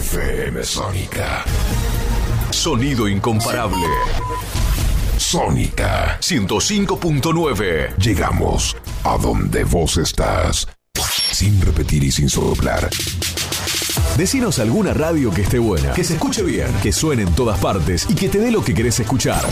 FM 0.00 0.64
Sónica. 0.64 1.44
Sonido 2.50 3.06
incomparable. 3.06 3.86
Sónica. 5.18 6.16
105.9. 6.20 7.96
Llegamos 7.98 8.74
a 9.04 9.18
donde 9.18 9.64
vos 9.64 9.98
estás. 9.98 10.66
Sin 11.32 11.60
repetir 11.60 12.02
y 12.02 12.10
sin 12.10 12.30
soplar. 12.30 12.88
Decinos 14.16 14.58
alguna 14.58 14.94
radio 14.94 15.30
que 15.30 15.42
esté 15.42 15.58
buena, 15.58 15.92
que 15.92 16.02
se 16.02 16.14
escuche 16.14 16.42
bien, 16.42 16.72
que 16.82 16.92
suene 16.92 17.24
en 17.24 17.34
todas 17.34 17.58
partes 17.60 18.06
y 18.08 18.14
que 18.14 18.30
te 18.30 18.38
dé 18.38 18.50
lo 18.50 18.64
que 18.64 18.72
querés 18.72 18.98
escuchar. 19.00 19.44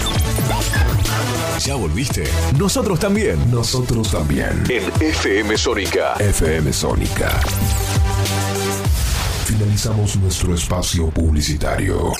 ¿Ya 1.60 1.74
volviste? 1.74 2.24
Nosotros 2.56 2.98
también. 2.98 3.50
Nosotros 3.50 4.10
también. 4.10 4.64
En 4.70 4.90
FM 5.02 5.58
Sónica. 5.58 6.14
FM 6.18 6.72
Sónica. 6.72 7.38
Finalizamos 9.48 10.14
nuestro 10.16 10.54
espacio 10.54 11.08
publicitario. 11.08 12.12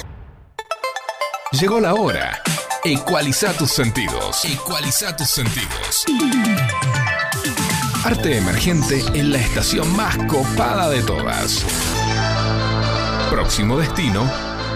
Llegó 1.53 1.79
la 1.79 1.93
hora. 1.93 2.41
Ecualiza 2.83 3.53
tus 3.53 3.71
sentidos. 3.71 4.47
Ecualiza 4.47 5.15
tus 5.15 5.29
sentidos. 5.29 6.07
Arte 8.03 8.39
emergente 8.39 9.05
en 9.13 9.31
la 9.31 9.41
estación 9.41 9.95
más 9.95 10.17
copada 10.27 10.89
de 10.89 11.03
todas. 11.03 11.67
Próximo 13.31 13.77
destino, 13.77 14.25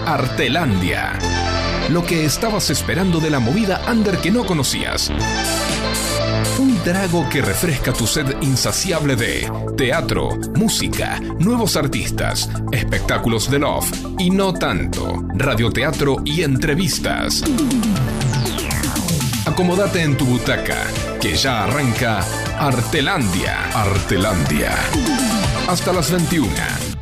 Artelandia. 0.05 1.17
Lo 1.89 2.05
que 2.05 2.23
estabas 2.23 2.69
esperando 2.69 3.19
de 3.19 3.31
la 3.31 3.39
movida 3.39 3.81
under 3.89 4.19
que 4.19 4.29
no 4.29 4.45
conocías. 4.45 5.11
Un 6.63 6.77
trago 6.81 7.27
que 7.29 7.41
refresca 7.41 7.91
tu 7.91 8.07
sed 8.07 8.37
insaciable 8.41 9.17
de 9.17 9.51
teatro, 9.75 10.29
música, 10.55 11.19
nuevos 11.37 11.75
artistas, 11.75 12.49
espectáculos 12.71 13.51
de 13.51 13.59
love 13.59 13.91
y 14.17 14.29
no 14.29 14.53
tanto, 14.53 15.25
radioteatro 15.35 16.21
y 16.23 16.41
entrevistas. 16.41 17.43
Acomódate 19.45 20.03
en 20.03 20.15
tu 20.15 20.23
butaca, 20.23 20.87
que 21.19 21.35
ya 21.35 21.65
arranca 21.65 22.23
Artelandia. 22.57 23.69
Artelandia. 23.73 24.71
Hasta 25.67 25.91
las 25.91 26.11
21 26.11 26.47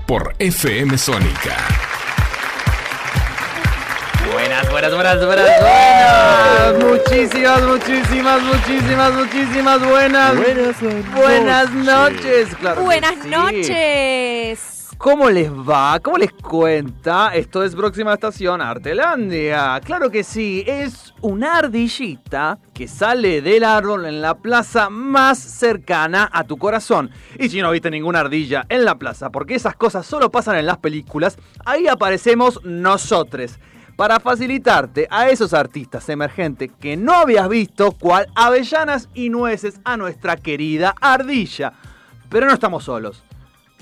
por 0.08 0.34
FM 0.40 0.98
Sónica. 0.98 1.91
Buenas, 4.32 4.70
buenas, 4.72 4.94
buenas, 4.94 5.26
buenas, 5.26 5.46
buenas. 5.60 6.84
Muchísimas, 6.84 7.62
muchísimas, 7.64 8.42
muchísimas, 8.44 9.14
muchísimas 9.14 9.90
buenas. 9.90 10.36
Buenas, 11.16 11.72
noches. 11.74 12.56
Claro 12.56 12.78
que 12.78 12.84
Buenas 12.84 13.16
sí. 13.22 13.30
noches. 13.30 14.88
¿Cómo 14.98 15.30
les 15.32 15.52
va? 15.52 16.00
¿Cómo 16.00 16.18
les 16.18 16.32
cuenta? 16.32 17.34
Esto 17.34 17.64
es 17.64 17.76
Próxima 17.76 18.14
Estación 18.14 18.62
Artelandia. 18.62 19.82
Claro 19.84 20.12
que 20.12 20.24
sí, 20.24 20.64
es 20.68 21.14
una 21.22 21.58
ardillita 21.58 22.60
que 22.74 22.88
sale 22.88 23.42
del 23.42 23.64
árbol 23.64 24.06
en 24.06 24.22
la 24.22 24.36
plaza 24.36 24.92
más 24.92 25.40
cercana 25.40 26.30
a 26.32 26.44
tu 26.44 26.58
corazón. 26.58 27.10
Y 27.40 27.50
si 27.50 27.62
no 27.62 27.72
viste 27.72 27.90
ninguna 27.90 28.20
ardilla 28.20 28.66
en 28.70 28.86
la 28.86 28.96
plaza, 29.00 29.32
porque 29.32 29.56
esas 29.56 29.76
cosas 29.76 30.06
solo 30.06 30.30
pasan 30.30 30.58
en 30.58 30.68
las 30.68 30.78
películas, 30.78 31.36
ahí 31.66 31.88
aparecemos 31.88 32.64
nosotros. 32.64 33.58
Para 33.96 34.20
facilitarte 34.20 35.08
a 35.10 35.30
esos 35.30 35.54
artistas 35.54 36.08
emergentes 36.10 36.72
que 36.80 36.98
no 36.98 37.14
habías 37.14 37.48
visto, 37.50 37.92
cual 37.92 38.28
avellanas 38.36 39.10
y 39.14 39.30
nueces 39.30 39.80
a 39.84 39.98
nuestra 39.98 40.38
querida 40.38 40.96
ardilla. 41.00 41.74
Pero 42.30 42.48
no 42.48 42.54
estamos 42.54 42.84
solos. 42.84 43.24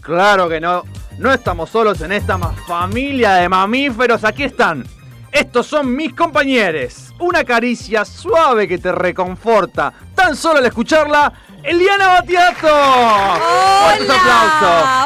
Claro 0.01 0.49
que 0.49 0.59
no, 0.59 0.83
no 1.17 1.31
estamos 1.31 1.69
solos 1.69 2.01
en 2.01 2.11
esta 2.11 2.37
familia 2.37 3.33
de 3.33 3.49
mamíferos, 3.49 4.23
aquí 4.23 4.43
están. 4.43 4.83
Estos 5.31 5.67
son 5.67 5.95
mis 5.95 6.13
compañeros. 6.13 7.13
Una 7.19 7.43
caricia 7.43 8.03
suave 8.03 8.67
que 8.67 8.79
te 8.79 8.91
reconforta. 8.91 9.93
Tan 10.15 10.35
solo 10.35 10.59
al 10.59 10.65
escucharla, 10.65 11.31
Eliana 11.63 12.07
Batiato. 12.07 12.67
Hola, 12.67 13.97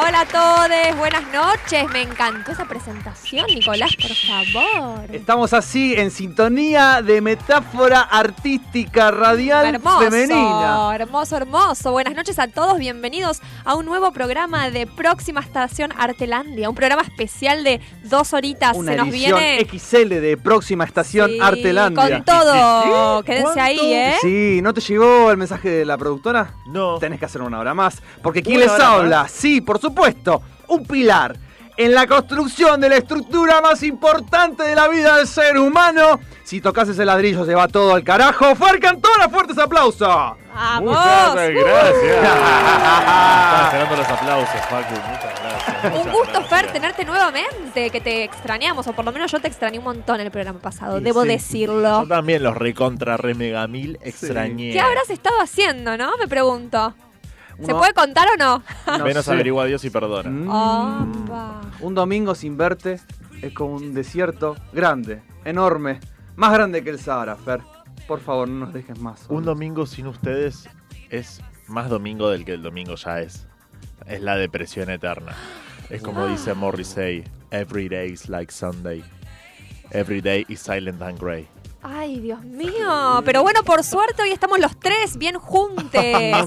hola 0.06 0.20
a 0.20 0.26
todos, 0.26 0.96
buenas 0.98 1.24
noches. 1.32 1.84
Me 1.92 2.02
encantó 2.02 2.52
esa 2.52 2.64
presentación, 2.64 3.46
Nicolás, 3.48 3.90
por 3.96 4.14
favor. 4.14 5.00
Estamos 5.12 5.52
así 5.52 5.94
en 5.94 6.12
sintonía 6.12 7.02
de 7.02 7.20
metáfora 7.20 8.02
artística 8.02 9.10
radial 9.10 9.66
Hermoso, 9.66 9.98
femenina. 10.10 10.92
hermoso, 10.94 11.36
hermoso. 11.36 11.90
Buenas 11.90 12.14
noches 12.14 12.38
a 12.38 12.46
todos, 12.46 12.78
bienvenidos 12.78 13.40
a 13.64 13.74
un 13.74 13.84
nuevo 13.84 14.12
programa 14.12 14.70
de 14.70 14.86
Próxima 14.86 15.40
Estación 15.40 15.92
Artelandia, 15.98 16.68
un 16.70 16.76
programa 16.76 17.02
especial 17.02 17.64
de 17.64 17.80
dos 18.04 18.32
horitas. 18.32 18.76
Una 18.76 18.92
Se 18.92 18.98
nos 18.98 19.08
edición 19.08 19.40
viene 19.40 19.66
XL 19.68 20.08
de 20.20 20.36
próxima 20.36 20.84
estación 20.84 21.30
Sí, 21.30 21.38
Artelandia. 21.42 22.10
con 22.16 22.24
todo. 22.24 23.22
Quédense 23.24 23.60
ahí, 23.60 23.92
¿eh? 23.92 24.14
Sí, 24.22 24.60
¿no 24.62 24.72
te 24.72 24.80
llegó 24.80 25.32
el 25.32 25.36
mensaje 25.36 25.68
de 25.68 25.84
la 25.84 25.98
productora? 25.98 26.43
No. 26.66 26.98
Tenés 26.98 27.18
que 27.18 27.26
hacer 27.26 27.42
una 27.42 27.58
hora 27.58 27.74
más. 27.74 28.02
Porque 28.22 28.42
¿quién 28.42 28.56
¿Una 28.56 28.66
les 28.66 28.80
habla? 28.80 29.28
Sí, 29.28 29.60
por 29.60 29.80
supuesto. 29.80 30.42
Un 30.68 30.84
pilar 30.84 31.36
en 31.76 31.94
la 31.94 32.06
construcción 32.06 32.80
de 32.80 32.88
la 32.88 32.96
estructura 32.96 33.60
más 33.60 33.82
importante 33.82 34.62
de 34.62 34.74
la 34.74 34.88
vida 34.88 35.16
del 35.16 35.26
ser 35.26 35.58
humano. 35.58 36.20
Si 36.44 36.60
tocas 36.60 36.88
ese 36.88 37.04
ladrillo 37.04 37.44
se 37.44 37.54
va 37.54 37.68
todo 37.68 37.94
al 37.94 38.04
carajo. 38.04 38.54
¡Fer 38.54 38.78
Cantora, 38.78 39.28
fuertes 39.28 39.58
aplausos! 39.58 40.08
¡Vamos! 40.54 40.82
Muchas 40.82 41.50
gracias. 41.50 42.40
Uh. 43.74 43.96
los 43.96 44.08
aplausos, 44.08 44.60
Facu. 44.68 44.94
Muchas 44.94 45.22
gracias. 45.22 45.43
Un 45.84 46.12
gusto, 46.12 46.32
gracias. 46.32 46.48
Fer, 46.48 46.72
tenerte 46.72 47.04
nuevamente, 47.04 47.90
que 47.90 48.00
te 48.00 48.24
extrañamos, 48.24 48.86
o 48.86 48.92
por 48.92 49.04
lo 49.04 49.12
menos 49.12 49.30
yo 49.32 49.40
te 49.40 49.48
extrañé 49.48 49.78
un 49.78 49.84
montón 49.84 50.20
el 50.20 50.30
programa 50.30 50.58
pasado, 50.58 51.00
debo 51.00 51.22
sí. 51.22 51.28
decirlo. 51.28 52.02
Yo 52.02 52.08
también 52.08 52.42
los 52.42 52.56
recontra 52.56 53.16
re 53.16 53.34
mega 53.34 53.66
mil 53.66 53.98
extrañé. 54.02 54.72
¿Qué 54.72 54.80
habrás 54.80 55.10
estado 55.10 55.40
haciendo, 55.40 55.96
no? 55.96 56.16
Me 56.18 56.28
pregunto. 56.28 56.94
¿Se 57.58 57.64
Uno- 57.66 57.78
puede 57.78 57.92
contar 57.94 58.28
o 58.34 58.36
no? 58.36 58.62
no 58.98 59.04
Menos 59.04 59.24
sé. 59.24 59.32
averigua 59.32 59.64
Dios 59.66 59.84
y 59.84 59.90
perdona. 59.90 60.28
Mm. 60.28 60.48
Opa. 60.48 61.60
Un 61.80 61.94
domingo 61.94 62.34
sin 62.34 62.56
verte 62.56 63.00
es 63.42 63.52
como 63.54 63.74
un 63.76 63.94
desierto 63.94 64.56
grande, 64.72 65.22
enorme. 65.44 66.00
Más 66.36 66.52
grande 66.52 66.82
que 66.82 66.90
el 66.90 66.98
Sahara, 66.98 67.36
Fer. 67.36 67.60
Por 68.08 68.20
favor, 68.20 68.48
no 68.48 68.64
nos 68.66 68.74
dejes 68.74 68.98
más. 68.98 69.20
solos. 69.20 69.38
Un 69.38 69.44
domingo 69.44 69.86
sin 69.86 70.08
ustedes 70.08 70.68
es 71.10 71.40
más 71.68 71.88
domingo 71.88 72.28
del 72.28 72.44
que 72.44 72.52
el 72.54 72.62
domingo 72.62 72.96
ya 72.96 73.20
es. 73.20 73.46
Es 74.06 74.20
la 74.20 74.36
depresión 74.36 74.90
eterna. 74.90 75.32
Es 75.90 76.02
como 76.02 76.26
dice 76.26 76.54
Morrissey, 76.54 77.24
every 77.50 77.88
day 77.88 78.10
is 78.12 78.28
like 78.28 78.52
Sunday. 78.52 79.02
Every 79.90 80.20
day 80.20 80.44
is 80.48 80.60
silent 80.60 81.00
and 81.02 81.18
grey. 81.18 81.46
Ay, 81.86 82.18
Dios 82.20 82.42
mío. 82.44 83.22
Pero 83.26 83.42
bueno, 83.42 83.62
por 83.62 83.84
suerte 83.84 84.22
hoy 84.22 84.30
estamos 84.30 84.58
los 84.58 84.74
tres 84.80 85.18
bien 85.18 85.34
juntos. 85.38 86.02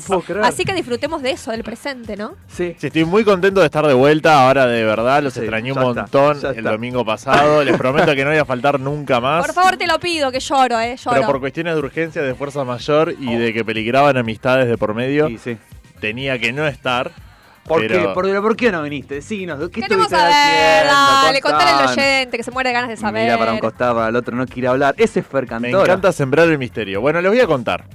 No. 0.09 0.43
Así 0.43 0.65
que 0.65 0.73
disfrutemos 0.73 1.21
de 1.21 1.31
eso, 1.31 1.51
del 1.51 1.63
presente, 1.63 2.17
¿no? 2.17 2.35
Sí. 2.47 2.75
Sí, 2.79 2.87
estoy 2.87 3.05
muy 3.05 3.23
contento 3.23 3.59
de 3.59 3.67
estar 3.67 3.85
de 3.85 3.93
vuelta. 3.93 4.47
Ahora 4.47 4.65
de 4.65 4.83
verdad 4.83 5.21
los 5.21 5.33
Sí, 5.33 5.41
extrañé 5.41 5.71
un 5.71 5.77
está, 5.77 5.93
montón 6.01 6.37
el 6.43 6.57
está. 6.57 6.71
domingo 6.71 7.05
pasado. 7.05 7.63
Les 7.63 7.77
prometo 7.77 8.15
que 8.15 8.23
no 8.23 8.31
voy 8.31 8.39
a 8.39 8.45
faltar 8.45 8.79
nunca 8.79 9.19
más. 9.19 9.45
Por 9.45 9.53
favor, 9.53 9.77
te 9.77 9.85
lo 9.85 9.99
pido, 9.99 10.31
que 10.31 10.39
lloro, 10.39 10.79
¿eh? 10.79 10.95
Lloro. 10.97 11.15
Pero 11.15 11.27
por 11.27 11.39
cuestiones 11.39 11.73
de 11.75 11.79
urgencia, 11.79 12.21
de 12.23 12.33
fuerza 12.33 12.63
mayor 12.63 13.13
y 13.19 13.35
de 13.35 13.53
que 13.53 13.63
peligraban 13.63 14.17
amistades 14.17 14.67
de 14.67 14.77
por 14.77 14.95
medio, 14.95 15.27
Sí, 15.27 15.37
sí. 15.37 15.57
tenía 15.99 16.39
que 16.39 16.51
no 16.51 16.65
estar. 16.67 17.11
¿Por, 17.67 17.81
pero 17.81 17.93
qué? 17.99 18.07
¿Por, 18.13 18.41
¿Por 18.41 18.55
qué 18.55 18.71
no 18.71 18.81
viniste? 18.81 19.15
Decinos, 19.15 19.59
¿qué 19.69 19.81
Queremos 19.81 20.07
saber, 20.09 20.87
haciendo? 20.87 20.93
dale, 20.93 21.41
contale 21.41 21.69
al 21.71 21.89
oyente 21.89 22.37
que 22.37 22.43
se 22.43 22.51
muere 22.51 22.69
de 22.69 22.73
ganas 22.73 22.89
de 22.89 22.97
saber. 22.97 23.23
Mira 23.25 23.37
para 23.37 23.53
un 23.53 23.59
costado, 23.59 23.95
para 23.95 24.09
el 24.09 24.15
otro, 24.15 24.35
no 24.35 24.45
quiere 24.45 24.69
hablar. 24.69 24.95
Ese 24.97 25.19
es 25.19 25.27
Fer 25.27 25.43
Me 25.43 25.47
Cantora. 25.49 25.83
encanta 25.83 26.11
sembrar 26.11 26.47
el 26.47 26.57
misterio. 26.57 27.01
Bueno, 27.01 27.21
les 27.21 27.29
voy 27.29 27.39
a 27.41 27.47
contar. 27.47 27.85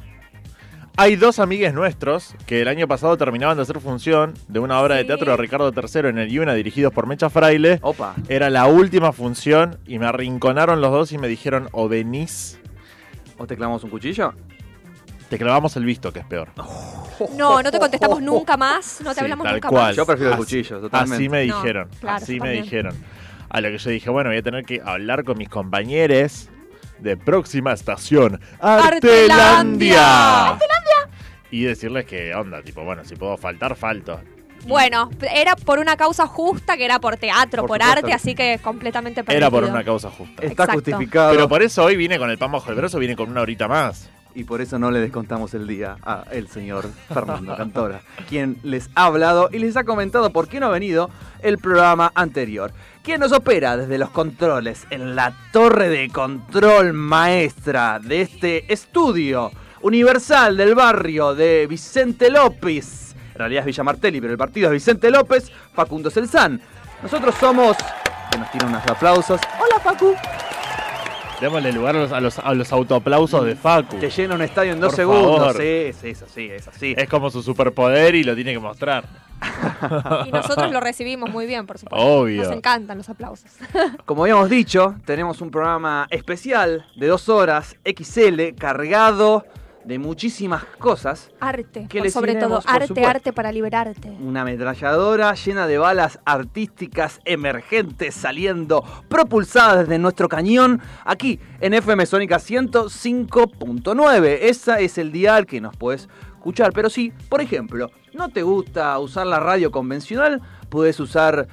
Hay 0.99 1.17
dos 1.17 1.39
amigues 1.39 1.73
nuestros 1.73 2.35
que 2.47 2.61
el 2.61 2.69
año 2.69 2.87
pasado 2.87 3.17
terminaban 3.17 3.57
de 3.57 3.63
hacer 3.63 3.81
función 3.81 4.35
de 4.49 4.59
una 4.59 4.79
obra 4.79 4.97
de 4.97 5.05
teatro 5.05 5.31
de 5.31 5.39
Ricardo 5.39 5.73
III 5.75 6.11
en 6.11 6.19
el 6.19 6.29
Yuna 6.29 6.53
dirigidos 6.53 6.93
por 6.93 7.07
Mecha 7.07 7.31
Fraile. 7.31 7.79
Opa. 7.81 8.15
Era 8.29 8.51
la 8.51 8.67
última 8.67 9.13
función 9.13 9.79
y 9.87 9.99
me 9.99 10.05
arrinconaron 10.07 10.83
los 10.83 10.91
dos 10.93 11.13
y 11.13 11.19
me 11.19 11.29
dijeron 11.29 11.71
o 11.73 11.89
venís, 11.89 12.59
¿O 13.39 13.47
te 13.47 13.57
clavamos 13.57 13.83
un 13.85 13.91
cuchillo? 13.91 14.35
Te 15.33 15.39
clavamos 15.39 15.75
el 15.77 15.85
visto, 15.85 16.13
que 16.13 16.21
es 16.21 16.27
peor. 16.27 16.49
No, 17.37 17.63
no 17.63 17.71
te 17.71 17.79
contestamos 17.79 18.21
nunca 18.21 18.57
más, 18.57 19.01
no 19.01 19.11
te 19.11 19.15
Sí, 19.17 19.21
hablamos 19.21 19.45
tal 19.45 19.55
nunca 19.55 19.69
cual. 19.69 19.83
más. 19.89 19.97
Yo 19.97 20.05
prefiero 20.05 20.31
el 20.31 20.35
Así- 20.35 20.43
cuchillo, 20.43 20.81
totalmente. 20.81 21.15
Así 21.17 21.29
me 21.29 21.47
No, 21.47 21.57
dijeron, 21.57 21.89
claro, 22.01 22.17
así 22.17 22.37
yo 22.37 22.43
me 22.43 22.49
también. 22.49 22.65
dijeron. 22.65 22.95
A 23.49 23.61
lo 23.61 23.69
que 23.69 23.79
yo 23.79 23.91
dije, 23.91 24.11
bueno, 24.11 24.31
voy 24.31 24.39
a 24.39 24.43
tener 24.43 24.65
que 24.65 24.81
hablar 24.85 25.23
con 25.23 25.39
mis 25.39 25.49
compañeros 25.49 26.49
de 26.99 27.17
próxima 27.17 27.73
estación, 27.75 28.41
Artelandia. 28.61 30.49
Artelandia. 30.53 31.09
Y 31.51 31.63
decirles 31.65 32.07
que 32.07 32.35
onda, 32.35 32.63
tipo, 32.63 32.83
bueno, 32.83 33.05
si 33.05 33.15
puedo 33.15 33.37
faltar, 33.37 33.77
falto. 33.77 34.21
Bueno, 34.67 35.11
era 35.35 35.55
por 35.57 35.79
una 35.79 35.97
causa 35.97 36.27
justa, 36.27 36.77
que 36.77 36.85
era 36.85 36.99
por 36.99 37.17
teatro, 37.19 37.63
Por 37.63 37.69
por, 37.69 37.81
supuesto. 37.83 37.99
arte, 38.07 38.13
así 38.15 38.35
que 38.35 38.59
completamente 38.63 39.21
Era 39.21 39.27
permitido. 39.27 39.51
por 39.51 39.65
una 39.65 39.85
causa 39.85 40.11
justa. 40.11 40.43
Está 40.43 40.65
Exacto. 40.65 40.73
justificado. 40.75 41.33
Pero 41.33 41.49
por 41.49 41.63
eso 41.63 41.85
hoy 41.85 41.97
viene 41.97 42.19
con 42.19 42.31
el 42.31 42.39
pan 42.39 42.51
bajo 42.53 42.71
el 42.71 42.77
brazo, 42.77 42.99
viene 42.99 43.15
con 43.17 43.29
una 43.31 43.43
horita 43.43 43.69
más. 43.69 44.09
Y 44.35 44.45
por 44.45 44.61
eso 44.61 44.79
no 44.79 44.91
le 44.91 45.01
descontamos 45.01 45.53
el 45.55 45.67
día 45.67 45.97
a 46.03 46.25
el 46.31 46.49
señor 46.49 46.87
Fernando 47.09 47.55
Cantora, 47.57 48.01
quien 48.29 48.59
les 48.63 48.89
ha 48.95 49.05
hablado 49.07 49.51
y 49.53 49.59
les 49.59 49.77
ha 49.77 49.85
comentado 49.85 50.31
por 50.31 50.49
qué 50.49 50.59
no 50.59 50.67
ha 50.67 50.71
venido 50.71 51.11
el 51.43 51.59
programa 51.59 52.11
anterior. 52.15 52.73
quien 53.03 53.21
nos 53.21 53.33
opera 53.33 53.77
desde 53.77 53.99
los 53.99 54.11
controles 54.11 54.87
en 54.91 55.17
la 55.17 55.35
torre 55.53 55.89
de 55.89 56.09
control 56.09 56.93
maestra 56.93 57.99
de 57.99 58.23
este 58.23 58.73
estudio 58.73 59.51
universal 59.83 60.57
del 60.57 60.75
barrio 60.75 61.35
de 61.35 61.67
Vicente 61.67 62.31
López. 62.31 63.15
En 63.33 63.39
realidad 63.39 63.61
es 63.61 63.67
Villa 63.67 63.85
Martelli, 63.85 64.21
pero 64.21 64.33
el 64.33 64.39
partido 64.39 64.69
es 64.69 64.73
Vicente 64.73 65.11
López, 65.11 65.51
Facundo 65.75 66.11
Celsan. 66.11 66.61
Nosotros 67.03 67.35
somos... 67.41 67.77
Que 68.31 68.39
nos 68.39 68.51
tiran 68.51 68.69
unos 68.71 68.87
aplausos. 68.87 69.41
Hola 69.61 69.79
Facu. 69.81 70.15
Démosle 71.43 71.73
lugar 71.73 71.97
a 71.97 71.99
los, 71.99 72.13
a 72.13 72.21
los, 72.21 72.39
a 72.39 72.55
los 72.55 72.73
autoaplausos 72.73 73.45
de 73.45 73.57
Facu. 73.57 73.97
Te 73.99 74.09
llena 74.09 74.37
un 74.37 74.43
estadio 74.43 74.73
en 74.75 74.79
dos 74.81 74.91
Por 74.91 74.97
segundos. 74.97 75.39
favor. 75.39 75.57
Sí, 75.57 75.93
sí, 76.01 76.09
es 76.11 76.23
así, 76.23 76.47
es 76.47 76.69
así. 76.69 76.95
Es 76.97 77.09
como 77.09 77.31
su 77.31 77.43
superpoder 77.43 78.15
y 78.15 78.23
lo 78.23 78.37
tiene 78.37 78.53
que 78.53 78.61
mostrar. 78.61 79.05
Y 80.25 80.31
nosotros 80.31 80.71
lo 80.71 80.79
recibimos 80.79 81.31
muy 81.31 81.47
bien, 81.47 81.67
por 81.67 81.79
supuesto. 81.79 82.07
Obvio. 82.07 82.45
Nos 82.45 82.53
encantan 82.53 82.97
los 82.97 83.09
aplausos. 83.09 83.51
Como 84.05 84.23
habíamos 84.23 84.49
dicho, 84.49 84.95
tenemos 85.05 85.41
un 85.41 85.51
programa 85.51 86.07
especial 86.11 86.87
de 86.95 87.09
dos 87.09 87.29
horas, 87.29 87.75
XL, 87.85 88.55
cargado 88.57 89.45
de 89.85 89.99
muchísimas 89.99 90.65
cosas. 90.79 91.31
Arte, 91.41 91.87
¿Qué 91.89 91.99
por 91.99 92.05
les 92.05 92.13
sobre 92.13 92.35
todo. 92.37 92.61
Arte, 92.67 92.89
supuesto. 92.89 93.11
arte 93.11 93.33
para 93.33 93.53
liberarte. 93.53 94.11
Una 94.21 94.43
ametralladora 94.43 95.35
llena 95.35 95.67
de 95.67 95.79
balas 95.79 96.21
artísticas 96.25 97.21
emergentes 97.25 98.15
saliendo 98.15 98.85
propulsadas 99.09 99.81
desde 99.81 99.99
nuestro 99.99 100.29
cañón 100.29 100.81
aquí 101.05 101.41
en 101.61 101.75
FM 101.75 102.07
Sónica 102.07 102.37
105.9. 102.39 104.39
Esa 104.43 104.81
es 104.81 104.99
el 104.99 105.13
dial 105.13 105.47
que 105.47 105.61
nos 105.61 105.77
puedes 105.77 106.09
escuchar. 106.35 106.73
Pero 106.73 106.91
si, 106.91 107.11
por 107.29 107.41
ejemplo, 107.41 107.91
no 108.15 108.29
te 108.29 108.43
gusta 108.43 108.99
usar 108.99 109.27
la 109.27 109.41
radio 109.41 109.71
convencional, 109.71 110.41
puedes 110.69 110.99
usar 111.01 111.49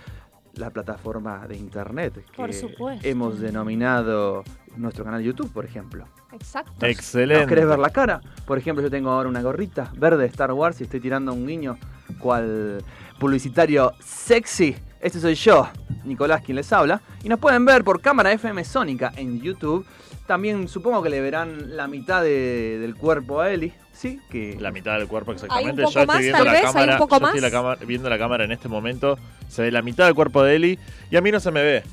la 0.53 0.71
plataforma 0.71 1.47
de 1.47 1.55
internet 1.55 2.13
que 2.13 2.35
Por 2.35 2.53
supuesto. 2.53 3.07
hemos 3.07 3.39
denominado 3.39 4.43
nuestro 4.77 5.03
canal 5.03 5.21
YouTube, 5.21 5.51
por 5.51 5.65
ejemplo. 5.65 6.05
Exacto. 6.31 6.71
¿Nos 6.81 6.89
Excelente. 6.91 7.45
querés 7.47 7.67
ver 7.67 7.79
la 7.79 7.89
cara? 7.89 8.21
Por 8.45 8.57
ejemplo, 8.57 8.81
yo 8.83 8.89
tengo 8.89 9.09
ahora 9.11 9.29
una 9.29 9.41
gorrita 9.41 9.91
verde 9.97 10.23
de 10.23 10.27
Star 10.27 10.51
Wars 10.53 10.79
y 10.79 10.83
estoy 10.83 10.99
tirando 10.99 11.33
un 11.33 11.45
guiño 11.47 11.77
cual 12.19 12.83
publicitario 13.19 13.91
sexy. 13.99 14.75
Este 15.01 15.19
soy 15.19 15.35
yo, 15.35 15.69
Nicolás, 16.03 16.41
quien 16.43 16.55
les 16.57 16.71
habla. 16.73 17.01
Y 17.23 17.29
nos 17.29 17.39
pueden 17.39 17.63
ver 17.65 17.83
por 17.83 18.01
cámara 18.01 18.31
FM 18.31 18.63
Sónica 18.63 19.11
en 19.15 19.41
YouTube. 19.41 19.85
También 20.27 20.67
supongo 20.67 21.01
que 21.01 21.09
le 21.09 21.21
verán 21.21 21.75
la 21.75 21.87
mitad 21.87 22.21
de- 22.21 22.77
del 22.79 22.95
cuerpo 22.95 23.39
a 23.41 23.49
Eli. 23.51 23.73
Sí, 23.93 24.19
que 24.29 24.55
La 24.59 24.71
mitad 24.71 24.97
del 24.97 25.07
cuerpo 25.07 25.31
Hay 25.31 25.35
exactamente. 25.35 25.71
un 25.71 25.87
poco 25.87 25.93
yo 25.93 25.99
estoy 26.01 26.05
más, 26.07 26.19
viendo 26.19 26.37
tal 26.37 26.45
la 26.45 26.51
vez, 26.53 26.61
hay 26.65 26.73
cámara. 26.73 26.93
un 26.93 26.99
poco 26.99 27.09
yo 27.19 27.25
estoy 27.25 27.41
más. 27.41 27.51
la 27.51 27.51
cámara- 27.57 27.81
viendo 27.85 28.09
la 28.09 28.17
cámara 28.17 28.43
en 28.45 28.51
este 28.51 28.67
momento. 28.69 29.17
Se 29.49 29.61
ve 29.63 29.71
la 29.71 29.81
mitad 29.81 30.05
del 30.05 30.15
cuerpo 30.15 30.43
de 30.43 30.55
Eli 30.55 30.79
y 31.11 31.15
a 31.17 31.21
mí 31.21 31.31
no 31.31 31.39
se 31.39 31.51
me 31.51 31.63
ve. 31.63 31.83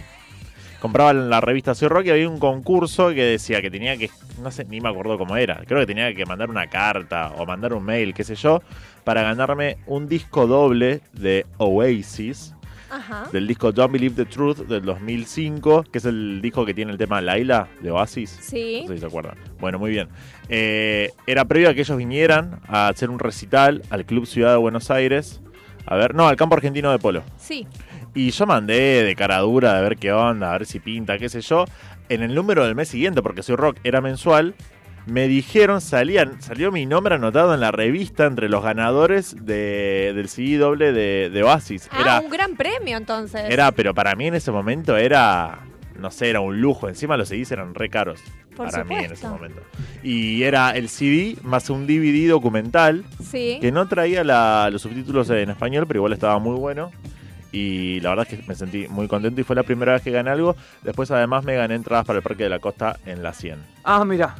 Compraban 0.82 1.30
la 1.30 1.40
revista 1.40 1.76
Soy 1.76 1.86
Rock 1.86 2.06
y 2.06 2.10
había 2.10 2.28
un 2.28 2.40
concurso 2.40 3.10
que 3.10 3.22
decía 3.22 3.62
que 3.62 3.70
tenía 3.70 3.96
que, 3.96 4.10
no 4.42 4.50
sé, 4.50 4.64
ni 4.64 4.80
me 4.80 4.88
acuerdo 4.88 5.16
cómo 5.16 5.36
era, 5.36 5.62
creo 5.64 5.78
que 5.78 5.86
tenía 5.86 6.12
que 6.12 6.26
mandar 6.26 6.50
una 6.50 6.66
carta 6.66 7.32
o 7.38 7.46
mandar 7.46 7.72
un 7.72 7.84
mail, 7.84 8.12
qué 8.12 8.24
sé 8.24 8.34
yo, 8.34 8.60
para 9.04 9.22
ganarme 9.22 9.76
un 9.86 10.08
disco 10.08 10.48
doble 10.48 11.00
de 11.12 11.46
Oasis, 11.58 12.56
Ajá. 12.90 13.28
del 13.30 13.46
disco 13.46 13.70
Don't 13.70 13.92
Believe 13.92 14.16
the 14.16 14.24
Truth 14.24 14.66
del 14.66 14.84
2005, 14.84 15.84
que 15.84 15.98
es 15.98 16.04
el 16.04 16.40
disco 16.42 16.66
que 16.66 16.74
tiene 16.74 16.90
el 16.90 16.98
tema 16.98 17.20
Laila 17.20 17.68
de 17.80 17.92
Oasis. 17.92 18.36
Sí. 18.40 18.80
No 18.82 18.88
sé 18.88 18.94
si 18.94 19.00
se 19.02 19.06
acuerdan. 19.06 19.36
Bueno, 19.60 19.78
muy 19.78 19.92
bien. 19.92 20.08
Eh, 20.48 21.12
era 21.28 21.44
previo 21.44 21.70
a 21.70 21.74
que 21.74 21.82
ellos 21.82 21.96
vinieran 21.96 22.58
a 22.66 22.88
hacer 22.88 23.08
un 23.08 23.20
recital 23.20 23.82
al 23.90 24.04
Club 24.04 24.26
Ciudad 24.26 24.50
de 24.50 24.56
Buenos 24.56 24.90
Aires. 24.90 25.40
A 25.86 25.94
ver, 25.94 26.12
no, 26.16 26.26
al 26.26 26.34
campo 26.34 26.56
argentino 26.56 26.90
de 26.90 26.98
polo. 26.98 27.22
Sí. 27.38 27.68
Y 28.14 28.30
yo 28.30 28.46
mandé 28.46 29.02
de 29.04 29.14
cara 29.16 29.38
dura 29.38 29.74
de 29.74 29.82
ver 29.82 29.96
qué 29.96 30.12
onda, 30.12 30.50
a 30.54 30.58
ver 30.58 30.66
si 30.66 30.80
pinta, 30.80 31.18
qué 31.18 31.28
sé 31.28 31.40
yo. 31.40 31.64
En 32.08 32.22
el 32.22 32.34
número 32.34 32.64
del 32.64 32.74
mes 32.74 32.88
siguiente, 32.88 33.22
porque 33.22 33.42
soy 33.42 33.56
rock, 33.56 33.78
era 33.84 34.00
mensual. 34.00 34.54
Me 35.06 35.26
dijeron, 35.28 35.80
salían, 35.80 36.40
salió 36.42 36.70
mi 36.70 36.86
nombre 36.86 37.14
anotado 37.16 37.54
en 37.54 37.60
la 37.60 37.72
revista 37.72 38.26
entre 38.26 38.48
los 38.48 38.62
ganadores 38.62 39.34
de, 39.44 40.12
del 40.14 40.28
CD 40.28 40.58
doble 40.58 40.92
de, 40.92 41.28
de 41.30 41.42
Oasis. 41.42 41.88
Ah, 41.90 42.00
Era, 42.02 42.20
un 42.20 42.30
gran 42.30 42.54
premio 42.54 42.96
entonces. 42.98 43.42
era, 43.50 43.72
pero 43.72 43.94
para 43.94 44.14
mí 44.14 44.26
en 44.28 44.34
ese 44.34 44.52
momento 44.52 44.96
era, 44.96 45.60
no 45.98 46.10
sé, 46.12 46.28
era 46.30 46.40
un 46.40 46.60
lujo. 46.60 46.88
Encima 46.88 47.16
los 47.16 47.28
CDs 47.30 47.50
eran 47.50 47.74
re 47.74 47.88
caros 47.88 48.20
Por 48.54 48.70
para 48.70 48.84
mí 48.84 48.94
en 48.94 49.00
ese 49.06 49.16
supuesto. 49.16 49.28
momento. 49.38 49.62
Y 50.04 50.44
era 50.44 50.70
el 50.76 50.88
CD 50.88 51.36
más 51.42 51.68
un 51.70 51.86
DVD 51.88 52.28
documental 52.28 53.04
Sí. 53.24 53.58
que 53.60 53.72
no 53.72 53.88
traía 53.88 54.22
la- 54.22 54.68
los 54.70 54.82
subtítulos 54.82 55.30
en 55.30 55.50
español, 55.50 55.86
pero 55.88 55.98
igual 55.98 56.12
estaba 56.12 56.38
muy 56.38 56.56
bueno. 56.56 56.92
Y 57.52 58.00
la 58.00 58.10
verdad 58.10 58.26
es 58.28 58.38
que 58.38 58.46
me 58.48 58.54
sentí 58.54 58.88
muy 58.88 59.06
contento 59.06 59.40
y 59.40 59.44
fue 59.44 59.54
la 59.54 59.62
primera 59.62 59.92
vez 59.92 60.02
que 60.02 60.10
gané 60.10 60.30
algo. 60.30 60.56
Después 60.82 61.10
además 61.10 61.44
me 61.44 61.54
gané 61.54 61.74
entradas 61.74 62.06
para 62.06 62.18
el 62.18 62.22
Parque 62.22 62.44
de 62.44 62.48
la 62.48 62.58
Costa 62.58 62.98
en 63.04 63.22
la 63.22 63.32
100. 63.32 63.58
Ah, 63.84 64.04
mira. 64.04 64.34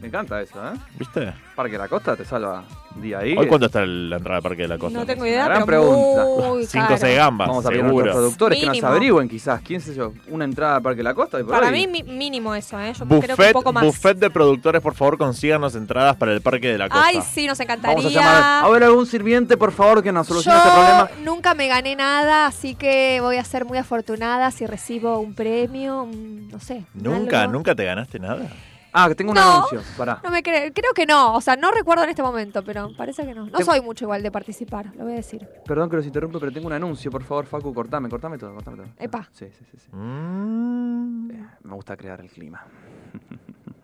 Me 0.00 0.08
encanta 0.08 0.40
eso, 0.42 0.54
¿eh? 0.66 0.76
¿Viste? 0.98 1.32
Parque 1.54 1.72
de 1.72 1.78
la 1.78 1.88
Costa 1.88 2.14
te 2.14 2.26
salva 2.26 2.62
día 2.96 3.20
ahí. 3.20 3.34
¿Hoy 3.38 3.46
cuánto 3.46 3.66
está 3.66 3.82
el- 3.82 4.10
la 4.10 4.16
entrada 4.16 4.36
al 4.36 4.42
Parque 4.42 4.62
de 4.62 4.68
la 4.68 4.76
Costa? 4.76 4.98
No 4.98 5.06
tengo 5.06 5.24
idea, 5.24 5.46
Gran 5.46 5.64
pero 5.64 5.66
pregunta. 5.66 6.24
muy 6.48 6.66
5 6.66 6.84
o 6.84 6.88
caro. 6.88 7.00
6 7.00 7.16
gambas, 7.16 7.48
Vamos 7.48 7.64
a 7.64 7.68
pedir 7.70 7.80
a 7.80 7.84
nuestros 7.84 8.02
seguro. 8.04 8.20
productores 8.20 8.60
que 8.60 8.66
nos 8.66 8.82
averigüen 8.84 9.28
quizás, 9.30 9.62
quién 9.62 9.80
sé 9.80 9.94
yo, 9.94 10.12
una 10.28 10.44
entrada 10.44 10.76
al 10.76 10.82
Parque 10.82 10.98
de 10.98 11.02
la 11.04 11.14
Costa. 11.14 11.40
y 11.40 11.44
por 11.44 11.54
Para 11.54 11.68
ahí. 11.68 11.86
mí 11.86 12.02
mi- 12.02 12.12
mínimo 12.12 12.54
eso, 12.54 12.78
¿eh? 12.78 12.92
Yo 12.92 13.06
creo 13.06 13.08
que 13.08 13.14
un 13.32 13.36
Buffet, 13.36 13.52
poco 13.54 13.72
más. 13.72 13.84
buffet 13.84 14.18
de 14.18 14.28
productores, 14.30 14.82
por 14.82 14.94
favor, 14.94 15.16
consíganos 15.16 15.74
entradas 15.74 16.16
para 16.16 16.32
el 16.32 16.42
Parque 16.42 16.68
de 16.70 16.76
la 16.78 16.90
Costa. 16.90 17.06
Ay, 17.06 17.20
sí, 17.22 17.46
nos 17.46 17.58
encantaría. 17.60 17.96
Vamos 17.96 18.12
a 18.14 18.14
llamar. 18.14 18.64
A 18.64 18.68
ver, 18.68 18.84
algún 18.84 19.06
sirviente, 19.06 19.56
por 19.56 19.72
favor, 19.72 20.02
que 20.02 20.12
nos 20.12 20.26
solucione 20.26 20.58
Yo 20.58 20.62
este 20.64 20.74
problema. 20.74 21.10
nunca 21.24 21.54
me 21.54 21.66
gané 21.66 21.96
nada, 21.96 22.46
así 22.46 22.74
que 22.74 23.20
voy 23.22 23.36
a 23.38 23.44
ser 23.44 23.64
muy 23.64 23.78
afortunada 23.78 24.50
si 24.50 24.66
recibo 24.66 25.18
un 25.18 25.34
premio, 25.34 26.02
un- 26.02 26.48
no 26.50 26.60
sé. 26.60 26.84
¿Nunca, 26.92 27.42
algo. 27.42 27.54
nunca 27.54 27.74
te 27.74 27.84
ganaste 27.86 28.18
nada? 28.18 28.48
Ah, 28.96 29.08
que 29.08 29.14
tengo 29.16 29.32
un 29.32 29.36
No. 29.36 29.56
anuncio. 29.66 29.80
Pará. 29.98 30.20
No 30.22 30.30
me 30.30 30.40
creo, 30.42 30.72
creo 30.72 30.92
que 30.94 31.04
no, 31.04 31.34
o 31.34 31.40
sea, 31.40 31.56
no 31.56 31.72
recuerdo 31.72 32.04
en 32.04 32.10
este 32.10 32.22
momento, 32.22 32.62
pero 32.64 32.90
parece 32.96 33.26
que 33.26 33.34
no. 33.34 33.46
No 33.46 33.58
soy 33.60 33.80
mucho 33.80 34.04
igual 34.04 34.22
de 34.22 34.30
participar, 34.30 34.94
lo 34.94 35.02
voy 35.04 35.14
a 35.14 35.16
decir. 35.16 35.46
Perdón 35.66 35.90
que 35.90 35.96
los 35.96 36.06
interrumpo, 36.06 36.38
pero 36.38 36.52
tengo 36.52 36.68
un 36.68 36.72
anuncio. 36.74 37.10
Por 37.10 37.24
favor, 37.24 37.44
Facu, 37.46 37.74
cortame, 37.74 38.08
cortame 38.08 38.38
todo, 38.38 38.54
cortame 38.54 38.76
todo. 38.76 38.86
Epa. 38.98 39.28
Sí, 39.32 39.46
sí, 39.50 39.64
sí. 39.70 39.76
sí. 39.78 39.88
Mm. 39.92 41.28
Me 41.64 41.74
gusta 41.74 41.96
crear 41.96 42.20
el 42.20 42.30
clima. 42.30 42.62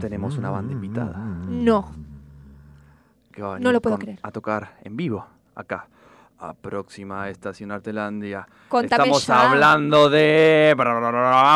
Tenemos 0.00 0.36
una 0.38 0.50
banda 0.50 0.72
invitada 0.72 1.18
No. 1.18 1.90
que 3.32 3.42
va 3.42 3.56
a 3.56 3.58
No 3.58 3.72
lo 3.72 3.80
puedo 3.80 3.96
con- 3.96 4.04
creer. 4.04 4.18
a 4.22 4.30
tocar 4.30 4.76
en 4.82 4.96
vivo 4.96 5.26
acá. 5.54 5.86
A 6.40 6.54
próxima 6.54 7.28
estación 7.28 7.72
Artelandia. 7.72 8.46
Contame 8.68 9.02
Estamos 9.04 9.26
ya. 9.26 9.50
hablando 9.50 10.08
de 10.08 10.72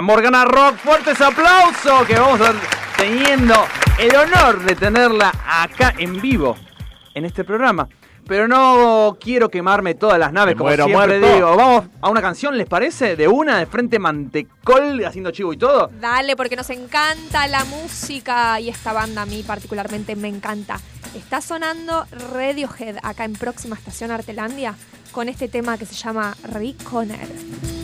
Morgana 0.02 0.44
Rock. 0.44 0.76
Fuertes 0.78 1.20
aplausos 1.20 2.04
que 2.06 2.18
vamos 2.18 2.40
a 2.40 2.50
estar 2.50 2.54
teniendo 2.96 3.54
el 4.00 4.14
honor 4.16 4.60
de 4.64 4.74
tenerla 4.74 5.32
acá 5.48 5.94
en 5.98 6.20
vivo 6.20 6.56
en 7.14 7.24
este 7.24 7.44
programa. 7.44 7.88
Pero 8.26 8.48
no 8.48 9.16
quiero 9.20 9.48
quemarme 9.48 9.94
todas 9.94 10.18
las 10.18 10.32
naves, 10.32 10.54
Me 10.54 10.58
como 10.58 10.68
muero 10.70 10.84
siempre 10.86 11.18
muerto. 11.20 11.34
digo. 11.36 11.56
Vamos 11.56 11.84
a 12.00 12.08
una 12.10 12.20
canción, 12.22 12.56
¿les 12.58 12.66
parece? 12.66 13.14
De 13.14 13.28
una, 13.28 13.58
de 13.58 13.66
frente 13.66 13.98
mantecol, 14.00 15.04
haciendo 15.04 15.30
chivo 15.30 15.52
y 15.52 15.58
todo. 15.58 15.90
Dale, 16.00 16.34
porque 16.36 16.56
nos 16.56 16.70
encanta 16.70 17.46
la 17.48 17.64
música 17.66 18.58
y 18.60 18.68
esta 18.68 18.92
banda 18.92 19.22
a 19.22 19.26
mí 19.26 19.44
particularmente 19.44 20.16
me 20.16 20.28
encanta. 20.28 20.78
Está 21.14 21.42
sonando 21.42 22.06
Radiohead 22.32 22.96
acá 23.02 23.24
en 23.24 23.34
próxima 23.34 23.76
estación 23.76 24.10
Artelandia 24.10 24.74
con 25.12 25.28
este 25.28 25.46
tema 25.46 25.76
que 25.76 25.84
se 25.84 25.94
llama 25.94 26.34
Reconer. 26.42 27.81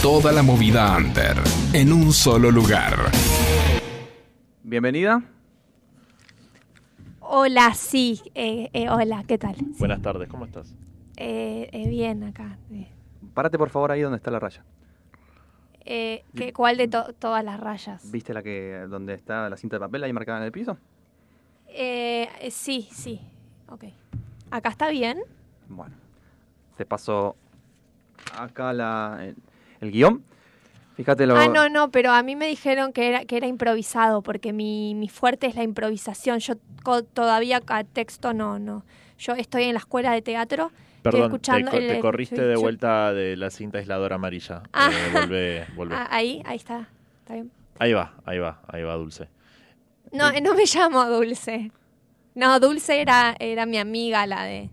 Toda 0.00 0.30
la 0.30 0.44
movida 0.44 0.96
under 0.96 1.36
en 1.72 1.92
un 1.92 2.12
solo 2.12 2.52
lugar. 2.52 2.94
Bienvenida. 4.62 5.20
Hola, 7.18 7.74
sí. 7.74 8.20
eh, 8.36 8.70
eh, 8.72 8.88
hola, 8.88 9.24
¿qué 9.26 9.36
tal? 9.36 9.56
Sí. 9.56 9.74
Buenas 9.80 10.00
tardes, 10.00 10.28
¿cómo 10.28 10.44
estás? 10.44 10.72
Eh, 11.16 11.68
eh, 11.72 11.88
bien 11.88 12.22
acá. 12.22 12.56
Párate 13.34 13.58
por 13.58 13.70
favor 13.70 13.90
ahí 13.90 14.02
donde 14.02 14.18
está 14.18 14.30
la 14.30 14.38
raya. 14.38 14.62
Eh, 15.84 16.22
¿qué- 16.36 16.52
¿Cuál 16.52 16.76
de 16.76 16.86
to- 16.86 17.14
todas 17.18 17.44
las 17.44 17.58
rayas? 17.58 18.12
¿Viste 18.12 18.32
la 18.32 18.44
que 18.44 18.86
donde 18.88 19.14
está 19.14 19.50
la 19.50 19.56
cinta 19.56 19.74
de 19.76 19.80
papel 19.80 20.04
ahí 20.04 20.12
marcada 20.12 20.38
en 20.38 20.44
el 20.44 20.52
piso? 20.52 20.78
Sí, 22.48 22.88
sí. 22.92 23.20
Ok. 23.68 23.86
¿Acá 24.52 24.68
está 24.68 24.88
bien? 24.88 25.18
Bueno, 25.68 25.96
te 26.76 26.86
paso 26.86 27.34
acá 28.38 28.72
la, 28.72 29.18
el, 29.20 29.36
el 29.80 29.90
guion. 29.90 30.22
Fíjate 30.96 31.26
lo. 31.26 31.36
Ah, 31.36 31.48
no, 31.48 31.68
no, 31.68 31.90
pero 31.90 32.12
a 32.12 32.22
mí 32.22 32.36
me 32.36 32.46
dijeron 32.46 32.92
que 32.92 33.08
era, 33.08 33.24
que 33.24 33.36
era 33.36 33.46
improvisado, 33.48 34.22
porque 34.22 34.52
mi, 34.52 34.94
mi 34.94 35.08
fuerte 35.08 35.46
es 35.48 35.56
la 35.56 35.64
improvisación. 35.64 36.38
Yo 36.38 36.54
co- 36.84 37.02
todavía 37.02 37.60
a 37.66 37.84
texto 37.84 38.32
no, 38.32 38.58
no. 38.60 38.84
Yo 39.18 39.32
estoy 39.34 39.64
en 39.64 39.72
la 39.74 39.80
escuela 39.80 40.12
de 40.12 40.22
teatro. 40.22 40.70
Perdón, 41.02 41.20
te, 41.22 41.26
escuchando 41.26 41.70
co- 41.72 41.76
el- 41.78 41.86
te 41.88 41.94
el- 41.96 42.00
corriste 42.00 42.40
de 42.42 42.54
yo- 42.54 42.60
vuelta 42.60 43.12
de 43.12 43.36
la 43.36 43.50
cinta 43.50 43.78
aisladora 43.78 44.14
amarilla. 44.16 44.62
Ah. 44.72 44.88
Eh, 44.92 45.10
volvé, 45.12 45.66
volvé. 45.74 45.94
Ah, 45.98 46.06
ahí, 46.10 46.42
ahí 46.46 46.56
está. 46.56 46.88
Está 47.20 47.34
bien. 47.34 47.50
Ahí 47.80 47.92
va, 47.92 48.14
ahí 48.24 48.38
va, 48.38 48.60
ahí 48.68 48.82
va 48.84 48.94
Dulce. 48.94 49.28
No, 50.12 50.30
no 50.40 50.54
me 50.54 50.62
llamo 50.64 51.04
Dulce. 51.06 51.72
No, 52.36 52.60
Dulce 52.60 53.00
era, 53.00 53.34
era 53.40 53.66
mi 53.66 53.78
amiga, 53.78 54.26
la 54.28 54.44
de. 54.44 54.70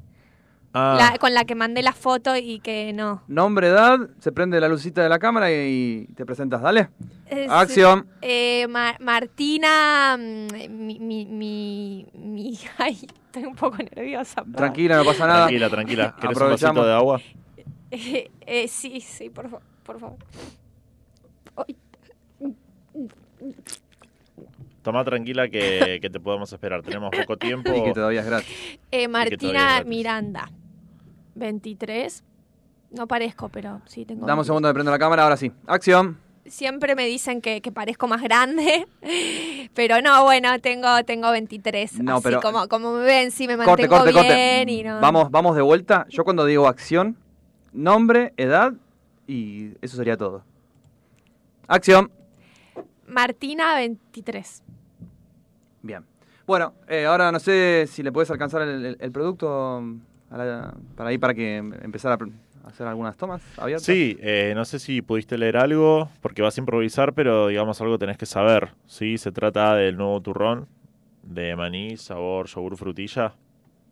Ah, 0.74 0.96
la- 1.12 1.18
con 1.20 1.34
la 1.34 1.44
que 1.46 1.54
mandé 1.56 1.82
la 1.82 1.92
foto 1.94 2.36
y 2.38 2.60
que 2.60 2.94
no. 2.94 3.22
Nombre, 3.28 3.68
edad, 3.68 4.00
se 4.20 4.32
prende 4.32 4.60
la 4.62 4.70
lucita 4.70 5.04
de 5.04 5.10
la 5.10 5.20
cámara 5.20 5.51
y, 5.51 6.08
y 6.10 6.13
te 6.13 6.25
presentas, 6.25 6.62
dale. 6.62 6.90
Eh, 7.28 7.44
sí. 7.44 7.48
Acción. 7.50 8.08
Eh, 8.22 8.68
Ma- 8.70 8.96
Martina, 9.00 10.18
mm, 10.18 10.48
mi, 10.70 11.00
mi, 11.00 11.25
mi, 11.25 12.08
mi- 12.13 12.60
Ay, 12.78 12.98
estoy 13.25 13.46
un 13.46 13.56
poco 13.56 13.78
nerviosa. 13.78 14.44
Tranquila, 14.56 14.98
no 14.98 15.06
pasa 15.06 15.28
nada. 15.28 15.40
tranquila, 15.48 15.70
tranquila. 15.70 16.16
¿Querés 16.20 16.38
un 16.38 16.50
vasito 16.50 16.68
Aprovechamos. 16.70 16.86
de 16.86 16.94
agua? 16.94 17.22
Eh, 17.92 18.32
eh, 18.46 18.68
sí, 18.70 19.01
sí, 19.01 19.30
por, 19.30 19.50
fa- 19.50 19.60
por 19.84 20.00
favor. 20.00 20.18
Ay, 21.58 21.75
Toma 24.82 25.04
tranquila 25.04 25.48
que, 25.50 26.00
que 26.01 26.10
te 26.10 26.20
podemos 26.20 26.51
esperar. 26.51 26.82
Tenemos 26.82 27.12
poco 27.16 27.38
tiempo. 27.38 27.72
Y 27.75 27.84
que 27.84 27.94
todavía 27.94 28.22
es 28.22 28.25
gratis. 28.25 28.80
eh, 28.92 29.08
Martina 29.08 29.48
es 29.50 29.54
gratis. 29.54 29.86
Miranda, 29.90 30.50
23. 31.36 32.24
No 32.92 33.08
parezco, 33.08 33.50
pero 33.50 33.82
sí 33.86 34.06
tengo. 34.06 34.26
Dame 34.26 34.40
un 34.42 34.46
segundo 34.46 34.68
de 34.68 34.74
prendo 34.74 34.92
la 34.92 35.00
cámara, 35.00 35.24
ahora 35.24 35.38
sí. 35.38 35.52
Acción. 35.68 36.18
Siempre 36.46 36.96
me 36.96 37.06
dicen 37.06 37.40
que, 37.40 37.62
que 37.62 37.72
parezco 37.72 38.08
más 38.08 38.22
grande, 38.22 38.88
pero 39.76 40.02
no, 40.02 40.24
bueno, 40.24 40.60
tengo, 40.60 41.04
tengo 41.06 41.32
23. 41.32 42.00
No, 42.02 42.16
así 42.16 42.24
pero- 42.24 42.42
como, 42.42 42.68
como 42.68 42.94
me 42.94 43.04
ven, 43.06 43.32
sí 43.32 43.48
me 43.48 43.56
Corte, 43.58 43.88
mantengo 43.88 43.96
corte, 43.98 44.12
bien 44.12 44.26
corte. 44.26 44.72
y 44.74 44.84
no. 44.84 45.00
Vamos, 45.00 45.30
vamos 45.32 45.56
de 45.56 45.62
vuelta. 45.62 46.06
Yo 46.10 46.24
cuando 46.24 46.46
digo 46.46 46.68
acción, 46.68 47.16
nombre, 47.72 48.34
edad 48.38 48.74
y 49.28 49.72
eso 49.82 49.96
sería 49.96 50.18
todo. 50.18 50.44
Acción. 51.68 52.12
Martina, 53.08 53.76
23. 53.76 54.64
Bien. 55.84 56.04
Bueno, 56.48 56.74
eh, 56.88 57.06
ahora 57.06 57.32
no 57.32 57.40
sé 57.40 57.86
si 57.90 58.04
le 58.04 58.12
puedes 58.12 58.30
alcanzar 58.32 58.64
el, 58.64 58.86
el- 58.86 58.98
el 59.00 59.12
producto 59.12 59.82
a 60.32 60.38
la- 60.38 60.74
para 60.96 61.10
ahí 61.10 61.18
para 61.18 61.34
que 61.34 61.58
empezar 61.58 62.12
a 62.13 62.17
a 62.63 62.67
hacer 62.67 62.86
algunas 62.86 63.17
tomas 63.17 63.41
abiertas. 63.58 63.86
Sí, 63.86 64.17
eh, 64.22 64.54
no 64.56 64.65
sé 64.65 64.78
si 64.78 65.02
pudiste 65.02 65.36
leer 65.38 65.58
algo, 65.58 66.10
porque 66.22 66.44
vas 66.44 66.56
a 66.58 66.62
improvisar, 66.62 67.13
pero 67.13 67.48
digamos 67.48 67.82
algo 67.82 67.98
tenés 67.98 68.17
que 68.17 68.28
saber. 68.28 68.70
Sí, 68.86 69.17
se 69.17 69.32
trata 69.32 69.74
del 69.76 69.98
nuevo 69.98 70.22
turrón 70.22 70.67
de 71.24 71.56
maní, 71.56 71.98
sabor, 71.98 72.48
yogur, 72.48 72.78
frutilla. 72.78 73.34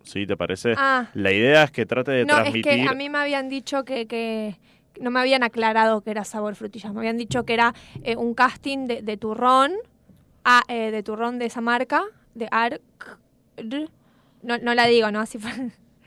¿Sí, 0.03 0.27
te 0.27 0.37
parece? 0.37 0.75
Ah. 0.77 1.07
La 1.15 1.31
idea 1.31 1.63
es 1.63 1.71
que 1.71 1.85
trate 1.87 2.11
de 2.11 2.25
No, 2.25 2.33
es 2.33 2.41
transmitir... 2.41 2.63
que 2.83 2.87
a 2.87 2.93
mí 2.93 3.09
me 3.09 3.17
habían 3.17 3.49
dicho 3.49 3.83
que, 3.85 4.05
que 4.07 4.55
no 5.01 5.09
me 5.11 5.19
habían 5.19 5.41
aclarado 5.43 6.01
que 6.01 6.11
era 6.11 6.23
sabor 6.23 6.55
frutilla. 6.55 6.91
Me 6.93 6.99
habían 6.99 7.17
dicho 7.17 7.45
que 7.45 7.53
era 7.55 7.73
eh, 8.03 8.15
un 8.17 8.33
casting 8.35 8.85
de, 8.87 9.01
de 9.01 9.17
turrón, 9.17 9.73
ah, 10.45 10.61
eh, 10.67 10.91
de 10.91 11.01
turrón 11.03 11.39
de 11.39 11.45
esa 11.47 11.61
marca, 11.61 12.03
de 12.35 12.47
Arc. 12.51 12.81
No, 14.43 14.57
no 14.59 14.73
la 14.73 14.85
digo, 14.85 15.11
¿no? 15.11 15.19
Así 15.19 15.37
fue. 15.37 15.51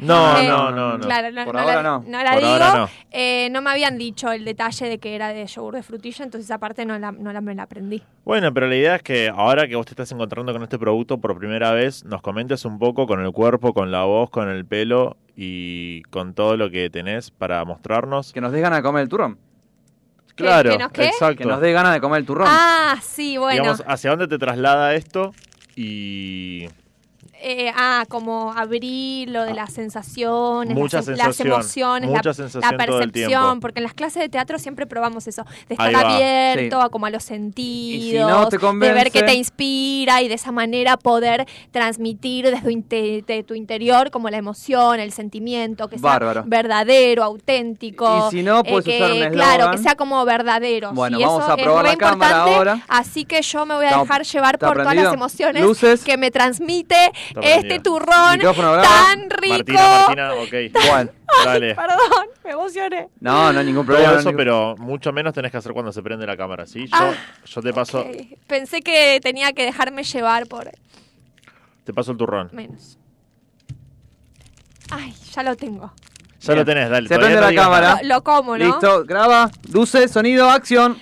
No, 0.02 0.38
Eh, 0.38 0.48
no, 0.48 0.70
no, 0.70 0.98
no. 0.98 1.04
Claro, 1.06 1.30
no, 1.30 1.44
Por 1.44 1.54
no 1.54 1.60
ahora 1.60 1.74
la, 1.76 1.82
no. 1.82 2.04
la 2.06 2.30
Por 2.32 2.40
digo. 2.40 2.52
ahora 2.52 2.76
no. 2.76 2.88
Eh, 3.10 3.48
no 3.50 3.62
me 3.62 3.70
habían 3.70 3.96
dicho 3.98 4.30
el 4.32 4.44
detalle 4.44 4.88
de 4.88 4.98
que 4.98 5.14
era 5.14 5.28
de 5.28 5.46
yogur 5.46 5.74
de 5.74 5.82
frutilla, 5.82 6.24
entonces 6.24 6.46
esa 6.46 6.58
parte 6.58 6.84
no 6.84 6.98
la, 6.98 7.12
no 7.12 7.32
la 7.32 7.40
me 7.40 7.54
la 7.54 7.62
aprendí. 7.64 8.02
Bueno, 8.24 8.52
pero 8.52 8.66
la 8.68 8.76
idea 8.76 8.96
es 8.96 9.02
que 9.02 9.28
ahora 9.34 9.68
que 9.68 9.76
vos 9.76 9.86
te 9.86 9.92
estás 9.92 10.10
encontrando 10.12 10.52
con 10.52 10.62
este 10.62 10.78
producto 10.78 11.18
por 11.18 11.38
primera 11.38 11.72
vez, 11.72 12.04
nos 12.04 12.20
comentes 12.22 12.64
un 12.64 12.78
poco 12.78 13.06
con 13.06 13.20
el 13.24 13.32
cuerpo, 13.32 13.72
con 13.74 13.90
la 13.92 14.04
voz, 14.04 14.30
con 14.30 14.48
el 14.48 14.64
pelo 14.66 15.16
y 15.36 16.02
con 16.10 16.34
todo 16.34 16.56
lo 16.56 16.70
que 16.70 16.90
tenés 16.90 17.30
para 17.30 17.64
mostrarnos. 17.64 18.32
Que 18.32 18.40
nos 18.40 18.52
dé 18.52 18.60
ganas 18.60 18.78
de 18.80 18.82
comer 18.82 19.02
el 19.02 19.08
turrón. 19.08 19.38
¿Qué- 20.34 20.44
Claro, 20.44 20.70
que 20.72 20.78
nos 20.78 20.92
qué? 20.92 21.04
exacto. 21.06 21.36
Que 21.36 21.44
nos 21.44 21.60
dé 21.60 21.72
ganas 21.72 21.92
de 21.92 22.00
comer 22.00 22.20
el 22.20 22.26
turrón. 22.26 22.48
Ah, 22.50 22.96
sí, 23.02 23.36
bueno. 23.36 23.62
Digamos, 23.62 23.84
hacia 23.86 24.10
dónde 24.10 24.26
te 24.28 24.38
traslada 24.38 24.94
esto 24.94 25.32
y 25.76 26.66
Eh, 27.44 27.72
ah, 27.76 28.04
como 28.08 28.52
abrir 28.52 29.28
lo 29.28 29.42
de 29.44 29.52
las 29.52 29.72
sensaciones, 29.72 30.76
Mucha 30.76 30.98
las, 30.98 31.08
las 31.08 31.18
sensación, 31.36 31.48
emociones, 31.52 32.10
la- 32.10 32.16
mucha 32.16 32.28
la, 32.30 32.34
sensación 32.34 32.72
el 32.72 32.76
percepción, 32.78 33.58
porque 33.60 33.80
en 33.80 33.82
las 33.84 33.94
clases 33.94 34.22
de 34.22 34.28
teatro 34.28 34.60
siempre 34.60 34.86
probamos 34.86 35.26
eso, 35.26 35.44
de 35.68 35.74
estar 35.74 35.92
abierto 35.92 36.76
Sí. 36.78 36.86
a 36.86 36.88
como 36.88 37.06
a 37.06 37.10
los 37.10 37.24
sentidos, 37.24 38.04
Y 38.04 38.10
si 38.12 38.16
no 38.18 38.46
te 38.48 38.58
de 38.58 38.92
ver 38.92 39.10
qué 39.10 39.22
te 39.24 39.34
inspira 39.34 40.22
y 40.22 40.28
de 40.28 40.34
esa 40.34 40.52
manera 40.52 40.96
poder 40.96 41.46
transmitir 41.72 42.44
desde 42.44 42.62
tu, 42.62 42.70
inte- 42.70 43.24
de 43.26 43.42
tu 43.42 43.54
interior 43.54 44.10
como 44.12 44.30
la 44.30 44.36
emoción, 44.36 45.00
el 45.00 45.10
sentimiento, 45.12 45.88
que 45.88 45.98
sea 45.98 46.42
verdadero, 46.46 47.24
auténtico. 47.24 48.28
Y 48.28 48.36
si 48.36 48.42
no, 48.44 48.62
puedes 48.62 48.84
que, 48.84 48.96
usar 49.02 49.10
un 49.12 49.32
Claro, 49.32 49.70
que 49.72 49.78
sea 49.78 49.94
como 49.96 50.24
verdadero. 50.24 50.92
Bueno, 50.92 51.18
y 51.18 51.24
vamos 51.24 51.42
eso 51.42 51.52
a 51.52 51.56
probar 51.56 51.86
es 51.86 51.92
la 51.92 51.98
cámara 51.98 52.30
importante, 52.30 52.54
ahora. 52.56 52.80
Así 52.88 53.24
que 53.24 53.42
yo 53.42 53.66
me 53.66 53.74
voy 53.74 53.86
a 53.86 53.98
dejar 53.98 54.22
llevar 54.24 54.54
¿está 54.54 54.66
por 54.68 54.76
todas 54.78 54.94
las 54.94 55.12
emociones 55.12 55.62
Luces. 55.62 56.04
que 56.04 56.16
me 56.16 56.30
transmite 56.30 57.10
este 57.40 57.80
turrón 57.80 58.38
tan 58.40 59.30
rico. 59.30 59.54
Martina, 59.54 59.88
Martina, 60.06 60.34
ok. 60.34 60.52
Bueno. 60.90 61.10
Dale. 61.44 61.74
Perdón, 61.74 62.26
me 62.44 62.50
emocioné. 62.50 63.08
No, 63.20 63.52
no 63.52 63.58
hay 63.60 63.64
ningún 63.66 63.86
Todo 63.86 63.96
problema. 63.96 64.12
eso, 64.20 64.28
ningún- 64.30 64.36
pero 64.36 64.76
mucho 64.78 65.12
menos 65.12 65.32
tenés 65.32 65.50
que 65.50 65.56
hacer 65.56 65.72
cuando 65.72 65.92
se 65.92 66.02
prende 66.02 66.26
la 66.26 66.36
cámara, 66.36 66.66
¿sí? 66.66 66.86
Yo, 66.86 66.90
Ah, 66.92 67.12
yo 67.46 67.62
te 67.62 67.72
paso. 67.72 68.04
Pensé 68.46 68.82
que 68.82 69.18
tenía 69.22 69.52
que 69.52 69.64
dejarme 69.64 70.04
llevar 70.04 70.46
por 70.46 70.70
te 71.84 71.92
paso 71.94 72.12
el 72.12 72.18
turrón. 72.18 72.50
menos. 72.52 72.98
Ay, 74.90 75.14
ya 75.32 75.42
lo 75.42 75.56
tengo. 75.56 75.92
Ya 76.40 76.48
Bien. 76.54 76.58
lo 76.58 76.64
tenés, 76.64 76.90
dale. 76.90 77.08
Se 77.08 77.16
prende 77.16 77.36
no 77.36 77.50
la 77.50 77.54
cámara. 77.54 77.98
Lo, 78.02 78.16
lo 78.16 78.24
como, 78.24 78.58
¿no? 78.58 78.64
Listo, 78.64 79.04
graba, 79.04 79.50
luces, 79.72 80.10
sonido, 80.10 80.50
acción. 80.50 80.98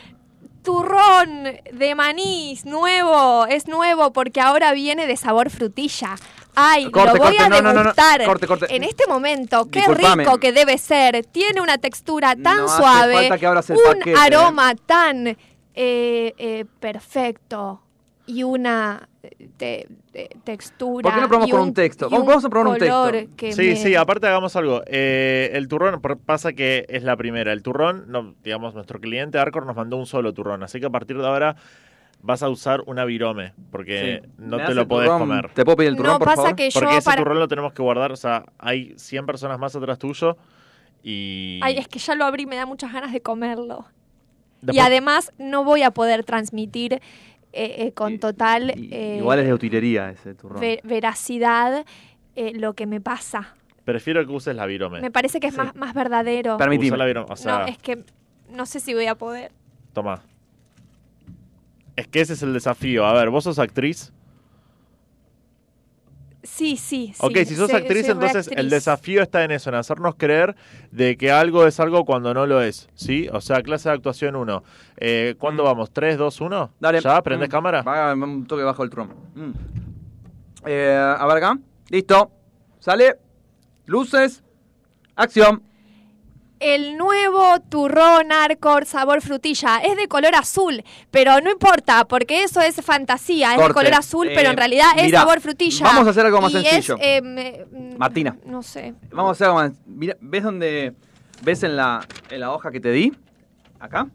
Turrón 0.63 1.00
de 1.27 1.95
manís, 1.95 2.65
nuevo. 2.65 3.47
Es 3.47 3.69
nuevo 3.69 4.13
porque 4.13 4.41
ahora 4.41 4.73
viene 4.73 5.07
de 5.07 5.17
sabor 5.17 5.51
frutilla. 5.51 6.17
Ay, 6.55 6.91
Corte, 6.91 7.13
lo 7.13 7.25
voy 7.25 7.37
corte, 7.37 7.43
a 7.43 7.49
no, 7.49 7.57
no, 7.57 7.63
no, 7.63 7.73
no. 7.73 7.81
degustar. 7.81 8.25
Corte. 8.25 8.75
En 8.75 8.85
este 8.85 9.07
momento, 9.07 9.69
qué 9.71 9.81
Disculpame. 9.81 10.25
rico 10.25 10.39
que 10.39 10.53
debe 10.53 10.79
ser. 10.79 11.25
Tiene 11.25 11.61
una 11.61 11.79
textura 11.79 12.35
tan 12.37 12.69
suave, 12.69 13.23
un 13.23 13.29
paquete, 13.29 14.11
¿eh? 14.11 14.15
aroma 14.19 14.75
tan 14.75 15.27
eh, 15.29 15.37
eh, 15.75 16.65
perfecto 16.81 17.83
y 18.27 18.43
una 18.43 19.09
te- 19.57 19.87
te- 20.13 20.31
textura. 20.45 21.03
¿Por 21.03 21.15
qué 21.15 21.21
no 21.21 21.29
probamos 21.29 21.49
y 21.49 21.53
con 21.53 21.61
un 21.61 21.75
texto? 21.75 22.09
Vamos- 22.09 22.27
vamos 22.27 22.45
a 22.45 22.49
probar 22.49 22.67
un 22.69 22.79
color 22.79 23.13
texto. 23.13 23.37
que 23.37 23.53
Sí, 23.53 23.63
me- 23.69 23.77
sí, 23.77 23.95
aparte 23.95 24.27
hagamos 24.27 24.57
algo. 24.57 24.83
Eh, 24.87 25.51
el 25.55 25.69
turrón, 25.69 26.01
pasa 26.25 26.53
que 26.53 26.87
es 26.89 27.03
la 27.03 27.17
primera. 27.17 27.53
El 27.53 27.63
turrón, 27.63 28.05
no, 28.09 28.35
digamos, 28.43 28.75
nuestro 28.75 29.01
cliente 29.01 29.39
Arcor 29.39 29.67
nos 29.67 29.77
mandó 29.77 29.97
un 29.97 30.07
solo 30.07 30.33
turrón. 30.33 30.63
Así 30.63 30.81
que 30.81 30.87
a 30.87 30.91
partir 30.91 31.19
de 31.19 31.27
ahora 31.27 31.57
vas 32.23 32.43
a 32.43 32.49
usar 32.49 32.83
una 32.87 33.05
virome, 33.05 33.53
porque 33.71 34.21
Sí. 34.23 34.29
no 34.39 34.59
¿Me 34.59 34.65
te 34.65 34.75
lo 34.75 34.87
podés 34.89 35.09
turrón? 35.09 35.21
comer. 35.29 35.51
¿Te 35.55 35.65
puedo 35.65 35.77
pedir 35.77 35.91
el 35.91 35.97
turrón, 35.97 36.13
No, 36.15 36.19
por 36.19 36.27
pasa 36.29 36.43
favor? 36.43 36.57
que 36.57 36.69
Porque 36.73 36.87
yo 36.91 36.99
ese 36.99 37.05
para... 37.05 37.17
turrón 37.23 37.39
lo 37.39 37.49
tenemos 37.49 37.73
que 37.73 37.83
guardar. 37.83 38.13
O 38.13 38.17
sea, 38.17 38.45
hay 38.59 38.95
100 38.97 39.25
personas 39.27 39.59
más 39.59 39.75
atrás 39.77 39.99
tuyo 39.99 40.37
y... 41.03 41.61
Ay, 41.63 41.79
es 41.79 41.89
que 41.89 41.99
ya 41.99 42.15
lo 42.15 42.25
abrí, 42.25 42.47
me 42.47 42.57
da 42.57 42.67
muchas 42.67 42.93
ganas 42.93 43.13
de 43.13 43.21
comerlo. 43.21 43.87
Y 44.71 44.79
además 44.81 45.33
no 45.39 45.65
voy 45.65 45.83
a 45.83 45.91
poder 45.91 46.23
transmitir 46.25 47.01
eh, 47.53 47.87
eh, 47.87 47.93
con 47.93 48.19
total 48.19 48.71
eh, 48.71 49.17
Igual 49.19 49.41
es 49.41 49.47
de 49.47 49.55
utilería 49.55 50.11
ese 50.11 50.35
turrón. 50.35 50.61
ve- 50.61 50.81
veracidad 50.85 51.85
eh, 52.37 52.53
lo 52.55 52.75
que 52.75 52.87
me 52.87 53.01
pasa. 53.01 53.55
Prefiero 53.85 54.25
que 54.27 54.33
uses 54.33 54.55
la 54.55 54.67
virome. 54.67 55.01
Me 55.01 55.11
parece 55.11 55.41
que 55.41 55.49
es 55.49 55.55
Sí. 55.55 55.59
más, 55.61 55.75
más 55.75 55.95
verdadero. 55.95 56.57
Permitime. 56.59 56.89
Usa 56.91 56.97
la 56.99 57.07
virome. 57.07 57.27
O 57.31 57.37
sea, 57.37 57.59
no, 57.61 57.67
es 57.67 57.79
que 57.79 58.05
no 58.51 58.67
sé 58.67 58.79
si 58.81 58.95
voy 58.95 59.07
a 59.07 59.15
poder. 59.17 59.51
toma. 59.93 60.23
Es 61.97 62.07
que 62.07 62.21
ese 62.21 62.33
es 62.35 62.43
el 62.43 62.53
desafío. 62.53 63.05
A 63.05 63.13
ver, 63.15 63.31
vos 63.31 63.45
sos 63.45 63.59
actriz. 63.59 64.13
Sí, 66.43 66.77
sí, 66.77 67.13
sí. 67.15 67.21
Ok, 67.21 67.37
si 67.47 67.55
sos 67.55 67.71
soy- 67.71 67.81
actriz, 67.81 68.07
soy 68.07 68.13
entonces 68.13 68.49
el 68.55 68.71
desafío 68.71 69.23
está 69.23 69.45
en 69.45 69.51
eso, 69.51 69.69
en 69.69 69.77
hacernos 69.77 70.15
creer 70.17 70.57
de 70.91 71.17
que 71.19 71.31
algo 71.31 71.67
es 71.67 71.79
algo 71.81 72.05
cuando 72.07 72.33
no 72.33 72.47
lo 72.47 72.63
es, 72.63 72.89
¿sí? 72.95 73.29
O 73.33 73.41
sea, 73.43 73.63
clase 73.63 73.89
de 73.91 73.95
actuación 73.97 74.37
1. 74.37 74.63
Eh, 74.97 75.35
¿Cuándo 75.39 75.63
Mm. 75.63 75.67
vamos? 75.67 75.91
¿3, 75.93 76.17
2, 76.17 76.41
1? 76.41 76.73
Dale. 76.81 77.01
¿Ya? 77.01 77.21
¿Prendés 77.21 77.49
Mm. 77.49 77.53
cámara? 77.53 77.83
Va, 77.83 78.15
un 78.15 78.47
toque 78.47 78.63
bajo 78.63 78.83
el 78.83 78.91
tron. 78.91 79.09
Mm. 79.35 79.51
Eh, 80.67 81.15
a 81.19 81.27
ver 81.27 81.37
acá. 81.37 81.59
Listo. 81.89 82.31
Sale. 82.79 83.17
Luces. 83.87 84.43
Acción. 85.17 85.63
El 86.61 86.99
nuevo 86.99 87.59
turrón 87.71 88.33
Arcor 88.33 88.85
sabor 88.85 89.23
frutilla 89.23 89.79
es 89.79 89.97
de 89.97 90.09
color 90.09 90.35
azul, 90.35 90.85
pero 91.11 91.41
no 91.41 91.51
importa, 91.51 92.05
porque 92.07 92.43
eso 92.45 92.61
es 92.61 92.77
fantasía, 92.85 93.55
es 93.55 93.67
de 93.67 93.73
color 93.73 93.95
azul, 93.95 94.29
Eh, 94.29 94.33
pero 94.35 94.51
en 94.51 94.59
realidad 94.59 94.89
es 94.99 95.11
sabor 95.11 95.41
frutilla. 95.41 95.85
vamos 95.87 96.07
a 96.07 96.11
hacer 96.11 96.27
algo 96.27 96.41
más 96.43 96.53
Y 96.53 96.63
sencillo. 96.63 96.97
eh, 97.01 97.67
mm, 97.73 97.97
Martina. 97.97 98.37
No 98.45 98.63
sé. 98.63 98.95
Vamos 99.11 99.31
a 99.31 99.33
hacer 99.33 99.47
algo 99.47 99.59
más. 99.61 99.73
Mira, 99.87 100.17
¿ves 100.21 100.43
dónde. 100.45 100.93
¿Ves 101.43 101.63
en 101.63 101.77
la, 101.77 102.07
en 102.29 102.41
la 102.41 102.53
hoja 102.53 102.71
que 102.71 102.81
te 102.81 102.91
di? 102.93 103.11
Acá. 103.79 104.07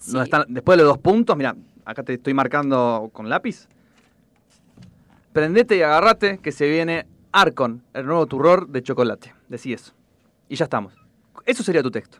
Sí. 0.00 0.12
Donde 0.12 0.24
están, 0.24 0.44
después 0.48 0.78
de 0.78 0.84
los 0.84 0.92
dos 0.94 0.98
puntos, 1.02 1.36
mira, 1.36 1.54
acá 1.84 2.02
te 2.02 2.14
estoy 2.14 2.32
marcando 2.32 3.10
con 3.12 3.28
lápiz. 3.28 3.68
Prendete 5.34 5.76
y 5.76 5.82
agarrate 5.82 6.38
que 6.38 6.52
se 6.52 6.66
viene 6.70 7.06
Arcon, 7.32 7.82
el 7.92 8.06
nuevo 8.06 8.24
turror 8.24 8.66
de 8.68 8.82
chocolate. 8.82 9.34
Decí 9.50 9.74
eso. 9.74 9.92
Y 10.48 10.56
ya 10.56 10.64
estamos. 10.64 10.94
Eso 11.46 11.62
sería 11.62 11.82
tu 11.82 11.90
texto. 11.90 12.18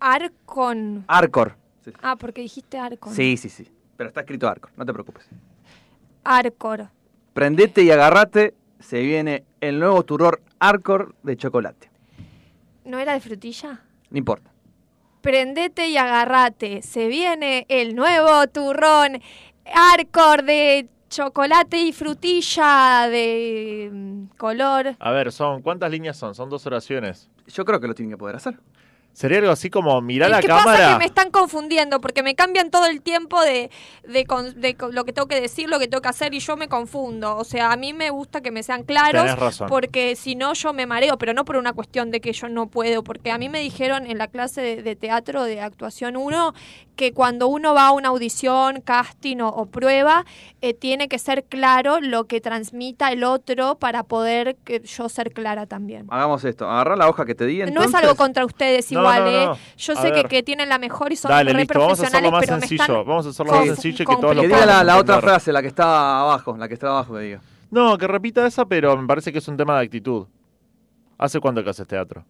Arcon. 0.00 1.04
Arcor. 1.06 1.56
Sí, 1.84 1.92
Ah, 2.02 2.16
porque 2.16 2.40
dijiste 2.42 2.78
Arcon. 2.78 3.12
sí, 3.14 3.36
sí. 3.36 3.48
sí. 3.48 3.70
Pero 3.96 4.08
está 4.08 4.20
escrito 4.20 4.48
Arcor, 4.48 4.70
no 4.76 4.84
te 4.86 4.92
preocupes. 4.92 5.28
Arcor. 6.24 6.88
Prendete 7.34 7.82
y 7.82 7.90
agarrate, 7.90 8.54
se 8.80 9.00
viene 9.02 9.44
el 9.60 9.78
nuevo 9.78 10.02
turror 10.04 10.40
Arcor 10.58 11.14
de 11.22 11.36
chocolate. 11.36 11.90
¿No 12.84 12.98
era 12.98 13.12
de 13.14 13.20
frutilla? 13.20 13.80
No 14.10 14.18
importa. 14.18 14.50
Prendete 15.20 15.88
y 15.88 15.96
agarrate. 15.96 16.80
Se 16.82 17.08
viene 17.08 17.66
el 17.68 17.94
nuevo 17.94 18.46
turrón 18.48 19.20
Arcor 19.66 20.44
de 20.44 20.88
chocolate 21.10 21.82
y 21.82 21.92
frutilla 21.92 23.08
de 23.08 23.90
mm, 23.92 24.36
color. 24.36 24.96
A 24.98 25.10
ver, 25.10 25.32
son 25.32 25.60
¿cuántas 25.62 25.90
líneas 25.90 26.16
son? 26.16 26.34
Son 26.34 26.48
dos 26.48 26.64
oraciones. 26.66 27.28
Yo 27.48 27.64
creo 27.64 27.80
que 27.80 27.88
lo 27.88 27.94
tienen 27.94 28.10
que 28.10 28.18
poder 28.18 28.36
hacer. 28.36 28.58
Sería 29.18 29.38
algo 29.38 29.50
así 29.50 29.68
como 29.68 30.00
mirá 30.00 30.26
Es 30.26 30.30
la 30.32 30.40
cámara. 30.42 30.64
pasa 30.64 30.92
que 30.92 30.98
me 30.98 31.04
están 31.06 31.30
confundiendo 31.32 32.00
porque 32.00 32.22
me 32.22 32.36
cambian 32.36 32.70
todo 32.70 32.86
el 32.86 33.02
tiempo 33.02 33.40
de, 33.42 33.68
de, 34.06 34.24
con- 34.26 34.60
de 34.60 34.76
con- 34.76 34.94
lo 34.94 35.04
que 35.04 35.12
tengo 35.12 35.26
que 35.26 35.40
decir, 35.40 35.68
lo 35.68 35.80
que 35.80 35.88
tengo 35.88 36.00
que 36.00 36.08
hacer 36.08 36.34
y 36.34 36.38
yo 36.38 36.56
me 36.56 36.68
confundo. 36.68 37.36
O 37.36 37.42
sea, 37.42 37.72
a 37.72 37.76
mí 37.76 37.92
me 37.92 38.10
gusta 38.10 38.40
que 38.42 38.52
me 38.52 38.62
sean 38.62 38.84
claros 38.84 39.22
Tenés 39.24 39.36
razón. 39.38 39.68
porque 39.68 40.14
si 40.14 40.36
no 40.36 40.52
yo 40.54 40.72
me 40.72 40.86
mareo, 40.86 41.18
pero 41.18 41.34
no 41.34 41.44
por 41.44 41.56
una 41.56 41.72
cuestión 41.72 42.12
de 42.12 42.20
que 42.20 42.32
yo 42.32 42.48
no 42.48 42.68
puedo, 42.68 43.02
porque 43.02 43.32
a 43.32 43.38
mí 43.38 43.48
me 43.48 43.58
dijeron 43.58 44.06
en 44.06 44.18
la 44.18 44.28
clase 44.28 44.60
de, 44.60 44.82
de 44.84 44.94
teatro 44.94 45.42
de 45.42 45.60
actuación 45.62 46.16
1 46.16 46.54
que 46.94 47.12
cuando 47.12 47.46
uno 47.48 47.74
va 47.74 47.88
a 47.88 47.92
una 47.92 48.08
audición, 48.08 48.80
casting 48.80 49.38
o, 49.40 49.48
o 49.48 49.66
prueba, 49.66 50.24
eh, 50.62 50.74
tiene 50.74 51.08
que 51.08 51.18
ser 51.20 51.44
claro 51.44 52.00
lo 52.00 52.26
que 52.26 52.40
transmita 52.40 53.12
el 53.12 53.22
otro 53.24 53.76
para 53.78 54.02
poder 54.02 54.56
que 54.64 54.80
yo 54.80 55.08
ser 55.08 55.32
clara 55.32 55.66
también. 55.66 56.06
Hagamos 56.10 56.44
esto. 56.44 56.68
Agarrá 56.68 56.96
la 56.96 57.08
hoja 57.08 57.24
que 57.24 57.36
te 57.36 57.46
di. 57.46 57.58
No 57.58 57.64
es 57.64 57.68
entonces. 57.70 57.94
algo 57.94 58.14
contra 58.16 58.44
ustedes 58.44 58.90
No, 58.90 59.07
igual, 59.16 59.24
no, 59.24 59.30
¿eh? 59.30 59.46
no. 59.46 59.58
Yo 59.76 59.92
A 59.92 59.96
sé 60.02 60.12
que, 60.12 60.24
que 60.24 60.42
tienen 60.42 60.68
la 60.68 60.78
mejor 60.78 61.12
y 61.12 61.16
son 61.16 61.30
Dale, 61.30 61.52
re 61.52 61.58
listo, 61.60 61.78
vamos 61.78 62.00
a 62.00 62.06
hacerlo 62.06 62.30
profesionales, 62.30 62.32
más 62.32 62.40
pero 62.40 62.54
me 62.56 62.60
sencillo. 62.60 62.82
están 62.82 63.06
Vamos 63.06 63.26
a 63.26 63.28
hacerlo 63.30 63.52
más 63.52 63.64
sencillo 63.66 64.02
y 64.02 64.06
que 64.06 64.16
todos 64.16 64.36
lo 64.36 64.42
Que 64.42 64.48
diga 64.48 64.66
la, 64.66 64.84
la 64.84 64.96
otra 64.98 65.20
frase, 65.20 65.52
la 65.52 65.62
que 65.62 65.68
está 65.68 66.20
abajo, 66.20 66.56
la 66.56 66.68
que 66.68 66.74
está 66.74 66.88
abajo 66.88 67.14
que 67.14 67.20
diga. 67.20 67.40
No, 67.70 67.98
que 67.98 68.06
repita 68.06 68.46
esa, 68.46 68.64
pero 68.64 68.96
me 68.96 69.06
parece 69.06 69.30
que 69.32 69.38
es 69.38 69.48
un 69.48 69.56
tema 69.56 69.78
de 69.78 69.84
actitud. 69.84 70.26
¿Hace 71.18 71.40
cuánto 71.40 71.62
que 71.64 71.70
haces 71.70 71.86
teatro? 71.86 72.24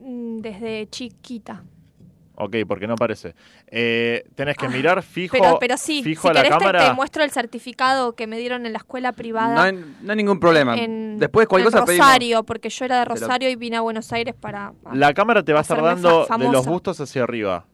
Mm, 0.00 0.38
Desde 0.40 0.86
chiquita. 0.90 1.62
Ok, 2.40 2.54
porque 2.68 2.86
no 2.86 2.94
parece. 2.94 3.34
Eh, 3.66 4.24
tenés 4.36 4.56
que 4.56 4.68
mirar 4.68 5.02
fijo, 5.02 5.36
Ah, 5.36 5.40
Pero, 5.42 5.58
pero 5.58 5.76
sí, 5.76 6.04
fijo 6.04 6.22
si 6.22 6.28
a 6.28 6.32
la 6.34 6.42
te- 6.44 6.48
cámara. 6.50 6.86
te, 6.88 6.92
muestro 6.94 7.24
el 7.24 7.32
certificado 7.32 8.14
que 8.14 8.28
me 8.28 8.38
dieron 8.38 8.64
en 8.64 8.72
la 8.72 8.78
escuela 8.78 9.10
privada. 9.10 9.56
No 9.56 9.60
hay, 9.62 9.72
no 10.02 10.12
hay 10.12 10.16
ningún 10.16 10.38
problema. 10.38 10.76
en, 10.78 11.18
Después 11.18 11.48
cualquier 11.48 11.66
en 11.68 11.72
cosa 11.72 11.84
pedimos. 11.84 12.06
Rosario, 12.06 12.44
porque 12.44 12.68
yo 12.70 12.84
era 12.84 13.00
de 13.00 13.04
Rosario 13.06 13.50
y 13.50 13.56
vine 13.56 13.76
a 13.76 13.80
Buenos 13.80 14.12
Aires 14.12 14.36
para... 14.40 14.72
La 14.92 15.12
cámara 15.14 15.42
te 15.42 15.52
va 15.52 15.58
a 15.58 15.62
estar 15.62 15.82
dando 15.82 16.26
de 16.38 16.48
los 16.52 16.64
bustos 16.64 17.00
hacia 17.00 17.24
arriba. 17.24 17.66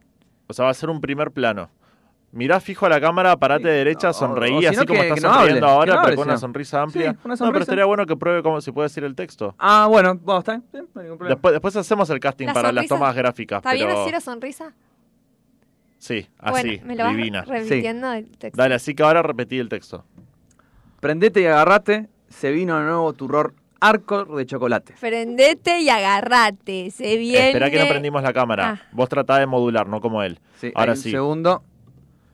O 0.47 0.55
sea, 0.55 0.65
va 0.65 0.71
a 0.71 0.75
ser 0.75 0.89
un 0.89 1.01
primer 1.03 1.31
plano. 1.31 1.69
Mirá 2.35 2.59
fijo 2.61 2.85
a 2.87 2.89
la 2.89 3.01
cámara, 3.01 3.37
parate 3.37 3.63
Sí, 3.65 3.69
derecha, 3.71 4.11
o- 4.11 4.13
sonreí, 4.13 4.67
así 4.67 4.77
no, 4.77 4.87
como 4.87 5.01
que- 5.01 5.09
estás 5.09 5.21
que 5.21 5.27
no 5.27 5.35
sonriendo 5.35 5.67
hable, 5.67 5.77
ahora, 5.77 5.87
no 5.87 5.93
pero 6.01 6.07
hable, 6.07 6.17
con 6.17 6.25
una 6.27 6.33
no. 6.35 6.39
sonrisa 6.41 6.83
amplia. 6.83 7.13
Sí, 7.13 7.19
una 7.25 7.35
No, 7.37 7.47
pero 7.53 7.59
estaría 7.61 7.85
bueno 7.85 8.07
que 8.07 8.17
pruebe 8.17 8.43
cómo 8.43 8.61
si 8.61 8.73
puede 8.73 8.87
decir 8.89 9.05
el 9.05 9.15
texto. 9.15 9.55
Ah, 9.59 9.87
bueno, 9.89 10.19
vamos, 10.23 10.41
está 10.41 10.53
bien. 10.53 10.65
Sí, 10.73 10.79
no 10.95 11.01
hay 11.01 11.05
ningún 11.05 11.19
problema. 11.19 11.35
Después, 11.37 11.53
después 11.53 11.77
hacemos 11.77 12.11
el 12.11 12.19
casting 12.21 12.47
¿La 12.47 12.53
para 12.53 12.73
las 12.73 12.87
tomas 12.89 13.15
gráficas. 13.15 13.59
¿Está 13.59 13.73
bien 13.73 13.87
pero... 13.87 14.03
así 14.03 14.11
la 14.11 14.21
sonrisa? 14.21 14.73
Sí, 15.99 16.29
así, 16.39 16.51
bueno, 16.51 16.83
me 16.87 16.97
lo 16.97 17.05
vas 17.05 17.17
divina. 17.17 17.43
repitiendo 17.43 18.13
el 18.13 18.27
texto. 18.37 18.61
Dale, 18.61 18.75
así 18.75 18.95
que 18.95 19.03
ahora 19.03 19.23
repetí 19.23 19.59
el 19.59 19.69
texto. 19.69 20.05
Prendete 21.01 21.41
y 21.41 21.47
agarrate, 21.47 22.09
se 22.29 22.51
vino 22.51 22.79
el 22.79 22.85
nuevo 22.85 23.13
turror 23.13 23.55
Arcor 23.81 24.35
de 24.35 24.47
chocolate. 24.47 24.95
Prendete 24.99 25.81
y 25.81 25.89
agarrate. 25.91 26.91
Se 26.91 27.17
viene... 27.17 27.49
Espera 27.49 27.71
que 27.71 27.79
no 27.79 27.87
prendimos 27.89 28.23
la 28.23 28.33
cámara. 28.33 28.81
Ah. 28.83 28.89
Vos 28.93 29.09
tratá 29.11 29.39
de 29.39 29.47
modular, 29.47 29.87
no 29.87 30.01
como 30.01 30.23
él. 30.23 30.41
Sí, 30.59 30.73
Ahora 30.75 30.93
ahí 30.93 30.99
un 30.99 31.03
sí. 31.03 31.11
segundo. 31.11 31.63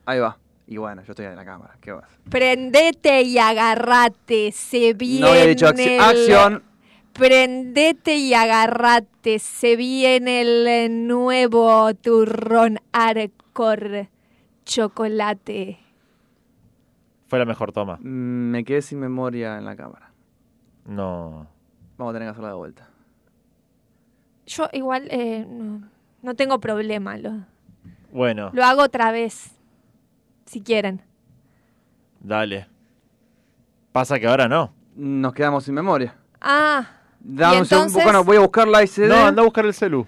Ahí 0.05 0.19
va. 0.19 0.37
Y 0.67 0.77
bueno, 0.77 1.03
yo 1.03 1.11
estoy 1.11 1.25
en 1.25 1.35
la 1.35 1.43
cámara. 1.45 1.75
¿Qué 1.81 1.91
vas? 1.91 2.09
Prendete 2.29 3.21
y 3.23 3.37
agarrate. 3.37 4.51
Se 4.51 4.93
viene... 4.93 5.21
No 5.21 5.27
había 5.27 5.45
dicho 5.45 5.67
acci- 5.67 5.87
el- 5.95 5.99
acción. 5.99 6.63
Prendete 7.13 8.15
y 8.15 8.33
agarrate, 8.33 9.37
se 9.39 9.75
viene 9.75 10.41
el 10.41 11.07
nuevo 11.07 11.93
turrón 11.95 12.79
Arcor 12.93 14.07
chocolate. 14.63 15.77
Fue 17.27 17.37
la 17.37 17.43
mejor 17.45 17.73
toma. 17.73 17.97
Mm, 17.97 18.51
Me 18.51 18.63
quedé 18.63 18.81
sin 18.81 18.99
memoria 18.99 19.57
en 19.57 19.65
la 19.65 19.75
cámara. 19.75 20.11
No. 20.85 21.47
Vamos 21.97 22.11
a 22.11 22.13
tener 22.15 22.27
que 22.27 22.31
hacerla 22.31 22.49
de 22.49 22.55
vuelta. 22.55 22.87
Yo 24.47 24.69
igual 24.71 25.07
eh, 25.11 25.45
no, 25.47 25.83
no 26.21 26.35
tengo 26.35 26.59
problema, 26.59 27.17
lo, 27.17 27.45
Bueno, 28.11 28.51
lo 28.53 28.63
hago 28.63 28.83
otra 28.83 29.11
vez, 29.11 29.51
si 30.45 30.61
quieren. 30.61 31.01
dale. 32.19 32.67
Pasa 33.91 34.19
que 34.19 34.27
ahora 34.27 34.47
no. 34.47 34.73
Nos 34.95 35.33
quedamos 35.33 35.65
sin 35.65 35.73
memoria. 35.73 36.15
Ah, 36.39 36.87
Dame 37.19 37.57
¿Y 37.57 37.59
un 37.59 37.65
segundo. 37.65 37.99
Bueno, 38.03 38.23
voy 38.23 38.37
a 38.37 38.39
buscar 38.39 38.67
la 38.67 38.83
ICD. 38.83 39.07
No, 39.07 39.25
anda 39.25 39.41
a 39.41 39.45
buscar 39.45 39.65
el 39.65 39.73
celu. 39.73 40.07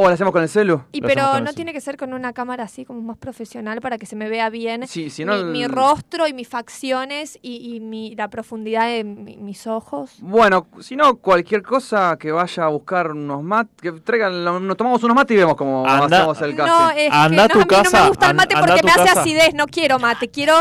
O 0.00 0.06
la 0.06 0.14
hacemos 0.14 0.32
con 0.32 0.42
el 0.44 0.48
celu. 0.48 0.82
y 0.92 1.00
Lo 1.00 1.08
pero 1.08 1.40
no 1.40 1.52
tiene 1.52 1.72
que 1.72 1.80
ser 1.80 1.96
con 1.96 2.12
una 2.12 2.32
cámara 2.32 2.62
así 2.64 2.84
como 2.84 3.00
más 3.02 3.16
profesional 3.18 3.80
para 3.80 3.98
que 3.98 4.06
se 4.06 4.14
me 4.14 4.28
vea 4.28 4.48
bien 4.48 4.86
Sí, 4.86 5.10
si 5.10 5.24
no, 5.24 5.34
mi, 5.36 5.42
mi 5.44 5.62
el- 5.64 5.72
rostro 5.72 6.28
y 6.28 6.32
mis 6.32 6.46
facciones 6.48 7.36
y, 7.42 7.74
y 7.74 7.80
mi, 7.80 8.14
la 8.14 8.28
profundidad 8.30 8.86
de 8.86 9.02
mi- 9.02 9.36
mis 9.36 9.66
ojos. 9.66 10.12
Bueno, 10.20 10.68
si 10.80 10.94
no, 10.94 11.16
cualquier 11.16 11.62
cosa 11.62 12.16
que 12.16 12.30
vaya 12.30 12.64
a 12.64 12.68
buscar 12.68 13.10
unos 13.10 13.42
mates, 13.42 13.72
que 13.82 13.90
traigan, 14.00 14.44
lo- 14.44 14.60
nos 14.60 14.76
tomamos 14.76 15.02
unos 15.02 15.16
mates 15.16 15.34
y 15.34 15.38
vemos 15.38 15.56
cómo 15.56 15.84
Anda- 15.84 16.18
hacemos 16.18 16.40
el 16.42 16.54
casting. 16.54 16.72
No, 16.72 16.90
es 16.90 17.12
Anda 17.12 17.44
a 17.44 17.48
que 17.48 17.52
tu 17.54 17.58
no, 17.58 17.64
a 17.64 17.66
mí 17.66 17.74
no 17.76 17.82
casa, 17.82 18.02
me 18.04 18.08
gusta 18.08 18.30
el 18.30 18.36
mate 18.36 18.54
porque 18.56 18.80
tu 18.80 18.86
me 18.86 18.92
hace 18.92 19.04
casa. 19.04 19.20
acidez, 19.22 19.54
no 19.54 19.66
quiero 19.66 19.98
mate, 19.98 20.28
quiero 20.28 20.54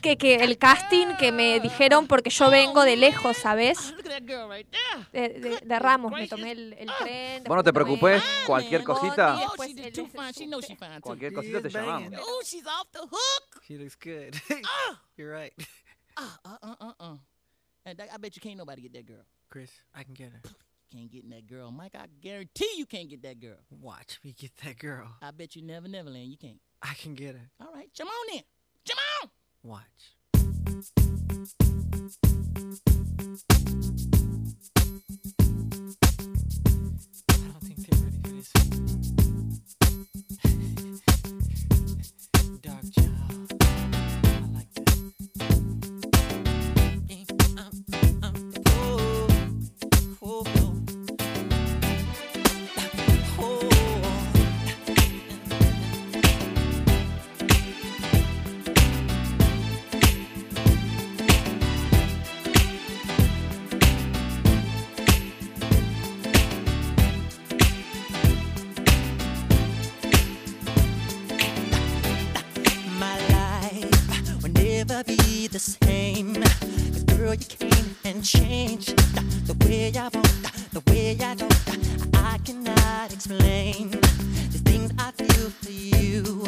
que, 0.00 0.16
que 0.16 0.36
el 0.36 0.58
casting 0.58 1.16
que 1.18 1.32
me 1.32 1.60
dijeron 1.60 2.06
porque 2.06 2.30
yo 2.30 2.50
vengo 2.50 2.82
de 2.82 2.96
lejos, 2.96 3.36
¿sabes? 3.36 3.94
De, 5.12 5.28
de- 5.28 5.60
de 5.64 5.78
Ramos, 5.78 6.12
me 6.12 6.26
tomé 6.28 6.52
el, 6.52 6.72
el 6.74 6.90
tren. 6.98 7.44
Vos 7.44 7.56
no 7.56 7.62
te 7.64 7.72
preocupes, 7.72 8.22
cualquier 8.46 8.84
cosita. 8.84 9.38
too. 9.92 10.08
Cualquier 11.02 11.32
cosita 11.32 11.62
te 11.62 11.68
llamamos. 11.70 12.12
Oh, 12.20 12.40
she's 12.44 12.66
off 12.66 12.88
the 12.92 13.00
hook. 13.00 13.62
She 13.66 13.76
looks 13.78 13.96
good. 13.96 14.34
You're 15.16 15.32
right. 15.32 15.52
Uh, 16.16 16.22
uh, 16.44 16.56
uh, 16.62 16.74
uh, 16.80 16.92
uh. 17.00 17.16
And 17.84 18.00
I 18.00 18.16
bet 18.18 18.36
you 18.36 18.40
can't 18.42 18.56
nobody 18.58 18.82
get 18.82 18.92
that 18.94 19.06
girl. 19.06 19.24
Chris, 19.48 19.70
I 19.94 20.02
can 20.04 20.14
get 20.14 20.32
her. 20.32 20.40
Can't 20.92 21.10
get 21.10 21.28
that 21.30 21.46
girl, 21.46 21.70
Mike. 21.70 21.94
I 21.94 22.06
guarantee 22.20 22.70
you 22.76 22.86
can't 22.86 23.08
get 23.08 23.22
that 23.22 23.38
girl. 23.40 23.58
Watch 23.70 24.18
me 24.24 24.32
get 24.32 24.56
that 24.64 24.78
girl. 24.78 25.08
I 25.22 25.30
bet 25.30 25.54
you 25.54 25.62
never, 25.62 25.86
never 25.88 26.10
land. 26.10 26.28
You 26.30 26.36
can't. 26.38 26.60
I 26.82 26.94
can 26.94 27.14
get 27.14 27.34
her. 27.34 27.50
All 27.60 27.72
right, 27.74 27.90
come 27.96 28.08
on 28.08 28.26
then. 28.32 28.42
Come 28.88 28.98
on. 29.22 29.30
Watch. 29.68 29.84
I 30.24 30.40
don't 37.44 37.62
think 37.62 37.78
they're 37.86 38.00
ready 38.02 38.18
for 38.24 38.30
this. 38.32 38.50
Dark 42.62 42.86
child. 42.94 44.07
came 77.46 77.96
and 78.04 78.24
changed 78.24 78.96
the 79.46 79.54
way 79.66 79.92
I 79.96 80.08
want, 80.08 80.42
the 80.72 80.82
way 80.90 81.16
I 81.20 81.34
don't. 81.34 82.14
I 82.14 82.38
cannot 82.44 83.12
explain 83.12 83.90
the 83.90 84.60
things 84.64 84.92
I 84.98 85.10
feel 85.12 85.50
for 85.50 85.70
you. 85.70 86.44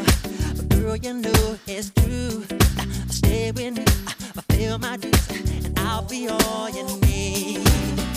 But 0.57 0.69
girl, 0.69 0.97
you 0.97 1.15
know 1.15 1.59
it's 1.67 1.91
true. 1.91 2.45
I 2.79 2.85
stay 3.09 3.53
with 3.53 3.79
you, 3.79 3.85
I 4.37 4.55
fill 4.55 4.79
my 4.79 4.97
dreams, 4.97 5.29
and 5.65 5.79
I'll 5.79 6.03
be 6.03 6.29
all 6.29 6.69
you 6.71 6.85
need. 7.01 8.10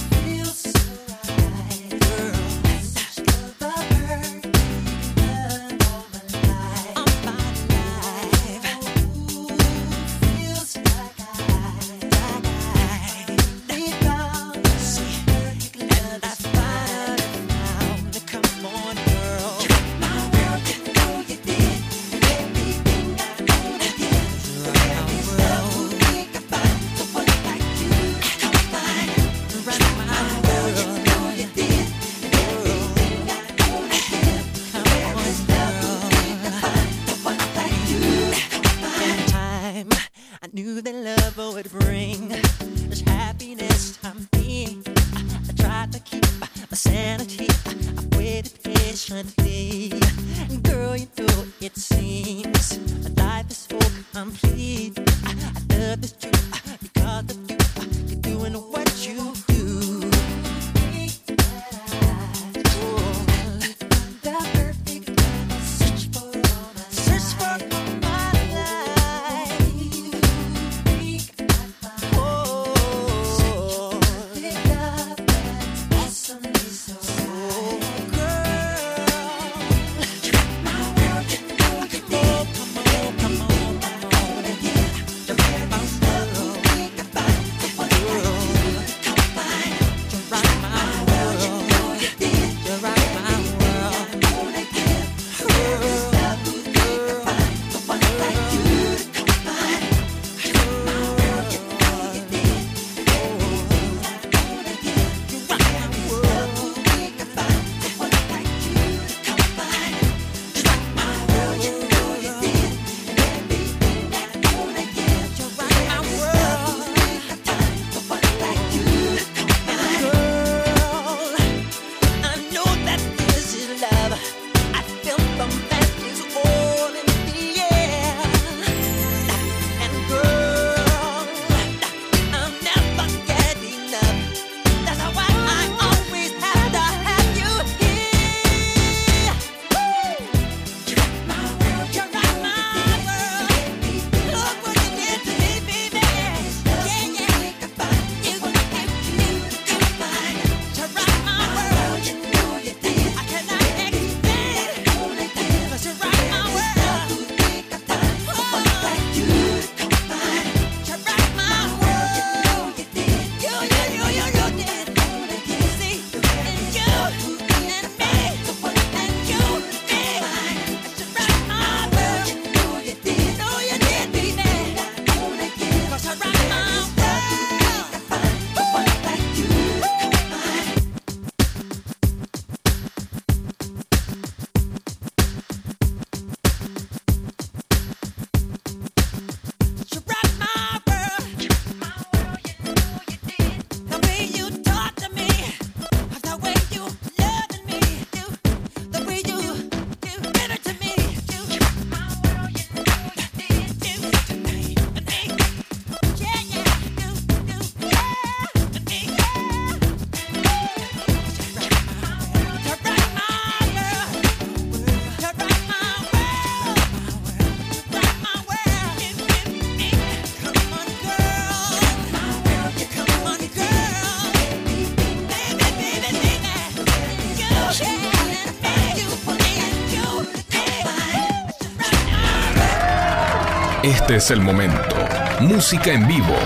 es 234.23 234.31
el 234.31 234.39
momento. 234.39 234.95
Música 235.41 235.91
en 235.91 236.07
vivo. 236.07 236.37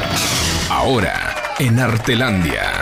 Ahora, 0.67 1.35
en 1.59 1.79
Artelandia. 1.79 2.76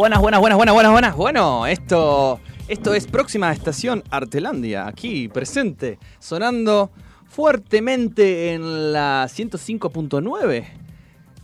Buenas, 0.00 0.18
buenas, 0.18 0.40
buenas, 0.40 0.56
buenas, 0.56 0.74
buenas, 0.74 0.92
buenas. 0.92 1.14
Bueno, 1.14 1.66
esto, 1.66 2.40
esto 2.68 2.94
es 2.94 3.06
próxima 3.06 3.52
estación 3.52 4.02
Artelandia, 4.08 4.86
aquí 4.86 5.28
presente, 5.28 5.98
sonando 6.18 6.90
fuertemente 7.26 8.54
en 8.54 8.94
la 8.94 9.26
105.9 9.28 10.64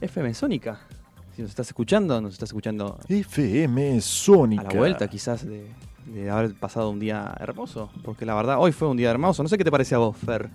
FM 0.01 0.33
Sónica. 0.33 0.81
Si 1.35 1.43
nos 1.43 1.51
estás 1.51 1.67
escuchando, 1.67 2.19
nos 2.23 2.33
estás 2.33 2.49
escuchando. 2.49 2.99
FM 3.11 4.01
Sónica. 4.01 4.63
A 4.63 4.73
la 4.73 4.79
vuelta, 4.79 5.07
quizás, 5.07 5.45
de, 5.47 6.31
haber 6.31 6.55
pasado 6.55 6.89
un 6.89 6.99
día 6.99 7.37
hermoso. 7.39 7.91
Porque 8.03 8.25
la 8.25 8.35
verdad, 8.35 8.57
hoy 8.59 8.73
fue 8.73 8.89
un 8.89 8.97
día 8.97 9.11
hermoso. 9.11 9.43
No 9.43 9.51
sé 9.51 9.59
qué 9.59 9.65
te 9.65 9.71
parece 9.71 9.97
a 9.97 9.99
vos, 9.99 10.17
Fer. 10.17 10.49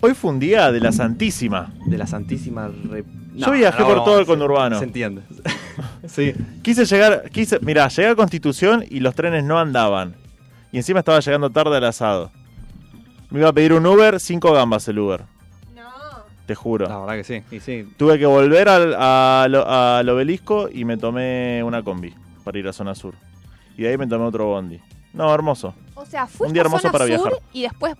Hoy 0.00 0.14
fue 0.14 0.30
un 0.30 0.38
día 0.38 0.70
de 0.70 0.78
la 0.78 0.92
Santísima. 0.92 1.74
De 1.86 1.98
la 1.98 2.06
Santísima 2.06 2.68
Re... 2.68 3.04
Yo 3.34 3.50
viajé 3.50 3.82
por 3.82 4.04
todo 4.04 4.20
el 4.20 4.26
connurbano. 4.26 4.78
Se 4.78 4.84
entiende 4.84 5.22
sí. 6.08 6.34
Quise 6.62 6.84
llegar, 6.84 7.30
quise, 7.30 7.58
mirá, 7.60 7.88
llegué 7.88 8.08
a 8.08 8.14
Constitución 8.16 8.84
y 8.88 9.00
los 9.00 9.14
trenes 9.14 9.44
no 9.44 9.58
andaban. 9.58 10.14
Y 10.72 10.78
encima 10.78 11.00
estaba 11.00 11.20
llegando 11.20 11.50
tarde 11.50 11.76
al 11.76 11.84
asado. 11.84 12.30
Me 13.30 13.40
iba 13.40 13.48
a 13.48 13.52
pedir 13.52 13.72
un 13.72 13.86
Uber, 13.86 14.20
cinco 14.20 14.52
gambas 14.52 14.86
el 14.88 14.98
Uber, 14.98 15.22
No. 15.74 15.82
te 16.46 16.54
juro. 16.54 16.86
La 16.88 16.98
verdad 16.98 17.14
que 17.16 17.24
sí. 17.24 17.42
Y 17.56 17.60
sí. 17.60 17.88
Tuve 17.96 18.18
que 18.18 18.26
volver 18.26 18.68
al, 18.68 18.94
al- 18.94 19.54
al 19.54 20.08
obelisco 20.08 20.68
y 20.72 20.84
me 20.84 20.96
tomé 20.96 21.62
una 21.64 21.82
combi 21.82 22.14
para 22.44 22.58
ir 22.58 22.68
a 22.68 22.72
zona 22.72 22.94
sur. 22.94 23.14
Y 23.76 23.82
de 23.82 23.88
ahí 23.90 23.98
me 23.98 24.06
tomé 24.06 24.24
otro 24.24 24.46
bondi. 24.46 24.80
No, 25.12 25.32
hermoso. 25.32 25.74
O 25.94 26.04
sea, 26.06 26.26
fuiste 26.26 26.52
día 26.52 26.62
hermoso 26.62 26.88
a 26.88 26.90
zona 26.90 26.92
para 26.92 27.04
sur 27.06 27.28
viajar. 27.30 27.32
y 27.52 27.62
después 27.62 27.94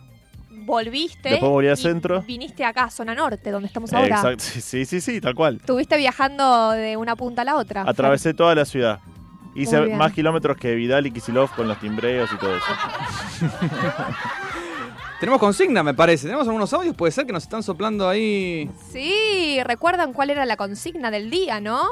volviste. 0.65 1.31
Después 1.31 1.51
volví 1.51 1.69
a 1.69 1.73
y 1.73 1.77
centro. 1.77 2.23
Viniste 2.23 2.65
acá, 2.65 2.91
zona 2.91 3.15
norte, 3.15 3.51
donde 3.51 3.67
estamos 3.67 3.93
ahora. 3.93 4.17
Exacto. 4.17 4.45
Sí, 4.45 4.85
sí, 4.85 5.01
sí, 5.01 5.21
tal 5.21 5.35
cual. 5.35 5.57
Estuviste 5.57 5.97
viajando 5.97 6.71
de 6.71 6.97
una 6.97 7.17
punta 7.17 7.43
a 7.43 7.45
la 7.45 7.57
otra. 7.57 7.83
Atravesé 7.87 8.35
toda 8.35 8.55
la 8.55 8.65
ciudad. 8.65 9.01
Hice 9.55 9.95
más 9.95 10.13
kilómetros 10.13 10.57
que 10.57 10.75
Vidal 10.75 11.07
y 11.07 11.13
Kisilov 11.13 11.55
con 11.55 11.69
los 11.69 11.79
timbreos 11.79 12.29
y 12.33 12.37
todo 12.39 12.57
eso. 12.57 12.67
Tenemos 15.21 15.39
consigna, 15.39 15.83
me 15.83 15.95
parece. 15.95 16.27
Tenemos 16.27 16.47
algunos 16.47 16.73
audios, 16.73 16.97
puede 16.97 17.13
ser 17.13 17.25
que 17.25 17.33
nos 17.33 17.45
están 17.45 17.63
soplando 17.63 18.09
ahí. 18.09 18.69
Sí, 18.91 19.59
recuerdan 19.63 20.13
cuál 20.13 20.31
era 20.31 20.45
la 20.45 20.57
consigna 20.57 21.11
del 21.11 21.31
día, 21.31 21.61
¿no? 21.61 21.83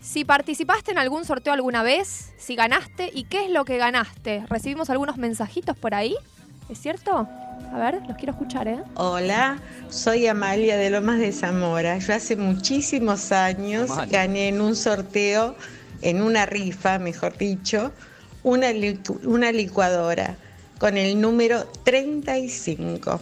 Si 0.00 0.24
participaste 0.24 0.90
en 0.90 0.98
algún 0.98 1.24
sorteo 1.24 1.52
alguna 1.52 1.82
vez, 1.82 2.34
si 2.36 2.56
ganaste 2.56 3.10
y 3.14 3.24
qué 3.24 3.44
es 3.44 3.50
lo 3.50 3.64
que 3.64 3.78
ganaste. 3.78 4.44
Recibimos 4.48 4.90
algunos 4.90 5.18
mensajitos 5.18 5.76
por 5.76 5.94
ahí, 5.94 6.16
¿es 6.68 6.78
cierto? 6.78 7.28
A 7.72 7.78
ver, 7.78 8.00
los 8.06 8.16
quiero 8.16 8.32
escuchar, 8.32 8.66
¿eh? 8.68 8.78
Hola, 8.94 9.58
soy 9.90 10.26
Amalia 10.26 10.76
de 10.76 10.90
Lomas 10.90 11.18
de 11.18 11.32
Zamora. 11.32 11.98
Yo 11.98 12.14
hace 12.14 12.34
muchísimos 12.36 13.30
años 13.30 13.90
Amalia. 13.90 14.20
gané 14.20 14.48
en 14.48 14.60
un 14.60 14.74
sorteo, 14.74 15.54
en 16.02 16.22
una 16.22 16.46
rifa, 16.46 16.98
mejor 16.98 17.36
dicho, 17.36 17.92
una, 18.42 18.70
licu- 18.72 19.20
una 19.24 19.52
licuadora 19.52 20.36
con 20.78 20.96
el 20.96 21.20
número 21.20 21.66
35. 21.84 23.20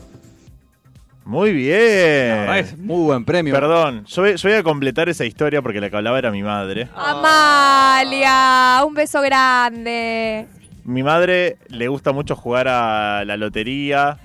Muy 1.25 1.53
bien. 1.53 2.49
es 2.55 2.79
muy 2.79 3.05
buen 3.05 3.25
premio. 3.25 3.53
Perdón, 3.53 4.05
yo 4.07 4.23
voy, 4.23 4.37
yo 4.37 4.49
voy 4.49 4.59
a 4.59 4.63
completar 4.63 5.09
esa 5.09 5.25
historia 5.25 5.61
porque 5.61 5.81
la 5.81 5.91
que 5.91 5.97
hablaba 5.97 6.19
era 6.21 6.31
mi 6.31 6.45
madre. 6.45 6.89
Amalia, 6.95 8.81
un 8.87 8.95
beso 8.95 9.21
grande. 9.23 10.47
Mi 10.85 11.03
madre 11.03 11.57
le 11.69 11.89
gusta 11.89 12.13
mucho 12.13 12.37
jugar 12.37 12.69
a 12.69 13.25
la 13.25 13.37
lotería, 13.37 14.19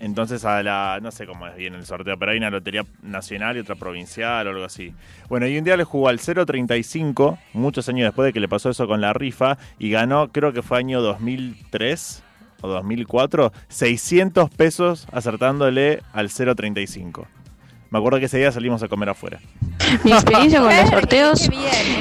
entonces 0.00 0.44
a 0.44 0.62
la, 0.62 0.98
no 1.00 1.10
sé 1.10 1.26
cómo 1.26 1.46
es 1.46 1.54
bien 1.56 1.74
el 1.74 1.84
sorteo, 1.84 2.18
pero 2.18 2.32
hay 2.32 2.38
una 2.38 2.50
lotería 2.50 2.84
nacional 3.02 3.56
y 3.56 3.60
otra 3.60 3.76
provincial 3.76 4.46
o 4.46 4.50
algo 4.50 4.64
así. 4.64 4.94
Bueno, 5.28 5.46
y 5.46 5.56
un 5.58 5.64
día 5.64 5.76
le 5.76 5.84
jugó 5.84 6.08
al 6.08 6.18
035, 6.18 7.38
muchos 7.52 7.88
años 7.88 8.06
después 8.06 8.26
de 8.26 8.32
que 8.32 8.40
le 8.40 8.48
pasó 8.48 8.70
eso 8.70 8.88
con 8.88 9.00
la 9.00 9.12
rifa, 9.12 9.58
y 9.78 9.90
ganó, 9.90 10.28
creo 10.28 10.52
que 10.52 10.62
fue 10.62 10.78
año 10.78 11.00
2003 11.02 12.24
o 12.62 12.68
2004, 12.68 13.52
600 13.68 14.50
pesos 14.50 15.06
acertándole 15.12 16.02
al 16.12 16.30
035. 16.30 17.26
Me 17.90 17.98
acuerdo 17.98 18.18
que 18.20 18.26
ese 18.26 18.38
día 18.38 18.52
salimos 18.52 18.82
a 18.82 18.88
comer 18.88 19.08
afuera. 19.08 19.40
Mi 20.04 20.12
experiencia 20.12 20.60
con 20.60 20.74
los 20.76 20.88
sorteos, 20.90 21.48
¿eh? 21.48 21.52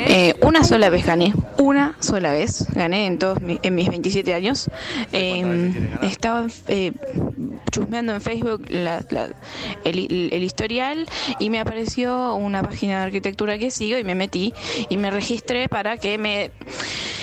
eh, 0.07 0.35
una 0.43 0.63
sola 0.63 0.89
vez 0.91 1.03
gané, 1.05 1.33
una 1.57 1.95
sola 1.99 2.31
vez 2.31 2.67
gané 2.75 3.07
en 3.07 3.17
todos 3.17 3.41
mi- 3.41 3.59
en 3.63 3.73
mis 3.73 3.89
27 3.89 4.35
años. 4.35 4.69
Eh, 5.11 5.71
estaba 6.03 6.45
eh, 6.67 6.91
chusmeando 7.71 8.13
en 8.13 8.21
Facebook 8.21 8.65
la- 8.69 9.03
la- 9.09 9.29
el, 9.83 9.97
el- 10.11 10.29
el 10.31 10.43
historial 10.43 11.07
y 11.39 11.49
me 11.49 11.59
apareció 11.59 12.35
una 12.35 12.61
página 12.61 12.99
de 12.99 13.05
arquitectura 13.05 13.57
que 13.57 13.71
sigo 13.71 13.97
y 13.97 14.03
me 14.03 14.13
metí 14.13 14.53
y 14.89 14.97
me 14.97 15.09
registré 15.09 15.69
para 15.69 15.97
que 15.97 16.19
me 16.19 16.51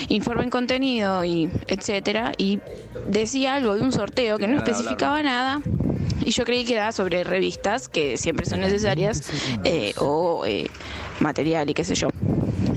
informen 0.09 0.49
contenido 0.49 1.23
y 1.23 1.49
etcétera 1.67 2.33
y 2.37 2.59
decía 3.07 3.55
algo 3.55 3.75
de 3.75 3.81
un 3.81 3.93
sorteo 3.93 4.37
que 4.37 4.47
no 4.47 4.57
especificaba 4.57 5.23
nada 5.23 5.61
y 6.25 6.31
yo 6.31 6.43
creí 6.45 6.65
que 6.65 6.73
era 6.73 6.91
sobre 6.91 7.23
revistas 7.23 7.89
que 7.89 8.17
siempre 8.17 8.45
son 8.45 8.61
necesarias 8.61 9.29
eh, 9.63 9.93
o 9.97 10.45
eh, 10.45 10.69
material 11.19 11.69
y 11.69 11.73
qué 11.73 11.83
sé 11.83 11.95
yo. 11.95 12.09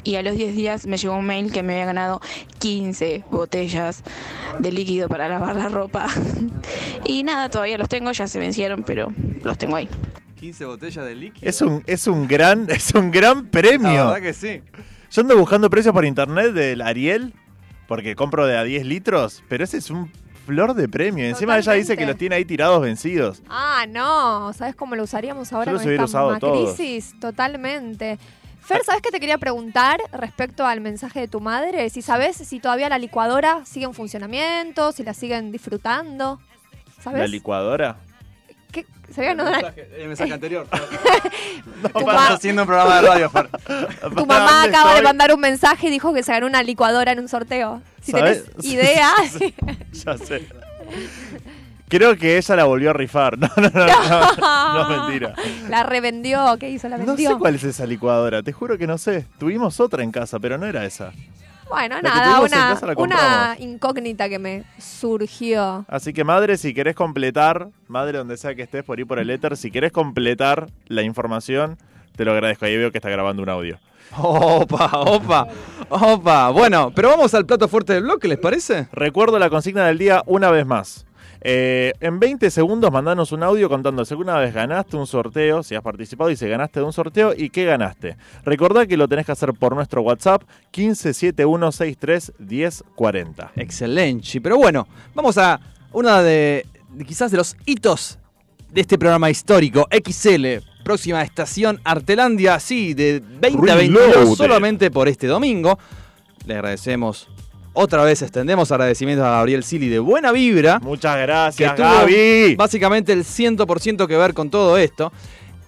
Y 0.02 0.16
a 0.16 0.22
los 0.22 0.36
10 0.36 0.56
días 0.56 0.86
me 0.86 0.96
llegó 0.96 1.16
un 1.16 1.26
mail 1.26 1.52
que 1.52 1.62
me 1.62 1.74
había 1.74 1.86
ganado 1.86 2.20
15 2.58 3.24
botellas 3.30 4.02
de 4.58 4.72
líquido 4.72 5.08
para 5.08 5.28
lavar 5.28 5.56
la 5.56 5.68
ropa. 5.68 6.06
Y 7.04 7.22
nada, 7.24 7.48
todavía 7.48 7.78
los 7.78 7.88
tengo, 7.88 8.12
ya 8.12 8.26
se 8.26 8.38
vencieron, 8.38 8.82
pero 8.82 9.12
los 9.42 9.58
tengo 9.58 9.76
ahí. 9.76 9.88
15 10.38 10.64
botellas 10.66 11.04
de 11.04 11.14
líquido. 11.14 11.48
Es 11.48 11.60
un, 11.60 11.82
es 11.86 12.06
un 12.06 12.28
gran, 12.28 12.68
es 12.70 12.94
un 12.94 13.10
gran 13.10 13.44
La 13.44 13.50
premio. 13.50 13.90
verdad 14.06 14.20
que 14.22 14.32
sí. 14.32 14.62
Yo 15.10 15.22
ando 15.22 15.36
buscando 15.36 15.68
precios 15.70 15.92
por 15.92 16.04
internet 16.04 16.52
del 16.52 16.82
Ariel, 16.82 17.34
porque 17.88 18.14
compro 18.14 18.46
de 18.46 18.56
a 18.56 18.64
10 18.64 18.86
litros, 18.86 19.42
pero 19.48 19.64
ese 19.64 19.78
es 19.78 19.90
un 19.90 20.10
flor 20.50 20.74
de 20.74 20.88
premio. 20.88 21.24
Encima 21.24 21.56
ella 21.56 21.72
dice 21.74 21.96
que 21.96 22.04
los 22.04 22.16
tiene 22.16 22.34
ahí 22.34 22.44
tirados 22.44 22.82
vencidos. 22.82 23.42
Ah, 23.48 23.86
no, 23.88 24.52
¿sabes 24.52 24.74
cómo 24.74 24.96
lo 24.96 25.04
usaríamos 25.04 25.52
ahora 25.52 25.66
Yo 25.66 25.72
los 25.74 25.82
con 25.82 25.88
hubiera 25.88 26.04
esta 26.04 26.18
usado 26.18 26.38
todos. 26.38 26.74
crisis? 26.74 27.14
Totalmente. 27.20 28.18
Fer, 28.60 28.82
¿sabes 28.84 29.00
qué 29.02 29.10
te 29.10 29.20
quería 29.20 29.38
preguntar 29.38 30.00
respecto 30.12 30.66
al 30.66 30.80
mensaje 30.80 31.20
de 31.20 31.28
tu 31.28 31.40
madre? 31.40 31.88
Si 31.90 32.02
sabes 32.02 32.36
si 32.36 32.60
todavía 32.60 32.88
la 32.88 32.98
licuadora 32.98 33.64
sigue 33.64 33.86
en 33.86 33.94
funcionamiento, 33.94 34.92
si 34.92 35.02
la 35.02 35.14
siguen 35.14 35.50
disfrutando. 35.52 36.40
¿Sabes? 37.00 37.20
La 37.20 37.26
licuadora. 37.26 37.96
¿Qué? 38.72 38.86
¿Se 39.14 39.20
había 39.28 39.32
El 39.32 39.36
mensaje, 39.52 39.88
el 39.98 40.08
mensaje 40.08 40.32
anterior. 40.32 40.66
Tu, 41.82 41.86
Estás 41.98 42.04
ma- 42.04 42.28
haciendo 42.28 42.62
un 42.62 42.68
programa 42.68 43.00
de 43.00 43.08
radio, 43.08 43.30
Fer. 43.30 43.48
tu 44.16 44.26
mamá 44.26 44.62
acaba 44.64 44.94
de 44.94 45.02
mandar 45.02 45.32
un 45.34 45.40
mensaje 45.40 45.88
y 45.88 45.90
dijo 45.90 46.12
que 46.14 46.22
se 46.22 46.32
ganó 46.32 46.46
una 46.46 46.62
licuadora 46.62 47.12
en 47.12 47.18
un 47.20 47.28
sorteo. 47.28 47.82
Si 48.02 48.12
¿Sabes? 48.12 48.44
tenés 48.50 48.64
idea. 48.66 49.12
Ya 49.92 50.18
sé. 50.18 50.46
Creo 51.88 52.16
que 52.16 52.36
ella 52.38 52.54
la 52.56 52.64
volvió 52.64 52.90
a 52.90 52.92
rifar. 52.92 53.36
No, 53.38 53.48
no, 53.56 53.68
no, 53.70 53.86
no, 53.86 54.88
no, 54.88 54.88
mentira. 55.06 55.34
La 55.68 55.82
revendió, 55.82 56.56
¿qué 56.60 56.70
hizo? 56.70 56.88
La 56.88 56.98
No 56.98 57.06
vendió. 57.06 57.30
sé 57.30 57.36
cuál 57.36 57.56
es 57.56 57.64
esa 57.64 57.84
licuadora, 57.86 58.42
te 58.44 58.52
juro 58.52 58.78
que 58.78 58.86
no 58.86 58.96
sé. 58.96 59.26
Tuvimos 59.38 59.80
otra 59.80 60.04
en 60.04 60.12
casa, 60.12 60.38
pero 60.38 60.56
no 60.56 60.66
era 60.66 60.84
esa. 60.84 61.12
Bueno, 61.70 62.02
nada, 62.02 62.40
una, 62.96 63.56
incógnita 63.58 64.28
que 64.28 64.38
me 64.38 64.64
surgió. 64.78 65.84
Así 65.88 66.12
que 66.12 66.24
madre, 66.24 66.56
si 66.56 66.74
querés 66.74 66.96
completar, 66.96 67.68
madre 67.86 68.18
donde 68.18 68.36
sea 68.36 68.54
que 68.54 68.62
estés 68.62 68.82
por 68.82 68.98
ir 68.98 69.06
por 69.06 69.20
el 69.20 69.30
éter, 69.30 69.56
si 69.56 69.70
querés 69.70 69.92
completar 69.92 70.66
la 70.88 71.02
información, 71.02 71.78
te 72.16 72.24
lo 72.24 72.32
agradezco. 72.32 72.64
Ahí 72.64 72.76
veo 72.76 72.90
que 72.90 72.98
está 72.98 73.08
grabando 73.08 73.42
un 73.42 73.48
audio. 73.48 73.78
Opa, 74.18 74.90
opa, 74.98 75.46
opa. 75.88 76.50
Bueno, 76.50 76.92
pero 76.94 77.10
vamos 77.10 77.32
al 77.34 77.46
plato 77.46 77.68
fuerte 77.68 77.92
del 77.92 78.02
bloque, 78.02 78.26
¿les 78.26 78.38
parece? 78.38 78.88
Recuerdo 78.92 79.38
la 79.38 79.48
consigna 79.48 79.86
del 79.86 79.98
día 79.98 80.22
una 80.26 80.50
vez 80.50 80.66
más. 80.66 81.06
Eh, 81.42 81.94
en 82.00 82.20
20 82.20 82.50
segundos 82.50 82.92
mandanos 82.92 83.32
un 83.32 83.42
audio 83.42 83.68
contando 83.70 84.04
si 84.04 84.12
alguna 84.12 84.36
vez 84.38 84.52
ganaste 84.52 84.96
un 84.96 85.06
sorteo, 85.06 85.62
si 85.62 85.74
has 85.74 85.82
participado 85.82 86.30
y 86.30 86.36
si 86.36 86.46
ganaste 86.46 86.80
de 86.80 86.86
un 86.86 86.92
sorteo 86.92 87.32
y 87.36 87.48
qué 87.50 87.64
ganaste. 87.64 88.16
Recordá 88.44 88.86
que 88.86 88.96
lo 88.96 89.08
tenés 89.08 89.26
que 89.26 89.32
hacer 89.32 89.52
por 89.54 89.74
nuestro 89.74 90.02
WhatsApp 90.02 90.42
1571631040. 90.72 93.50
Excelente. 93.56 94.40
Pero 94.40 94.58
bueno, 94.58 94.86
vamos 95.14 95.38
a 95.38 95.60
una 95.92 96.22
de, 96.22 96.66
de 96.90 97.04
quizás 97.04 97.30
de 97.30 97.36
los 97.38 97.56
hitos 97.66 98.18
de 98.70 98.80
este 98.82 98.98
programa 98.98 99.30
histórico, 99.30 99.88
XL, 99.90 100.62
próxima 100.84 101.22
estación 101.22 101.80
Artelandia, 101.84 102.60
sí, 102.60 102.94
de 102.94 103.20
20 103.20 103.70
a 103.70 103.74
22, 103.76 104.06
Reloaded. 104.06 104.34
solamente 104.36 104.90
por 104.90 105.08
este 105.08 105.26
domingo. 105.26 105.78
Le 106.46 106.54
agradecemos. 106.54 107.28
Otra 107.72 108.02
vez 108.02 108.20
extendemos 108.22 108.70
agradecimientos 108.72 109.24
a 109.24 109.30
Gabriel 109.30 109.62
Sili 109.62 109.88
de 109.88 110.00
Buena 110.00 110.32
Vibra. 110.32 110.80
Muchas 110.80 111.14
que 111.16 111.22
gracias, 111.22 111.76
tuvo 111.76 111.86
Gaby. 111.86 112.56
básicamente 112.56 113.12
el 113.12 113.24
100% 113.24 114.06
que 114.08 114.16
ver 114.16 114.34
con 114.34 114.50
todo 114.50 114.76
esto. 114.76 115.12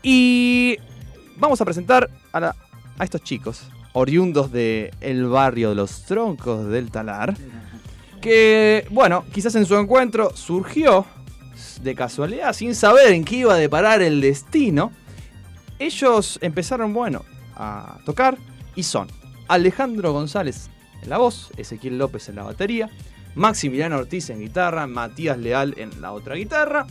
Y 0.02 0.76
vamos 1.36 1.60
a 1.60 1.64
presentar 1.64 2.10
a, 2.32 2.40
la- 2.40 2.56
a 2.98 3.04
estos 3.04 3.22
chicos, 3.22 3.62
oriundos 3.92 4.50
del 4.50 5.26
barrio 5.28 5.68
de 5.70 5.74
los 5.76 6.02
troncos 6.04 6.66
del 6.68 6.90
talar, 6.90 7.36
que, 8.20 8.86
bueno, 8.90 9.24
quizás 9.32 9.54
en 9.54 9.64
su 9.64 9.76
encuentro 9.76 10.34
surgió 10.34 11.06
de 11.82 11.94
casualidad, 11.94 12.52
sin 12.52 12.74
saber 12.74 13.12
en 13.12 13.24
qué 13.24 13.36
iba 13.36 13.54
a 13.54 13.56
deparar 13.56 14.02
el 14.02 14.20
destino. 14.20 14.90
Ellos 15.78 16.38
empezaron, 16.42 16.92
bueno, 16.92 17.24
a 17.54 17.98
tocar 18.04 18.36
y 18.74 18.82
son 18.82 19.08
Alejandro 19.48 20.12
González 20.12 20.68
en 21.02 21.10
la 21.10 21.18
voz, 21.18 21.50
Ezequiel 21.56 21.98
López 21.98 22.28
en 22.28 22.36
la 22.36 22.42
batería, 22.44 22.90
Maximiliano 23.34 23.98
Ortiz 23.98 24.30
en 24.30 24.40
guitarra, 24.40 24.86
Matías 24.86 25.38
Leal 25.38 25.74
en 25.76 26.00
la 26.00 26.12
otra 26.12 26.34
guitarra, 26.34 26.86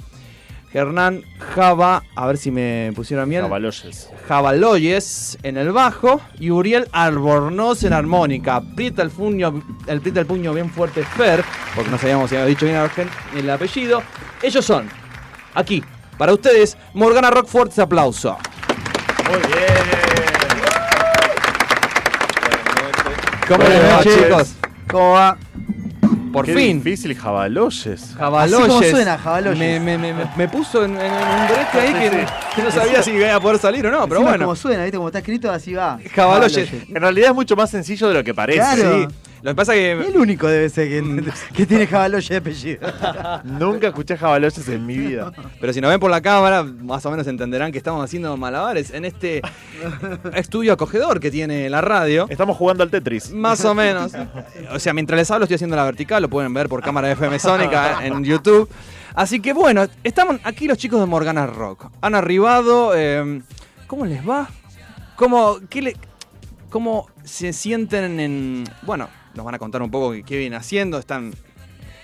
Hernán 0.73 1.23
Java, 1.37 2.03
a 2.15 2.27
ver 2.27 2.37
si 2.37 2.49
me 2.49 2.91
pusieron 2.95 3.29
bien. 3.29 3.41
Jabaloyes. 3.41 4.09
Jabaloyes 4.27 5.37
en 5.43 5.57
el 5.57 5.71
bajo 5.71 6.21
y 6.39 6.49
Uriel 6.49 6.87
Albornoz 6.93 7.83
en 7.83 7.93
armónica. 7.93 8.55
Aprieta 8.55 9.01
el 9.01 9.09
puño, 9.09 9.61
el, 9.87 9.97
aprieta 9.97 10.21
el 10.21 10.25
puño 10.25 10.53
bien 10.53 10.69
fuerte 10.69 11.03
Fer, 11.03 11.43
porque 11.75 11.91
no 11.91 11.97
sabíamos 11.97 12.29
si 12.29 12.37
había 12.37 12.47
dicho 12.47 12.65
bien 12.65 12.77
el 13.35 13.49
apellido. 13.49 14.01
Ellos 14.41 14.63
son, 14.63 14.87
aquí, 15.53 15.83
para 16.17 16.33
ustedes, 16.33 16.77
Morgana 16.93 17.31
Rock, 17.31 17.47
fuerte 17.47 17.81
aplauso. 17.81 18.37
Muy 19.29 19.39
bien. 19.39 20.00
¿Cómo 23.51 23.63
les 23.69 23.83
va, 23.83 24.03
chicos? 24.03 24.53
¿Cómo 24.89 25.11
va? 25.11 25.37
Por 26.31 26.45
Qué 26.45 26.53
fin. 26.53 26.81
difícil, 26.81 27.13
jabaloyes. 27.15 28.15
Jabaloyes. 28.17 28.53
Así 28.59 28.67
como 28.69 28.83
suena, 28.83 29.17
Jabaloyes. 29.17 29.59
Me, 29.59 29.79
me- 29.81 29.97
me- 30.13 30.13
me- 30.37 30.47
puso 30.47 30.85
en, 30.85 30.91
en 30.91 31.11
un 31.11 31.47
brete 31.47 31.77
ahí 31.79 31.93
que, 31.93 32.09
Sí, 32.09 32.25
que 32.55 32.61
no 32.63 32.71
sabía 32.71 33.03
si 33.03 33.11
iba 33.11 33.35
a 33.35 33.39
poder 33.41 33.59
salir 33.59 33.85
o 33.85 33.91
no, 33.91 34.03
pero 34.03 34.15
Encima 34.21 34.29
bueno. 34.31 34.45
como 34.45 34.55
suena, 34.55 34.83
¿viste? 34.83 34.95
Como 34.97 35.09
está 35.09 35.19
escrito, 35.19 35.51
así 35.51 35.73
va. 35.73 35.99
Jabaloyes. 36.15 36.69
En 36.87 36.95
realidad 37.01 37.29
es 37.31 37.35
mucho 37.35 37.57
más 37.57 37.69
sencillo 37.69 38.07
de 38.07 38.13
lo 38.13 38.23
que 38.23 38.33
parece. 38.33 38.59
Claro. 38.59 39.07
Sí. 39.09 39.15
Lo 39.43 39.51
que 39.51 39.55
pasa 39.55 39.73
que 39.73 39.91
El 39.93 40.17
único 40.17 40.47
debe 40.47 40.69
ser 40.69 40.87
que, 40.87 41.31
que 41.55 41.65
tiene 41.65 41.87
Jabaloyes 41.87 42.29
de 42.29 42.37
apellido. 42.37 42.79
Nunca 43.43 43.87
escuché 43.87 44.15
jabaloyes 44.17 44.67
en 44.67 44.85
mi 44.85 44.97
vida. 44.97 45.31
Pero 45.59 45.73
si 45.73 45.81
nos 45.81 45.89
ven 45.89 45.99
por 45.99 46.11
la 46.11 46.21
cámara, 46.21 46.63
más 46.63 47.05
o 47.05 47.11
menos 47.11 47.25
entenderán 47.27 47.71
que 47.71 47.77
estamos 47.79 48.03
haciendo 48.03 48.35
malabares 48.37 48.91
en 48.91 49.05
este 49.05 49.41
estudio 50.35 50.73
acogedor 50.73 51.19
que 51.19 51.31
tiene 51.31 51.69
la 51.69 51.81
radio. 51.81 52.27
Estamos 52.29 52.55
jugando 52.57 52.83
al 52.83 52.91
Tetris. 52.91 53.31
Más 53.31 53.65
o 53.65 53.73
menos. 53.75 54.11
O 54.71 54.79
sea, 54.79 54.93
mientras 54.93 55.17
les 55.17 55.31
hablo 55.31 55.45
estoy 55.45 55.55
haciendo 55.55 55.75
la 55.75 55.85
vertical, 55.85 56.21
lo 56.21 56.29
pueden 56.29 56.53
ver 56.53 56.69
por 56.69 56.81
cámara 56.83 57.11
FM 57.11 57.39
Sónica 57.39 58.05
en 58.05 58.23
YouTube. 58.23 58.69
Así 59.15 59.39
que 59.41 59.53
bueno, 59.53 59.85
estamos 60.03 60.37
aquí 60.43 60.67
los 60.67 60.77
chicos 60.77 60.99
de 60.99 61.05
Morgana 61.05 61.47
Rock. 61.47 61.87
Han 62.01 62.15
arribado. 62.15 62.93
eh, 62.95 63.41
¿Cómo 63.87 64.05
les 64.05 64.27
va? 64.27 64.47
¿Cómo, 65.15 65.57
qué 65.69 65.81
le- 65.81 65.97
¿Cómo 66.69 67.07
se 67.23 67.51
sienten 67.51 68.19
en... 68.21 68.63
Bueno, 68.83 69.09
nos 69.35 69.45
van 69.45 69.55
a 69.55 69.59
contar 69.59 69.81
un 69.81 69.91
poco 69.91 70.11
qué, 70.25 70.37
vienen 70.37 70.59
haciendo. 70.59 70.97
Están 70.97 71.33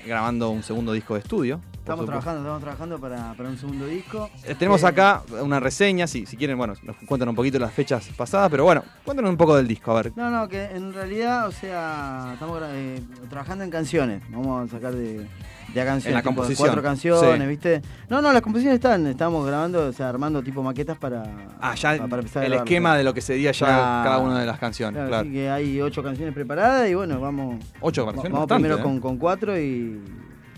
grabando 0.05 0.49
un 0.49 0.63
segundo 0.63 0.93
disco 0.93 1.15
de 1.15 1.21
estudio. 1.21 1.61
Estamos 1.73 2.05
supuesto. 2.05 2.21
trabajando, 2.21 2.39
estamos 2.41 2.61
trabajando 2.61 2.99
para, 2.99 3.33
para 3.33 3.49
un 3.49 3.57
segundo 3.57 3.85
disco. 3.87 4.29
Eh, 4.43 4.55
Tenemos 4.55 4.83
Eh, 4.83 4.87
acá 4.87 5.23
una 5.41 5.59
reseña, 5.61 6.05
si, 6.05 6.25
si 6.25 6.35
quieren, 6.35 6.57
bueno, 6.57 6.73
nos 6.83 6.97
cuentan 7.05 7.29
un 7.29 7.35
poquito 7.35 7.59
las 7.59 7.73
fechas 7.73 8.09
pasadas, 8.17 8.49
pero 8.51 8.65
bueno, 8.65 8.83
cuéntanos 9.05 9.31
un 9.31 9.37
poco 9.37 9.55
del 9.55 9.67
disco, 9.67 9.91
a 9.91 10.01
ver. 10.03 10.11
No, 10.17 10.29
no, 10.29 10.49
que 10.49 10.65
en 10.65 10.93
realidad, 10.93 11.47
o 11.47 11.51
sea, 11.51 12.31
estamos 12.33 12.61
eh, 12.65 13.01
trabajando 13.29 13.63
en 13.63 13.69
canciones. 13.69 14.21
Vamos 14.29 14.67
a 14.67 14.71
sacar 14.75 14.93
de, 14.95 15.27
de 15.73 15.85
canciones. 15.85 16.05
En 16.05 16.13
la 16.13 16.21
tipo, 16.21 16.29
composición, 16.29 16.67
Cuatro 16.67 16.83
canciones, 16.83 17.41
sí. 17.41 17.47
¿viste? 17.47 17.81
No, 18.09 18.21
no, 18.21 18.31
las 18.31 18.41
composiciones 18.41 18.75
están. 18.75 19.07
Estamos 19.07 19.45
grabando, 19.45 19.87
o 19.87 19.93
sea, 19.93 20.09
armando 20.09 20.41
tipo 20.41 20.63
maquetas 20.63 20.97
para. 20.97 21.23
Ah, 21.59 21.75
ya 21.75 21.97
para 22.07 22.21
empezar 22.21 22.43
el 22.43 22.53
esquema 22.53 22.95
de 22.97 23.03
lo 23.03 23.13
que 23.13 23.21
sería 23.21 23.51
ya 23.51 23.67
cada 23.67 24.19
una 24.19 24.39
de 24.39 24.45
las 24.45 24.59
canciones, 24.59 24.95
Claro, 24.95 25.09
claro. 25.09 25.23
Así 25.23 25.33
que 25.33 25.49
hay 25.49 25.81
ocho 25.81 26.01
canciones 26.03 26.33
preparadas 26.33 26.89
y 26.89 26.93
bueno, 26.93 27.19
vamos. 27.19 27.63
Ocho 27.81 28.05
canciones, 28.05 28.31
Vamos 28.31 28.47
bastante, 28.47 28.63
primero 28.63 28.79
¿eh? 28.79 28.83
con, 28.83 28.99
con 28.99 29.17
cuatro 29.17 29.59
y, 29.59 30.01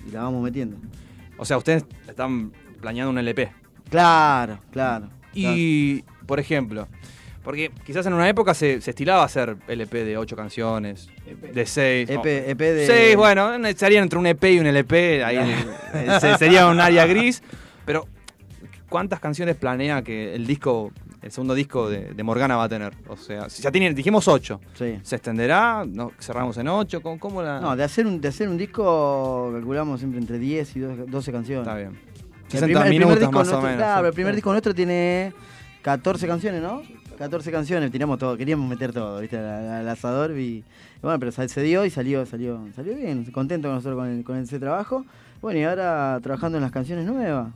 y 0.07 0.11
la 0.11 0.23
vamos 0.23 0.43
metiendo. 0.43 0.77
O 1.37 1.45
sea, 1.45 1.57
ustedes 1.57 1.85
están 2.07 2.51
planeando 2.81 3.11
un 3.11 3.17
LP. 3.17 3.51
Claro, 3.89 4.59
claro. 4.71 5.09
Y, 5.33 6.03
por 6.25 6.39
ejemplo, 6.39 6.87
porque 7.43 7.71
quizás 7.85 8.05
en 8.05 8.13
una 8.13 8.27
época 8.27 8.53
se, 8.53 8.81
se 8.81 8.91
estilaba 8.91 9.23
hacer 9.23 9.55
LP 9.67 10.03
de 10.05 10.17
ocho 10.17 10.35
canciones, 10.35 11.07
de 11.53 11.65
seis. 11.65 12.09
EP, 12.09 12.23
de. 12.57 12.85
Seis, 12.85 13.15
bueno, 13.15 13.55
estarían 13.67 14.03
entre 14.03 14.19
un 14.19 14.27
EP 14.27 14.43
y 14.45 14.59
un 14.59 14.67
LP, 14.67 15.23
ahí 15.23 15.37
eh, 15.93 16.07
se- 16.19 16.37
sería 16.37 16.67
un 16.67 16.79
área 16.79 17.05
gris. 17.05 17.41
Pero, 17.85 18.05
¿cuántas 18.89 19.19
canciones 19.19 19.55
planea 19.55 20.03
que 20.03 20.35
el 20.35 20.45
disco, 20.45 20.91
el 21.23 21.31
segundo 21.31 21.55
disco 21.55 21.89
de, 21.89 22.13
de 22.13 22.23
Morgana 22.23 22.55
va 22.55 22.65
a 22.65 22.69
tener? 22.69 22.93
O 23.07 23.17
sea, 23.17 23.49
si 23.49 23.63
ya 23.63 23.71
tiene, 23.71 23.93
dijimos 23.93 24.27
ocho. 24.27 24.59
Sí. 24.75 24.99
¿Se 25.01 25.15
extenderá? 25.15 25.85
¿No, 25.87 26.11
¿Cerramos 26.19 26.55
en 26.57 26.67
ocho? 26.67 27.01
¿Cómo, 27.01 27.17
cómo 27.19 27.41
la...? 27.41 27.59
No, 27.59 27.75
de 27.75 27.83
hacer, 27.83 28.05
un, 28.05 28.21
de 28.21 28.27
hacer 28.27 28.47
un 28.47 28.57
disco 28.57 29.49
calculamos 29.53 29.99
siempre 29.99 30.19
entre 30.19 30.37
10 30.37 30.75
y 30.75 30.79
12 30.81 31.03
12 31.07 31.31
canciones. 31.31 31.67
Está 31.67 31.77
bien. 31.77 31.89
El 32.45 32.51
60 32.51 32.65
primer, 32.65 32.81
el 32.83 32.89
primer 32.89 32.89
minutos 32.99 33.19
disco 33.19 33.31
más 33.31 33.47
o 33.53 33.61
menos. 33.61 33.77
Claro, 33.77 34.07
el 34.07 34.13
primer 34.13 34.35
disco 34.35 34.51
nuestro 34.51 34.75
tiene 34.75 35.33
14 35.81 36.27
canciones, 36.27 36.61
¿no? 36.61 36.81
14 37.19 37.51
canciones, 37.51 37.91
tiramos 37.91 38.17
todo, 38.17 38.35
queríamos 38.37 38.67
meter 38.67 38.91
todo, 38.93 39.19
¿viste? 39.21 39.37
Al, 39.37 39.87
asador 39.87 40.31
y, 40.31 40.41
y 40.41 40.63
bueno, 41.01 41.19
pero 41.19 41.31
se 41.31 41.61
dio 41.61 41.85
y 41.85 41.89
salió, 41.89 42.25
salió, 42.25 42.59
salió 42.75 42.95
bien, 42.95 43.25
contento 43.25 43.67
nosotros 43.71 43.97
con, 43.99 44.07
el- 44.09 44.23
con 44.23 44.37
ese 44.37 44.57
trabajo. 44.57 45.05
Bueno, 45.41 45.59
y 45.59 45.63
ahora 45.63 46.19
trabajando 46.23 46.57
en 46.57 46.63
las 46.63 46.71
canciones 46.71 47.05
nuevas. 47.05 47.49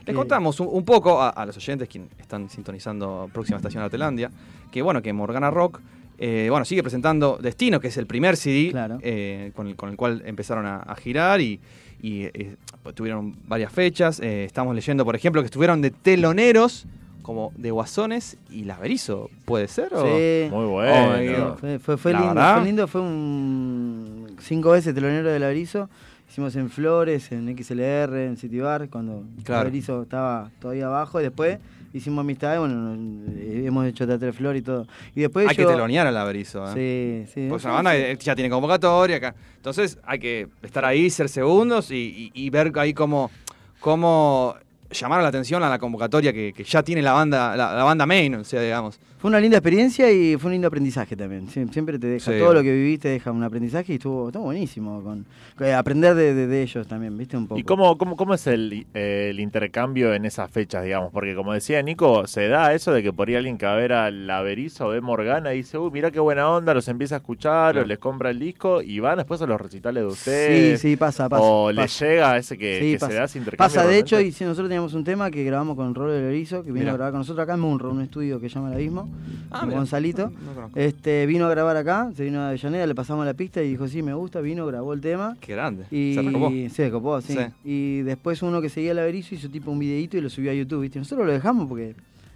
Les 0.00 0.06
que- 0.06 0.12
contamos 0.14 0.60
un, 0.60 0.68
un 0.70 0.84
poco 0.84 1.22
a, 1.22 1.30
a 1.30 1.46
los 1.46 1.56
oyentes 1.56 1.88
que 1.88 2.02
están 2.18 2.50
sintonizando 2.50 3.30
Próxima 3.32 3.56
Estación 3.56 3.82
Artelandia, 3.82 4.30
que 4.70 4.82
bueno, 4.82 5.00
que 5.00 5.12
Morgana 5.12 5.50
Rock, 5.50 5.80
eh, 6.18 6.48
bueno, 6.50 6.64
sigue 6.64 6.82
presentando 6.82 7.38
Destino, 7.40 7.78
que 7.80 7.88
es 7.88 7.96
el 7.96 8.06
primer 8.06 8.36
CD 8.36 8.70
Claro. 8.70 8.98
eh, 9.02 9.52
con, 9.54 9.68
el, 9.68 9.76
con 9.76 9.88
el 9.90 9.96
cual 9.96 10.22
empezaron 10.26 10.66
a, 10.66 10.78
a 10.78 10.96
girar 10.96 11.40
y, 11.40 11.60
y, 12.02 12.22
eh, 12.24 12.56
tuvieron 12.94 13.36
varias 13.46 13.72
fechas. 13.72 14.18
Eh, 14.20 14.44
estamos 14.44 14.74
leyendo, 14.74 15.04
por 15.04 15.14
ejemplo, 15.14 15.42
que 15.42 15.46
estuvieron 15.46 15.80
de 15.80 15.90
teloneros 15.90 16.86
como 17.26 17.52
de 17.56 17.72
Guasones 17.72 18.36
y 18.50 18.62
Laverizo, 18.64 19.28
¿puede 19.44 19.66
ser? 19.66 19.92
o- 19.92 20.02
Sí. 20.06 20.48
Muy 20.48 20.66
bueno. 20.66 21.10
Oh, 21.10 21.16
digo, 21.16 21.56
Fue, 21.80 21.98
fue, 21.98 22.12
lindo, 22.12 22.28
verdad. 22.28 22.54
fue 22.56 22.64
lindo, 22.64 22.86
fue 22.86 23.00
un 23.00 24.36
cinco 24.40 24.70
veces 24.70 24.94
telonero 24.94 25.28
del 25.30 25.42
Averizo. 25.42 25.90
Hicimos 26.30 26.54
en 26.54 26.70
Flores, 26.70 27.32
en 27.32 27.48
XLR, 27.56 28.26
en 28.26 28.36
City 28.36 28.60
Bar, 28.60 28.88
cuando 28.88 29.24
Claro. 29.42 29.62
Averizo 29.62 30.02
estaba 30.02 30.50
todavía 30.60 30.86
abajo. 30.86 31.18
Y 31.20 31.24
después 31.24 31.58
hicimos 31.92 32.20
amistad, 32.22 32.54
y 32.54 32.58
bueno, 32.58 32.94
hemos 33.66 33.86
hecho 33.86 34.06
Teatro 34.06 34.26
de 34.26 34.32
Flor 34.32 34.54
y 34.56 34.62
todo. 34.62 34.86
Y 35.14 35.20
después 35.22 35.48
Hay 35.48 35.56
que 35.56 35.64
telonear 35.64 36.06
a 36.06 36.12
Laverizo. 36.12 36.64
¿eh? 36.76 37.26
Sí, 37.26 37.32
sí. 37.34 37.46
Pues 37.48 37.62
es 37.62 37.66
una 37.66 37.74
banda 37.74 37.92
que 37.92 38.16
ya 38.20 38.34
tiene 38.36 38.50
convocatoria 38.50 39.16
acá. 39.16 39.34
Entonces 39.56 39.98
hay 40.04 40.18
que 40.20 40.48
estar 40.62 40.84
ahí, 40.84 41.10
ser 41.10 41.28
segundos 41.28 41.90
y, 41.90 42.30
y- 42.34 42.44
y 42.46 42.50
ver 42.50 42.70
ahí 42.76 42.92
cómo, 42.94 43.30
cómo 43.80 44.54
llamar 44.90 45.22
la 45.22 45.28
atención 45.28 45.62
a 45.62 45.68
la 45.68 45.78
convocatoria 45.78 46.32
que, 46.32 46.52
que 46.52 46.64
ya 46.64 46.82
tiene 46.82 47.02
la 47.02 47.12
banda, 47.12 47.56
la, 47.56 47.74
la 47.74 47.84
banda 47.84 48.06
main, 48.06 48.34
o 48.36 48.44
sea, 48.44 48.60
digamos. 48.60 48.98
Fue 49.26 49.30
una 49.30 49.40
linda 49.40 49.56
experiencia 49.56 50.08
y 50.12 50.36
fue 50.36 50.50
un 50.50 50.52
lindo 50.52 50.68
aprendizaje 50.68 51.16
también. 51.16 51.48
Sie- 51.48 51.68
Siempre 51.72 51.98
te 51.98 52.06
deja, 52.06 52.30
Sí. 52.30 52.38
todo 52.38 52.54
lo 52.54 52.62
que 52.62 52.70
viviste 52.72 53.08
deja 53.08 53.32
un 53.32 53.42
aprendizaje 53.42 53.94
y 53.94 53.96
estuvo, 53.96 54.28
estuvo 54.28 54.44
buenísimo. 54.44 55.02
con, 55.02 55.26
con 55.58 55.66
aprender 55.72 56.14
de, 56.14 56.32
de- 56.32 56.46
de 56.46 56.62
ellos 56.62 56.86
también, 56.86 57.18
¿viste? 57.18 57.36
Un 57.36 57.48
poco. 57.48 57.58
¿Y 57.58 57.64
cómo, 57.64 57.98
cómo, 57.98 58.14
cómo 58.14 58.34
es 58.34 58.46
el, 58.46 58.86
eh, 58.94 59.30
el 59.30 59.40
intercambio 59.40 60.14
en 60.14 60.26
esas 60.26 60.48
fechas, 60.48 60.84
digamos? 60.84 61.10
Porque 61.12 61.34
como 61.34 61.52
decía 61.52 61.82
Nico, 61.82 62.28
se 62.28 62.46
da 62.46 62.72
eso 62.72 62.92
de 62.92 63.02
que 63.02 63.12
por 63.12 63.26
ahí 63.26 63.34
alguien 63.34 63.58
que 63.58 63.66
va 63.66 63.72
a 63.72 63.76
ver 63.76 63.92
al 63.94 64.30
Averizo 64.30 64.86
o 64.86 64.88
ve 64.90 65.00
Morgana 65.00 65.52
y 65.54 65.56
dice, 65.56 65.76
uy, 65.76 65.90
mira 65.90 66.12
qué 66.12 66.20
buena 66.20 66.48
onda, 66.48 66.72
los 66.72 66.86
empieza 66.86 67.16
a 67.16 67.18
escuchar 67.18 67.72
Claro. 67.72 67.80
o 67.84 67.88
les 67.88 67.98
compra 67.98 68.30
el 68.30 68.38
disco 68.38 68.80
y 68.80 69.00
van 69.00 69.16
después 69.18 69.42
a 69.42 69.46
los 69.46 69.60
recitales 69.60 70.04
de 70.04 70.10
Sí, 70.10 70.14
ustedes. 70.14 70.80
sí, 70.80 70.96
pasa, 70.96 71.28
pasa. 71.28 71.42
o 71.42 71.72
les 71.72 71.98
llega 71.98 72.36
ese 72.36 72.56
que, 72.56 72.78
Sí, 72.78 73.04
se 73.04 73.12
da 73.12 73.24
ese 73.24 73.38
intercambio. 73.40 73.74
Pasa, 73.74 73.88
de 73.88 73.98
hecho, 73.98 74.20
y 74.20 74.30
si 74.30 74.44
nosotros 74.44 74.68
teníamos 74.68 74.94
un 74.94 75.02
tema 75.02 75.32
que 75.32 75.42
grabamos 75.42 75.74
con 75.74 75.92
Rolo 75.96 76.12
del 76.12 76.26
Erizo, 76.26 76.58
que 76.62 76.70
vino 76.70 76.84
Mirá. 76.84 76.92
a 76.92 76.94
grabar 76.94 77.12
con 77.12 77.18
nosotros 77.22 77.42
acá 77.42 77.54
en 77.54 77.60
Munro, 77.60 77.90
un 77.90 78.02
estudio 78.02 78.38
que 78.38 78.48
llama 78.48 78.68
El 78.68 78.74
Abismo, 78.74 79.08
Ah, 79.50 79.60
con. 79.60 79.70
Gonzalito. 79.70 80.30
No. 80.30 80.70
Este, 80.74 81.26
vino 81.26 81.46
a 81.46 81.50
grabar 81.50 81.76
acá, 81.76 82.10
se 82.14 82.24
vino 82.24 82.40
a 82.40 82.48
Avellaneda, 82.48 82.86
le 82.86 82.94
pasamos 82.94 83.24
la 83.24 83.34
pista 83.34 83.62
y 83.62 83.68
dijo, 83.70 83.86
sí, 83.88 84.02
me 84.02 84.14
gusta, 84.14 84.40
vino, 84.40 84.66
grabó 84.66 84.92
el 84.92 85.00
tema. 85.00 85.36
Qué 85.40 85.52
grande. 85.54 85.84
Y 85.90 86.14
Se 86.14 86.22
recopó. 86.22 86.52
se 86.70 86.90
copó, 86.90 87.20
sí. 87.20 87.34
Sí. 87.34 87.40
Y 87.64 88.02
después 88.02 88.42
uno 88.42 88.60
que 88.60 88.68
seguía 88.68 88.92
el 88.92 88.98
Averizo 88.98 89.34
hizo 89.34 89.48
tipo 89.48 89.70
un 89.70 89.78
videito 89.78 90.16
y 90.16 90.20
lo 90.20 90.30
subió 90.30 90.50
a 90.50 90.54
YouTube, 90.54 90.82
¿viste? 90.82 90.98
Nosotros 90.98 91.26
lo 91.26 91.32
dejamos 91.32 91.68
porque 91.68 91.94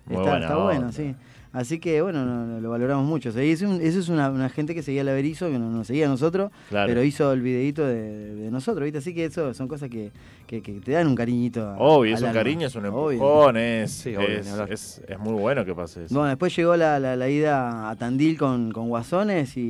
está, 0.08 0.20
buena 0.22 0.38
está 0.40 0.56
bueno, 0.56 0.92
sí. 0.92 1.14
Así 1.52 1.80
que 1.80 2.00
bueno, 2.00 2.24
no- 2.24 2.46
no, 2.46 2.60
lo 2.60 2.70
valoramos 2.70 3.04
mucho. 3.06 3.30
O 3.30 3.32
sea, 3.32 3.44
y 3.44 3.50
eso, 3.50 3.64
es 3.66 3.70
un- 3.72 3.80
eso 3.80 3.98
es 3.98 4.08
una, 4.08 4.30
una 4.30 4.48
gente 4.48 4.74
que 4.74 4.82
seguía 4.82 5.00
el 5.00 5.08
Averizo, 5.08 5.48
que 5.50 5.58
no 5.58 5.68
nos 5.70 5.86
seguía 5.88 6.06
a 6.06 6.08
nosotros, 6.08 6.52
Claro. 6.68 6.86
pero 6.88 7.02
hizo 7.02 7.32
el 7.32 7.40
videito 7.42 7.84
de, 7.86 8.34
de 8.36 8.50
nosotros, 8.52 8.84
¿viste? 8.84 8.98
Así 8.98 9.14
que 9.14 9.24
eso 9.24 9.52
son 9.52 9.66
cosas 9.66 9.90
que, 9.90 10.12
que, 10.46 10.62
que 10.62 10.74
te 10.74 10.92
dan 10.92 11.08
un 11.08 11.14
cariñito. 11.16 11.66
a- 11.68 11.76
Obvio, 11.78 12.14
es 12.14 12.20
un 12.20 12.28
alma. 12.28 12.38
cariño, 12.40 12.66
es 12.68 12.74
un 12.76 12.86
empujón, 12.86 13.56
es, 13.56 13.90
Sí, 13.90 14.14
obvio, 14.14 14.28
es, 14.28 14.46
es- 14.70 15.02
es 15.08 15.18
muy 15.18 15.32
bueno 15.34 15.64
que 15.64 15.74
pase 15.74 16.04
eso. 16.04 16.14
Bueno, 16.14 16.28
después 16.28 16.54
llegó 16.54 16.76
la, 16.76 17.00
la, 17.00 17.16
la 17.16 17.28
ida 17.28 17.90
a 17.90 17.96
Tandil 17.96 18.38
con, 18.38 18.70
con 18.70 18.88
Guasones 18.88 19.56
y, 19.56 19.60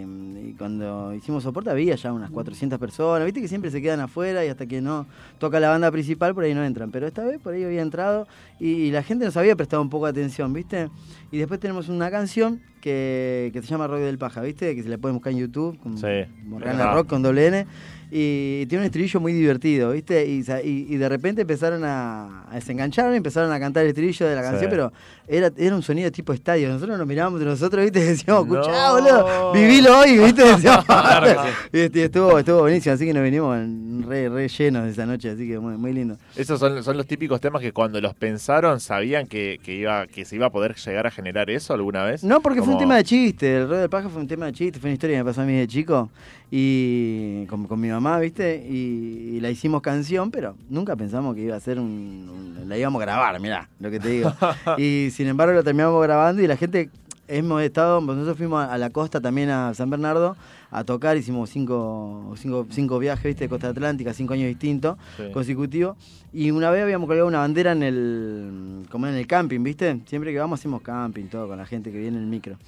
y 0.00 0.54
cuando 0.56 1.12
hicimos 1.14 1.42
soporte 1.42 1.68
había 1.70 1.96
ya 1.96 2.12
unas 2.12 2.30
400 2.30 2.78
personas. 2.78 3.24
Viste 3.26 3.42
que 3.42 3.48
siempre 3.48 3.70
se 3.70 3.82
quedan 3.82 4.00
afuera 4.00 4.42
y 4.44 4.48
hasta 4.48 4.64
que 4.66 4.80
no 4.80 5.06
toca 5.38 5.60
la 5.60 5.68
banda 5.68 5.90
principal 5.90 6.34
por 6.34 6.44
ahí 6.44 6.54
no 6.54 6.64
entran. 6.64 6.90
Pero 6.90 7.06
esta 7.06 7.24
vez 7.24 7.38
por 7.40 7.52
ahí 7.54 7.62
había 7.64 7.82
entrado 7.82 8.26
y, 8.60 8.68
y 8.68 8.90
la 8.90 9.02
gente 9.02 9.24
nos 9.24 9.36
había 9.36 9.54
prestado 9.56 9.82
un 9.82 9.90
poco 9.90 10.06
de 10.06 10.10
atención, 10.10 10.52
¿viste? 10.52 10.88
Y 11.30 11.38
después 11.38 11.60
tenemos 11.60 11.88
una 11.88 12.10
canción 12.10 12.60
que, 12.80 13.50
que 13.52 13.60
se 13.62 13.68
llama 13.68 13.86
Rock 13.86 14.00
del 14.00 14.16
Paja, 14.18 14.40
¿viste? 14.42 14.74
Que 14.74 14.82
se 14.82 14.88
le 14.88 14.96
puede 14.98 15.12
buscar 15.14 15.32
en 15.32 15.38
YouTube. 15.40 15.78
Con 15.78 15.98
Sí. 15.98 16.06
Morgana. 16.44 16.92
Rock 16.94 17.08
con 17.08 17.22
doble 17.22 17.46
N. 17.48 17.66
Y 18.10 18.66
tiene 18.66 18.82
un 18.82 18.86
estribillo 18.86 19.18
muy 19.20 19.32
divertido, 19.32 19.90
¿viste? 19.90 20.24
Y, 20.26 20.42
sa- 20.44 20.62
y- 20.62 20.86
y 20.88 20.96
de 20.96 21.08
repente 21.08 21.42
empezaron 21.42 21.82
a, 21.84 22.44
a- 22.50 22.60
se 22.60 22.70
engancharon 22.72 23.14
y 23.14 23.16
empezaron 23.16 23.50
a 23.52 23.58
cantar 23.58 23.82
el 23.82 23.88
estribillo 23.88 24.26
de 24.26 24.34
la 24.36 24.42
Sí. 24.42 24.48
canción, 24.50 24.70
pero 24.70 24.92
era, 25.26 25.50
era 25.56 25.74
un 25.74 25.82
sonido 25.82 26.10
tipo 26.12 26.32
estadio. 26.32 26.68
Nosotros 26.68 26.96
nos 26.98 27.06
mirábamos 27.06 27.40
entre 27.40 27.50
nosotros, 27.50 27.82
¿viste? 27.82 27.98
Decíamos, 28.04 28.46
No. 28.46 28.60
escuchá, 28.60 28.92
boludo, 28.92 29.52
vivilo 29.52 29.98
hoy, 29.98 30.18
¿viste? 30.18 30.44
Decíamos, 30.56 30.84
Claro 30.84 31.42
sí. 31.72 31.78
y 31.94 32.00
estuvo, 32.00 32.38
estuvo 32.38 32.60
buenísimo, 32.60 32.94
así 32.94 33.06
que 33.06 33.12
nos 33.12 33.22
venimos 33.24 33.56
en- 33.58 34.04
re, 34.06 34.28
re 34.28 34.46
llenos 34.48 34.86
esa 34.88 35.04
noche, 35.04 35.30
así 35.30 35.48
que 35.48 35.58
muy, 35.58 35.76
muy 35.76 35.92
lindo. 35.92 36.16
Esos 36.36 36.60
son, 36.60 36.82
son 36.84 36.96
los 36.96 37.06
típicos 37.08 37.40
temas 37.40 37.60
que 37.60 37.72
cuando 37.72 38.00
los 38.00 38.14
pensaron 38.14 38.78
sabían 38.78 39.26
que, 39.26 39.58
que 39.64 39.74
iba, 39.74 40.06
que 40.06 40.24
se 40.24 40.36
iba 40.36 40.46
a 40.46 40.50
poder 40.50 40.76
llegar 40.76 41.08
a 41.08 41.10
generar 41.10 41.50
eso 41.50 41.74
alguna 41.74 42.04
vez. 42.04 42.22
No, 42.22 42.40
porque 42.40 42.62
fue 42.62 42.74
un 42.74 42.78
tema 42.78 42.96
de 42.96 43.02
chiste. 43.04 43.56
El 43.56 43.68
Rey 43.68 43.80
del 43.80 43.90
Paja 43.90 44.08
fue 44.08 44.20
un 44.20 44.28
tema 44.28 44.46
de 44.46 44.52
chiste. 44.52 44.78
Fue 44.78 44.90
una 44.90 44.94
historia 44.94 45.16
que 45.18 45.24
me 45.24 45.28
pasó 45.30 45.40
a 45.40 45.44
mí 45.44 45.54
de 45.56 45.66
chico. 45.66 46.08
Y 46.50 47.44
con, 47.46 47.66
con 47.66 47.80
mi 47.80 47.88
mamá, 48.00 48.18
¿viste? 48.20 48.64
Y, 48.68 49.36
y 49.36 49.40
la 49.40 49.50
hicimos 49.50 49.82
canción, 49.82 50.30
pero 50.30 50.56
nunca 50.70 50.96
pensamos 50.96 51.34
que 51.34 51.42
iba 51.42 51.56
a 51.56 51.60
ser 51.60 51.78
un, 51.78 52.56
un- 52.60 52.68
La 52.68 52.76
íbamos 52.78 53.00
a 53.02 53.04
grabar, 53.04 53.38
mirá, 53.40 53.68
lo 53.80 53.90
que 53.90 53.98
te 54.00 54.08
digo. 54.08 54.32
y 54.78 55.08
sin 55.12 55.26
embargo 55.28 55.54
lo 55.54 55.62
terminamos 55.64 56.02
grabando 56.02 56.42
y 56.42 56.46
la 56.46 56.56
gente. 56.56 56.90
Hemos 57.28 57.60
estado. 57.62 58.00
Nosotros 58.00 58.36
fuimos 58.36 58.64
a 58.68 58.78
la 58.78 58.90
costa 58.90 59.20
también 59.20 59.50
a 59.50 59.74
San 59.74 59.90
Bernardo 59.90 60.36
a 60.70 60.84
tocar. 60.84 61.16
Hicimos 61.16 61.50
cinco, 61.50 62.32
cinco, 62.36 62.68
cinco 62.70 63.00
viajes, 63.00 63.24
¿viste? 63.24 63.44
De 63.46 63.48
costa 63.48 63.70
atlántica, 63.70 64.14
cinco 64.14 64.34
años 64.34 64.46
distintos, 64.46 64.96
Sí. 65.16 65.24
consecutivos. 65.32 65.96
Y 66.32 66.52
una 66.52 66.70
vez 66.70 66.84
habíamos 66.84 67.08
colgado 67.08 67.26
una 67.26 67.38
bandera 67.40 67.72
en 67.72 67.82
el. 67.82 68.86
como 68.92 69.08
en 69.08 69.14
el 69.16 69.26
camping, 69.26 69.60
¿viste? 69.64 70.02
Siempre 70.06 70.32
que 70.32 70.38
vamos 70.38 70.60
hacemos 70.60 70.82
camping, 70.82 71.24
todo, 71.24 71.48
con 71.48 71.58
la 71.58 71.66
gente 71.66 71.90
que 71.90 71.98
viene 71.98 72.16
en 72.16 72.22
el 72.22 72.28
micro. 72.28 72.58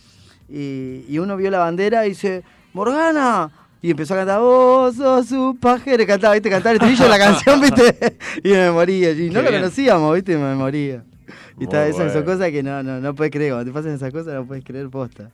Y, 0.49 1.05
y 1.09 1.19
uno 1.21 1.37
vio 1.37 1.53
la 1.53 1.59
bandera 1.61 2.05
y 2.05 2.09
dice, 2.11 2.43
¡Morgana! 2.73 3.51
Y 3.81 3.91
empezó 3.93 4.15
a 4.15 4.19
cantar, 4.19 4.41
vos 4.41 4.97
sos 4.97 5.31
un 5.33 5.57
pajero, 5.57 6.05
cantaba, 6.07 6.35
¿viste? 6.35 6.51
Cantaba 6.51 6.73
el 6.73 6.77
estribillo 6.77 7.05
de 7.05 7.11
la 7.11 7.19
canción, 7.19 7.61
¿viste? 7.61 8.17
Y 8.43 8.49
me 8.51 8.71
moría. 8.73 9.13
Y 9.13 9.29
no 9.29 9.35
Qué 9.35 9.43
lo 9.43 9.51
bien. 9.51 9.63
conocíamos, 9.63 10.15
¿viste? 10.15 10.37
Me 10.37 10.55
moría. 10.55 11.05
Y 11.61 11.65
está, 11.65 11.87
esas 11.87 12.13
son 12.13 12.25
cosas 12.25 12.51
que 12.51 12.63
no, 12.63 12.83
no, 12.83 13.01
no 13.01 13.15
puedes 13.15 13.33
creer. 13.33 13.53
Cuando 13.53 13.71
te 13.71 13.75
pasan 13.75 13.93
esas 13.95 14.13
cosas 14.13 14.35
no 14.35 14.47
puedes 14.47 14.65
creer 14.65 14.89
posta. 14.89 15.31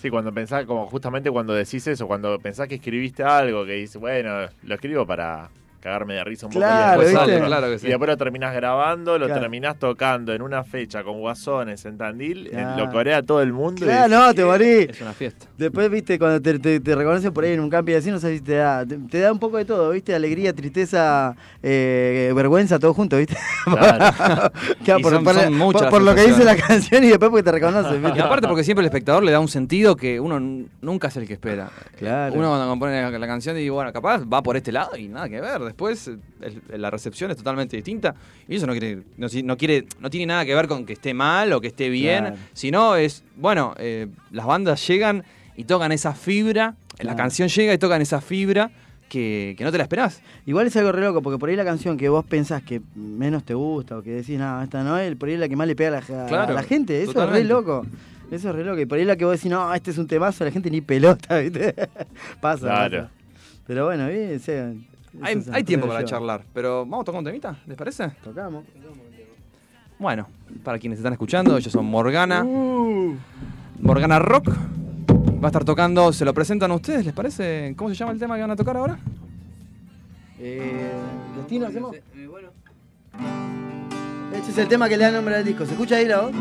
Sí, 0.00 0.10
cuando 0.10 0.32
pensás, 0.32 0.64
como 0.64 0.86
justamente 0.88 1.30
cuando 1.30 1.54
decís 1.54 1.86
eso, 1.86 2.06
cuando 2.08 2.38
pensás 2.38 2.66
que 2.68 2.74
escribiste 2.76 3.22
algo, 3.22 3.64
que 3.64 3.74
dices, 3.74 4.00
bueno, 4.00 4.48
lo 4.64 4.74
escribo 4.74 5.06
para 5.06 5.48
cagarme 5.82 6.14
de 6.14 6.24
risa 6.24 6.46
un 6.46 6.52
Claro, 6.52 7.00
poco 7.00 7.02
y 7.02 7.12
después 7.12 7.28
otro. 7.34 7.46
Claro 7.46 7.66
que 7.70 7.78
sí. 7.80 7.86
Y 7.86 7.90
después 7.90 8.08
lo 8.08 8.16
terminás 8.16 8.54
grabando, 8.54 9.18
lo 9.18 9.26
Claro. 9.26 9.40
terminás 9.40 9.78
tocando 9.78 10.32
en 10.32 10.40
una 10.40 10.62
fecha 10.62 11.02
con 11.02 11.18
guasones 11.18 11.84
en 11.84 11.98
Tandil, 11.98 12.48
en- 12.52 12.76
lo 12.76 12.88
corea 12.90 13.22
todo 13.22 13.42
el 13.42 13.52
mundo. 13.52 13.84
y 13.84 13.88
Claro, 13.88 14.08
decís, 14.08 14.26
no, 14.26 14.34
te 14.34 14.44
morí. 14.44 14.86
Es 14.90 15.00
una 15.00 15.12
fiesta. 15.12 15.46
Después, 15.58 15.90
viste, 15.90 16.18
cuando 16.18 16.40
te, 16.40 16.58
te- 16.60 16.78
te 16.80 16.94
reconocen 16.94 17.32
por 17.32 17.42
ahí 17.44 17.52
en 17.52 17.60
un 17.60 17.68
camping 17.68 17.94
así, 17.96 18.10
no 18.10 18.20
sé 18.20 18.34
si 18.36 18.40
te 18.40 18.54
da, 18.54 18.86
te, 18.86 18.96
te 18.96 19.18
da 19.18 19.32
un 19.32 19.38
poco 19.40 19.56
de 19.56 19.64
todo, 19.64 19.90
viste, 19.90 20.14
alegría, 20.14 20.52
tristeza, 20.52 21.34
eh, 21.62 22.32
vergüenza, 22.34 22.78
todo 22.78 22.94
junto, 22.94 23.16
viste. 23.16 23.36
Claro. 23.64 24.52
Claro, 24.84 25.00
por, 25.02 25.12
son- 25.12 25.24
por- 25.24 25.34
son 25.34 25.54
muchas 25.54 25.82
por- 25.82 25.82
las 25.82 25.90
por 25.90 26.02
lo 26.02 26.14
que 26.14 26.22
dice 26.28 26.44
la 26.44 26.56
canción 26.56 27.04
y 27.04 27.08
después 27.08 27.30
porque 27.30 27.42
te 27.42 27.52
reconocen, 27.52 27.96
Y 28.02 28.04
¿viste? 28.06 28.20
aparte 28.20 28.46
porque 28.48 28.64
siempre 28.64 28.82
el 28.82 28.86
espectador 28.86 29.22
le 29.22 29.32
da 29.32 29.40
un 29.40 29.48
sentido 29.48 29.96
que 29.96 30.18
uno 30.20 30.38
nunca 30.80 31.08
es 31.08 31.16
el 31.16 31.26
que 31.26 31.34
espera. 31.34 31.70
Claro. 31.98 32.34
Uno 32.34 32.48
cuando 32.48 32.68
compone 32.68 33.00
la, 33.02 33.10
la 33.18 33.26
canción 33.26 33.56
y 33.58 33.68
bueno, 33.68 33.92
capaz 33.92 34.22
va 34.24 34.42
por 34.42 34.56
este 34.56 34.72
lado 34.72 34.96
y 34.96 35.08
nada 35.08 35.28
que 35.28 35.40
ver. 35.40 35.71
Después 35.72 36.06
eh, 36.08 36.16
el- 36.70 36.80
la 36.82 36.90
recepción 36.90 37.30
es 37.30 37.36
totalmente 37.38 37.76
distinta 37.76 38.14
y 38.46 38.56
eso 38.56 38.66
no 38.66 38.72
quiere, 38.72 39.02
no, 39.16 39.56
quiere, 39.56 39.86
no 40.00 40.10
tiene 40.10 40.26
nada 40.26 40.44
que 40.44 40.54
ver 40.54 40.68
con 40.68 40.84
que 40.84 40.92
esté 40.92 41.14
mal 41.14 41.50
o 41.54 41.60
que 41.62 41.68
esté 41.68 41.88
bien, 41.88 42.24
Claro. 42.24 42.36
sino 42.52 42.96
es, 42.96 43.24
bueno, 43.36 43.74
eh, 43.78 44.08
las 44.30 44.44
bandas 44.46 44.86
llegan 44.86 45.24
y 45.56 45.64
tocan 45.64 45.92
esa 45.92 46.12
fibra, 46.14 46.74
la 47.00 47.16
canción 47.16 47.48
llega 47.48 47.72
y 47.72 47.78
tocan 47.78 48.02
esa 48.02 48.20
fibra 48.20 48.70
que, 49.08 49.54
que 49.58 49.64
no 49.64 49.72
te 49.72 49.78
la 49.78 49.84
esperás. 49.84 50.20
Igual 50.46 50.66
es 50.66 50.76
algo 50.76 50.92
re 50.92 51.00
loco, 51.02 51.20
porque 51.22 51.38
por 51.38 51.48
ahí 51.48 51.56
la 51.56 51.64
canción 51.64 51.96
que 51.96 52.08
vos 52.08 52.24
pensás 52.24 52.62
que 52.62 52.80
menos 52.94 53.44
te 53.44 53.54
gusta 53.54 53.98
o 53.98 54.02
que 54.02 54.10
decís, 54.10 54.38
no, 54.38 54.62
esta 54.62 54.82
no 54.84 54.98
es, 54.98 55.14
por 55.16 55.28
ahí 55.28 55.34
es 55.34 55.40
la 55.40 55.48
que 55.48 55.56
más 55.56 55.66
le 55.66 55.74
pega 55.76 55.88
a 55.88 56.00
la, 56.00 56.24
a 56.24 56.26
Claro, 56.28 56.54
la 56.54 56.62
gente. 56.62 57.02
Eso 57.02 57.22
es 57.24 57.30
re 57.30 57.44
loco. 57.44 57.84
Eso 58.30 58.48
es 58.50 58.54
re 58.54 58.64
loco. 58.64 58.80
Y 58.80 58.86
por 58.86 58.98
ahí 58.98 59.04
la 59.04 59.16
que 59.16 59.24
vos 59.26 59.36
decís, 59.36 59.50
no, 59.50 59.72
este 59.74 59.90
es 59.90 59.98
un 59.98 60.06
temazo, 60.06 60.44
la 60.44 60.50
gente 60.50 60.70
ni 60.70 60.80
pelota, 60.80 61.38
¿viste? 61.40 61.74
pasa. 62.40 62.60
Claro. 62.66 62.98
pasa. 63.02 63.10
Pero 63.66 63.84
bueno, 63.86 64.08
¿viste? 64.08 64.36
O 64.36 64.38
sea, 64.38 64.72
Hay, 65.20 65.64
tiempo 65.64 65.86
para 65.86 66.04
charlar, 66.04 66.44
pero 66.54 66.86
vamos 66.86 67.02
a 67.02 67.04
tocar 67.04 67.18
un 67.18 67.24
temita, 67.24 67.56
¿les 67.66 67.76
parece? 67.76 68.10
Tocamos. 68.24 68.64
Bueno, 69.98 70.26
para 70.64 70.78
quienes 70.78 70.98
están 70.98 71.12
escuchando, 71.12 71.56
ellos 71.56 71.72
son 71.72 71.84
Morgana. 71.84 72.44
Morgana 73.80 74.18
Rock. 74.18 74.48
Va 74.48 75.48
a 75.48 75.50
estar 75.50 75.64
tocando, 75.64 76.12
se 76.12 76.24
lo 76.24 76.32
presentan 76.32 76.70
a 76.70 76.74
ustedes, 76.74 77.04
¿les 77.04 77.12
parece? 77.12 77.74
¿Cómo 77.76 77.90
se 77.90 77.96
llama 77.96 78.12
el 78.12 78.18
tema 78.18 78.36
que 78.36 78.42
van 78.42 78.52
a 78.52 78.56
tocar 78.56 78.76
ahora? 78.76 78.98
Eh, 80.38 80.92
¿Destino 81.36 81.66
hacemos? 81.66 81.96
Este 84.34 84.50
es 84.50 84.58
el 84.58 84.68
tema 84.68 84.88
que 84.88 84.96
le 84.96 85.04
da 85.04 85.10
nombre 85.10 85.34
al 85.34 85.44
disco. 85.44 85.66
¿Se 85.66 85.72
escucha 85.72 85.96
ahí 85.96 86.06
la 86.06 86.22
voz? 86.22 86.32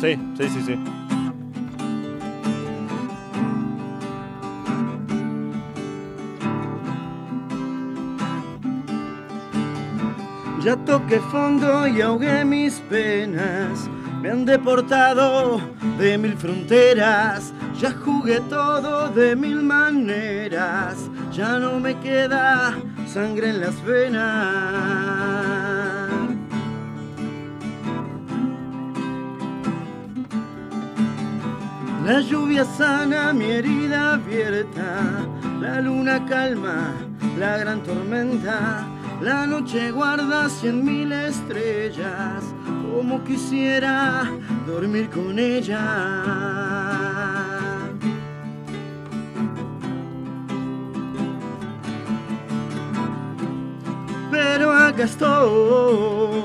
Sí, 0.00 0.18
sí, 0.36 0.48
sí, 0.48 0.62
sí. 0.62 0.99
Ya 10.62 10.76
toqué 10.76 11.20
fondo 11.20 11.86
y 11.86 12.00
ahogué 12.00 12.44
mis 12.44 12.74
penas. 12.90 13.88
Me 14.20 14.30
han 14.30 14.44
deportado 14.44 15.60
de 15.98 16.18
mil 16.18 16.36
fronteras. 16.36 17.52
Ya 17.80 17.92
jugué 17.92 18.40
todo 18.48 19.08
de 19.08 19.34
mil 19.34 19.62
maneras. 19.62 20.96
Ya 21.32 21.58
no 21.58 21.80
me 21.80 21.98
queda 22.00 22.74
sangre 23.06 23.50
en 23.50 23.60
las 23.60 23.82
venas. 23.84 24.50
La 32.04 32.20
lluvia 32.20 32.64
sana 32.64 33.32
mi 33.32 33.44
herida 33.44 34.14
abierta, 34.14 35.26
la 35.60 35.80
luna 35.80 36.26
calma 36.26 36.94
la 37.38 37.56
gran 37.56 37.82
tormenta, 37.82 38.86
la 39.20 39.46
noche 39.46 39.90
guarda 39.90 40.48
cien 40.48 40.84
mil 40.84 41.12
estrellas, 41.12 42.42
como 42.82 43.22
quisiera 43.24 44.30
dormir 44.66 45.10
con 45.10 45.38
ella. 45.38 45.80
Pero 54.30 54.72
acá 54.72 55.04
estoy 55.04 56.42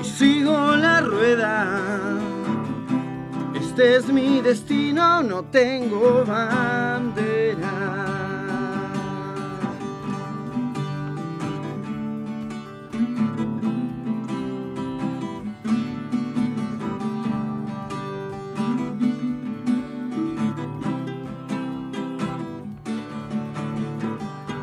y 0.00 0.04
sigo 0.04 0.76
la 0.76 1.00
rueda. 1.00 1.66
Este 3.54 3.96
es 3.96 4.08
mi 4.12 4.40
destino, 4.40 5.22
no 5.22 5.44
tengo 5.44 6.24
bandera. 6.26 8.07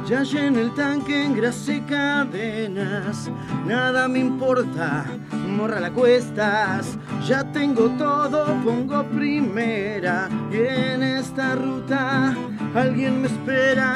Ya 0.07 0.21
llené 0.21 0.61
el 0.61 0.73
tanque, 0.75 1.25
engrasé 1.25 1.83
cadenas, 1.89 3.27
nada 3.65 4.07
me 4.07 4.19
importa, 4.19 5.03
morra 5.47 5.79
la 5.79 5.89
cuestas. 5.89 6.95
Ya 7.27 7.43
tengo 7.51 7.89
todo, 7.97 8.45
pongo 8.63 9.03
primera, 9.05 10.29
y 10.51 10.57
en 10.57 11.01
esta 11.01 11.55
ruta 11.55 12.35
alguien 12.75 13.21
me 13.21 13.27
espera. 13.27 13.95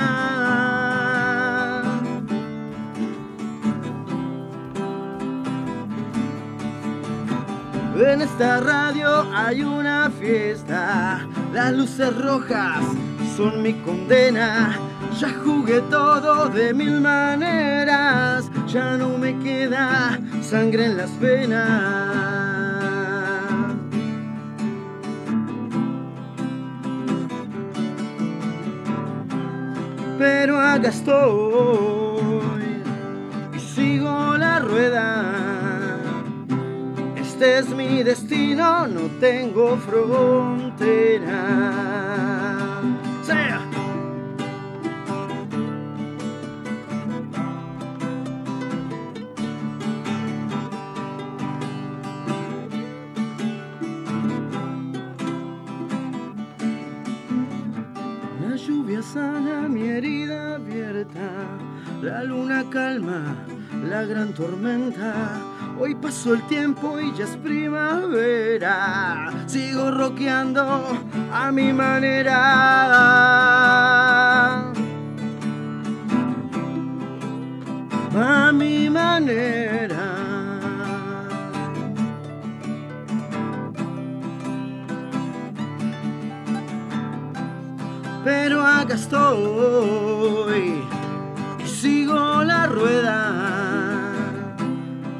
En 7.96 8.22
esta 8.24 8.62
radio 8.62 9.28
hay 9.32 9.62
una 9.62 10.10
fiesta, 10.10 11.28
las 11.54 11.72
luces 11.72 12.18
rojas 12.18 12.84
son 13.38 13.62
mi 13.62 13.74
condena. 13.74 14.89
Ya 15.20 15.30
jugué 15.44 15.82
todo 15.90 16.48
de 16.48 16.74
mil 16.74 17.02
maneras, 17.02 18.50
ya 18.70 18.96
no 18.96 19.18
me 19.18 19.38
queda 19.40 20.18
sangre 20.42 20.86
en 20.86 20.96
las 20.96 21.20
venas. 21.20 22.40
Pero 30.18 30.58
acá 30.58 30.88
estoy 30.88 32.22
y 33.58 33.60
sigo 33.60 34.38
la 34.38 34.60
rueda. 34.60 35.98
Este 37.18 37.58
es 37.58 37.68
mi 37.72 38.04
destino, 38.04 38.88
no 38.88 39.02
tengo 39.20 39.76
frontera. 39.76 41.60
Sana 59.14 59.68
mi 59.68 59.90
herida 59.90 60.56
abierta, 60.56 61.30
la 62.02 62.24
luna 62.24 62.64
calma 62.70 63.36
la 63.88 64.04
gran 64.04 64.34
tormenta. 64.34 65.14
Hoy 65.80 65.96
pasó 65.96 66.34
el 66.34 66.46
tiempo 66.48 67.00
y 67.00 67.16
ya 67.16 67.24
es 67.24 67.38
primavera. 67.38 69.32
Sigo 69.48 69.92
rockeando 69.92 70.86
a 71.32 71.52
mi 71.52 71.72
manera. 71.74 72.36
A 78.16 78.52
mi 78.54 78.90
manera. 78.90 80.19
Pero 88.24 88.66
acá 88.66 88.96
estoy 88.96 90.84
y 91.64 91.68
sigo 91.68 92.44
la 92.44 92.68
rueda. 92.68 94.16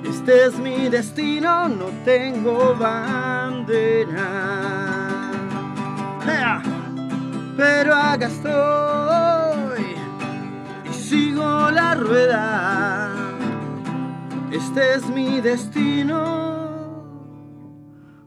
Este 0.04 0.46
es 0.46 0.60
mi 0.60 0.90
destino, 0.90 1.70
no 1.70 1.86
tengo 2.06 2.76
bandera. 2.76 4.28
Pero 7.58 7.96
acá 7.96 8.28
estoy 8.28 9.96
y 10.90 10.94
sigo 10.94 11.72
la 11.72 11.96
rueda. 11.96 13.10
Este 14.52 14.96
es 14.96 15.10
mi 15.10 15.42
destino, 15.42 17.04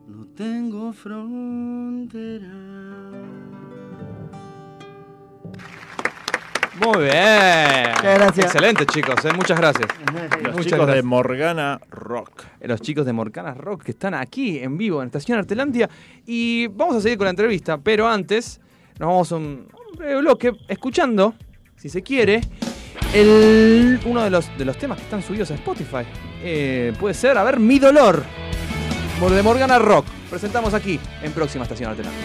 no 0.07 0.27
tengo 0.37 0.93
frontera. 0.93 2.82
Muy 6.81 7.05
bien. 7.05 7.91
Muchas 7.95 8.19
gracias. 8.19 8.47
Excelente, 8.47 8.87
chicos. 8.87 9.25
eh, 9.25 9.33
Muchas 9.35 9.59
gracias. 9.59 9.89
Los 10.43 10.55
Muchas 10.55 10.67
chicos 10.73 10.87
de. 10.87 11.03
Morgana 11.03 11.81
Rock. 11.91 12.45
Eh, 12.61 12.69
Los 12.69 12.81
chicos 12.81 13.05
de 13.05 13.13
Morcana 13.13 13.53
Rock 13.55 13.83
que 13.85 13.91
están 13.91 14.15
aquí 14.15 14.59
en 14.59 14.79
vivo 14.79 15.03
en 15.03 15.07
Estación 15.07 15.39
Artelandia. 15.39 15.89
Y 16.27 16.69
vamos 16.69 16.97
a 16.97 17.01
seguir 17.01 17.19
con 17.19 17.27
la 17.27 17.31
entrevista, 17.31 17.79
pero 17.79 18.09
antes 18.09 18.61
nos 18.99 19.07
vamos 19.09 19.33
a 19.33 19.37
un, 19.37 19.43
un 19.93 19.99
breve 19.99 20.21
bloque 20.21 20.53
escuchando, 20.69 21.35
si 21.77 21.89
se 21.91 22.03
quiere, 22.03 22.41
el, 23.13 24.01
uno 24.07 24.23
de 24.23 24.31
los, 24.31 24.57
de 24.57 24.65
los 24.65 24.79
temas 24.79 24.97
que 24.99 25.05
están 25.05 25.23
subidos 25.23 25.51
a 25.51 25.55
Spotify. 25.55 26.05
Eh, 26.43 26.95
puede 26.99 27.15
ser, 27.15 27.37
a 27.37 27.45
ver, 27.45 27.59
Mi 27.61 27.79
Dolor. 27.79 28.23
De 29.23 29.41
Morgana 29.41 29.79
Rock. 29.79 30.05
Presentamos 30.29 30.75
aquí 30.75 30.99
en 31.23 31.31
Próxima 31.31 31.63
Estación 31.63 31.91
Artelandia. 31.91 32.21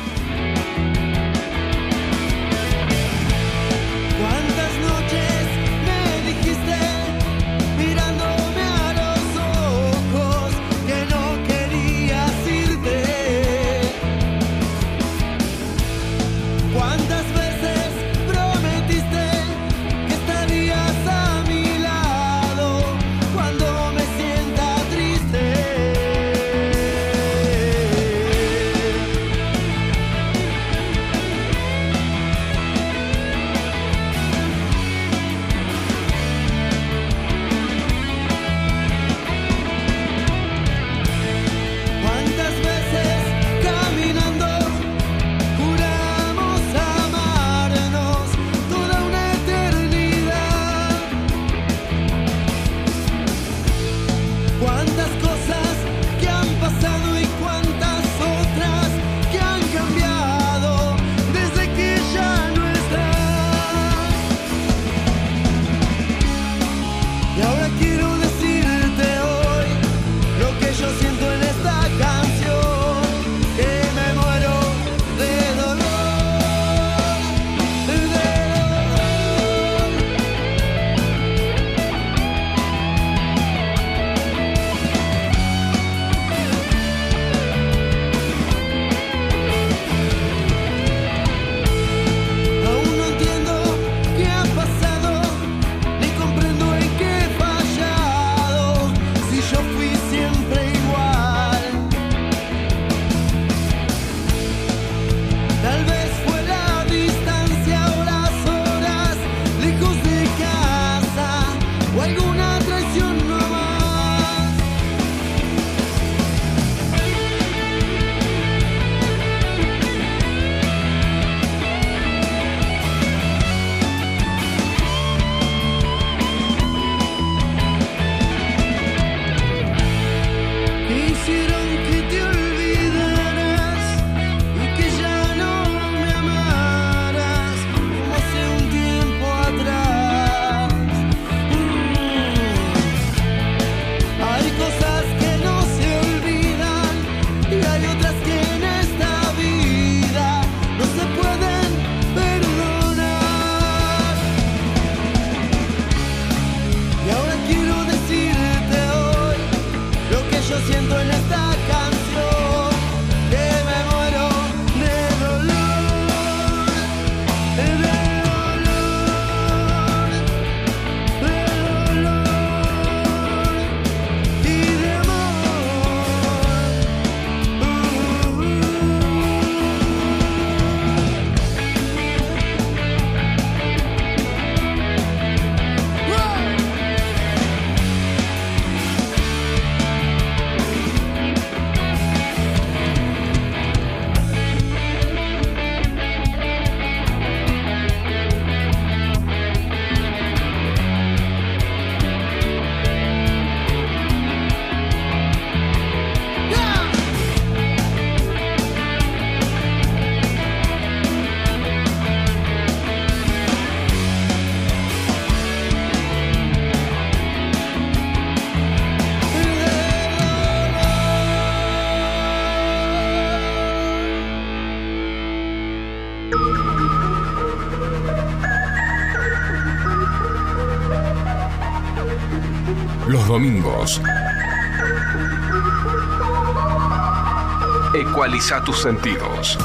Ecualiza 238.37 238.63
tus 238.63 238.83
sentidos. 238.83 239.57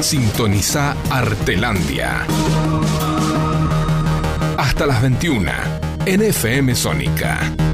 Sintoniza 0.00 0.96
Artelandia. 1.08 2.26
Hasta 4.56 4.86
las 4.86 5.02
21 5.02 5.52
en 6.04 6.22
FM 6.22 6.74
Sónica. 6.74 7.67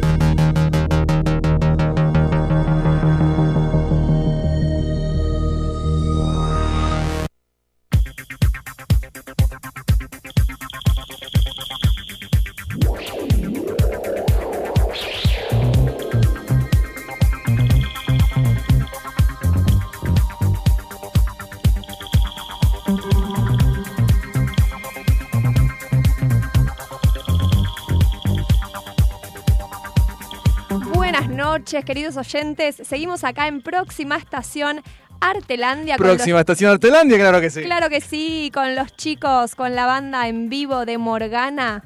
Queridos 31.84 32.16
oyentes. 32.16 32.76
Seguimos 32.84 33.24
acá 33.24 33.46
en 33.48 33.60
próxima 33.62 34.16
estación 34.16 34.82
Artelandia. 35.20 35.96
Próxima 35.96 36.34
los- 36.34 36.40
estación 36.40 36.70
Artelandia, 36.72 37.18
claro 37.18 37.40
que 37.40 37.50
sí. 37.50 37.62
Claro 37.62 37.88
que 37.88 38.00
sí, 38.00 38.50
con 38.52 38.74
los 38.74 38.94
chicos, 38.96 39.54
con 39.54 39.74
la 39.74 39.86
banda 39.86 40.28
en 40.28 40.48
vivo 40.48 40.84
de 40.84 40.98
Morgana. 40.98 41.84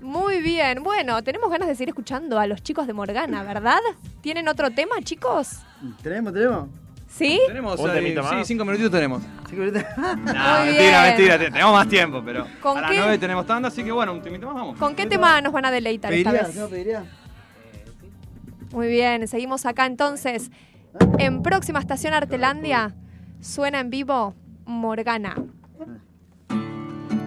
Muy 0.00 0.40
bien, 0.40 0.82
bueno, 0.84 1.22
tenemos 1.24 1.50
ganas 1.50 1.66
de 1.66 1.74
seguir 1.74 1.88
escuchando 1.88 2.38
a 2.38 2.46
los 2.46 2.62
chicos 2.62 2.86
de 2.86 2.92
Morgana, 2.92 3.42
¿verdad? 3.42 3.80
¿Tienen 4.20 4.46
otro 4.46 4.70
tema, 4.70 4.94
chicos? 5.02 5.58
¿Tenemos, 6.02 6.32
tenemos? 6.32 6.68
¿Sí? 7.08 7.40
Tenemos 7.48 7.80
Un 7.80 7.90
ahí- 7.90 7.96
temita 7.96 8.22
sí, 8.28 8.34
más. 8.36 8.46
cinco 8.46 8.64
minutitos 8.64 8.92
tenemos. 8.92 9.22
Cinco 9.48 9.62
minutos. 9.62 9.82
No, 9.96 10.64
mentira, 10.64 11.02
mentira, 11.02 11.38
te- 11.38 11.50
tenemos 11.50 11.72
más 11.72 11.88
tiempo, 11.88 12.22
pero 12.24 12.46
¿Con 12.62 12.78
a 12.78 12.80
las 12.82 12.90
qué? 12.90 12.96
nueve 12.98 13.18
tenemos 13.18 13.46
tanda, 13.46 13.68
así 13.68 13.82
que 13.82 13.90
bueno, 13.92 14.12
un 14.12 14.22
temita 14.22 14.46
más 14.46 14.54
vamos. 14.54 14.78
¿Con 14.78 14.94
qué 14.94 15.06
tema 15.06 15.40
nos 15.40 15.52
van 15.52 15.64
a 15.64 15.70
deleitar 15.70 16.12
esta 16.12 16.30
¿Pediría? 16.30 16.48
vez? 16.48 16.56
¿No 16.56 16.68
pediría? 16.68 17.04
Muy 18.72 18.88
bien, 18.88 19.26
seguimos 19.26 19.64
acá 19.66 19.86
entonces. 19.86 20.50
En 21.18 21.42
próxima 21.42 21.78
estación 21.78 22.12
Artelandia 22.12 22.94
suena 23.40 23.80
en 23.80 23.88
vivo 23.90 24.34
Morgana. 24.66 25.34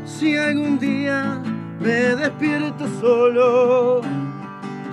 Si 0.06 0.38
algún 0.38 0.78
día 0.78 1.42
me 1.80 1.90
despierto 1.92 2.86
solo, 3.00 4.02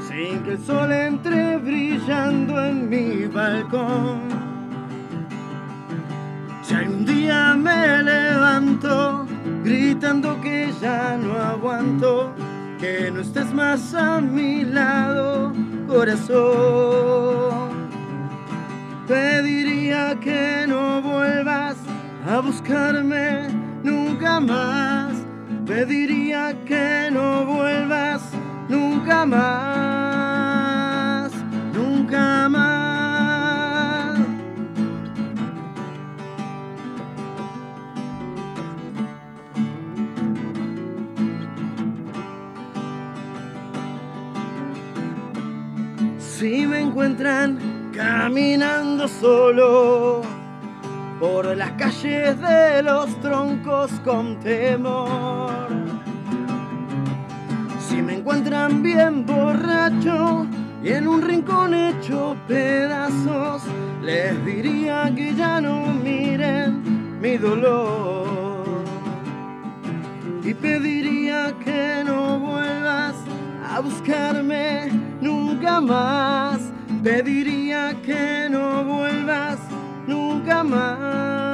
sin 0.08 0.42
que 0.42 0.52
el 0.52 0.64
sol 0.64 0.90
entre 0.92 1.58
brillando 1.58 2.64
en 2.64 2.88
mi 2.88 3.26
balcón. 3.26 4.47
Si 6.68 6.74
algún 6.74 7.06
día 7.06 7.54
me 7.54 8.02
levanto 8.02 9.26
gritando 9.64 10.38
que 10.42 10.70
ya 10.82 11.16
no 11.16 11.32
aguanto, 11.32 12.34
que 12.78 13.10
no 13.10 13.22
estés 13.22 13.54
más 13.54 13.94
a 13.94 14.20
mi 14.20 14.64
lado, 14.64 15.54
corazón. 15.88 17.70
Pediría 19.06 20.20
que 20.20 20.66
no 20.68 21.00
vuelvas 21.00 21.78
a 22.28 22.40
buscarme 22.40 23.48
nunca 23.82 24.38
más. 24.38 25.14
Pediría 25.64 26.54
que 26.66 27.08
no 27.10 27.46
vuelvas 27.46 28.20
nunca 28.68 29.24
más, 29.24 30.52
nunca 31.72 32.46
más. 32.50 32.87
Si 46.38 46.64
me 46.68 46.78
encuentran 46.78 47.90
caminando 47.92 49.08
solo 49.08 50.22
por 51.18 51.56
las 51.56 51.72
calles 51.72 52.40
de 52.40 52.80
los 52.80 53.20
troncos 53.20 53.90
con 54.04 54.38
temor. 54.38 55.66
Si 57.80 58.00
me 58.00 58.18
encuentran 58.18 58.84
bien 58.84 59.26
borracho 59.26 60.46
y 60.80 60.90
en 60.90 61.08
un 61.08 61.22
rincón 61.22 61.74
hecho 61.74 62.36
pedazos, 62.46 63.62
les 64.00 64.44
diría 64.46 65.12
que 65.16 65.34
ya 65.34 65.60
no 65.60 65.92
miren 65.92 67.20
mi 67.20 67.36
dolor. 67.36 68.84
Y 70.44 70.54
pediría 70.54 71.52
que 71.64 72.04
no 72.04 72.38
vuelvas 72.38 73.16
a 73.68 73.80
buscarme 73.80 75.07
nunca 75.20 75.80
más. 75.80 76.60
Pediría 77.02 77.94
que 78.02 78.48
no 78.50 78.82
vuelvas 78.84 79.58
nunca 80.06 80.64
más, 80.64 81.47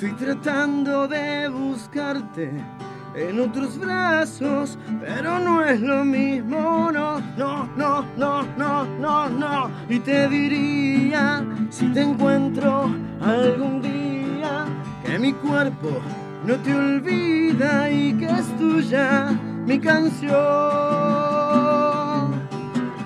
estoy 0.00 0.12
tratando 0.12 1.08
de 1.08 1.48
buscarte 1.48 2.52
en 3.16 3.40
otros 3.40 3.76
brazos, 3.76 4.78
pero 5.00 5.40
no 5.40 5.64
es 5.64 5.80
lo 5.80 6.04
mismo, 6.04 6.92
no, 6.92 7.18
no, 7.36 7.68
no, 7.76 8.06
no, 8.16 8.44
no, 8.56 8.84
no, 9.00 9.28
no. 9.28 9.70
Y 9.88 9.98
te 9.98 10.28
diría, 10.28 11.44
si 11.70 11.88
te 11.88 12.02
encuentro 12.02 12.94
algún 13.20 13.82
día, 13.82 14.66
que 15.04 15.18
mi 15.18 15.32
cuerpo 15.32 16.00
no 16.46 16.54
te 16.58 16.72
olvida 16.72 17.90
y 17.90 18.12
que 18.12 18.26
es 18.26 18.56
tuya 18.56 19.36
mi 19.66 19.80
canción. 19.80 20.30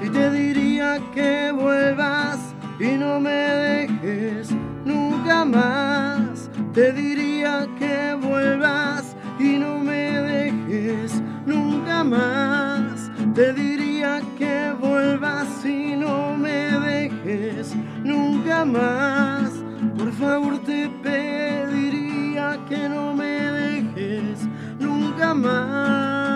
Y 0.02 0.10
te 0.10 0.30
diría 0.30 1.00
que 1.14 1.52
vuelvas 1.52 2.38
y 2.78 2.98
no 2.98 3.18
me 3.18 3.30
dejes 3.30 4.50
nunca 4.84 5.42
más. 5.46 6.31
Te 6.74 6.90
diría 6.90 7.68
que 7.78 8.14
vuelvas 8.14 9.14
y 9.38 9.58
no 9.58 9.78
me 9.78 10.22
dejes 10.22 11.22
nunca 11.44 12.02
más. 12.02 13.10
Te 13.34 13.52
diría 13.52 14.22
que 14.38 14.72
vuelvas 14.80 15.66
y 15.66 15.94
no 15.94 16.34
me 16.34 16.70
dejes 16.80 17.74
nunca 18.02 18.64
más. 18.64 19.50
Por 19.98 20.12
favor 20.12 20.58
te 20.60 20.88
pediría 21.02 22.58
que 22.66 22.88
no 22.88 23.12
me 23.12 23.52
dejes 23.60 24.48
nunca 24.80 25.34
más, 25.34 26.30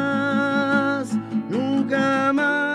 nunca 1.48 2.30
más. 2.34 2.65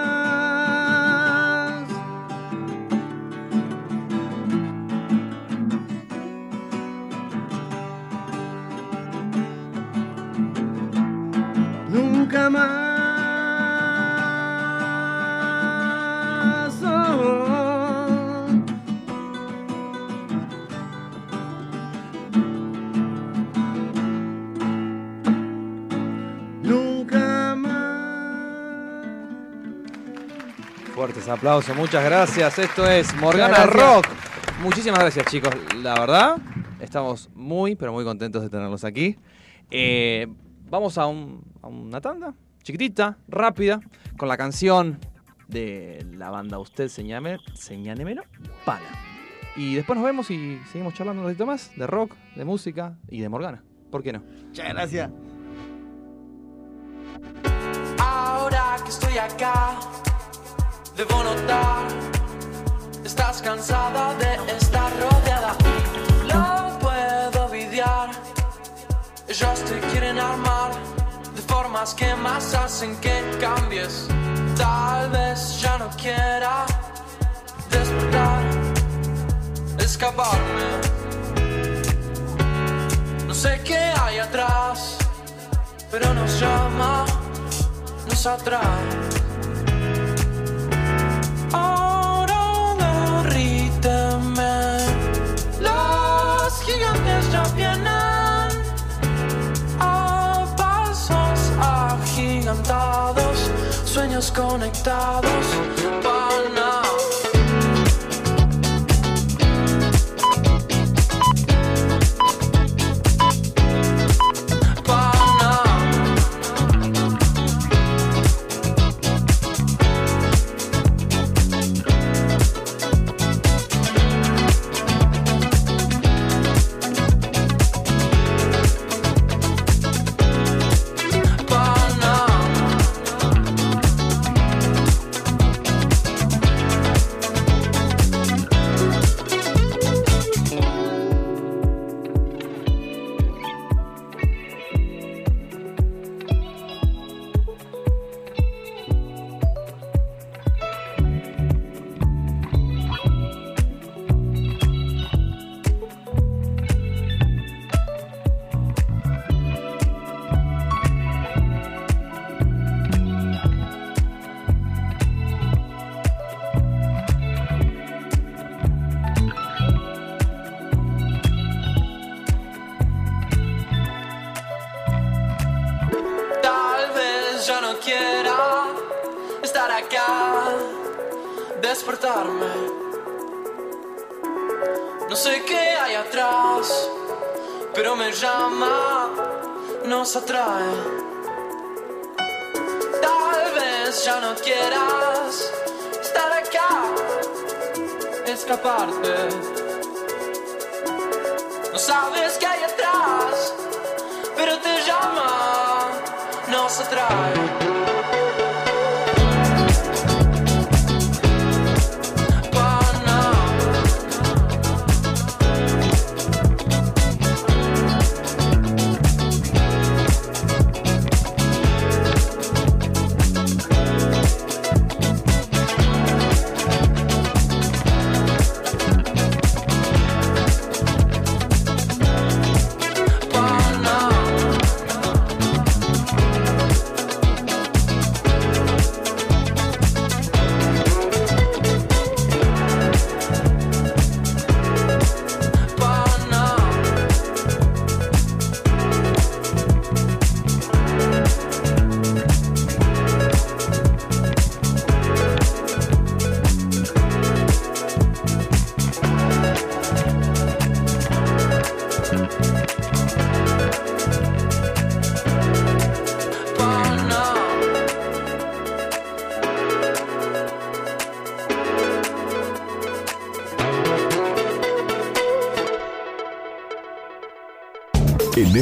Más. 12.52 12.70
oh. 16.84 18.48
Nunca 26.64 27.56
más. 27.56 29.08
Fuertes 30.96 31.28
aplausos, 31.28 31.76
muchas 31.76 32.04
gracias. 32.04 32.60
Esto 32.60 32.90
es 32.90 33.14
Morgana. 33.16 33.66
Rock. 33.66 34.08
Muchísimas 34.62 35.00
gracias, 35.00 35.26
chicos. 35.28 35.52
La 35.82 36.00
verdad, 36.00 36.38
estamos 36.80 37.30
muy, 37.34 37.76
pero 37.76 37.92
muy 37.94 38.04
contentos 38.04 38.44
de 38.44 38.50
tenerlos 38.50 38.84
aquí. 38.84 39.18
Eh, 39.72 40.28
vamos 40.70 40.98
a, 40.98 41.08
un- 41.08 41.44
a 41.62 41.68
una 41.68 42.02
tanda 42.02 42.34
chiquitita, 42.64 43.18
rápida, 43.28 43.82
con 44.18 44.28
la 44.28 44.38
canción 44.38 45.00
de 45.48 46.06
la 46.14 46.30
banda 46.30 46.60
Usted 46.60 46.88
Señame, 46.88 47.38
Señánemelo, 47.54 48.24
Pana. 48.66 48.86
Y 49.56 49.76
después 49.76 49.98
nos 49.98 50.06
vemos 50.06 50.32
y 50.32 50.60
seguimos 50.72 50.94
charlando 50.94 51.22
un 51.22 51.28
ratito 51.28 51.46
más 51.46 51.72
de 51.76 51.86
rock, 51.88 52.16
de 52.36 52.46
música 52.46 52.98
y 53.10 53.20
de 53.20 53.30
Morgana. 53.30 53.64
¿Por 53.90 54.02
qué 54.02 54.14
no? 54.14 54.24
Muchas 54.48 54.70
gracias. 54.70 55.12
Ahora 58.00 58.78
que 58.84 58.90
estoy 58.90 59.18
acá, 59.18 59.78
debo 60.96 61.24
notar, 61.24 61.88
estás 63.04 63.42
cansada 63.42 64.16
de 64.18 64.56
estar 64.56 64.92
rodeada. 64.94 65.58
Lo 66.28 66.80
puedo 66.80 67.50
videar, 67.50 68.10
ellos 69.28 69.66
te 69.66 69.80
quieren 69.92 70.18
armar 70.18 70.91
formas 71.82 71.94
que 71.96 72.16
más 72.16 72.54
hacen 72.54 72.96
que 72.98 73.22
cambies. 73.40 74.08
Tal 74.56 75.10
vez 75.10 75.62
ya 75.62 75.78
no 75.78 75.90
quiera 75.98 76.66
despertar, 77.70 78.44
escaparme. 79.80 80.70
No 83.28 83.34
sé 83.34 83.62
qué 83.64 83.80
hay 84.02 84.20
atrás, 84.20 84.98
pero 85.90 86.14
nos 86.14 86.40
llama 86.40 87.06
nos 88.08 88.26
atrae. 88.28 88.62
Ahora 91.54 92.76
derríteme. 93.24 94.78
Los 95.60 96.62
gigantes 96.64 97.32
ya 97.32 97.44
vienen 97.56 97.71
sueños 103.92 104.32
conectados. 104.32 105.46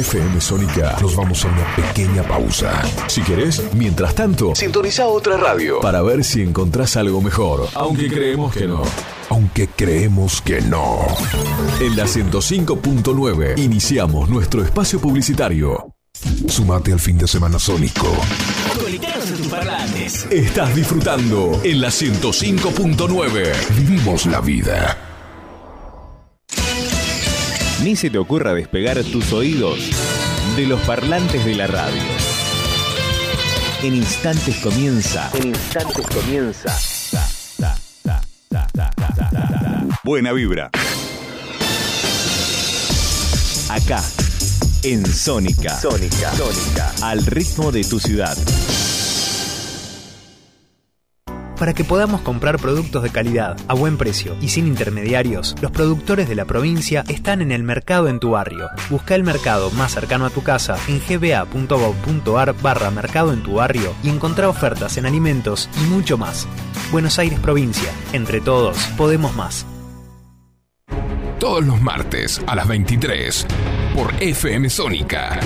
FM 0.00 0.40
Sónica 0.40 0.96
nos 1.02 1.14
vamos 1.14 1.44
a 1.44 1.48
una 1.48 1.76
pequeña 1.76 2.22
pausa. 2.22 2.82
Si 3.06 3.20
querés, 3.20 3.62
mientras 3.74 4.14
tanto, 4.14 4.54
sintoniza 4.54 5.06
otra 5.06 5.36
radio 5.36 5.80
para 5.80 6.00
ver 6.00 6.24
si 6.24 6.40
encontrás 6.40 6.96
algo 6.96 7.20
mejor. 7.20 7.68
Aunque 7.74 8.08
creemos 8.08 8.54
que 8.54 8.66
no. 8.66 8.82
Aunque 9.28 9.68
creemos 9.68 10.40
que 10.40 10.62
no. 10.62 11.00
En 11.80 11.96
la 11.96 12.04
105.9 12.04 13.58
iniciamos 13.58 14.30
nuestro 14.30 14.64
espacio 14.64 15.00
publicitario. 15.00 15.94
Sumate 16.48 16.94
al 16.94 17.00
fin 17.00 17.18
de 17.18 17.28
semana 17.28 17.58
sónico. 17.58 18.08
Conectados 18.82 19.30
en 19.30 19.36
tus 19.36 19.48
parlantes. 19.48 20.26
Estás 20.30 20.74
disfrutando 20.74 21.60
en 21.62 21.78
la 21.78 21.88
105.9. 21.88 23.52
Vivimos 23.76 24.24
la 24.24 24.40
vida. 24.40 25.09
Ni 27.82 27.96
se 27.96 28.10
te 28.10 28.18
ocurra 28.18 28.52
despegar 28.52 29.02
tus 29.04 29.32
oídos 29.32 29.78
de 30.54 30.66
los 30.66 30.78
parlantes 30.80 31.44
de 31.46 31.54
la 31.54 31.66
radio. 31.66 32.02
En 33.82 33.94
instantes 33.94 34.56
comienza. 34.56 35.30
En 35.32 35.48
instantes 35.48 36.06
comienza. 36.06 36.76
Buena 40.04 40.32
vibra. 40.32 40.70
Acá, 43.70 44.02
en 44.82 45.06
Sónica. 45.06 45.80
Sónica. 45.80 46.34
Sónica. 46.34 46.92
Al 47.02 47.24
ritmo 47.24 47.72
de 47.72 47.84
tu 47.84 47.98
ciudad. 47.98 48.36
Para 51.60 51.74
que 51.74 51.84
podamos 51.84 52.22
comprar 52.22 52.58
productos 52.58 53.02
de 53.02 53.10
calidad, 53.10 53.54
a 53.68 53.74
buen 53.74 53.98
precio 53.98 54.34
y 54.40 54.48
sin 54.48 54.66
intermediarios, 54.66 55.54
los 55.60 55.70
productores 55.70 56.26
de 56.26 56.34
la 56.34 56.46
provincia 56.46 57.04
están 57.06 57.42
en 57.42 57.52
el 57.52 57.64
mercado 57.64 58.08
en 58.08 58.18
tu 58.18 58.30
barrio. 58.30 58.70
Busca 58.88 59.14
el 59.14 59.24
mercado 59.24 59.70
más 59.72 59.92
cercano 59.92 60.24
a 60.24 60.30
tu 60.30 60.42
casa 60.42 60.78
en 60.88 61.02
gba.gov.ar 61.06 62.54
barra 62.62 62.90
mercado 62.90 63.34
en 63.34 63.42
tu 63.42 63.56
barrio 63.56 63.92
y 64.02 64.08
encontrá 64.08 64.48
ofertas 64.48 64.96
en 64.96 65.04
alimentos 65.04 65.68
y 65.82 65.84
mucho 65.90 66.16
más. 66.16 66.48
Buenos 66.92 67.18
Aires 67.18 67.38
Provincia. 67.38 67.90
Entre 68.14 68.40
todos, 68.40 68.78
podemos 68.96 69.36
más. 69.36 69.66
Todos 71.38 71.62
los 71.62 71.78
martes 71.82 72.40
a 72.46 72.54
las 72.54 72.66
23 72.68 73.46
por 73.94 74.14
FM 74.18 74.70
Sónica. 74.70 75.38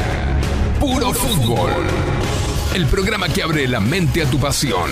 Puro 0.78 1.12
fútbol. 1.12 1.72
El 2.72 2.86
programa 2.86 3.28
que 3.28 3.42
abre 3.42 3.66
la 3.66 3.80
mente 3.80 4.22
a 4.22 4.30
tu 4.30 4.38
pasión. 4.38 4.90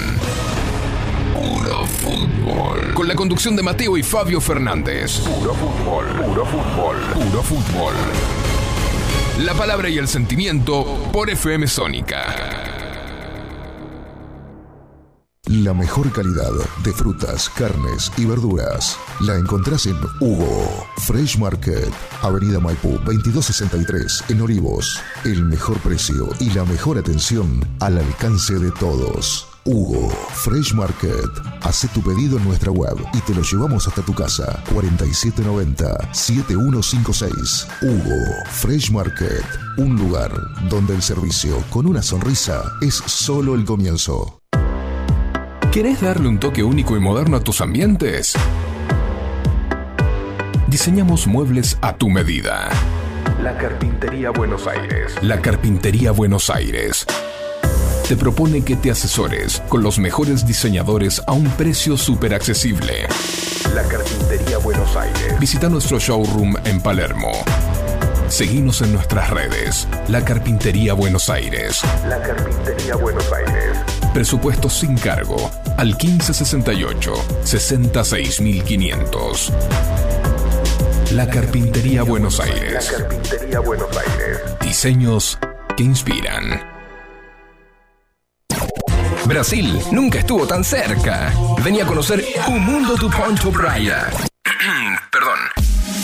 Puro 1.43 1.85
fútbol. 1.87 2.95
Con 2.95 3.09
la 3.09 3.17
conducción 3.17 3.57
de 3.57 3.65
Mateo 3.65 3.97
y 3.97 4.05
Fabio 4.05 4.41
Fernández. 4.41 5.19
Puro 5.21 5.53
fútbol. 5.55 6.07
Puro 6.25 6.47
fútbol. 6.47 6.97
Puro 7.15 7.43
fútbol. 7.43 7.95
La 9.41 9.53
palabra 9.55 9.89
y 9.89 9.99
el 9.99 10.07
sentimiento 10.07 10.85
por 11.13 11.31
FM 11.31 11.67
Sónica. 11.67 12.71
La 15.47 15.75
mejor 15.75 16.13
calidad 16.13 16.53
de 16.85 16.93
frutas, 16.93 17.49
carnes 17.49 18.13
y 18.17 18.25
verduras 18.25 18.97
la 19.21 19.37
encontrás 19.37 19.87
en 19.87 19.97
Hugo 20.21 20.87
Fresh 20.99 21.39
Market, 21.39 21.93
Avenida 22.23 22.61
Maipú 22.61 22.91
2263 23.05 24.25
en 24.29 24.43
Olivos. 24.43 25.01
El 25.25 25.45
mejor 25.45 25.79
precio 25.81 26.29
y 26.39 26.51
la 26.51 26.65
mejor 26.65 26.99
atención 26.99 27.61
al 27.81 27.99
alcance 27.99 28.55
de 28.61 28.71
todos. 28.71 29.52
Hugo 29.65 30.11
Fresh 30.11 30.75
Market. 30.75 31.31
Haz 31.63 31.87
tu 31.95 32.03
pedido 32.03 32.37
en 32.37 32.43
nuestra 32.45 32.73
web 32.73 32.97
y 33.15 33.21
te 33.21 33.33
lo 33.33 33.43
llevamos 33.43 33.87
hasta 33.87 34.03
tu 34.03 34.13
casa. 34.13 34.61
4790-7156. 34.75 37.69
Hugo 37.81 38.17
Fresh 38.51 38.91
Market. 38.91 39.45
Un 39.79 39.95
lugar 39.97 40.33
donde 40.69 40.97
el 40.97 41.03
servicio 41.03 41.63
con 41.71 41.87
una 41.87 42.03
sonrisa 42.03 42.73
es 42.81 42.95
solo 42.95 43.55
el 43.55 43.65
comienzo. 43.65 44.41
¿Querés 45.71 46.01
darle 46.01 46.27
un 46.29 46.41
toque 46.41 46.65
único 46.65 46.97
y 46.97 47.01
moderno 47.01 47.37
a 47.37 47.41
tus 47.41 47.61
ambientes? 47.61 48.35
Diseñamos 50.67 51.29
muebles 51.29 51.79
a 51.83 51.97
tu 51.97 52.11
medida. 52.11 52.69
La 53.41 53.57
Carpintería 53.57 54.31
Buenos 54.31 54.67
Aires. 54.67 55.15
La 55.23 55.41
Carpintería 55.41 56.11
Buenos 56.11 56.51
Aires. 56.51 57.07
Te 58.09 58.17
propone 58.17 58.63
que 58.63 58.77
te 58.77 58.91
asesores 58.91 59.63
con 59.69 59.83
los 59.83 59.99
mejores 59.99 60.47
diseñadores 60.47 61.23
a 61.27 61.33
un 61.33 61.45
precio 61.53 61.97
súper 61.97 62.35
accesible. 62.35 63.07
La 63.75 63.83
Carpintería 63.85 64.59
Buenos 64.59 64.95
Aires. 64.97 65.41
Visita 65.41 65.69
nuestro 65.69 65.99
showroom 65.99 66.57
en 66.65 66.81
Palermo. 66.81 67.31
Seguinos 68.29 68.83
en 68.83 68.93
nuestras 68.93 69.31
redes. 69.31 69.87
La 70.09 70.25
Carpintería 70.25 70.95
Buenos 70.95 71.31
Aires. 71.31 71.81
La 72.09 72.21
Carpintería 72.21 72.97
Buenos 72.97 73.33
Aires. 73.33 73.79
Presupuesto 74.13 74.69
sin 74.69 74.97
cargo 74.97 75.51
al 75.77 75.89
1568 75.89 77.13
66500. 77.45 79.53
La 81.13 81.29
Carpintería 81.29 82.03
Buenos 82.03 82.41
Aires. 82.41 82.91
La 82.93 82.99
Carpintería 82.99 83.61
Buenos 83.61 83.97
Aires. 83.97 84.39
Diseños 84.61 85.39
que 85.77 85.85
inspiran. 85.85 86.72
Brasil 89.27 89.79
nunca 89.93 90.19
estuvo 90.19 90.47
tan 90.47 90.65
cerca. 90.65 91.33
Venía 91.63 91.85
a 91.85 91.87
conocer 91.87 92.25
un 92.49 92.65
mundo 92.65 92.95
de 92.95 93.09
Ponto 93.09 93.51
Praia. 93.51 94.09
Perdón. 95.13 95.39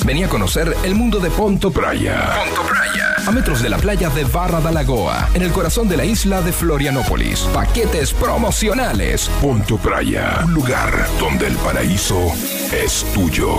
Venía 0.04 0.26
a 0.26 0.28
conocer 0.28 0.76
el 0.84 0.94
mundo 0.94 1.18
de 1.18 1.28
Ponto 1.30 1.72
Praia. 1.72 2.30
Ponto 2.44 2.62
Praia. 2.62 3.14
A 3.26 3.32
metros 3.32 3.60
de 3.60 3.68
la 3.68 3.78
playa 3.78 4.08
de 4.10 4.22
Barra 4.24 4.60
da 4.60 4.70
Lagoa, 4.70 5.28
en 5.34 5.42
el 5.42 5.50
corazón 5.50 5.88
de 5.88 5.96
la 5.96 6.04
isla 6.04 6.40
de 6.40 6.52
Florianópolis. 6.52 7.40
Paquetes 7.52 8.12
promocionales. 8.14 9.28
Ponto 9.42 9.76
Praia, 9.76 10.42
un 10.44 10.54
lugar 10.54 11.08
donde 11.18 11.48
el 11.48 11.56
paraíso 11.56 12.32
es 12.72 13.04
tuyo. 13.12 13.56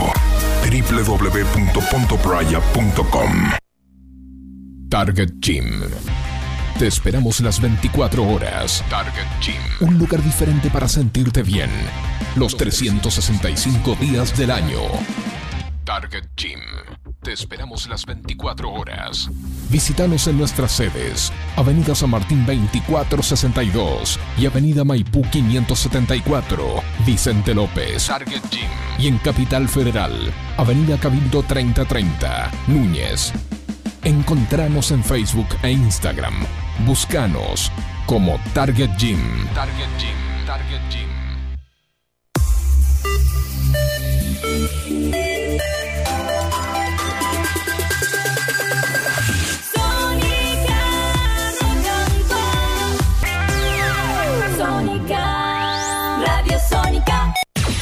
www.pontopraya.com 0.63 3.51
Target 4.89 5.29
Gym. 5.39 5.83
Te 6.77 6.87
esperamos 6.87 7.41
las 7.41 7.59
24 7.59 8.23
horas. 8.23 8.83
Target 8.89 9.27
Gym. 9.41 9.87
Un 9.87 9.97
lugar 9.97 10.23
diferente 10.23 10.69
para 10.69 10.87
sentirte 10.87 11.43
bien. 11.43 11.69
Los 12.35 12.55
365 12.55 13.95
días 13.99 14.37
del 14.37 14.51
año. 14.51 14.79
Target 15.83 16.25
Gym. 16.37 16.59
Te 17.21 17.33
esperamos 17.33 17.89
las 17.89 18.05
24 18.05 18.71
horas. 18.71 19.29
Visítanos 19.69 20.25
en 20.27 20.37
nuestras 20.37 20.71
sedes. 20.71 21.33
Avenida 21.57 21.93
San 21.93 22.11
Martín 22.11 22.45
2462 22.45 24.17
y 24.37 24.45
Avenida 24.45 24.85
Maipú 24.85 25.23
574. 25.29 26.81
Vicente 27.05 27.53
López. 27.53 28.07
Target 28.07 28.41
Gym. 28.49 28.69
Y 28.97 29.07
en 29.07 29.17
Capital 29.17 29.67
Federal. 29.67 30.13
Avenida 30.55 30.97
Cabildo 30.97 31.43
3030. 31.43 32.51
Núñez. 32.67 33.33
Encontranos 34.03 34.91
en 34.91 35.03
Facebook 35.03 35.47
e 35.61 35.71
Instagram. 35.71 36.33
Búscanos 36.85 37.71
como 38.05 38.39
Target 38.53 38.91
Gym. 38.97 39.19
Target 39.53 39.89
Gym. 39.99 40.45
Target 40.45 40.81
Gym. 40.89 41.09
Sónica, 54.57 56.21
Radio 56.25 56.59
Sónica. 56.69 57.33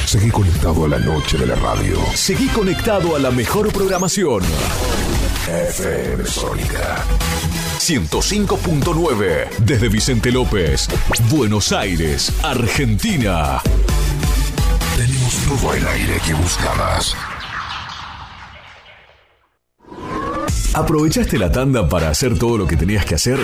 Seguí 0.04 0.30
conectado 0.30 0.84
a 0.84 0.88
la 0.88 0.98
noche 0.98 1.38
de 1.38 1.46
la 1.46 1.54
radio. 1.54 1.96
Seguí 2.14 2.48
conectado 2.48 3.14
a 3.14 3.18
la 3.20 3.30
mejor 3.30 3.72
programación. 3.72 4.42
FM 5.48 6.26
Sónica. 6.26 7.02
105.9 7.78 9.48
desde 9.60 9.88
Vicente 9.88 10.30
López, 10.30 10.88
Buenos 11.30 11.72
Aires, 11.72 12.32
Argentina. 12.42 13.62
Tenemos 14.96 15.34
todo 15.48 15.72
el 15.72 15.86
aire 15.86 16.20
que 16.26 16.34
buscabas. 16.34 17.16
¿Aprovechaste 20.74 21.38
la 21.38 21.50
tanda 21.50 21.88
para 21.88 22.10
hacer 22.10 22.38
todo 22.38 22.58
lo 22.58 22.66
que 22.66 22.76
tenías 22.76 23.06
que 23.06 23.14
hacer? 23.14 23.38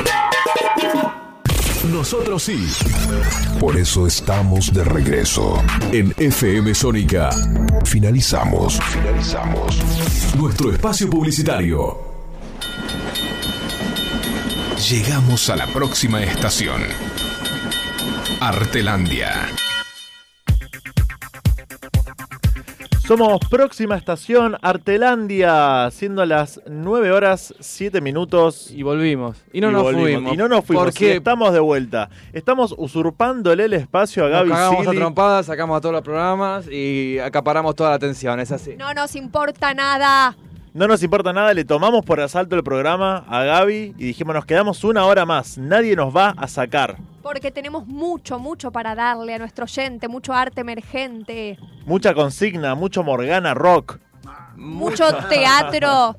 Nosotros 1.91 2.43
sí. 2.43 2.67
Por 3.61 3.77
eso 3.77 4.07
estamos 4.07 4.73
de 4.73 4.85
regreso. 4.85 5.63
En 5.93 6.15
FM 6.17 6.75
Sónica. 6.75 7.31
Finalizamos. 7.85 8.79
Finalizamos. 8.81 9.79
Nuestro 10.37 10.73
espacio 10.73 11.09
publicitario. 11.11 11.99
Llegamos 14.91 15.49
a 15.51 15.57
la 15.57 15.67
próxima 15.67 16.23
estación. 16.23 16.83
Artelandia. 18.41 19.51
Somos 23.07 23.39
próxima 23.51 23.97
estación 23.97 24.57
Artelandia, 24.63 25.91
siendo 25.91 26.25
las 26.25 26.59
9 26.67 27.13
horas 27.13 27.55
7 27.61 28.01
minutos. 28.01 28.71
Y 28.71 28.83
volvimos. 28.83 29.45
Y 29.53 29.61
no 29.61 29.71
nos 29.71 29.93
fuimos. 29.93 30.33
Y 30.33 30.37
no 30.39 30.49
nos 30.49 30.65
fuimos. 30.65 30.85
¿Por 30.87 30.95
y 30.95 30.97
qué? 30.97 31.17
estamos 31.17 31.53
de 31.53 31.61
vuelta. 31.61 32.09
Estamos 32.33 32.75
usurpándole 32.79 33.67
el 33.67 33.75
espacio 33.75 34.25
a 34.25 34.31
Nos 34.31 34.39
Gaby 34.39 34.51
cagamos 34.51 34.87
a 34.87 34.93
trompadas, 34.93 35.45
sacamos 35.45 35.77
a 35.77 35.81
todos 35.83 35.93
los 35.93 36.03
programas 36.03 36.67
y 36.67 37.19
acaparamos 37.19 37.75
toda 37.75 37.91
la 37.91 37.97
atención, 37.97 38.41
es 38.41 38.51
así. 38.51 38.75
No 38.79 38.95
nos 38.95 39.15
importa 39.17 39.75
nada. 39.75 40.35
No 40.73 40.89
nos 40.89 41.03
importa 41.03 41.35
nada, 41.35 41.53
le 41.53 41.67
tomamos 41.67 42.07
por 42.07 42.23
asalto 42.23 42.57
el 42.57 42.65
programa 42.65 43.19
a 43.29 43.45
Gaby 43.45 43.97
y 43.99 44.05
dijimos 44.07 44.35
nos 44.35 44.47
quedamos 44.47 44.83
una 44.83 45.05
hora 45.05 45.27
más. 45.27 45.59
Nadie 45.59 45.95
nos 45.95 46.17
va 46.17 46.31
a 46.39 46.49
sacar. 46.49 46.97
Porque 47.25 47.51
tenemos 47.51 47.87
mucho, 47.87 48.39
mucho 48.39 48.71
para 48.71 48.95
darle 48.95 49.35
a 49.35 49.39
nuestro 49.39 49.65
oyente, 49.65 50.07
mucho 50.07 50.33
arte 50.33 50.61
emergente, 50.61 51.59
Mucha 51.87 52.15
consigna, 52.15 52.75
mucho 52.77 53.03
Morgana 53.03 53.55
Rock. 53.55 53.99
mucho 54.57 55.05
teatro. 55.29 56.15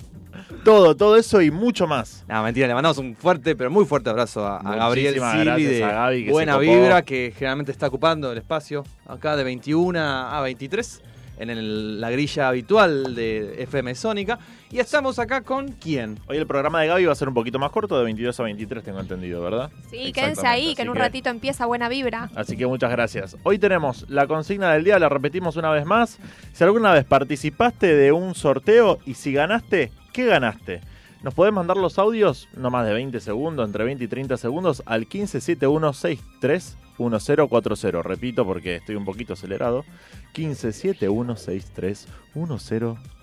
Todo, 0.64 0.96
todo 0.96 1.16
eso 1.16 1.42
y 1.42 1.52
mucho 1.52 1.86
más. 1.88 2.26
No, 2.28 2.42
mentira, 2.44 2.68
le 2.68 2.74
mandamos 2.74 2.98
un 2.98 3.16
fuerte, 3.16 3.56
pero 3.56 3.70
muy 3.70 3.86
fuerte 3.86 4.10
abrazo 4.10 4.46
a, 4.46 4.58
a 4.58 4.76
Gabriel 4.76 5.14
Muchísimas 5.16 5.32
Silvi 5.34 5.46
gracias 5.46 5.72
de 5.72 5.84
a 5.84 5.92
Gaby 5.94 6.26
que 6.26 6.32
Buena. 6.32 6.58
Vibra, 6.58 7.02
que 7.04 7.34
generalmente 7.38 7.72
está 7.72 7.88
ocupando 7.88 8.32
el 8.32 8.38
espacio 8.40 8.84
acá 9.08 9.36
de 9.36 9.44
21 9.44 10.00
a 10.00 10.42
23 10.42 11.02
en 11.38 11.50
el- 11.52 12.02
la 12.02 12.10
grilla 12.10 12.48
habitual 12.50 13.14
de 13.14 13.62
FM 13.64 13.94
Sónica. 13.94 14.40
Y 14.76 14.80
estamos 14.82 15.20
acá 15.20 15.40
con 15.40 15.70
quién? 15.70 16.20
Hoy 16.28 16.36
el 16.36 16.46
programa 16.46 16.82
de 16.82 16.88
Gaby 16.88 17.06
va 17.06 17.14
a 17.14 17.16
ser 17.16 17.30
un 17.30 17.34
poquito 17.34 17.58
más 17.58 17.72
corto, 17.72 17.98
de 17.98 18.04
22 18.04 18.38
a 18.38 18.44
23 18.44 18.84
tengo 18.84 19.00
entendido, 19.00 19.42
¿verdad? 19.42 19.72
Sí, 19.90 20.12
quédense 20.12 20.46
ahí, 20.46 20.76
que 20.76 20.82
en 20.82 20.90
un 20.90 20.98
ratito 20.98 21.30
empieza 21.30 21.66
buena 21.66 21.88
vibra. 21.88 22.30
Así 22.36 22.58
que 22.58 22.68
muchas 22.68 22.92
gracias. 22.92 23.38
Hoy 23.44 23.58
tenemos 23.58 24.06
la 24.10 24.28
consigna 24.28 24.74
del 24.74 24.84
día, 24.84 25.00
la 25.00 25.08
repetimos 25.08 25.56
una 25.56 25.70
vez 25.70 25.86
más. 25.86 26.20
Si 26.52 26.66
alguna 26.66 26.92
vez 26.92 27.06
participaste 27.06 27.96
de 27.96 28.12
un 28.12 28.36
sorteo 28.36 29.00
y 29.06 29.14
si 29.14 29.32
ganaste, 29.32 29.94
¿qué 30.12 30.26
ganaste? 30.26 30.82
Nos 31.24 31.34
podés 31.34 31.54
mandar 31.54 31.78
los 31.78 31.98
audios, 31.98 32.50
no 32.58 32.70
más 32.70 32.86
de 32.86 32.94
20 32.94 33.22
segundos, 33.22 33.66
entre 33.66 33.86
20 33.86 34.04
y 34.04 34.10
30 34.10 34.36
segundos, 34.36 34.84
al 34.86 35.08
1571631040. 35.08 38.04
Repito 38.04 38.46
porque 38.46 38.76
estoy 38.76 38.98
un 38.98 39.06
poquito 39.06 39.32
acelerado. 39.32 39.86
1571631040. 40.34 43.15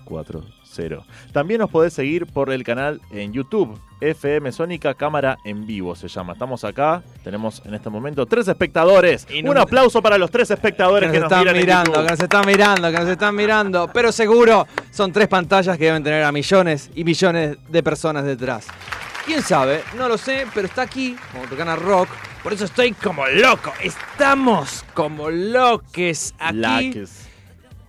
También 1.31 1.59
nos 1.59 1.69
podés 1.69 1.93
seguir 1.93 2.25
por 2.25 2.51
el 2.51 2.63
canal 2.63 2.99
en 3.11 3.31
YouTube, 3.31 3.79
FM 4.01 4.51
Sónica 4.51 4.93
Cámara 4.95 5.37
en 5.45 5.65
Vivo 5.67 5.95
se 5.95 6.07
llama. 6.07 6.33
Estamos 6.33 6.63
acá, 6.63 7.03
tenemos 7.23 7.61
en 7.65 7.73
este 7.75 7.89
momento 7.89 8.25
tres 8.25 8.47
espectadores. 8.47 9.27
Y 9.31 9.43
no- 9.43 9.51
Un 9.51 9.57
aplauso 9.59 10.01
para 10.01 10.17
los 10.17 10.31
tres 10.31 10.49
espectadores 10.51 11.09
que 11.11 11.13
que, 11.17 11.19
nos 11.21 11.29
nos, 11.31 11.39
están 11.39 11.53
miran 11.55 11.61
mirando, 11.65 11.93
que 12.03 12.09
nos 12.11 12.19
están 12.19 12.45
mirando, 12.47 12.91
que 12.91 12.97
nos 12.99 13.09
están 13.09 13.35
mirando. 13.35 13.89
Pero 13.93 14.11
seguro 14.11 14.67
son 14.91 15.11
tres 15.11 15.27
pantallas 15.27 15.77
que 15.77 15.85
deben 15.85 16.03
tener 16.03 16.23
a 16.23 16.31
millones 16.31 16.89
y 16.95 17.03
millones 17.03 17.57
de 17.69 17.83
personas 17.83 18.25
detrás. 18.25 18.67
¿Quién 19.25 19.41
sabe? 19.41 19.83
No 19.97 20.09
lo 20.09 20.17
sé, 20.17 20.45
pero 20.53 20.67
está 20.67 20.81
aquí, 20.81 21.15
como 21.31 21.45
Tocana 21.45 21.75
Rock. 21.77 22.09
Por 22.43 22.51
eso 22.51 22.65
estoy 22.65 22.91
como 22.91 23.25
loco. 23.27 23.71
Estamos 23.81 24.83
como 24.93 25.29
loques 25.29 26.33
aquí. 26.39 26.57
Laques. 26.57 27.22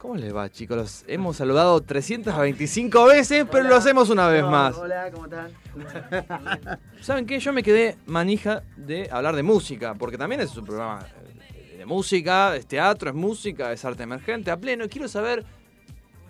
¿Cómo 0.04 0.16
les 0.16 0.36
va, 0.36 0.50
chicos? 0.50 0.76
Los 0.76 1.04
hemos 1.08 1.38
saludado 1.38 1.80
325 1.80 3.06
veces, 3.06 3.46
pero 3.50 3.66
lo 3.66 3.74
hacemos 3.74 4.10
una 4.10 4.28
vez 4.28 4.44
más. 4.44 4.76
Hola, 4.76 5.10
¿cómo 5.10 5.24
están? 5.24 5.50
¿Saben 7.00 7.24
qué? 7.24 7.40
Yo 7.40 7.54
me 7.54 7.62
quedé 7.62 7.96
manija 8.04 8.62
de 8.76 9.08
hablar 9.10 9.34
de 9.34 9.42
música, 9.42 9.94
porque 9.94 10.18
también 10.18 10.42
es 10.42 10.54
un 10.58 10.66
programa 10.66 11.06
eh, 11.54 11.76
de 11.78 11.86
música, 11.86 12.54
es 12.54 12.66
teatro, 12.66 13.08
es 13.08 13.16
música, 13.16 13.72
es 13.72 13.82
arte 13.86 14.02
emergente 14.02 14.50
a 14.50 14.58
pleno. 14.58 14.86
Quiero 14.90 15.08
saber 15.08 15.42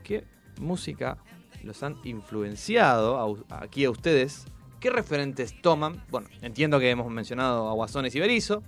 qué 0.05 0.22
música 0.61 1.18
los 1.64 1.83
han 1.83 1.97
influenciado 2.05 3.18
a 3.51 3.59
aquí 3.59 3.87
a 3.87 3.91
ustedes, 3.91 4.47
qué 4.79 4.89
referentes 4.91 5.61
toman. 5.61 6.01
Bueno, 6.11 6.29
entiendo 6.43 6.79
que 6.79 6.91
hemos 6.91 7.11
mencionado 7.11 7.68
a 7.68 7.72
Guasones 7.72 8.14
y 8.14 8.20
Berizo, 8.20 8.62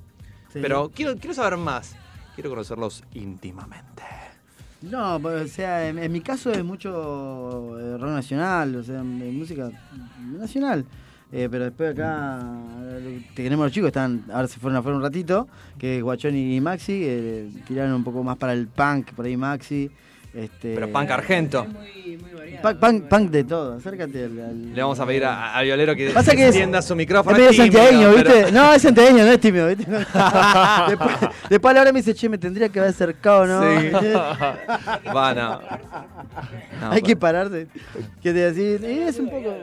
Sí. 0.52 0.58
pero 0.60 0.90
quiero, 0.92 1.14
quiero 1.16 1.32
saber 1.32 1.56
más. 1.58 1.94
Quiero 2.34 2.50
conocerlos 2.50 3.04
íntimamente. 3.14 4.02
No, 4.90 5.18
pues, 5.20 5.50
o 5.50 5.54
sea, 5.54 5.88
en, 5.88 6.12
mi 6.12 6.20
caso 6.20 6.50
es 6.52 6.64
mucho 6.64 7.78
eh, 7.78 7.98
rock 7.98 8.10
nacional, 8.10 8.76
o 8.76 8.84
sea, 8.84 9.02
música 9.02 9.70
nacional. 10.38 10.84
Eh, 11.32 11.48
pero 11.50 11.64
después 11.64 11.92
acá 11.92 12.40
eh, 12.82 13.20
tenemos 13.34 13.66
los 13.66 13.72
chicos, 13.72 13.88
están, 13.88 14.24
ahora 14.32 14.46
se 14.46 14.60
fueron 14.60 14.76
afuera 14.78 14.96
un 14.96 15.02
ratito, 15.02 15.48
que 15.76 15.96
es 15.96 16.02
Guachón 16.02 16.36
y 16.36 16.60
Maxi, 16.60 17.02
eh, 17.04 17.50
tiraron 17.66 17.94
un 17.94 18.04
poco 18.04 18.22
más 18.22 18.36
para 18.36 18.52
el 18.52 18.68
punk, 18.68 19.12
por 19.12 19.26
ahí 19.26 19.36
Maxi. 19.36 19.90
Este, 20.36 20.74
Pero 20.74 20.88
punk 20.92 21.10
argento. 21.10 21.66
Punk, 22.62 22.78
punk, 22.78 23.04
punk 23.04 23.30
de 23.30 23.44
todo, 23.44 23.74
acércate 23.76 24.24
al, 24.24 24.38
al- 24.40 24.74
Le 24.74 24.82
vamos 24.82 24.98
a 25.00 25.06
pedir 25.06 25.24
a, 25.24 25.56
a 25.56 25.62
Violero 25.62 25.94
que 25.94 26.10
Pasa 26.10 26.34
que 26.34 26.46
extienda 26.46 26.80
su 26.82 26.94
micrófono. 26.96 27.36
Es 27.36 27.42
medio 27.42 27.50
tímido, 27.64 27.82
santiagueño, 27.82 28.14
pero- 28.16 28.34
¿viste? 28.34 28.52
No, 28.52 28.72
es 28.72 28.82
santiagueño, 28.82 29.24
no 29.24 29.32
es 29.32 29.40
tímido, 29.40 29.66
¿viste? 29.68 29.84
después, 30.88 31.16
después 31.50 31.70
a 31.70 31.74
la 31.74 31.80
hora 31.82 31.92
me 31.92 32.00
dice, 32.00 32.14
che, 32.14 32.28
me 32.28 32.38
tendría 32.38 32.68
que 32.68 32.78
haber 32.78 32.90
acercado, 32.90 33.46
¿no? 33.46 33.80
Sí. 33.80 33.88
Va, 35.14 35.34
no. 35.34 35.60
No, 36.80 36.90
Hay 36.92 37.02
que 37.02 37.16
pararse. 37.16 37.66
Que 38.22 38.32
te 38.32 38.52
decís, 38.52 38.82
eh, 38.86 39.06
es 39.08 39.18
un 39.18 39.30
poco. 39.30 39.54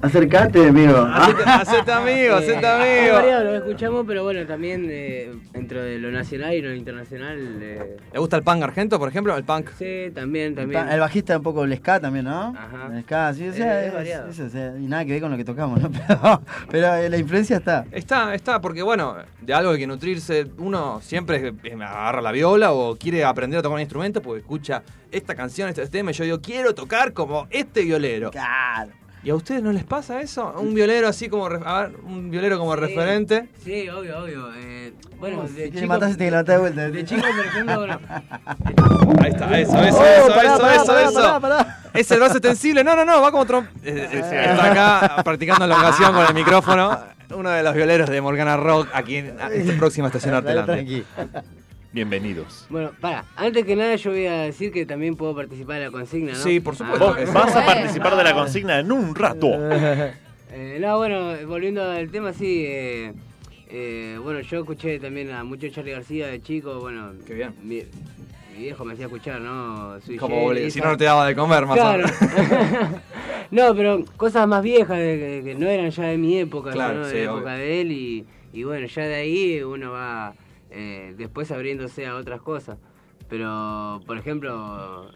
Acercate, 0.00 0.66
amigo. 0.66 0.96
Hacete, 0.98 1.42
hacete 1.46 1.92
amigo, 1.92 2.38
Es 2.38 2.48
amigo. 2.48 3.14
variado, 3.14 3.44
lo 3.44 3.54
escuchamos, 3.56 4.04
pero 4.04 4.24
bueno, 4.24 4.44
también 4.46 4.88
eh, 4.90 5.32
dentro 5.52 5.80
de 5.80 5.98
lo 5.98 6.10
nacional 6.10 6.54
y 6.54 6.60
lo 6.60 6.74
internacional. 6.74 7.38
eh, 7.62 7.96
¿Le 8.12 8.18
gusta 8.18 8.36
el 8.36 8.42
punk 8.42 8.62
argento, 8.64 8.98
por 8.98 9.08
ejemplo? 9.08 9.36
El 9.36 9.44
punk. 9.44 9.68
sí, 9.78 10.10
también, 10.12 10.56
también. 10.56 10.88
El 10.88 10.98
bajista 10.98 11.36
un 11.36 11.44
poco 11.44 11.62
el 11.62 11.76
ska 11.76 12.00
también, 12.00 12.24
¿no? 12.24 12.48
Ajá. 12.58 12.90
El 12.92 13.02
ska, 13.04 13.32
sí, 13.34 13.46
o 13.48 13.52
sea, 13.52 13.76
Eh, 13.78 13.80
es 13.82 13.86
es- 13.88 13.94
variado. 13.94 14.78
y 14.80 14.86
nada 14.86 15.04
que 15.04 15.12
ver 15.12 15.20
con 15.20 15.30
lo 15.30 15.36
que 15.36 15.44
tocamos, 15.44 15.80
¿no? 15.80 15.90
Pero, 16.08 16.42
pero, 16.68 16.94
eh, 16.96 17.08
la 17.08 17.16
influencia 17.16 17.58
está. 17.58 17.84
Está, 17.92 18.34
está, 18.34 18.60
porque 18.60 18.82
bueno, 18.82 19.14
de 19.40 19.54
algo 19.54 19.70
hay 19.70 19.78
que 19.78 19.86
nutrirse. 19.86 20.46
Uno 20.58 21.00
siempre 21.00 21.54
agarra 21.80 22.20
la 22.20 22.32
viola 22.32 22.72
o 22.72 22.96
quiere 22.96 23.24
aprender 23.24 23.60
a 23.60 23.62
tocar 23.62 23.74
un 23.76 23.80
instrumento 23.80 24.20
porque 24.20 24.40
escucha 24.40 24.82
esta 25.12 25.36
canción, 25.36 25.68
este 25.68 25.86
tema, 25.86 26.10
y 26.10 26.14
yo 26.14 26.24
digo, 26.24 26.40
quiero 26.40 26.74
tocar 26.74 27.12
como 27.12 27.46
este 27.50 27.82
violero. 27.84 28.30
Claro. 28.32 28.90
¿Y 29.24 29.30
a 29.30 29.34
ustedes 29.36 29.62
no 29.62 29.70
les 29.72 29.84
pasa 29.84 30.20
eso? 30.20 30.52
Un 30.58 30.74
violero 30.74 31.06
así 31.06 31.28
como, 31.28 31.46
a 31.46 31.82
ver, 31.82 31.92
un 32.04 32.28
violero 32.30 32.58
como 32.58 32.74
referente. 32.74 33.48
Sí, 33.64 33.88
obvio, 33.88 34.18
obvio. 34.18 34.48
eh, 34.56 34.92
bueno, 35.20 35.46
Si 35.46 35.52
de 35.54 35.68
te 35.68 35.74
chico, 35.76 35.86
mataste, 35.86 36.30
te 36.30 36.52
de 36.52 36.58
vuelta. 36.58 36.90
de 36.90 37.04
chico, 37.04 37.22
por 37.36 37.46
ejemplo, 37.46 37.76
bueno, 37.78 38.00
Ahí 39.22 39.30
está, 39.30 39.60
eso, 39.60 39.78
eso, 39.80 39.98
Oh, 40.00 40.04
eso, 40.04 40.28
pará, 40.34 40.54
eso, 40.54 40.58
pará, 40.60 40.74
eso, 40.74 40.86
pará, 40.86 41.02
eso. 41.04 41.14
pará, 41.14 41.40
pará. 41.40 41.78
Es 41.94 42.10
el 42.10 42.18
brazo 42.18 42.38
extensible. 42.38 42.82
No, 42.82 42.96
no, 42.96 43.04
no, 43.04 43.22
va 43.22 43.30
como 43.30 43.44
otro. 43.44 43.60
Eh, 43.84 44.08
eh, 44.12 44.46
Está 44.50 44.72
acá 44.72 45.22
practicando 45.22 45.66
la 45.68 45.76
ocasión 45.76 46.12
con 46.12 46.26
el 46.26 46.34
micrófono. 46.34 46.98
Uno 47.34 47.48
de 47.50 47.62
los 47.62 47.74
violeros 47.74 48.10
de 48.10 48.20
Morgana 48.20 48.56
Rock 48.56 48.88
aquí 48.92 49.16
en 49.16 49.36
esta 49.52 49.78
próxima 49.78 50.08
estación 50.08 50.34
Artelante. 50.34 51.04
Bienvenidos. 51.92 52.66
bueno, 52.70 52.92
para, 53.00 53.26
antes 53.36 53.66
que 53.66 53.76
nada 53.76 53.94
yo 53.96 54.10
voy 54.12 54.26
a 54.26 54.42
decir 54.42 54.72
que 54.72 54.86
también 54.86 55.14
puedo 55.14 55.34
participar 55.36 55.76
en 55.76 55.82
la 55.84 55.90
consigna, 55.90 56.32
¿no? 56.32 56.38
Sí, 56.38 56.58
por 56.60 56.74
supuesto. 56.74 57.10
Ah, 57.18 57.20
Vos 57.20 57.32
vas 57.34 57.54
a 57.54 57.66
participar 57.66 58.16
de 58.16 58.24
la 58.24 58.32
consigna 58.32 58.78
en 58.78 58.90
un 58.92 59.14
rato. 59.14 59.48
Eh, 60.54 60.76
no, 60.82 60.98
bueno, 60.98 61.32
volviendo 61.46 61.82
al 61.82 62.10
tema, 62.10 62.34
sí. 62.34 62.62
eh, 62.68 63.14
eh, 63.70 64.18
bueno, 64.22 64.40
yo 64.40 64.58
escuché 64.60 64.98
también 65.00 65.30
a 65.30 65.42
mucho 65.44 65.66
Charlie 65.70 65.92
García 65.92 66.26
de 66.26 66.42
chico. 66.42 66.78
Bueno, 66.78 67.12
Qué 67.26 67.32
bien. 67.32 67.54
Mi, 67.62 67.76
mi 68.54 68.58
viejo 68.64 68.84
me 68.84 68.92
hacía 68.92 69.06
escuchar, 69.06 69.40
¿no? 69.40 69.98
Sui 70.02 70.18
Como 70.18 70.52
si 70.68 70.78
no, 70.80 70.90
no 70.90 70.96
te 70.98 71.04
daba 71.04 71.26
de 71.26 71.34
comer, 71.34 71.64
más 71.64 71.76
Claro. 71.78 72.04
o 72.04 72.26
menos. 72.26 72.90
no, 73.50 73.74
pero 73.74 74.04
cosas 74.18 74.46
más 74.46 74.62
viejas 74.62 74.98
de- 74.98 75.42
que, 75.42 75.52
que 75.52 75.54
no 75.58 75.66
eran 75.70 75.88
ya 75.90 76.02
de 76.02 76.18
mi 76.18 76.36
época, 76.36 76.72
Claro, 76.72 76.98
¿no? 77.00 77.06
de 77.06 77.10
sí, 77.12 77.16
la 77.16 77.22
época 77.22 77.40
obvio. 77.54 77.56
de 77.56 77.80
él. 77.80 77.92
Y, 77.92 78.26
y 78.52 78.64
bueno, 78.64 78.86
ya 78.88 79.02
de 79.04 79.14
ahí 79.14 79.62
uno 79.62 79.92
va 79.92 80.34
eh, 80.72 81.14
después 81.16 81.50
abriéndose 81.50 82.06
a 82.06 82.16
otras 82.16 82.40
cosas. 82.40 82.78
Pero, 83.28 84.00
por 84.06 84.18
ejemplo, 84.18 85.10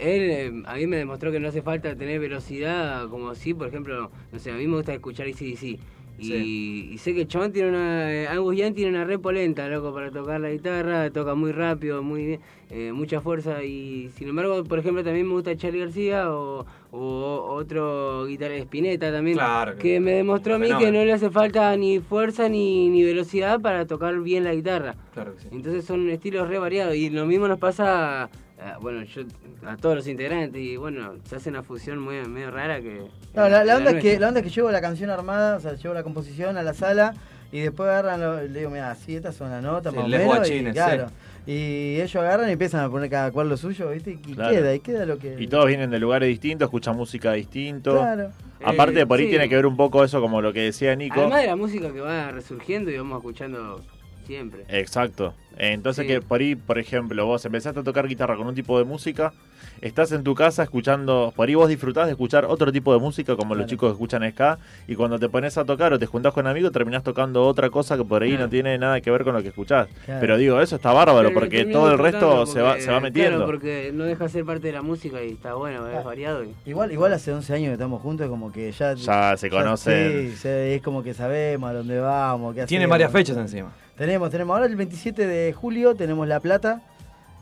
él 0.00 0.30
eh, 0.30 0.62
a 0.66 0.74
mí 0.76 0.86
me 0.86 0.96
demostró 0.96 1.30
que 1.30 1.40
no 1.40 1.48
hace 1.48 1.62
falta 1.62 1.94
tener 1.96 2.20
velocidad, 2.20 3.08
como 3.08 3.34
si, 3.34 3.54
por 3.54 3.68
ejemplo, 3.68 4.10
no 4.32 4.38
sé, 4.38 4.50
a 4.50 4.54
mí 4.54 4.66
me 4.66 4.76
gusta 4.76 4.94
escuchar 4.94 5.26
ACDC. 5.26 5.78
Y, 6.18 6.24
Sí. 6.24 6.90
y 6.92 6.98
sé 6.98 7.14
que 7.14 7.22
el 7.22 7.28
chabón 7.28 7.52
tiene 7.52 7.70
una. 7.70 8.12
eh, 8.12 8.28
Angus 8.28 8.56
Young 8.56 8.74
tiene 8.74 8.90
una 8.90 9.04
re 9.04 9.18
polenta, 9.18 9.66
loco, 9.68 9.92
para 9.92 10.10
tocar 10.10 10.40
la 10.40 10.50
guitarra, 10.50 11.10
toca 11.10 11.34
muy 11.34 11.52
rápido, 11.52 12.02
muy 12.02 12.26
bien, 12.26 12.40
eh, 12.70 12.92
mucha 12.92 13.20
fuerza. 13.20 13.64
Y 13.64 14.10
sin 14.16 14.28
embargo, 14.28 14.62
por 14.64 14.78
ejemplo, 14.78 15.02
también 15.02 15.26
me 15.26 15.32
gusta 15.32 15.56
Charlie 15.56 15.80
García 15.80 16.30
o, 16.32 16.64
o 16.92 17.46
otro 17.54 18.26
guitarrista, 18.26 18.62
Spinetta 18.64 19.10
también, 19.10 19.36
Claro, 19.38 19.76
que 19.78 19.98
me 20.00 20.12
demostró 20.12 20.56
a 20.56 20.58
mí 20.58 20.68
que 20.78 20.92
no 20.92 21.04
le 21.04 21.12
hace 21.12 21.30
falta 21.30 21.74
ni 21.76 21.98
fuerza 22.00 22.48
ni, 22.48 22.88
ni 22.88 23.02
velocidad 23.02 23.60
para 23.60 23.86
tocar 23.86 24.20
bien 24.20 24.44
la 24.44 24.54
guitarra. 24.54 24.94
Claro 25.14 25.34
que 25.34 25.40
sí. 25.42 25.48
Entonces 25.50 25.84
son 25.84 26.08
estilos 26.10 26.46
re 26.48 26.58
variados 26.58 26.94
y 26.94 27.10
lo 27.10 27.26
mismo 27.26 27.48
nos 27.48 27.58
pasa 27.58 28.28
a- 28.64 28.78
bueno, 28.78 29.02
yo 29.04 29.22
a 29.66 29.76
todos 29.76 29.96
los 29.96 30.06
integrantes 30.06 30.60
y 30.60 30.76
bueno, 30.76 31.14
se 31.24 31.36
hace 31.36 31.50
una 31.50 31.62
fusión 31.62 31.98
muy 31.98 32.16
medio 32.28 32.50
rara 32.50 32.80
que... 32.80 33.02
No, 33.34 33.48
la, 33.48 33.64
la 33.64 33.76
onda 33.78 33.90
es 33.92 34.02
que, 34.02 34.18
la 34.18 34.28
onda 34.28 34.40
es 34.40 34.46
que 34.46 34.52
llevo 34.52 34.70
la 34.70 34.80
canción 34.80 35.10
armada, 35.10 35.56
o 35.56 35.60
sea, 35.60 35.74
llevo 35.74 35.94
la 35.94 36.02
composición 36.02 36.56
a 36.56 36.62
la 36.62 36.74
sala 36.74 37.14
y 37.50 37.60
después 37.60 37.88
agarran, 37.88 38.20
lo- 38.20 38.42
le 38.42 38.58
digo, 38.60 38.70
mira, 38.70 38.90
así 38.90 39.16
estas 39.16 39.34
son 39.36 39.50
las 39.50 39.62
notas, 39.62 39.92
Sí, 39.92 39.96
más 39.98 40.06
o 40.06 40.08
les 40.08 40.20
menos, 40.20 40.34
y, 40.34 40.38
guachines, 40.38 40.72
claro. 40.74 41.06
Y 41.44 41.96
ellos 42.00 42.16
agarran 42.16 42.48
y 42.48 42.52
empiezan 42.52 42.84
a 42.84 42.88
poner 42.88 43.10
cada 43.10 43.32
cual 43.32 43.48
lo 43.48 43.56
suyo, 43.56 43.90
¿viste? 43.90 44.12
Y 44.12 44.16
Claro. 44.34 44.54
queda, 44.54 44.74
y 44.74 44.80
queda 44.80 45.04
lo 45.06 45.18
que... 45.18 45.34
Y 45.40 45.48
todos 45.48 45.66
vienen 45.66 45.90
de 45.90 45.98
lugares 45.98 46.28
distintos, 46.28 46.66
escuchan 46.66 46.96
música 46.96 47.32
distinto. 47.32 47.96
Claro. 47.98 48.30
Aparte, 48.64 49.00
Eh, 49.00 49.06
por 49.06 49.18
ahí 49.18 49.24
sí. 49.24 49.30
tiene 49.30 49.48
que 49.48 49.56
ver 49.56 49.66
un 49.66 49.76
poco 49.76 50.04
eso, 50.04 50.20
como 50.20 50.40
lo 50.40 50.52
que 50.52 50.60
decía 50.60 50.94
Nico. 50.94 51.18
Además 51.18 51.40
de 51.40 51.46
la 51.48 51.56
música 51.56 51.92
que 51.92 52.00
va 52.00 52.30
resurgiendo 52.30 52.92
y 52.92 52.96
vamos 52.96 53.18
escuchando 53.18 53.82
siempre. 54.26 54.64
Exacto. 54.68 55.34
Entonces 55.58 56.06
Sí. 56.06 56.08
que 56.08 56.20
por 56.22 56.40
ahí, 56.40 56.54
por 56.56 56.78
ejemplo, 56.78 57.26
vos 57.26 57.44
empezaste 57.44 57.80
a 57.80 57.82
tocar 57.82 58.08
guitarra 58.08 58.36
con 58.36 58.46
un 58.46 58.54
tipo 58.54 58.78
de 58.78 58.84
música, 58.84 59.34
estás 59.82 60.10
en 60.12 60.24
tu 60.24 60.34
casa 60.34 60.62
escuchando, 60.62 61.30
por 61.36 61.46
ahí 61.46 61.54
vos 61.54 61.68
disfrutás 61.68 62.06
de 62.06 62.12
escuchar 62.12 62.46
otro 62.46 62.72
tipo 62.72 62.92
de 62.94 62.98
música 62.98 63.36
como 63.36 63.54
los 63.54 63.66
chicos 63.66 63.90
que 63.90 63.92
escuchan 63.92 64.28
ska 64.32 64.58
y 64.88 64.94
cuando 64.94 65.18
te 65.18 65.28
pones 65.28 65.58
a 65.58 65.64
tocar 65.66 65.92
o 65.92 65.98
te 65.98 66.06
juntás 66.06 66.32
con 66.32 66.46
amigos 66.46 66.72
terminás 66.72 67.02
tocando 67.02 67.44
otra 67.46 67.68
cosa 67.68 67.98
que 67.98 68.04
por 68.04 68.22
ahí 68.22 68.30
Claro. 68.30 68.44
no 68.46 68.50
tiene 68.50 68.78
nada 68.78 69.00
que 69.02 69.10
ver 69.10 69.24
con 69.24 69.34
lo 69.34 69.42
que 69.42 69.48
escuchás. 69.48 69.88
Claro. 70.06 70.20
Pero 70.20 70.36
digo, 70.38 70.58
eso 70.60 70.76
está 70.76 70.90
bárbaro 70.92 71.28
Pero 71.28 71.34
porque 71.38 71.66
todo 71.66 71.92
el 71.92 71.98
resto 71.98 72.46
se 72.46 72.62
va, 72.62 72.80
se 72.80 72.90
va 72.90 73.00
metiendo. 73.00 73.36
Claro, 73.36 73.46
porque 73.52 73.90
no 73.92 74.04
deja 74.04 74.24
de 74.24 74.30
ser 74.30 74.44
parte 74.46 74.68
de 74.68 74.72
la 74.72 74.82
música 74.82 75.22
y 75.22 75.32
está 75.32 75.52
bueno, 75.54 75.86
es 75.86 76.02
variado. 76.02 76.44
y- 76.44 76.54
Igual, 76.64 76.92
igual 76.92 77.12
hace 77.12 77.30
11 77.30 77.52
años 77.52 77.68
que 77.68 77.72
estamos 77.74 78.00
juntos, 78.00 78.26
como 78.30 78.50
que 78.50 78.72
ya... 78.72 78.94
Ya 78.94 79.36
se 79.36 79.50
conocen. 79.50 80.30
sí, 80.30 80.36
se- 80.38 80.74
es 80.76 80.82
como 80.82 81.02
que 81.02 81.12
sabemos 81.12 81.68
a 81.70 81.74
dónde 81.74 82.00
vamos, 82.00 82.54
qué 82.54 82.64
Tiene 82.64 82.84
hacemos. 82.84 82.90
varias 82.94 83.12
fechas 83.12 83.36
encima. 83.36 83.70
Tenemos, 84.02 84.30
tenemos 84.30 84.54
ahora 84.54 84.66
el 84.66 84.74
27 84.74 85.28
de 85.28 85.52
julio, 85.52 85.94
tenemos 85.94 86.26
La 86.26 86.40
Plata, 86.40 86.82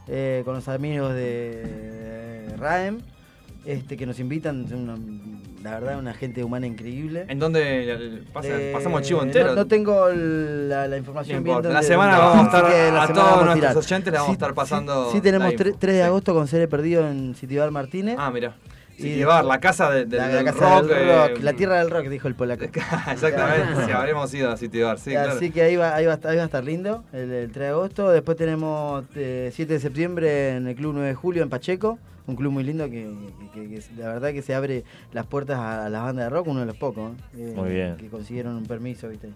eh, 0.06 0.42
con 0.44 0.52
los 0.56 0.68
amigos 0.68 1.14
de 1.14 2.54
Raem, 2.58 2.98
este, 3.64 3.96
que 3.96 4.04
nos 4.04 4.20
invitan, 4.20 4.68
son 4.68 4.80
una- 4.90 4.98
la 5.64 5.80
verdad, 5.80 5.98
una 5.98 6.12
gente 6.12 6.44
humana 6.44 6.66
increíble. 6.66 7.24
¿En 7.28 7.38
dónde 7.38 8.24
pasa- 8.34 8.48
Eh, 8.60 8.72
pasamos 8.74 9.00
el 9.00 9.06
chivo 9.06 9.22
entero? 9.22 9.46
No, 9.48 9.54
no 9.54 9.66
tengo 9.68 10.10
la, 10.10 10.86
la 10.86 10.98
información 10.98 11.38
No 11.42 11.62
bien. 11.62 11.72
La 11.72 11.82
semana 11.82 12.18
vamos 12.18 12.52
a 12.52 12.58
estar- 12.58 12.92
la 12.92 13.02
a 13.04 13.08
todos 13.10 13.44
nuestros 13.46 13.76
oyentes 13.86 14.12
le 14.12 14.18
vamos 14.18 14.28
a 14.28 14.32
estar 14.34 14.52
pasando 14.52 15.06
Sí, 15.06 15.16
sí 15.16 15.20
tenemos 15.22 15.46
la 15.46 15.52
info. 15.52 15.78
3, 15.78 15.94
de 15.96 16.02
agosto 16.02 16.34
con 16.34 16.46
Cere 16.46 16.68
Perdido 16.68 17.08
en 17.08 17.34
Citibar 17.36 17.70
Martínez. 17.70 18.16
Ah, 18.18 18.30
mira. 18.30 18.54
Y 19.00 19.12
City 19.14 19.24
Bar, 19.24 19.44
la 19.44 19.60
casa 19.60 19.90
de- 19.90 20.04
del- 20.04 20.18
la, 20.18 20.28
la 20.28 20.34
del 20.36 20.44
casa 20.44 20.78
rock, 20.80 20.88
del 20.88 21.08
eh, 21.08 21.34
la 21.42 21.52
tierra 21.54 21.78
del 21.78 21.90
rock, 21.90 22.06
dijo 22.08 22.28
el 22.28 22.34
polaco. 22.34 22.64
Exactamente, 23.10 23.84
si 23.86 23.90
habremos 23.92 24.32
ido 24.34 24.50
a 24.50 24.56
City 24.56 24.80
Bar, 24.82 24.98
sí, 24.98 25.10
claro. 25.10 25.32
Así 25.32 25.50
que 25.50 25.62
ahí 25.62 25.76
va, 25.76 25.94
ahí, 25.94 26.06
va, 26.06 26.12
a 26.12 26.16
estar- 26.16 26.30
ahí 26.30 26.36
va 26.36 26.42
a 26.42 26.46
estar 26.46 26.64
lindo, 26.64 27.04
el, 27.12 27.30
el 27.32 27.50
3 27.52 27.54
de 27.66 27.68
agosto. 27.68 28.10
Después 28.10 28.36
tenemos 28.36 29.04
eh, 29.14 29.50
7 29.54 29.72
de 29.74 29.80
septiembre 29.80 30.56
en 30.56 30.66
el 30.68 30.74
Club 30.74 30.92
9 30.94 31.08
de 31.08 31.14
Julio 31.14 31.42
en 31.42 31.48
Pacheco, 31.48 31.98
un 32.26 32.36
club 32.36 32.52
muy 32.52 32.62
lindo 32.64 32.84
que, 32.90 33.10
que- 33.54 33.68
que- 33.68 33.68
que 33.68 33.82
la 33.96 34.08
verdad 34.08 34.32
que 34.32 34.42
se 34.42 34.54
abre 34.54 34.84
las 35.12 35.26
puertas 35.26 35.58
a, 35.58 35.86
a 35.86 35.88
las 35.88 36.02
bandas 36.02 36.26
de 36.26 36.30
rock, 36.30 36.46
uno 36.48 36.60
de 36.60 36.66
los 36.66 36.76
pocos 36.76 37.12
¿eh? 37.36 37.52
Muy 37.56 37.70
bien. 37.70 37.96
que 37.96 38.08
consiguieron 38.08 38.54
un 38.56 38.66
permiso, 38.66 39.08
¿viste? 39.08 39.30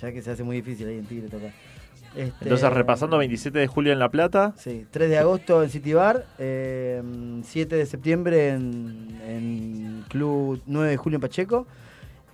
ya 0.00 0.12
que 0.12 0.22
se 0.22 0.30
hace 0.30 0.44
muy 0.44 0.54
difícil 0.56 0.86
ahí 0.86 0.96
en 0.98 1.06
Tigre 1.06 1.28
tocar. 1.28 1.50
Este, 2.16 2.44
Entonces, 2.44 2.72
repasando 2.72 3.18
27 3.18 3.58
de 3.58 3.66
julio 3.66 3.92
en 3.92 3.98
La 3.98 4.08
Plata. 4.08 4.52
Sí, 4.56 4.86
3 4.90 5.10
de 5.10 5.18
agosto 5.18 5.62
en 5.62 5.70
City 5.70 5.92
Bar, 5.92 6.26
eh, 6.38 7.02
7 7.44 7.76
de 7.76 7.86
septiembre 7.86 8.48
en, 8.50 9.20
en 9.26 10.04
Club 10.08 10.60
9 10.66 10.90
de 10.90 10.96
Julio 10.96 11.16
en 11.16 11.20
Pacheco. 11.20 11.66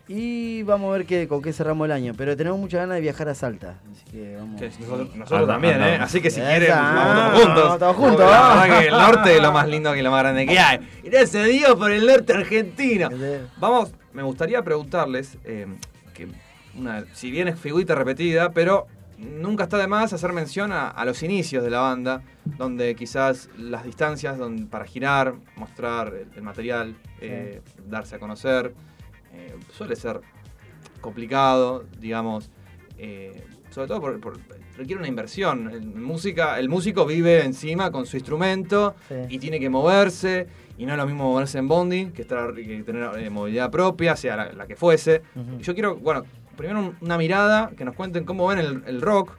Y 0.07 0.63
vamos 0.65 0.91
a 0.91 0.99
ver 0.99 1.07
qué, 1.07 1.27
con 1.27 1.41
qué 1.41 1.53
cerramos 1.55 1.87
el 1.87 1.93
año. 1.93 2.13
Pero 2.17 2.37
tenemos 2.37 2.59
muchas 2.59 2.81
ganas 2.81 2.97
de 2.97 3.01
viajar 3.01 3.29
a 3.31 3.35
Salta. 3.35 3.77
Así 3.91 4.05
que 4.11 4.37
vamos. 4.37 4.61
Que 4.61 4.69
nosotros, 4.69 5.17
nosotros 5.17 5.41
Anda, 5.41 5.53
también, 5.55 5.75
anda. 5.75 5.95
¿eh? 5.95 5.99
Así 5.99 6.21
que 6.21 6.31
si 6.31 6.41
quieren, 6.43 6.69
vamos 6.71 7.03
ah, 7.07 7.33
todos 7.33 7.45
juntos. 7.47 7.65
vamos 7.65 7.79
todos 7.79 7.97
juntos, 7.97 8.21
La 8.21 8.27
vamos. 8.27 8.79
que 8.79 8.87
el 8.87 8.93
norte 8.93 9.37
es 9.37 9.43
lo 9.43 9.53
más 9.53 9.69
lindo 9.69 9.97
y 9.97 10.03
lo 10.03 10.11
más 10.11 10.23
grande 10.23 10.47
que 10.47 10.59
hay. 10.59 10.79
Gracias 11.05 11.45
a 11.45 11.47
Dios 11.47 11.75
por 11.77 11.91
el 11.91 12.07
norte 12.07 12.35
argentino. 12.35 13.09
Vamos, 13.57 13.95
me 14.13 14.23
gustaría 14.23 14.63
preguntarles, 14.63 15.39
eh, 15.45 15.67
que 16.13 16.29
una, 16.79 17.05
si 17.15 17.31
bien 17.31 17.49
es 17.49 17.59
figurita 17.59 17.95
repetida, 17.95 18.51
pero 18.51 18.87
nunca 19.19 19.65
está 19.65 19.79
de 19.79 19.87
más 19.87 20.13
hacer 20.13 20.33
mención 20.33 20.73
a, 20.73 20.89
a 20.89 21.05
los 21.05 21.23
inicios 21.23 21.63
de 21.65 21.71
la 21.71 21.81
banda, 21.81 22.23
donde 22.45 22.95
quizás 22.95 23.49
las 23.59 23.85
distancias 23.85 24.39
donde, 24.39 24.67
para 24.67 24.85
girar, 24.85 25.35
mostrar 25.57 26.09
el, 26.15 26.29
el 26.37 26.43
material, 26.43 26.97
eh, 27.21 27.61
darse 27.89 28.17
a 28.17 28.19
conocer, 28.19 28.75
eh, 29.33 29.55
suele 29.73 29.97
ser 29.97 30.21
complicado, 31.01 31.85
digamos, 32.01 32.51
eh, 32.99 33.45
sobre 33.71 33.89
todo 33.89 34.01
por, 34.01 34.21
por- 34.21 34.39
requiere 34.77 34.99
una 35.01 35.09
inversión. 35.09 35.71
En 35.73 36.03
música, 36.03 36.59
el 36.59 36.69
músico 36.69 37.07
vive 37.07 37.45
encima 37.45 37.91
con 37.93 38.07
su 38.07 38.17
instrumento 38.17 38.95
Sí. 39.09 39.15
y 39.29 39.39
tiene 39.39 39.61
que 39.61 39.69
moverse, 39.71 40.47
y 40.79 40.87
no 40.87 40.93
es 40.93 40.99
lo 40.99 41.07
mismo 41.07 41.25
moverse 41.31 41.59
en 41.59 41.69
Bondi 41.69 42.07
que, 42.07 42.23
estar, 42.23 42.55
que 42.55 42.83
tener 42.83 43.09
eh, 43.19 43.31
movilidad 43.31 43.71
propia, 43.71 44.17
sea 44.17 44.37
la, 44.37 44.53
la 44.53 44.67
que 44.67 44.75
fuese. 44.77 45.23
Yo 45.61 45.75
quiero, 45.75 45.97
bueno, 45.97 46.25
primero 46.57 46.79
un- 46.81 46.97
una 47.01 47.19
mirada, 47.19 47.71
que 47.77 47.85
nos 47.85 47.95
cuenten 47.95 48.25
cómo 48.25 48.47
ven 48.47 48.59
el, 48.59 48.83
el 48.87 49.01
rock 49.03 49.33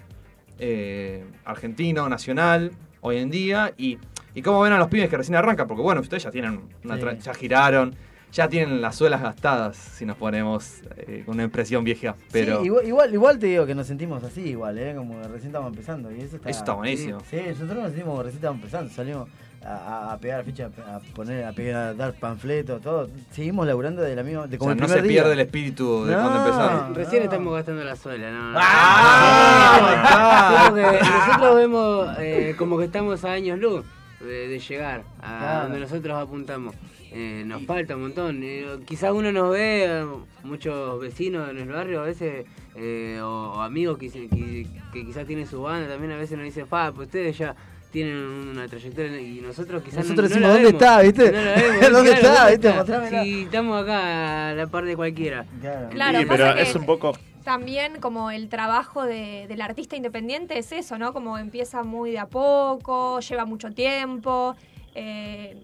eh, 0.60 1.26
argentino, 1.44 2.08
nacional, 2.10 2.72
hoy 3.02 3.18
en 3.18 3.30
día, 3.30 3.74
y, 3.78 3.98
y 4.34 4.42
cómo 4.42 4.62
ven 4.62 4.74
a 4.74 4.78
los 4.78 4.88
pibes 4.88 5.10
que 5.10 5.18
recién 5.18 5.36
arrancan, 5.36 5.68
porque 5.68 5.84
bueno, 5.84 6.02
ustedes 6.02 6.24
ya 6.24 6.32
tienen 6.32 6.62
una 6.84 6.96
Sí. 6.98 7.18
ya 7.22 7.34
giraron, 7.34 7.96
ya 8.32 8.48
tienen 8.50 8.82
las 8.82 8.96
suelas 8.96 9.22
gastadas, 9.22 9.78
si 9.78 10.06
nos 10.06 10.18
ponemos 10.18 10.82
eh, 10.98 11.24
con 11.26 11.36
una 11.36 11.44
impresión 11.44 11.84
vieja, 11.84 12.16
pero... 12.32 12.60
Sí, 12.62 12.66
igual, 12.68 12.86
igual, 12.88 13.14
igual 13.14 13.40
te 13.40 13.48
digo 13.48 13.66
que 13.66 13.76
nos 13.76 13.88
sentimos 13.88 14.24
así, 14.24 14.42
igual, 14.42 14.78
¿eh? 14.78 14.94
como 14.96 15.22
que 15.22 15.28
recién 15.28 15.48
estamos 15.48 15.70
empezando. 15.72 16.12
Y 16.12 16.22
eso 16.22 16.36
está, 16.38 16.50
Eso 16.50 16.60
está 16.60 16.74
buenísimo. 16.74 17.20
Sí, 17.22 17.38
sí, 17.38 17.44
nosotros 17.50 17.76
nos 17.78 17.86
sentimos 17.88 18.10
como 18.10 18.24
recién 18.24 18.38
estamos 18.38 18.56
empezando. 18.58 18.94
Salimos 18.94 19.30
a, 19.66 19.74
a- 20.10 20.14
a 20.14 20.18
pegar 20.20 20.44
fichas, 20.44 20.72
a 20.80 21.00
poner, 21.16 21.44
a 21.46 21.52
pegar, 21.52 21.88
a 21.88 21.94
dar 21.94 22.14
panfletos, 22.14 22.82
todo. 22.82 23.10
Seguimos 23.32 23.66
laburando 23.66 24.02
de 24.04 24.16
la 24.16 24.24
misma. 24.24 24.46
De 24.48 24.58
O 24.58 24.60
como 24.60 24.72
sea, 24.72 24.76
el 24.76 24.82
no 24.82 24.88
se 24.88 25.02
día. 25.02 25.12
pierde 25.12 25.34
el 25.34 25.40
espíritu 25.40 26.06
de 26.06 26.16
No. 26.16 26.22
cuando 26.22 26.46
empezaron. 26.46 26.96
Recién 26.96 27.24
estamos 27.24 27.54
gastando 27.54 27.84
la 27.84 27.96
suela, 27.96 28.32
¿no? 28.32 28.52
no. 28.52 28.60
¡Ah! 28.62 30.66
Porque 30.70 31.00
nosotros 31.02 31.56
vemos 31.56 32.10
eh, 32.20 32.56
como 32.58 32.78
que 32.78 32.86
estamos 32.86 33.24
a 33.26 33.32
años 33.32 33.60
luz 33.60 33.84
de, 34.20 34.48
de 34.48 34.60
llegar 34.60 35.04
a 35.22 35.38
Claro. 35.40 35.64
donde 35.64 35.80
nosotros 35.80 36.18
apuntamos. 36.18 36.76
Eh, 37.12 37.44
nos 37.46 37.64
falta 37.66 37.96
un 37.96 38.02
montón. 38.04 38.42
Eh, 38.44 38.66
quizás 38.86 39.12
uno 39.14 39.32
nos 39.32 39.52
ve, 39.52 39.86
eh, 39.86 40.06
muchos 40.44 41.00
vecinos 41.00 41.50
en 41.50 41.60
el 41.60 41.70
barrio 41.70 42.02
a 42.02 42.04
veces, 42.04 42.46
eh, 42.76 43.20
o, 43.24 43.54
o 43.56 43.62
amigos 43.62 43.98
que, 43.98 44.10
se- 44.10 44.28
que, 44.28 44.68
que 44.92 45.06
quizás 45.06 45.26
tienen 45.26 45.48
su 45.48 45.62
banda, 45.62 45.88
también 45.88 46.12
a 46.12 46.18
veces 46.18 46.38
nos 46.38 46.44
dicen, 46.46 46.68
fa, 46.68 46.92
pues 46.92 47.08
ustedes 47.08 47.38
ya 47.38 47.56
tienen 47.95 48.17
una 48.17 48.67
trayectoria 48.67 49.19
y 49.22 49.39
nosotros 49.41 49.81
quizás 49.81 50.03
Nosotros 50.03 50.30
no, 50.30 50.35
decimos, 50.35 50.41
no 50.41 50.47
la 50.47 50.53
¿dónde 50.53 50.67
vemos. 50.67 50.81
está, 50.84 51.01
viste? 51.01 51.31
No 51.31 51.41
la 51.41 51.55
vemos, 51.55 51.91
¿Dónde 51.91 52.11
claro, 52.11 52.27
está, 52.34 52.49
viste? 52.49 52.73
Mostrámela. 52.73 53.23
Si 53.23 53.41
estamos 53.43 53.84
acá 53.84 54.49
a 54.49 54.53
la 54.53 54.67
par 54.67 54.84
de 54.85 54.95
cualquiera. 54.95 55.45
Claro, 55.91 56.19
Sí, 56.19 56.26
pasa 56.26 56.43
pero 56.53 56.59
es 56.61 56.76
un 56.76 56.85
poco. 56.85 57.13
También 57.45 57.99
como 58.01 58.31
el 58.31 58.49
trabajo 58.49 59.03
de- 59.05 59.45
del 59.47 59.61
artista 59.61 59.95
independiente 59.95 60.57
es 60.59 60.72
eso, 60.72 60.97
¿no? 60.97 61.13
Como 61.13 61.38
empieza 61.38 61.84
muy 61.84 62.11
de 62.11 62.19
a 62.19 62.26
poco, 62.27 63.19
lleva 63.22 63.45
mucho 63.45 63.72
tiempo. 63.72 64.55
eh, 64.95 65.57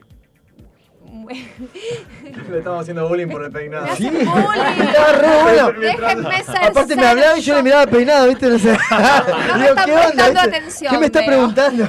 Le 2.49 2.57
estamos 2.57 2.81
haciendo 2.81 3.07
bullying 3.07 3.27
por 3.27 3.43
el 3.43 3.51
peinado. 3.51 3.85
Me 3.85 3.91
hacen 3.91 4.13
bullying. 4.13 4.81
Estaba 4.87 5.11
re 5.13 5.41
bueno. 5.43 5.71
Déjenme 5.79 6.43
ser 6.43 6.63
Aparte 6.63 6.95
me 6.95 7.05
hablaba 7.05 7.37
y 7.37 7.41
yo 7.41 7.55
le 7.55 7.63
miraba 7.63 7.85
peinado, 7.87 8.27
¿viste? 8.27 8.47
No 8.49 8.59
sé. 8.59 8.71
me 8.71 8.77
Digo, 9.61 9.69
están 9.69 9.85
¿qué 9.85 9.93
onda? 9.93 10.41
atención, 10.43 10.91
¿Qué 10.93 10.99
me 10.99 11.05
está 11.07 11.19
veo. 11.19 11.27
preguntando? 11.29 11.87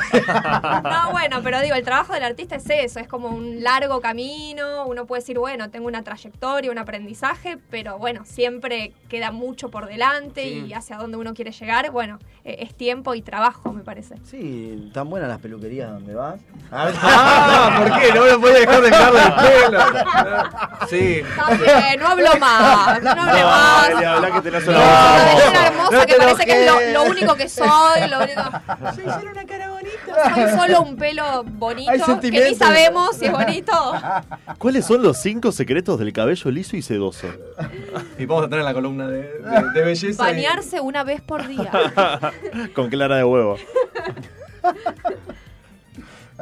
No, 0.83 1.11
bueno, 1.13 1.41
pero 1.43 1.61
digo, 1.61 1.75
el 1.75 1.83
trabajo 1.85 2.13
del 2.15 2.23
artista 2.25 2.57
es 2.57 2.69
eso, 2.69 3.01
es 3.01 3.09
como 3.09 3.29
un 3.29 3.63
largo 3.63 4.01
camino, 4.01 4.87
uno 4.87 5.07
puede 5.07 5.21
decir, 5.23 5.39
bueno, 5.39 5.71
tengo 5.71 5.87
una 5.87 6.03
trayectoria, 6.03 6.71
un 6.71 6.79
aprendizaje, 6.79 7.59
pero 7.71 7.99
bueno, 7.99 8.23
siempre 8.25 8.93
queda 9.09 9.31
mucho 9.31 9.71
por 9.71 9.87
delante 9.87 10.43
Sí. 10.43 10.65
y 10.69 10.73
hacia 10.73 10.97
dónde 10.97 11.17
uno 11.17 11.35
quiere 11.35 11.53
llegar, 11.53 11.91
bueno, 11.91 12.19
eh, 12.45 12.57
es 12.61 12.75
tiempo 12.75 13.15
y 13.15 13.23
trabajo, 13.23 13.73
me 13.73 13.83
parece. 13.83 14.17
Sí, 14.25 14.91
tan 14.93 15.09
buenas 15.11 15.29
las 15.29 15.39
peluquerías 15.39 15.91
donde 15.91 16.15
vas. 16.15 16.41
Ah, 16.71 17.77
¿por 17.87 18.01
qué? 18.01 18.13
No 18.15 18.25
me 18.25 18.39
podía 18.39 18.61
dejar 18.61 18.83
de 18.83 18.91
dejarle 19.11 19.57
el 19.57 19.66
pelo. 19.66 19.81
Sí. 20.89 21.23
También, 21.37 22.01
no 22.01 22.09
hablo 22.09 22.31
más, 22.39 23.03
no 23.03 23.11
hable 23.11 23.45
más. 23.45 23.89
Dale, 23.91 24.07
habla 24.07 24.31
que 24.33 24.41
tenés 24.43 24.69
una 24.69 24.79
No, 24.79 25.41
soy 25.41 25.49
una 25.51 25.66
hermosa 25.66 25.97
No 25.99 26.07
que 26.07 26.15
parece 26.15 26.45
que 26.47 26.61
es 26.61 26.66
lo, 26.70 26.81
lo 27.05 27.11
único 27.11 27.35
que 27.37 27.49
soy, 27.49 28.09
lo 28.11 28.19
único... 28.20 28.43
Soy 28.95 29.05
solo 29.05 29.31
una 29.33 29.45
cara 29.47 29.69
bonita. 29.70 30.35
Soy 30.35 30.59
solo 30.59 30.83
un 30.83 30.97
pelo 30.97 31.45
bonito 31.45 31.93
que 32.20 32.31
ni 32.31 32.55
sabemos 32.55 33.16
si 33.16 33.27
es 33.27 33.33
bonito. 33.33 33.73
¿Cuáles 34.59 34.85
son 34.87 35.03
los 35.03 35.19
cinco 35.20 35.53
secretos 35.53 35.99
del 35.99 36.12
cabello 36.12 36.51
liso 36.51 36.77
y 36.77 36.83
sedoso? 36.83 37.29
Y 38.19 38.27
vamos 38.27 38.47
a 38.47 38.49
tener 38.49 38.65
la 38.65 38.74
columna 38.74 39.07
de, 39.09 39.23
de- 39.23 39.70
de 39.74 39.83
belleza. 39.83 40.31
y- 40.31 40.35
Bañarse 40.35 40.81
una 40.81 41.05
vez 41.05 41.20
por 41.20 41.47
día. 41.47 41.70
Con 42.74 42.89
clara 42.91 43.16
de 43.16 43.24
huevo. 43.24 43.57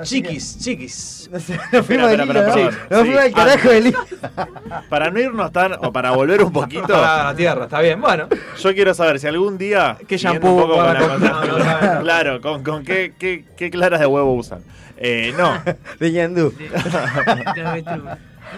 Chiquis, 0.03 0.59
chiquis. 0.59 1.31
Nos 1.73 1.87
fuimos 1.87 2.11
del 2.11 2.27
carajo 2.27 2.51
antes. 2.53 3.63
del 3.71 3.87
hilo. 3.89 4.05
Para 4.89 5.11
no 5.11 5.21
irnos 5.21 5.53
tan, 5.53 5.73
o 5.75 5.93
para 5.93 6.11
volver 6.13 6.43
un 6.43 6.53
poquito. 6.53 6.87
Para 6.87 7.25
la 7.25 7.35
tierra, 7.35 7.65
está 7.65 7.81
bien. 7.81 8.01
Bueno, 8.01 8.29
Yo 8.61 8.75
quiero 8.75 8.95
saber 8.95 9.19
si 9.21 9.27
algún 9.27 9.57
día. 9.59 9.97
¿Qué 10.07 10.17
shampoo 10.17 10.81
a. 10.81 12.01
Claro, 12.03 12.41
con, 12.41 12.63
con 12.63 12.85
qué, 12.85 13.15
qué, 13.19 13.45
qué 13.57 13.71
claras 13.71 14.01
de 14.01 14.07
huevo 14.07 14.35
usan. 14.35 14.63
Eh, 14.97 15.33
no. 15.37 15.63
De 15.99 16.13
ñandú. 16.13 16.53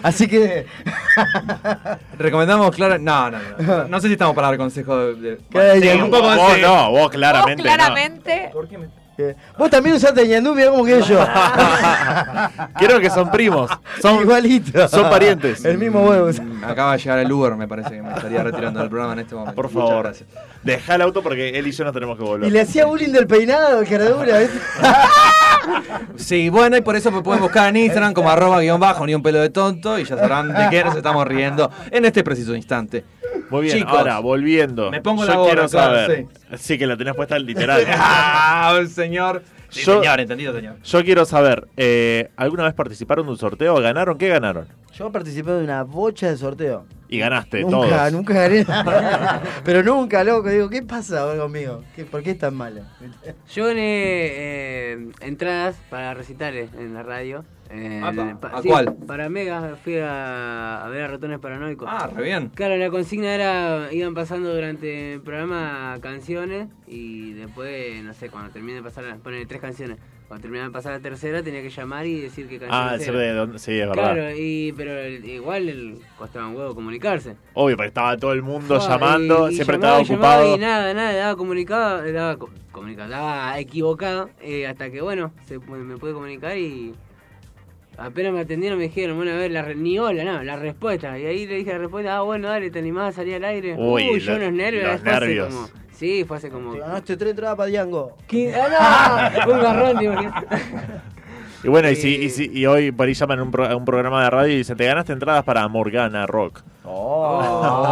Así 0.01 0.27
que. 0.27 0.65
recomendamos 2.17 2.75
claro. 2.75 2.97
No, 2.97 3.29
no, 3.31 3.37
no. 3.59 3.87
No 3.87 3.99
sé 4.01 4.07
si 4.07 4.13
estamos 4.13 4.35
para 4.35 4.47
dar 4.47 4.57
consejos 4.57 5.21
de. 5.21 5.37
Sí, 5.37 5.85
ya- 5.85 6.03
un 6.03 6.09
poco 6.11 6.23
vos 6.35 6.59
no, 6.59 6.91
vos 6.91 7.09
claramente. 7.11 7.63
Vos 7.63 7.73
claramente. 7.73 8.51
Eh, 9.17 9.35
Vos 9.57 9.69
también 9.69 9.95
usaste 9.95 10.27
ñandú, 10.27 10.55
mirá 10.55 10.71
cómo 10.71 10.83
quedé 10.83 11.01
yo. 11.03 11.19
Creo 12.79 12.99
que 12.99 13.09
son 13.11 13.29
primos. 13.29 13.69
Son, 14.01 14.21
Igualito. 14.21 14.87
son 14.87 15.09
parientes. 15.09 15.63
El 15.65 15.77
mismo 15.77 16.01
huevo. 16.07 16.29
Mm, 16.31 16.63
Acaba 16.63 16.93
de 16.93 16.97
llegar 16.97 17.19
el 17.19 17.31
Uber, 17.31 17.55
me 17.55 17.67
parece 17.67 17.91
que 17.91 18.01
me 18.01 18.09
estaría 18.13 18.41
retirando 18.43 18.79
del 18.79 18.89
programa 18.89 19.13
en 19.13 19.19
este 19.19 19.35
momento. 19.35 19.55
Por 19.55 19.69
favor. 19.69 20.03
gracias. 20.03 20.27
Deja 20.63 20.95
el 20.95 21.01
auto 21.01 21.21
porque 21.21 21.49
él 21.59 21.67
y 21.67 21.71
yo 21.71 21.83
nos 21.83 21.93
tenemos 21.93 22.17
que 22.17 22.23
volver. 22.23 22.47
Y 22.47 22.51
le 22.51 22.61
hacía 22.61 22.85
bullying 22.85 23.11
del 23.11 23.27
peinado, 23.27 23.83
caradura, 23.87 24.39
¿viste? 24.39 24.57
Sí, 26.17 26.49
bueno, 26.49 26.75
y 26.75 26.81
por 26.81 26.95
eso 26.97 27.09
me 27.09 27.21
pueden 27.21 27.41
buscar 27.41 27.69
en 27.69 27.77
Instagram 27.77 28.13
como 28.13 28.29
arroba 28.29 28.59
guion 28.59 28.79
bajo, 28.81 29.05
ni 29.05 29.15
un 29.15 29.23
pelo 29.23 29.39
de 29.39 29.49
tonto, 29.49 29.97
y 29.97 30.03
ya 30.03 30.17
sabrán 30.17 30.53
de 30.53 30.67
qué 30.69 30.83
nos 30.83 30.95
estamos 30.95 31.25
riendo 31.25 31.71
en 31.89 32.03
este 32.03 32.21
preciso 32.23 32.53
instante. 32.53 33.05
Muy 33.53 33.65
bien, 33.65 33.77
Chicos, 33.77 33.93
ahora, 33.93 34.17
volviendo. 34.17 34.89
me 34.89 34.99
pongo 34.99 35.21
yo 35.21 35.29
la 35.29 35.35
gorra, 35.35 35.51
quiero 35.53 35.69
claro, 35.69 35.95
saber. 35.95 36.25
Sí. 36.57 36.75
que 36.79 36.87
la 36.87 36.97
tenés 36.97 37.13
puesta 37.13 37.37
literal. 37.37 37.85
¡Ah, 37.87 38.79
señor! 38.89 39.43
Sí, 39.69 39.81
Yo- 39.85 39.99
señor, 40.01 40.19
entendido, 40.19 40.53
señor. 40.55 40.77
Yo 40.83 41.03
quiero 41.03 41.23
saber, 41.23 41.67
eh, 41.77 42.31
¿alguna 42.35 42.63
vez 42.63 42.73
participaron 42.73 43.27
de 43.27 43.31
un 43.33 43.37
sorteo? 43.37 43.75
¿Ganaron? 43.79 44.17
¿Qué 44.17 44.27
ganaron? 44.27 44.65
Yo 44.93 45.11
participé 45.11 45.51
de 45.51 45.63
una 45.63 45.83
bocha 45.83 46.29
de 46.29 46.37
sorteo. 46.37 46.85
Y 47.09 47.19
ganaste 47.19 47.61
Nunca, 47.61 47.77
todos. 48.09 48.11
nunca 48.13 48.33
gané. 48.33 48.65
Pero 49.63 49.83
nunca, 49.83 50.23
loco. 50.23 50.49
Digo, 50.49 50.69
¿qué 50.69 50.81
pasa 50.81 51.21
ahora 51.21 51.39
conmigo? 51.41 51.83
¿Qué- 51.95 52.05
¿Por 52.05 52.23
qué 52.23 52.31
es 52.31 52.39
tan 52.39 52.55
malo? 52.55 52.81
Yo 53.53 53.65
gané 53.67 53.81
eh, 53.83 55.07
entradas 55.21 55.75
para 55.89 56.13
recitales 56.13 56.71
en 56.77 56.93
la 56.93 57.03
radio. 57.03 57.43
Eh, 57.69 58.01
pa- 58.39 58.49
¿a 58.49 58.61
sí, 58.61 58.67
cuál? 58.67 58.95
Para 59.07 59.29
Mega 59.29 59.75
fui 59.83 59.97
a, 59.97 60.83
a 60.83 60.89
ver 60.89 61.01
a 61.03 61.07
Ratones 61.07 61.39
Paranoicos. 61.39 61.87
Ah, 61.91 62.07
re 62.15 62.23
bien. 62.23 62.49
Claro, 62.53 62.77
la 62.77 62.89
consigna 62.89 63.33
era, 63.33 63.89
iban 63.91 64.13
pasando 64.13 64.53
durante 64.53 65.13
el 65.13 65.21
programa 65.21 65.97
canciones 66.01 66.67
y 66.87 67.33
después, 67.33 68.03
no 68.03 68.13
sé, 68.13 68.29
cuando 68.29 68.51
termine 68.51 68.75
de 68.77 68.83
pasar, 68.83 69.17
poner 69.19 69.47
tres 69.47 69.61
canciones. 69.61 69.97
Cuando 70.33 70.41
terminaba 70.41 70.69
de 70.69 70.73
pasar 70.73 70.93
la 70.93 70.99
tercera 70.99 71.43
tenía 71.43 71.61
que 71.61 71.69
llamar 71.69 72.07
y 72.07 72.21
decir 72.21 72.47
qué 72.47 72.57
canción 72.57 72.71
Ah, 72.89 72.97
decir 72.97 73.13
de 73.13 73.33
dónde. 73.33 73.59
Sí, 73.59 73.79
es 73.79 73.87
verdad. 73.87 74.13
Claro, 74.15 74.35
y, 74.35 74.73
pero 74.75 74.97
el- 74.97 75.23
igual 75.25 75.69
el, 75.69 75.99
costaba 76.17 76.47
un 76.47 76.55
huevo 76.55 76.73
comunicarse. 76.73 77.35
Obvio, 77.53 77.75
porque 77.77 77.89
estaba 77.89 78.17
todo 78.17 78.33
el 78.33 78.41
mundo 78.41 78.79
Ah, 78.81 78.87
llamando, 78.89 79.47
y- 79.47 79.53
y 79.53 79.55
siempre 79.57 79.77
llamaba, 79.77 80.01
estaba 80.01 80.15
ocupado. 80.17 80.55
Y 80.55 80.59
nada, 80.59 80.91
nada, 80.95 81.13
daba 81.13 81.35
comunicado, 81.35 82.11
daba 82.11 82.37
co- 82.37 82.49
comunicado, 82.71 83.09
daba 83.11 83.59
equivocado, 83.59 84.31
eh, 84.41 84.65
hasta 84.65 84.89
que 84.89 85.01
bueno, 85.01 85.31
se, 85.45 85.59
me 85.59 85.97
pude 85.97 86.13
comunicar 86.13 86.57
y 86.57 86.95
apenas 87.95 88.33
me 88.33 88.39
atendieron 88.39 88.79
me 88.79 88.85
dijeron, 88.85 89.15
bueno, 89.15 89.33
a 89.33 89.35
ver, 89.35 89.51
la, 89.51 89.61
re- 89.61 89.75
ni 89.75 89.99
hola, 89.99 90.23
no, 90.23 90.43
la 90.43 90.55
respuesta. 90.55 91.19
Y 91.19 91.27
ahí 91.27 91.45
le 91.45 91.57
dije 91.57 91.73
la 91.73 91.77
respuesta, 91.77 92.17
ah, 92.17 92.21
bueno, 92.21 92.47
dale, 92.47 92.71
te 92.71 92.79
animás 92.79 93.09
a 93.09 93.17
salir 93.17 93.35
al 93.35 93.43
aire. 93.45 93.75
Uy, 93.77 94.19
yo 94.19 94.35
unos 94.35 94.51
nervios, 94.51 94.83
los 94.93 95.03
nervios. 95.03 95.53
como- 95.53 95.69
sí, 95.93 96.23
fue 96.25 96.37
hace 96.37 96.49
como... 96.49 96.73
Te 96.73 96.79
ganaste 96.79 97.17
tres 97.17 97.31
entradas 97.31 97.55
para 97.55 97.67
Diango. 97.67 98.17
¿Qué? 98.27 98.53
¡Ah, 98.79 99.31
no! 99.47 99.53
Un 99.53 99.61
garrón. 99.61 99.99
Y 101.63 101.67
bueno, 101.69 101.89
y, 101.89 101.95
si, 101.95 102.09
y, 102.15 102.29
si- 102.29 102.51
y 102.53 102.65
hoy 102.65 102.91
por 102.91 103.07
ahí 103.07 103.13
llaman 103.13 103.39
a 103.39 103.43
un, 103.43 103.51
pro- 103.51 103.65
a 103.65 103.75
un 103.75 103.85
programa 103.85 104.21
de 104.23 104.29
radio 104.29 104.53
y 104.53 104.57
dicen, 104.57 104.75
te 104.75 104.85
ganaste 104.85 105.13
entradas 105.13 105.45
para 105.45 105.65
Morgana 105.69 106.25
Rock. 106.27 106.61
Oh. 106.83 107.83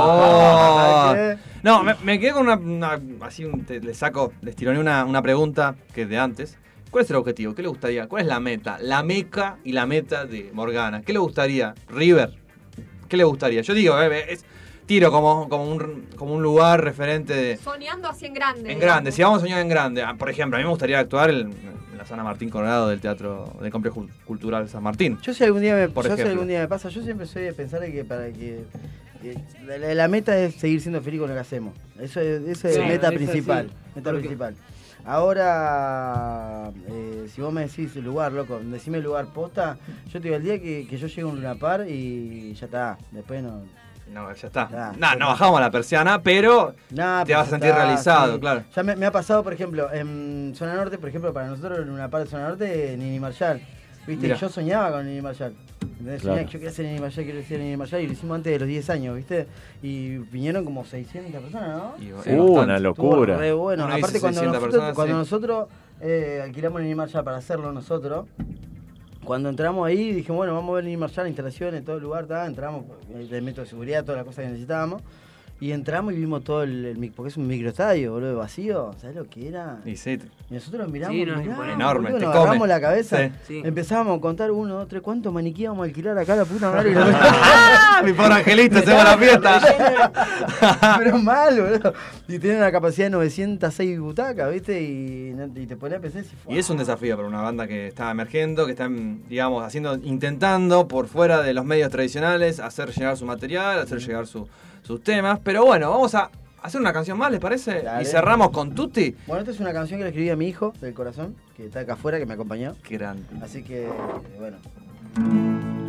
¿Qué? 1.16 1.38
No, 1.64 1.84
me, 1.84 1.94
me 2.04 2.20
quedé 2.20 2.32
con 2.32 2.42
una, 2.48 2.56
una- 2.56 3.00
así 3.22 3.46
un- 3.46 3.64
te- 3.66 3.80
le 3.80 3.94
saco, 3.94 4.34
les 4.42 4.56
tironé 4.56 4.80
una, 4.80 5.06
una 5.06 5.22
pregunta 5.22 5.76
que 5.94 6.02
es 6.04 6.10
de 6.10 6.18
antes. 6.18 6.58
¿Cuál 6.90 7.04
es 7.06 7.10
el 7.12 7.16
objetivo? 7.18 7.54
¿Qué 7.56 7.62
le 7.62 7.68
gustaría? 7.70 8.08
¿Cuál 8.08 8.24
es 8.24 8.28
la 8.28 8.40
meta? 8.40 8.78
La 8.82 9.04
meca 9.04 9.58
y 9.64 9.72
la 9.72 9.86
meta 9.86 10.26
de 10.26 10.50
Morgana. 10.54 11.04
¿Qué 11.04 11.14
le 11.14 11.20
gustaría? 11.20 11.74
River. 11.88 12.34
¿Qué 13.08 13.16
le 13.16 13.24
gustaría? 13.24 13.62
Yo 13.62 13.74
digo, 13.76 14.02
eh, 14.02 14.26
es 14.34 14.44
tiro 14.92 15.10
como, 15.10 15.48
como, 15.48 15.64
un, 15.72 16.08
como 16.18 16.34
un 16.34 16.44
lugar 16.44 16.84
referente 16.84 17.34
de, 17.34 17.56
Soñando 17.56 18.10
así 18.10 18.26
en 18.26 18.34
grande. 18.34 18.70
en 18.74 18.78
grande. 18.78 19.14
Si 19.14 19.24
vamos 19.24 19.38
a 19.38 19.42
soñar 19.42 19.62
en 19.62 19.70
grande, 19.70 20.04
ah, 20.04 20.16
por 20.18 20.30
ejemplo, 20.30 20.58
a 20.58 20.60
mí 20.60 20.66
me 20.66 20.70
gustaría 20.70 21.00
actuar 21.00 21.30
en, 21.30 21.40
en 21.92 21.98
la 21.98 22.06
San 22.06 22.22
Martín 22.22 22.50
Colorado 22.50 22.90
del 22.90 23.00
Teatro 23.00 23.56
del 23.62 23.72
Complejo 23.72 24.06
Cultural 24.26 24.68
San 24.68 24.84
Martín. 24.84 25.18
Yo 25.22 25.34
si 25.34 25.46
algún 25.46 25.62
día 25.62 25.76
me, 25.76 25.88
Por 25.88 26.06
yo 26.10 26.18
si 26.18 26.24
algún 26.24 26.46
día 26.50 26.60
me 26.60 26.68
pasa, 26.68 26.90
yo 26.90 27.02
siempre 27.04 27.26
soy 27.26 27.44
de 27.44 27.54
pensar 27.54 27.80
de 27.80 27.90
que 27.94 28.04
para 28.04 28.26
que, 28.34 28.66
que 29.22 29.38
la, 29.66 29.78
la 29.94 30.08
meta 30.10 30.38
es 30.38 30.56
seguir 30.56 30.82
siendo 30.82 31.02
feliz 31.02 31.22
con 31.22 31.30
lo 31.30 31.36
que 31.36 31.40
hacemos. 31.40 31.74
Eso 31.98 32.20
es, 32.20 32.58
Sí, 32.60 32.68
meta 32.80 33.08
eso 33.08 33.16
principal. 33.16 33.68
sí. 33.70 33.74
Meta 33.96 34.10
Porque- 34.10 34.20
principal. 34.28 34.56
Ahora, 35.06 36.72
eh, 36.90 37.28
si 37.34 37.42
vos 37.42 37.52
me 37.52 37.62
decís 37.62 37.96
el 37.96 38.04
lugar, 38.04 38.34
loco, 38.34 38.60
decime 38.64 38.98
el 38.98 39.04
lugar 39.04 39.28
posta, 39.34 39.78
yo 40.08 40.20
te 40.20 40.26
digo 40.26 40.36
el 40.36 40.44
día 40.44 40.60
que, 40.62 40.86
que 40.88 40.98
yo 40.98 41.08
llego 41.08 41.30
a 41.30 41.32
un 41.32 41.38
Luna 41.38 41.56
Par 41.56 41.88
y 41.90 42.54
ya 42.54 42.66
está. 42.66 42.98
Después 43.12 43.42
no. 43.42 43.64
No, 44.12 44.34
ya 44.34 44.48
está. 44.48 44.70
Ah, 44.74 44.92
no, 44.98 45.08
ya 45.08 45.16
no 45.16 45.28
bajamos 45.28 45.60
la 45.62 45.72
persiana, 45.72 46.22
pero 46.22 46.74
Nah, 46.90 47.24
te 47.24 47.34
vas 47.34 47.48
a 47.48 47.52
sentir 47.52 47.70
está, 47.70 47.84
realizado, 47.86 48.34
sí. 48.36 48.40
claro. 48.42 48.64
Ya 48.76 48.84
me, 48.84 48.96
me 48.96 49.06
ha 49.06 49.12
pasado, 49.12 49.44
por 49.44 49.54
ejemplo, 49.54 49.92
en 49.94 50.54
Zona 50.56 50.76
Norte, 50.76 50.98
por 50.98 51.08
ejemplo, 51.10 51.32
para 51.34 51.48
nosotros 51.48 51.80
en 51.80 51.90
una 51.90 52.10
parte 52.10 52.26
de 52.26 52.32
Zona 52.32 52.50
Norte, 52.50 52.96
Nini 52.98 53.20
Marshall. 53.20 53.62
¿Viste? 54.08 54.24
Mira. 54.24 54.36
Yo 54.36 54.50
soñaba 54.50 54.92
con 54.92 55.06
Nini 55.06 55.22
Marshall. 55.22 55.54
¿Entendés? 55.82 56.22
Claro. 56.22 56.36
Soñaba 56.36 56.46
que 56.48 56.54
yo 56.54 56.60
quería 56.60 56.72
ser 56.74 56.86
Nini 56.88 57.00
Marshall, 57.00 57.24
quiero 57.26 57.44
ser 57.44 57.60
Nini 57.60 57.78
Marshall, 57.78 58.02
y 58.02 58.08
lo 58.08 58.14
hicimos 58.14 58.36
antes 58.36 58.52
de 58.54 58.60
los 58.60 58.68
10 58.68 58.90
años, 58.90 59.16
¿viste? 59.16 59.48
Y 59.84 60.18
vinieron 60.18 60.66
como 60.66 60.84
600 60.84 61.42
personas, 61.42 61.70
¿no? 61.78 61.94
Y- 62.00 62.12
Uh, 62.34 62.60
una 62.62 62.80
locura. 62.80 63.38
re 63.38 63.54
bueno. 63.54 63.86
Aparte, 63.86 64.20
cuando 64.20 64.42
600 64.42 64.44
nosotros, 64.46 64.64
personas, 64.72 64.96
cuando 64.96 65.14
sí. 65.14 65.18
nosotros 65.20 65.68
eh, 66.02 66.42
alquilamos 66.44 66.82
Nini 66.82 66.96
Marshall 66.96 67.24
para 67.24 67.38
hacerlo 67.38 67.72
nosotros, 67.72 68.26
cuando 69.24 69.50
entramos 69.50 69.88
ahí, 69.88 70.14
dijimos, 70.14 70.38
bueno, 70.38 70.56
vamos 70.56 70.72
a 70.72 70.76
ver 70.76 70.86
Nini 70.86 70.98
Marshall, 70.98 71.28
instalaciones, 71.28 71.86
todo 71.86 71.98
el 71.98 72.04
lugar, 72.04 72.26
ta, 72.26 72.46
entramos, 72.46 72.86
eh, 73.14 73.28
el 73.32 73.42
método 73.42 73.64
de 73.64 73.70
seguridad, 73.70 74.04
todas 74.04 74.18
las 74.18 74.26
cosas 74.26 74.44
que 74.44 74.50
necesitábamos. 74.50 75.02
Y 75.62 75.72
entramos 75.74 76.14
y 76.14 76.18
vimos 76.18 76.44
todo 76.44 76.64
el, 76.64 76.86
el 76.86 77.12
porque 77.12 77.30
es 77.30 77.38
un 77.38 77.46
microestadio, 77.46 78.14
boludo, 78.14 78.38
vacío. 78.38 78.96
¿Sabes 79.00 79.16
lo 79.16 79.30
que 79.30 79.48
era? 79.48 79.78
Y 79.86 79.96
sí, 79.96 80.18
Y 80.50 80.56
nosotros 80.56 80.90
miramos, 80.90 81.16
Sí, 81.16 81.24
no, 81.24 81.38
miramos. 81.38 81.68
Enorme, 81.68 82.10
boludo, 82.10 82.18
te 82.20 82.26
nos 82.26 82.32
come. 82.34 82.44
agarramos 82.44 82.68
la 82.68 82.82
cabeza, 82.82 83.18
Sí. 83.28 83.32
Sí. 83.48 83.62
empezábamos 83.64 84.18
a 84.18 84.22
contar 84.22 84.50
uno, 84.50 84.74
dos, 84.74 84.88
tres, 84.88 85.04
¿cuántos 85.04 85.32
maniquí 85.32 85.68
vamos 85.68 85.84
a 85.84 85.86
alquilar 85.86 86.18
acá 86.18 86.36
la 86.36 86.46
puta 86.46 86.72
madre? 86.72 86.90
Y 86.92 86.94
lo- 86.96 87.02
¡Ah! 87.06 88.02
Mi 88.04 88.12
pobre 88.14 88.34
angelito, 88.34 88.80
hacemos 88.80 89.04
la 89.04 89.18
fiesta. 89.20 89.62
Pero 90.98 91.18
mal, 91.20 91.62
boludo. 91.62 91.94
Y 92.28 92.40
tiene 92.40 92.58
una 92.58 92.72
capacidad 92.72 93.06
de 93.06 93.12
906 93.12 94.00
butacas, 94.00 94.52
¿viste? 94.52 94.82
Y, 94.82 95.36
y 95.56 95.66
te 95.68 95.78
pones 95.78 96.00
a 96.00 96.02
pensar 96.02 96.24
si 96.24 96.32
Y 96.50 96.58
es 96.58 96.68
un 96.72 96.78
desafío 96.78 97.16
para 97.16 97.28
una 97.28 97.42
banda 97.42 97.68
que 97.68 97.88
está 97.88 98.10
emergiendo, 98.10 98.66
que 98.66 98.72
está, 98.72 98.90
digamos, 99.30 99.64
haciendo, 99.64 99.94
intentando 100.02 100.88
por 100.88 101.06
fuera 101.08 101.44
de 101.44 101.54
los 101.54 101.66
medios 101.66 101.92
tradicionales 101.92 102.60
hacer 102.60 102.90
llegar 102.90 103.16
su 103.16 103.26
material, 103.26 103.78
hacer 103.80 104.00
llegar 104.00 104.26
su- 104.26 104.48
sus 104.84 105.04
temas. 105.04 105.40
Pero 105.44 105.66
bueno, 105.66 105.90
vamos 105.90 106.14
a 106.16 106.30
hacer 106.62 106.80
una 106.82 106.94
canción 106.94 107.18
más, 107.18 107.32
¿les 107.32 107.40
parece? 107.40 107.82
Dale. 107.82 108.04
Y 108.04 108.06
cerramos 108.06 108.50
con 108.52 108.74
Tutti. 108.76 109.16
Bueno, 109.28 109.42
esta 109.42 109.52
es 109.52 109.60
una 109.60 109.74
canción 109.74 110.00
que 110.00 110.04
le 110.04 110.10
escribí 110.10 110.30
a 110.30 110.36
mi 110.36 110.48
hijo 110.48 110.74
del 110.82 110.94
corazón, 110.94 111.36
que 111.58 111.66
está 111.66 111.82
acá 111.82 111.94
afuera, 111.94 112.20
que 112.20 112.26
me 112.26 112.34
acompañó. 112.34 112.76
Qué 112.84 112.98
grande. 112.98 113.24
Así 113.42 113.64
que, 113.64 113.88
bueno. 114.40 114.58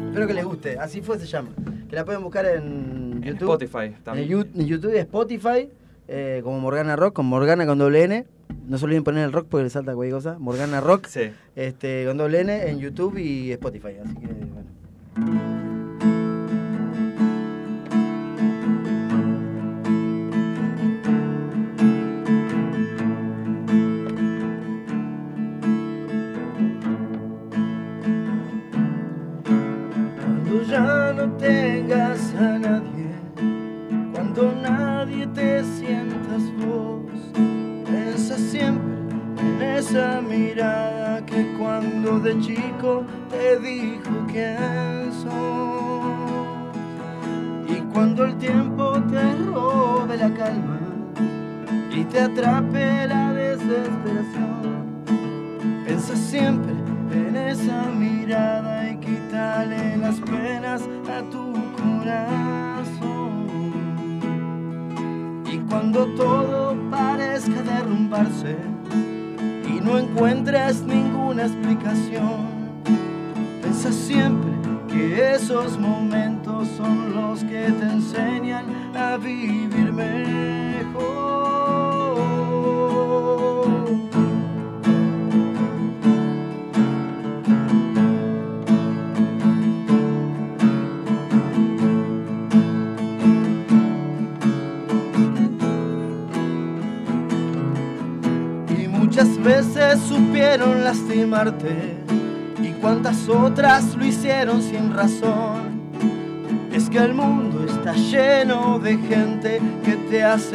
Espero 0.08 0.26
que 0.26 0.34
les 0.34 0.44
guste. 0.44 0.78
Así 0.78 1.00
fue 1.00 1.18
se 1.18 1.26
llama. 1.26 1.50
Que 1.88 1.96
la 1.96 2.04
pueden 2.04 2.22
buscar 2.22 2.44
en 2.46 3.20
En 3.22 3.22
YouTube. 3.22 3.62
Spotify 3.62 3.94
En, 3.96 4.02
también. 4.04 4.46
En 4.54 4.66
YouTube 4.66 4.94
y 4.94 4.98
Spotify, 4.98 5.68
eh, 6.08 6.40
como 6.42 6.58
Morgana 6.60 6.96
Rock, 6.96 7.14
con 7.14 7.26
Morgana 7.26 7.66
con 7.66 7.78
doble 7.78 8.04
N. 8.04 8.26
No 8.68 8.78
se 8.78 8.84
olviden 8.84 9.02
poner 9.04 9.24
el 9.24 9.32
rock 9.32 9.46
porque 9.50 9.64
le 9.64 9.70
salta 9.70 9.94
cualquier 9.94 10.14
cosa. 10.16 10.36
Morgana 10.38 10.80
Rock, 10.80 11.06
Sí. 11.06 11.30
este, 11.56 12.04
con 12.06 12.16
doble 12.18 12.40
N 12.40 12.68
en 12.68 12.78
YouTube 12.78 13.16
y 13.18 13.52
Spotify. 13.52 13.96
Así 14.04 14.14
que, 14.16 14.26
bueno. 14.26 15.81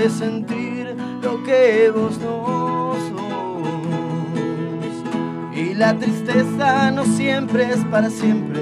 Sentir 0.09 0.95
lo 1.21 1.43
que 1.43 1.91
vos 1.93 2.17
no 2.19 2.93
sos. 3.09 3.27
Y 5.55 5.73
la 5.73 5.97
tristeza 5.97 6.91
no 6.91 7.03
siempre 7.03 7.71
es 7.71 7.83
para 7.85 8.09
siempre, 8.09 8.61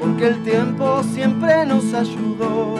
porque 0.00 0.28
el 0.28 0.42
tiempo 0.44 1.02
siempre 1.02 1.66
nos 1.66 1.92
ayudó 1.92 2.76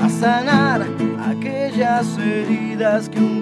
a 0.00 0.08
sanar 0.08 0.86
aquellas 1.28 2.18
heridas 2.18 3.08
que 3.08 3.18
un 3.18 3.39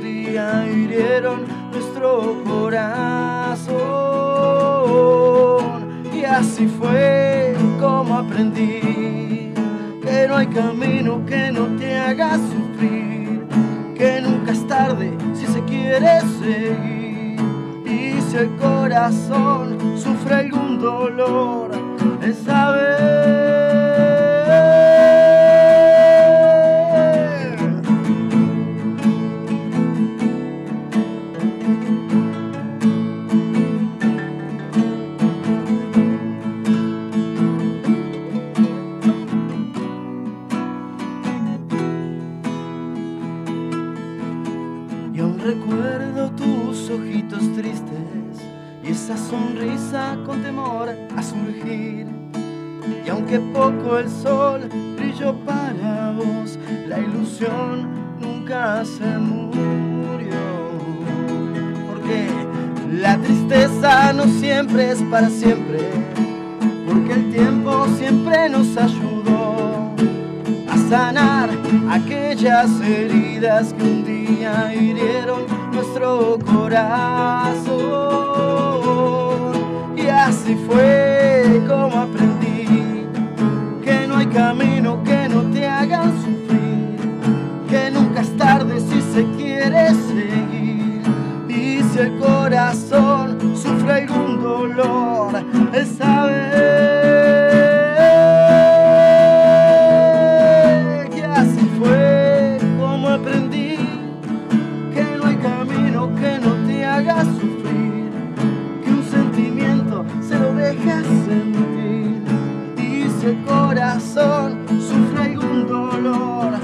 dolor, 115.66 116.54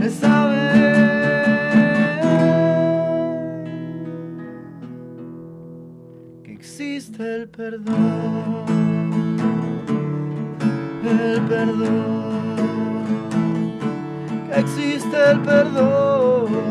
el 0.00 0.10
saber 0.10 0.60
que 6.42 6.52
existe 6.52 7.36
el 7.36 7.48
perdón, 7.48 8.64
el 11.04 11.40
perdón, 11.42 12.56
que 14.48 14.60
existe 14.60 15.30
el 15.30 15.40
perdón. 15.40 16.69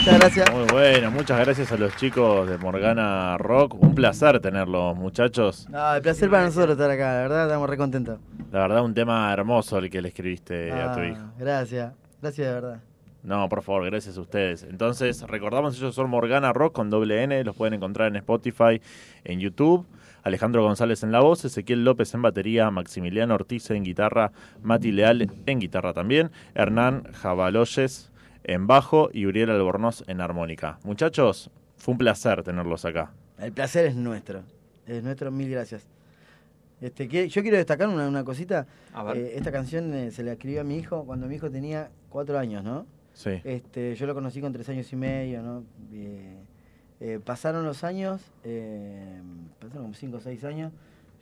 Muchas 0.00 0.18
gracias. 0.18 0.50
Muy 0.50 0.64
bueno, 0.72 1.10
muchas 1.10 1.38
gracias 1.40 1.72
a 1.72 1.76
los 1.76 1.94
chicos 1.96 2.48
de 2.48 2.56
Morgana 2.56 3.36
Rock. 3.36 3.74
Un 3.74 3.94
placer 3.94 4.40
tenerlos, 4.40 4.96
muchachos. 4.96 5.68
No, 5.68 5.94
el 5.94 6.00
placer 6.00 6.30
para 6.30 6.44
nosotros 6.46 6.70
estar 6.70 6.90
acá, 6.90 7.12
la 7.12 7.20
verdad 7.20 7.46
estamos 7.46 7.68
re 7.68 7.76
contentos. 7.76 8.18
La 8.50 8.60
verdad, 8.60 8.82
un 8.82 8.94
tema 8.94 9.30
hermoso 9.30 9.76
el 9.76 9.90
que 9.90 10.00
le 10.00 10.08
escribiste 10.08 10.72
a 10.72 10.94
tu 10.94 11.00
Ah, 11.00 11.06
hijo. 11.06 11.20
Gracias, 11.38 11.92
gracias 12.22 12.46
de 12.48 12.54
verdad. 12.54 12.80
No, 13.22 13.46
por 13.50 13.62
favor, 13.62 13.84
gracias 13.84 14.16
a 14.16 14.22
ustedes. 14.22 14.62
Entonces, 14.62 15.20
recordamos, 15.28 15.76
ellos 15.76 15.94
son 15.94 16.08
Morgana 16.08 16.54
Rock 16.54 16.72
con 16.76 16.88
doble 16.88 17.22
N, 17.22 17.44
los 17.44 17.54
pueden 17.54 17.74
encontrar 17.74 18.08
en 18.08 18.16
Spotify, 18.16 18.80
en 19.24 19.38
YouTube. 19.38 19.86
Alejandro 20.22 20.62
González 20.62 21.02
en 21.02 21.12
la 21.12 21.20
voz, 21.20 21.44
Ezequiel 21.44 21.84
López 21.84 22.14
en 22.14 22.22
batería, 22.22 22.70
Maximiliano 22.70 23.34
Ortiz 23.34 23.70
en 23.70 23.84
guitarra, 23.84 24.32
Mati 24.62 24.92
Leal 24.92 25.30
en 25.46 25.58
guitarra 25.58 25.92
también, 25.92 26.30
Hernán 26.54 27.04
Jabaloyes 27.12 28.09
en 28.44 28.66
bajo 28.66 29.10
y 29.12 29.26
Uriel 29.26 29.50
Albornoz 29.50 30.02
en 30.08 30.20
armónica. 30.20 30.78
Muchachos, 30.84 31.50
fue 31.76 31.92
un 31.92 31.98
placer 31.98 32.42
tenerlos 32.42 32.84
acá. 32.84 33.12
El 33.38 33.52
placer 33.52 33.86
es 33.86 33.96
nuestro, 33.96 34.42
es 34.86 35.02
nuestro, 35.02 35.30
mil 35.30 35.50
gracias. 35.50 35.86
Este, 36.80 37.08
que- 37.08 37.28
yo 37.28 37.42
quiero 37.42 37.56
destacar 37.58 37.88
una, 37.88 38.08
una 38.08 38.24
cosita. 38.24 38.66
A 38.94 39.02
ver. 39.04 39.16
Eh, 39.18 39.32
esta 39.36 39.52
canción 39.52 39.92
eh, 39.94 40.10
se 40.10 40.22
la 40.22 40.32
escribió 40.32 40.62
a 40.62 40.64
mi 40.64 40.76
hijo 40.78 41.04
cuando 41.04 41.26
mi 41.26 41.34
hijo 41.36 41.50
tenía 41.50 41.90
cuatro 42.08 42.38
años, 42.38 42.64
¿no? 42.64 42.86
Sí. 43.12 43.40
Este, 43.44 43.94
yo 43.96 44.06
lo 44.06 44.14
conocí 44.14 44.40
con 44.40 44.52
tres 44.52 44.68
años 44.70 44.90
y 44.92 44.96
medio, 44.96 45.42
¿no? 45.42 45.64
Eh, 45.92 46.36
eh, 47.00 47.20
pasaron 47.24 47.64
los 47.66 47.84
años, 47.84 48.22
eh, 48.44 49.20
pasaron 49.58 49.82
como 49.84 49.94
cinco 49.94 50.18
o 50.18 50.20
seis 50.20 50.42
años. 50.44 50.72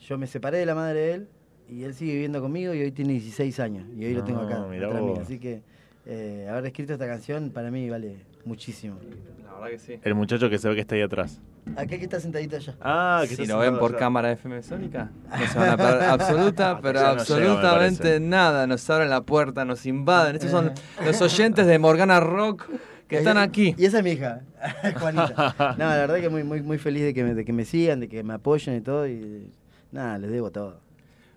Yo 0.01 0.17
me 0.19 0.27
separé 0.29 0.59
de 0.59 0.67
la 0.67 0.75
madre 0.77 1.01
de 1.01 1.13
él 1.15 1.29
y 1.69 1.83
él 1.83 1.95
sigue 1.95 2.13
viviendo 2.13 2.41
conmigo 2.41 2.73
y 2.75 2.83
hoy 2.83 2.93
tiene 2.93 3.13
16 3.15 3.59
años. 3.59 3.87
Y 3.97 4.05
hoy 4.05 4.15
lo 4.15 4.23
tengo 4.25 4.41
acá, 4.41 4.61
mío. 4.67 4.91
vos. 5.01 5.19
Así 5.19 5.39
que 5.41 5.63
eh, 6.09 6.47
haber 6.51 6.67
escrito 6.67 6.95
esta 6.95 7.07
canción 7.07 7.51
para 7.51 7.71
mí 7.71 7.89
vale 7.91 8.17
muchísimo. 8.47 8.97
La 9.45 9.53
verdad 9.53 9.69
que 9.69 9.79
sí. 9.79 10.01
El 10.03 10.15
muchacho 10.15 10.49
que 10.49 10.59
se 10.59 10.69
ve 10.69 10.75
que 10.75 10.81
está 10.81 10.95
ahí 10.95 11.03
atrás. 11.03 11.41
Aquel 11.77 11.99
que 11.99 12.05
está 12.05 12.19
sentadito 12.19 12.57
allá. 12.57 12.75
Ah, 12.81 13.23
que 13.29 13.37
si 13.37 13.47
lo 13.47 13.59
ven 13.59 13.79
por 13.79 13.91
allá. 13.91 13.99
cámara 13.99 14.33
FM 14.33 14.63
Sónica, 14.63 15.11
no 15.31 15.47
se 15.47 15.59
van 15.59 15.69
a 15.69 15.77
perder 15.77 16.03
absoluta, 16.05 16.81
pero 16.81 16.99
no 17.01 17.05
llega, 17.05 17.15
me 17.15 17.21
absolutamente 17.21 18.21
nada. 18.21 18.67
Nos 18.67 18.89
abren 18.89 19.11
la 19.11 19.21
puerta, 19.21 19.67
nos 19.67 19.85
invaden. 19.85 20.37
Estos 20.37 20.51
son 20.51 20.73
los 21.05 21.21
oyentes 21.21 21.67
de 21.67 21.79
Morgana 21.79 22.21
Rock 22.21 22.71
que 23.07 23.19
están 23.19 23.37
aquí. 23.37 23.75
Y 23.77 23.85
esa 23.85 23.99
es 23.99 24.05
mi 24.05 24.13
hija, 24.13 24.41
Juanita. 24.99 25.55
No, 25.77 25.85
la 25.85 25.97
verdad 25.97 26.21
que 26.21 26.31
muy, 26.31 26.43
muy, 26.43 26.63
muy 26.63 26.79
feliz 26.79 27.03
de 27.03 27.13
que, 27.13 27.23
me, 27.23 27.35
de 27.35 27.45
que 27.45 27.53
me 27.53 27.67
sigan, 27.67 28.01
de 28.01 28.09
que 28.09 28.23
me 28.23 28.35
apoyen 28.35 28.77
y 28.77 28.81
todo. 28.81 29.07
Y 29.07 29.53
nada, 29.93 30.19
les 30.19 30.31
debo 30.31 30.51
todo. 30.51 30.81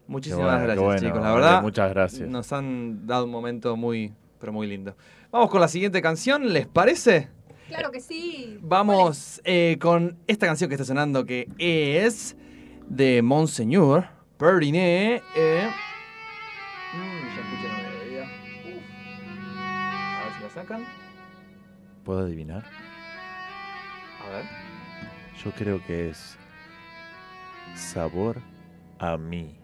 Muchísimas 0.07 0.43
bueno, 0.43 0.64
gracias, 0.64 0.85
bueno, 0.85 1.02
chicos. 1.02 1.22
La 1.22 1.34
verdad, 1.34 1.61
muchas 1.61 1.89
gracias. 1.89 2.30
Nos 2.30 2.52
han 2.52 3.07
dado 3.07 3.26
un 3.26 3.31
momento 3.31 3.77
muy, 3.77 4.14
pero 4.42 4.52
muy 4.52 4.68
lindo. 4.68 4.98
Vamos 5.32 5.50
con 5.50 5.62
la 5.62 5.68
siguiente 5.70 6.02
canción, 6.02 6.52
¿les 6.52 6.68
parece? 6.68 7.30
Claro 7.70 7.92
que 7.92 8.02
sí. 8.02 8.58
Vamos 8.62 9.40
eh, 9.46 9.78
con 9.80 10.18
esta 10.28 10.48
canción 10.48 10.68
que 10.68 10.74
está 10.74 10.84
sonando 10.84 11.26
que 11.26 11.48
es 11.58 12.36
de 12.88 13.22
Monseñor 13.22 14.08
Perdiné. 14.38 15.22
Eh. 15.38 15.70
Mm, 16.94 17.36
ya 17.36 17.42
escuché 17.42 17.68
la 17.68 17.78
melodía. 17.90 18.24
Uf. 18.66 18.84
A 19.58 20.24
ver 20.26 20.34
si 20.34 20.44
la 20.44 20.50
sacan. 20.50 20.86
¿Puedo 22.04 22.20
adivinar? 22.20 22.66
A 24.26 24.30
ver. 24.30 24.46
Yo 25.44 25.52
creo 25.52 25.82
que 25.86 26.10
es 26.10 26.38
sabor 27.76 28.42
a 29.00 29.16
mí. 29.18 29.56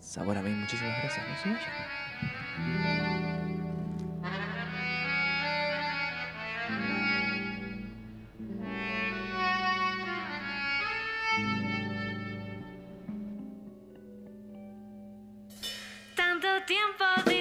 Sabor 0.00 0.36
a 0.36 0.42
mí, 0.42 0.50
muchísimas 0.50 0.98
gracias. 1.02 1.28
No 1.28 1.36
se 1.36 3.11
vayan. 16.72 16.92
Tanto 16.98 17.31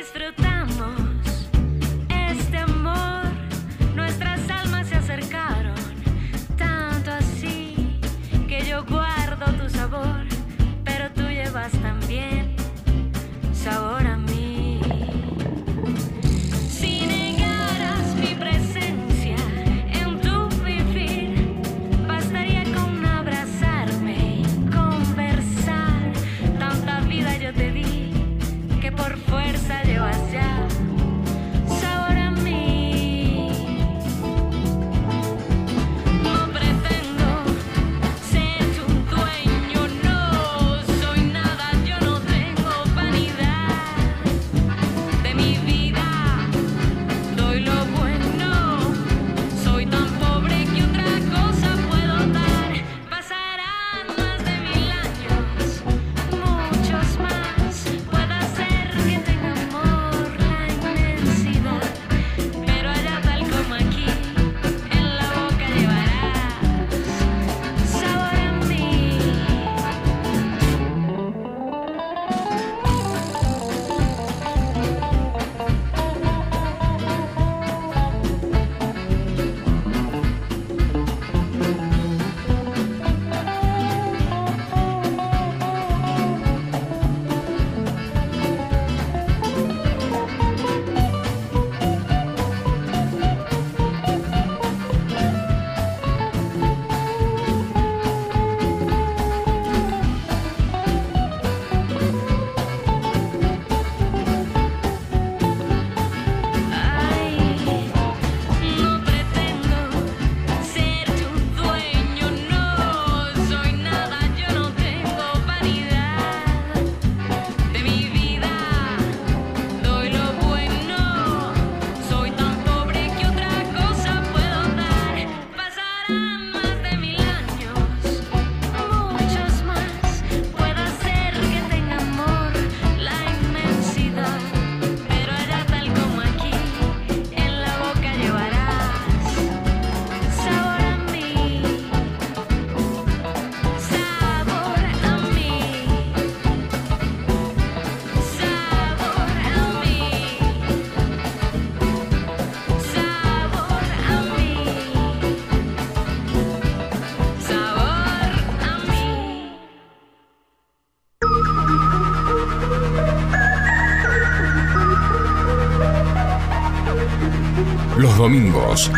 domingos. 168.21 168.91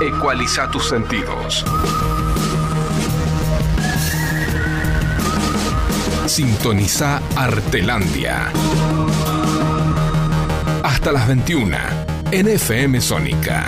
Ecualiza 0.00 0.68
tus 0.68 0.88
sentidos. 0.88 1.64
Sintoniza 6.26 7.22
Artelandia. 7.36 8.50
Hasta 10.82 11.12
las 11.12 11.28
21 11.28 11.76
en 12.32 12.48
FM 12.48 13.00
Sónica. 13.00 13.64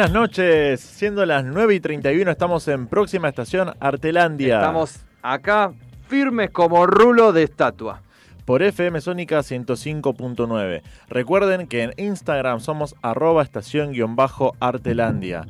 Buenas 0.00 0.14
noches, 0.14 0.80
siendo 0.80 1.26
las 1.26 1.44
9 1.44 1.74
y 1.74 1.80
31 1.80 2.30
estamos 2.30 2.66
en 2.68 2.86
próxima 2.86 3.28
estación 3.28 3.74
Artelandia. 3.80 4.56
Estamos 4.56 5.04
acá 5.20 5.74
firmes 6.08 6.48
como 6.48 6.86
rulo 6.86 7.34
de 7.34 7.42
estatua. 7.42 8.00
por 8.46 8.62
FM 8.62 8.98
Sónica 9.02 9.40
105.9. 9.40 10.80
Recuerden 11.10 11.66
que 11.66 11.82
en 11.82 11.92
Instagram 11.98 12.60
somos 12.60 12.96
arroba 13.02 13.42
estación-artelandia. 13.42 15.46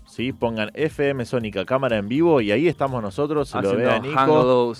¿Sí? 0.06 0.32
Pongan 0.32 0.70
FM 0.74 1.24
Sónica 1.24 1.64
cámara 1.64 1.96
en 1.96 2.08
vivo 2.08 2.40
y 2.40 2.52
ahí 2.52 2.68
estamos 2.68 3.02
nosotros. 3.02 3.48
Si 3.48 3.58
lo 3.60 3.76
ve 3.76 3.90
a 3.90 3.98
Nico. 3.98 4.72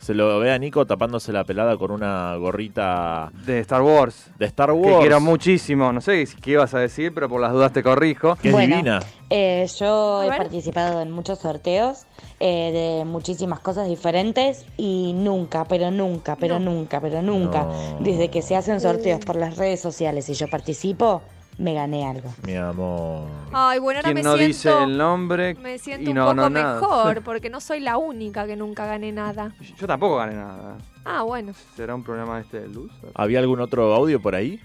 Se 0.00 0.14
lo 0.14 0.40
ve 0.40 0.50
a 0.52 0.58
Nico 0.58 0.84
tapándose 0.84 1.32
la 1.32 1.44
pelada 1.44 1.76
con 1.76 1.92
una 1.92 2.34
gorrita 2.34 3.30
De 3.46 3.60
Star 3.60 3.82
Wars. 3.82 4.32
de 4.36 4.46
Star 4.46 4.70
Que 4.70 4.74
Wars. 4.74 4.96
quiero 5.02 5.20
muchísimo. 5.20 5.92
No 5.92 6.00
sé 6.00 6.26
qué 6.40 6.50
ibas 6.52 6.74
a 6.74 6.80
decir, 6.80 7.14
pero 7.14 7.28
por 7.28 7.40
las 7.40 7.52
dudas 7.52 7.72
te 7.72 7.84
corrijo. 7.84 8.34
Que 8.42 8.48
es 8.48 8.52
Bueno. 8.52 8.74
divina. 8.74 8.98
Eh, 9.30 9.64
yo 9.78 10.24
he 10.24 10.28
participado 10.28 11.00
en 11.02 11.12
muchos 11.12 11.38
sorteos 11.38 12.06
eh, 12.40 12.72
de 12.98 13.04
muchísimas 13.04 13.60
cosas 13.60 13.88
diferentes 13.88 14.66
y 14.76 15.12
nunca, 15.14 15.64
pero 15.66 15.92
nunca, 15.92 16.34
pero 16.34 16.58
nunca, 16.58 17.00
pero 17.00 17.22
nunca, 17.22 17.62
No. 17.62 17.98
desde 18.00 18.28
que 18.30 18.42
se 18.42 18.56
hacen 18.56 18.80
sorteos 18.80 19.24
por 19.24 19.36
las 19.36 19.56
redes 19.56 19.80
sociales 19.80 20.28
y 20.28 20.34
yo 20.34 20.48
participo, 20.48 21.22
me 21.58 21.74
gané 21.74 22.06
algo. 22.06 22.32
Mi 22.46 22.56
amor. 22.56 23.28
Ay, 23.52 23.78
bueno, 23.78 24.00
ahora 24.00 24.14
me 24.14 24.22
no 24.22 24.36
siento, 24.36 24.46
dice 24.46 24.82
el 24.84 24.96
nombre 24.98 25.54
me 25.54 25.78
siento 25.78 26.04
y 26.04 26.08
un 26.08 26.14
no 26.16 26.24
poco 26.26 26.36
ganó 26.36 26.50
nada. 26.50 26.74
mejor, 26.80 27.22
porque 27.24 27.50
no 27.50 27.60
soy 27.60 27.80
la 27.80 27.96
única 27.98 28.46
que 28.46 28.56
nunca 28.56 28.86
gané 28.86 29.12
nada. 29.12 29.52
Yo 29.78 29.86
tampoco 29.86 30.16
gané 30.16 30.34
nada. 30.34 30.76
Ah, 31.04 31.22
bueno. 31.22 31.52
¿Será 31.76 31.94
un 31.94 32.02
problema 32.02 32.40
este 32.40 32.60
de 32.60 32.68
luz? 32.68 32.90
¿Había 33.14 33.38
algún 33.40 33.60
otro 33.60 33.94
audio 33.94 34.20
por 34.20 34.34
ahí? 34.34 34.60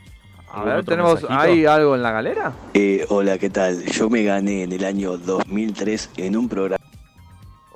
A 0.49 0.57
¿Algún 0.61 0.75
ver, 0.75 0.85
tenemos 0.85 1.13
mensajito? 1.21 1.39
¿hay 1.41 1.65
algo 1.65 1.95
en 1.95 2.03
la 2.03 2.11
galera? 2.11 2.53
Eh, 2.73 3.05
hola, 3.09 3.37
¿qué 3.37 3.49
tal? 3.49 3.83
Yo 3.85 4.09
me 4.09 4.23
gané 4.23 4.63
en 4.63 4.71
el 4.71 4.85
año 4.85 5.17
2003 5.17 6.11
en 6.17 6.37
un 6.37 6.47
programa. 6.47 6.83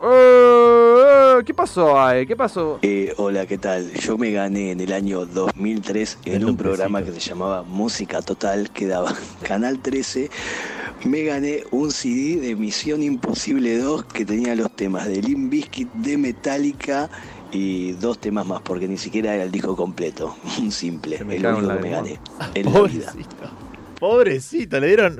Eh, 0.03 1.37
eh, 1.37 1.43
¿Qué 1.45 1.53
pasó 1.53 1.99
ahí? 1.99 2.25
¿Qué 2.25 2.35
pasó? 2.35 2.79
Eh, 2.81 3.13
hola, 3.17 3.45
¿qué 3.45 3.57
tal? 3.57 3.91
Yo 3.93 4.17
me 4.17 4.31
gané 4.31 4.71
en 4.71 4.79
el 4.79 4.93
año 4.93 5.25
2003 5.25 6.19
en 6.25 6.45
un 6.45 6.57
programa 6.57 7.03
que 7.03 7.11
se 7.11 7.19
llamaba 7.19 7.63
Música 7.63 8.21
Total, 8.21 8.71
que 8.71 8.87
daba 8.87 9.13
Canal 9.43 9.79
13. 9.79 10.29
Me 11.05 11.23
gané 11.23 11.63
un 11.71 11.91
CD 11.91 12.39
de 12.39 12.55
Misión 12.55 13.03
Imposible 13.03 13.77
2 13.77 14.05
que 14.05 14.25
tenía 14.25 14.55
los 14.55 14.71
temas 14.71 15.07
de 15.07 15.21
Limp 15.21 15.51
Bizkit, 15.51 15.91
de 15.93 16.17
Metallica 16.17 17.09
y 17.51 17.91
dos 17.93 18.17
temas 18.19 18.45
más, 18.45 18.61
porque 18.61 18.87
ni 18.87 18.97
siquiera 18.97 19.35
era 19.35 19.43
el 19.43 19.51
disco 19.51 19.75
completo. 19.75 20.35
Un 20.59 20.71
simple, 20.71 21.23
me 21.23 21.35
el 21.35 21.45
único 21.45 21.61
la 21.61 21.75
que 21.77 21.81
me 21.81 21.89
gané 21.89 22.19
en 22.55 22.73
la 22.73 22.81
vida. 22.87 23.13
Pobrecito, 24.01 24.79
le 24.79 24.87
dieron. 24.87 25.19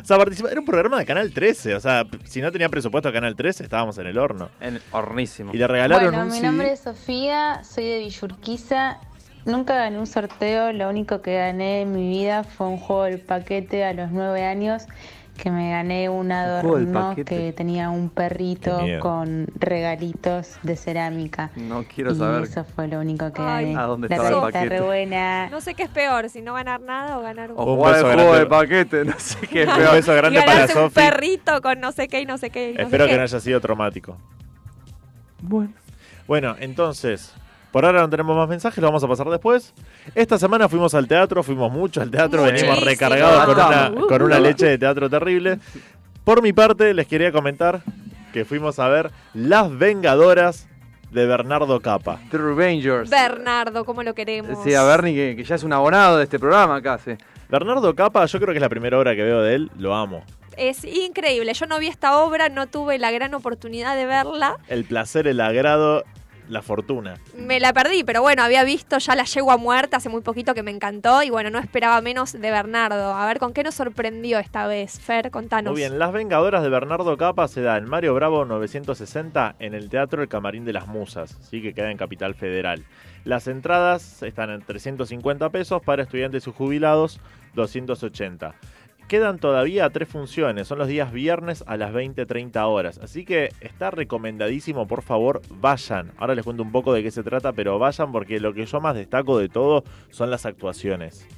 O 0.00 0.04
sea, 0.04 0.16
participa- 0.16 0.48
era 0.50 0.60
un 0.60 0.64
programa 0.64 0.98
de 1.00 1.04
Canal 1.04 1.32
13. 1.32 1.74
O 1.74 1.80
sea, 1.80 2.06
si 2.24 2.40
no 2.40 2.52
tenía 2.52 2.68
presupuesto 2.68 3.12
Canal 3.12 3.34
13, 3.34 3.64
estábamos 3.64 3.98
en 3.98 4.06
el 4.06 4.16
horno. 4.16 4.48
En 4.60 4.80
hornísimo. 4.92 5.52
Y 5.52 5.58
le 5.58 5.66
regalaron 5.66 6.04
bueno, 6.10 6.22
un 6.22 6.28
mi 6.28 6.36
CD. 6.36 6.46
nombre 6.46 6.72
es 6.72 6.80
Sofía, 6.80 7.62
soy 7.64 7.84
de 7.84 7.98
Villurquiza. 7.98 8.98
Nunca 9.44 9.74
gané 9.74 9.98
un 9.98 10.06
sorteo, 10.06 10.72
lo 10.72 10.88
único 10.88 11.20
que 11.20 11.34
gané 11.36 11.82
en 11.82 11.92
mi 11.92 12.08
vida 12.10 12.44
fue 12.44 12.68
un 12.68 12.78
juego 12.78 13.02
del 13.04 13.18
paquete 13.18 13.84
a 13.84 13.92
los 13.92 14.12
nueve 14.12 14.44
años, 14.44 14.84
que 15.36 15.50
me 15.50 15.70
gané 15.70 16.08
un 16.08 16.30
adorno 16.30 17.14
que 17.26 17.52
tenía 17.52 17.90
un 17.90 18.10
perrito 18.10 18.78
Qué 18.84 18.98
con 19.00 19.46
regalitos 19.58 20.58
de 20.62 20.76
cerámica. 20.76 21.50
No 21.56 21.84
quiero 21.84 22.12
y 22.12 22.16
saber. 22.16 22.42
eso 22.44 22.64
fue 22.64 22.86
lo 22.86 23.00
único 23.00 23.32
que 23.32 23.42
Ay. 23.42 23.72
gané. 23.72 23.76
¿A 23.78 23.86
dónde 23.86 24.08
La 24.08 24.16
estaba 24.16 24.46
el 24.46 24.52
paquete? 24.52 24.68
re 24.68 24.80
buena. 24.82 25.48
No 25.50 25.60
sé 25.60 25.74
qué 25.74 25.84
es 25.84 25.88
peor, 25.88 26.28
si 26.28 26.42
no 26.42 26.54
ganar 26.54 26.80
nada 26.80 27.18
o 27.18 27.22
ganar 27.22 27.50
un... 27.50 27.58
O 27.58 27.64
jugar 27.76 27.96
el 27.96 28.04
beso 28.04 28.14
juego 28.14 28.30
grande. 28.32 28.38
de 28.38 28.46
paquete, 28.46 29.04
no 29.06 29.14
sé 29.18 29.46
qué 29.48 29.62
es 29.62 29.68
Un 29.68 29.74
peor. 29.76 29.92
beso 29.94 30.14
grande 30.14 30.38
y 30.38 30.42
para 30.42 30.52
ganarse 30.54 30.78
un 30.78 30.84
Sofi. 30.84 30.94
perrito 30.94 31.62
con 31.62 31.80
no 31.80 31.92
sé 31.92 32.08
qué 32.08 32.20
y 32.20 32.26
no 32.26 32.38
sé 32.38 32.50
qué. 32.50 32.70
y 32.70 32.74
no 32.74 32.82
Espero 32.82 33.04
sé 33.04 33.08
que 33.08 33.14
qué. 33.14 33.18
no 33.18 33.22
haya 33.24 33.40
sido 33.40 33.60
traumático. 33.60 34.16
Bueno. 35.40 35.72
Bueno, 36.28 36.54
entonces, 36.60 37.34
por 37.72 37.84
ahora 37.84 38.00
no 38.02 38.10
tenemos 38.10 38.36
más 38.36 38.48
mensajes, 38.48 38.78
lo 38.80 38.86
vamos 38.88 39.02
a 39.02 39.08
pasar 39.08 39.28
después. 39.28 39.72
Esta 40.14 40.38
semana 40.38 40.68
fuimos 40.68 40.94
al 40.94 41.08
teatro, 41.08 41.42
fuimos 41.42 41.72
mucho 41.72 42.02
al 42.02 42.10
teatro, 42.10 42.42
venimos 42.42 42.80
recargados 42.84 43.46
con 43.46 43.54
una, 43.54 43.92
con 44.08 44.22
una 44.22 44.38
leche 44.38 44.66
de 44.66 44.78
teatro 44.78 45.08
terrible. 45.08 45.58
Por 46.22 46.42
mi 46.42 46.52
parte, 46.52 46.94
les 46.94 47.06
quería 47.08 47.32
comentar 47.32 47.82
que 48.32 48.44
fuimos 48.44 48.78
a 48.78 48.88
ver 48.88 49.10
Las 49.34 49.76
Vengadoras 49.76 50.68
de 51.10 51.26
Bernardo 51.26 51.80
Capa. 51.80 52.20
The 52.30 52.38
Revengers. 52.38 53.10
Bernardo, 53.10 53.84
¿cómo 53.84 54.02
lo 54.02 54.14
queremos? 54.14 54.62
Sí, 54.62 54.74
a 54.74 54.82
Bernie, 54.84 55.14
que, 55.14 55.36
que 55.36 55.44
ya 55.44 55.54
es 55.56 55.62
un 55.62 55.72
abonado 55.72 56.18
de 56.18 56.24
este 56.24 56.38
programa 56.38 56.80
casi. 56.80 57.12
Bernardo 57.48 57.94
Capa, 57.94 58.24
yo 58.26 58.38
creo 58.38 58.52
que 58.52 58.58
es 58.58 58.62
la 58.62 58.68
primera 58.68 58.98
obra 58.98 59.14
que 59.14 59.22
veo 59.22 59.42
de 59.42 59.54
él, 59.54 59.70
lo 59.78 59.94
amo. 59.94 60.24
Es 60.56 60.84
increíble. 60.84 61.52
Yo 61.54 61.66
no 61.66 61.78
vi 61.78 61.88
esta 61.88 62.18
obra, 62.18 62.48
no 62.48 62.66
tuve 62.66 62.98
la 62.98 63.10
gran 63.10 63.34
oportunidad 63.34 63.96
de 63.96 64.06
verla. 64.06 64.56
El 64.68 64.84
placer, 64.84 65.26
el 65.26 65.40
agrado, 65.40 66.04
la 66.52 66.62
fortuna. 66.62 67.16
Me 67.36 67.58
la 67.58 67.72
perdí, 67.72 68.04
pero 68.04 68.22
bueno, 68.22 68.42
había 68.42 68.62
visto 68.62 68.98
ya 68.98 69.16
La 69.16 69.24
Yegua 69.24 69.56
Muerta 69.56 69.96
hace 69.96 70.08
muy 70.08 70.20
poquito 70.20 70.54
que 70.54 70.62
me 70.62 70.70
encantó 70.70 71.22
y 71.22 71.30
bueno, 71.30 71.50
no 71.50 71.58
esperaba 71.58 72.00
menos 72.00 72.32
de 72.32 72.50
Bernardo. 72.50 73.14
A 73.14 73.26
ver, 73.26 73.38
¿con 73.38 73.52
qué 73.52 73.64
nos 73.64 73.74
sorprendió 73.74 74.38
esta 74.38 74.66
vez? 74.66 75.00
Fer, 75.00 75.30
contanos. 75.30 75.72
Muy 75.72 75.80
bien, 75.80 75.98
Las 75.98 76.12
Vengadoras 76.12 76.62
de 76.62 76.68
Bernardo 76.68 77.16
Capa 77.16 77.48
se 77.48 77.62
da 77.62 77.76
en 77.78 77.88
Mario 77.88 78.14
Bravo 78.14 78.44
960 78.44 79.56
en 79.58 79.74
el 79.74 79.88
Teatro 79.88 80.22
El 80.22 80.28
Camarín 80.28 80.64
de 80.64 80.72
las 80.74 80.86
Musas, 80.86 81.38
¿sí? 81.50 81.62
que 81.62 81.74
queda 81.74 81.90
en 81.90 81.96
Capital 81.96 82.34
Federal. 82.34 82.84
Las 83.24 83.46
entradas 83.48 84.22
están 84.22 84.50
en 84.50 84.62
350 84.62 85.48
pesos 85.50 85.80
para 85.82 86.02
estudiantes 86.02 86.46
y 86.46 86.52
jubilados, 86.52 87.20
280. 87.54 88.54
Quedan 89.12 89.38
todavía 89.38 89.90
tres 89.90 90.08
funciones, 90.08 90.66
son 90.66 90.78
los 90.78 90.88
días 90.88 91.12
viernes 91.12 91.62
a 91.66 91.76
las 91.76 91.92
20-30 91.92 92.66
horas, 92.66 92.96
así 92.96 93.26
que 93.26 93.52
está 93.60 93.90
recomendadísimo, 93.90 94.86
por 94.86 95.02
favor, 95.02 95.42
vayan. 95.50 96.12
Ahora 96.16 96.34
les 96.34 96.42
cuento 96.42 96.62
un 96.62 96.72
poco 96.72 96.94
de 96.94 97.02
qué 97.02 97.10
se 97.10 97.22
trata, 97.22 97.52
pero 97.52 97.78
vayan 97.78 98.10
porque 98.10 98.40
lo 98.40 98.54
que 98.54 98.64
yo 98.64 98.80
más 98.80 98.94
destaco 98.94 99.36
de 99.36 99.50
todo 99.50 99.84
son 100.08 100.30
las 100.30 100.46
actuaciones. 100.46 101.28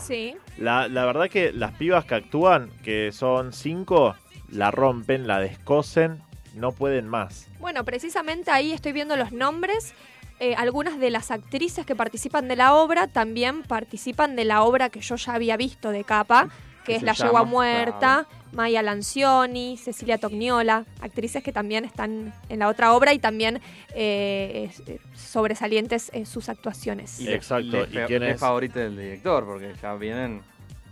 Sí. 0.00 0.34
La, 0.58 0.88
la 0.88 1.06
verdad 1.06 1.28
que 1.28 1.52
las 1.52 1.70
pibas 1.74 2.04
que 2.04 2.16
actúan, 2.16 2.68
que 2.82 3.12
son 3.12 3.52
cinco, 3.52 4.16
la 4.48 4.72
rompen, 4.72 5.28
la 5.28 5.38
descosen, 5.38 6.20
no 6.56 6.72
pueden 6.72 7.06
más. 7.06 7.46
Bueno, 7.60 7.84
precisamente 7.84 8.50
ahí 8.50 8.72
estoy 8.72 8.90
viendo 8.90 9.14
los 9.14 9.30
nombres. 9.30 9.94
Eh, 10.40 10.56
algunas 10.56 10.98
de 10.98 11.10
las 11.10 11.30
actrices 11.30 11.86
que 11.86 11.94
participan 11.94 12.48
de 12.48 12.56
la 12.56 12.74
obra 12.74 13.06
también 13.06 13.62
participan 13.62 14.34
de 14.34 14.46
la 14.46 14.62
obra 14.62 14.88
que 14.88 15.00
yo 15.00 15.14
ya 15.14 15.34
había 15.34 15.56
visto 15.56 15.90
de 15.90 16.02
capa, 16.02 16.48
que 16.90 17.04
¿Qué 17.04 17.10
es 17.10 17.18
La? 17.18 17.26
Yegua 17.26 17.44
Muerta, 17.44 18.26
Maya 18.52 18.82
Lancioni, 18.82 19.76
Cecilia 19.76 20.18
Tognola, 20.18 20.84
actrices 21.00 21.42
que 21.42 21.52
también 21.52 21.84
están 21.84 22.32
en 22.48 22.58
la 22.58 22.68
otra 22.68 22.92
obra 22.94 23.12
y 23.12 23.18
también 23.18 23.60
eh, 23.94 24.70
eh, 24.86 24.98
sobresalientes 25.14 26.10
en 26.12 26.26
sus 26.26 26.48
actuaciones. 26.48 27.20
Y 27.20 27.28
Exacto, 27.28 27.84
¿y 27.84 27.96
quién 28.06 28.22
es? 28.24 28.40
favorita 28.40 28.80
del 28.80 28.96
director, 28.96 29.44
porque 29.44 29.72
ya 29.80 29.94
vienen 29.94 30.42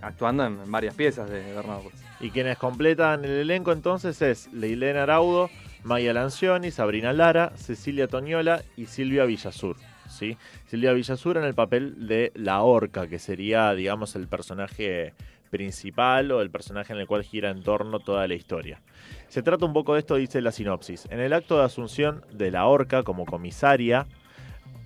actuando 0.00 0.46
en, 0.46 0.60
en 0.60 0.70
varias 0.70 0.94
piezas 0.94 1.28
de 1.28 1.40
Bernardo. 1.52 1.90
Y 2.20 2.30
quienes 2.30 2.58
completan 2.58 3.24
el 3.24 3.32
elenco 3.32 3.72
entonces 3.72 4.20
es 4.22 4.52
Leilena 4.52 5.02
Araudo, 5.02 5.50
Maya 5.82 6.12
Lancioni, 6.12 6.70
Sabrina 6.70 7.12
Lara, 7.12 7.52
Cecilia 7.56 8.08
Toñola 8.08 8.62
y 8.76 8.86
Silvia 8.86 9.24
Villasur. 9.24 9.76
¿sí? 10.08 10.36
Silvia 10.66 10.92
Villasur 10.92 11.36
en 11.36 11.44
el 11.44 11.54
papel 11.54 12.06
de 12.06 12.32
la 12.34 12.62
orca, 12.62 13.06
que 13.06 13.18
sería, 13.18 13.72
digamos, 13.74 14.16
el 14.16 14.26
personaje 14.26 15.14
principal 15.50 16.30
o 16.32 16.40
el 16.40 16.50
personaje 16.50 16.92
en 16.92 16.98
el 16.98 17.06
cual 17.06 17.22
gira 17.22 17.50
en 17.50 17.62
torno 17.62 18.00
toda 18.00 18.26
la 18.28 18.34
historia. 18.34 18.80
Se 19.28 19.42
trata 19.42 19.66
un 19.66 19.72
poco 19.72 19.94
de 19.94 20.00
esto, 20.00 20.16
dice 20.16 20.40
la 20.40 20.52
sinopsis. 20.52 21.06
En 21.10 21.20
el 21.20 21.32
acto 21.32 21.58
de 21.58 21.64
asunción 21.64 22.24
de 22.32 22.50
la 22.50 22.66
orca 22.66 23.02
como 23.02 23.26
comisaria, 23.26 24.06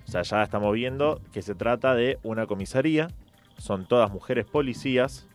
ya 0.05 0.43
estamos 0.43 0.73
viendo 0.73 1.21
que 1.31 1.41
se 1.41 1.55
trata 1.55 1.95
de 1.95 2.19
una 2.23 2.45
comisaría, 2.45 3.09
son 3.57 3.87
todas 3.87 4.11
mujeres 4.11 4.45
policías. 4.45 5.27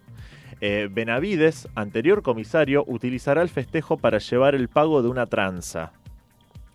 Eh, 0.61 0.89
Benavides, 0.91 1.69
anterior 1.75 2.23
comisario, 2.23 2.85
utilizará 2.87 3.43
el 3.43 3.49
festejo 3.49 3.97
para 3.97 4.19
llevar 4.19 4.55
el 4.55 4.69
pago 4.69 5.03
de 5.03 5.09
una 5.09 5.27
tranza. 5.27 5.93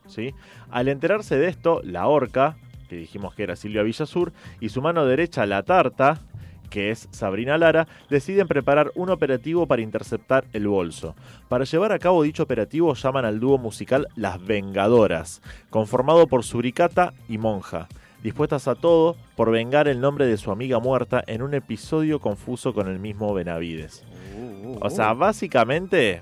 ¿Sí? 0.07 0.34
Al 0.69 0.88
enterarse 0.88 1.38
de 1.38 1.47
esto, 1.47 1.81
la 1.84 2.07
orca, 2.07 2.57
que 2.89 2.95
dijimos 2.97 3.35
que 3.35 3.43
era 3.43 3.55
Silvia 3.55 3.84
Villasur, 3.84 4.34
y 4.59 4.69
su 4.69 4.81
mano 4.81 5.05
derecha, 5.05 5.45
la 5.45 5.63
tarta, 5.63 6.21
que 6.73 6.89
es 6.89 7.07
Sabrina 7.11 7.59
Lara, 7.59 7.87
deciden 8.09 8.47
preparar 8.47 8.91
un 8.95 9.11
operativo 9.11 9.67
para 9.67 9.83
interceptar 9.83 10.45
el 10.53 10.67
bolso. 10.67 11.15
Para 11.47 11.65
llevar 11.65 11.91
a 11.91 11.99
cabo 11.99 12.23
dicho 12.23 12.41
operativo 12.41 12.95
llaman 12.95 13.25
al 13.25 13.39
dúo 13.39 13.59
musical 13.59 14.07
Las 14.15 14.43
Vengadoras, 14.43 15.43
conformado 15.69 16.25
por 16.25 16.43
Suricata 16.43 17.13
y 17.29 17.37
Monja, 17.37 17.87
dispuestas 18.23 18.67
a 18.67 18.73
todo 18.73 19.15
por 19.35 19.51
vengar 19.51 19.87
el 19.87 20.01
nombre 20.01 20.25
de 20.25 20.35
su 20.37 20.49
amiga 20.49 20.79
muerta 20.79 21.23
en 21.27 21.43
un 21.43 21.53
episodio 21.53 22.19
confuso 22.19 22.73
con 22.73 22.87
el 22.87 22.97
mismo 22.97 23.31
Benavides. 23.35 24.03
O 24.81 24.89
sea, 24.89 25.13
básicamente, 25.13 26.21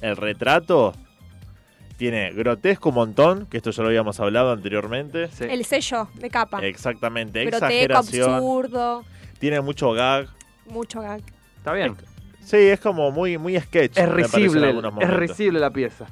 el 0.00 0.16
retrato 0.16 0.92
tiene 1.96 2.30
grotesco 2.30 2.90
un 2.90 2.94
montón, 2.94 3.46
que 3.46 3.56
esto 3.56 3.72
ya 3.72 3.82
lo 3.82 3.88
habíamos 3.88 4.20
hablado 4.20 4.52
anteriormente. 4.52 5.28
El 5.40 5.64
sello 5.64 6.06
de 6.14 6.30
capa. 6.30 6.64
Exactamente, 6.64 7.44
Grotesco, 7.46 7.66
exageración. 7.66 8.34
absurdo, 8.34 9.04
Tiene 9.38 9.60
mucho 9.60 9.92
gag. 9.92 10.28
mucho 10.66 11.00
gag. 11.00 11.22
Está 11.58 11.72
bien. 11.72 11.96
Sí, 12.40 12.56
es 12.56 12.80
como 12.80 13.10
muy, 13.10 13.36
muy 13.36 13.58
sketch. 13.60 13.98
Es 13.98 14.08
risible, 14.08 14.74
es 15.00 15.10
risible 15.10 15.60
la 15.60 15.70
pieza. 15.70 16.06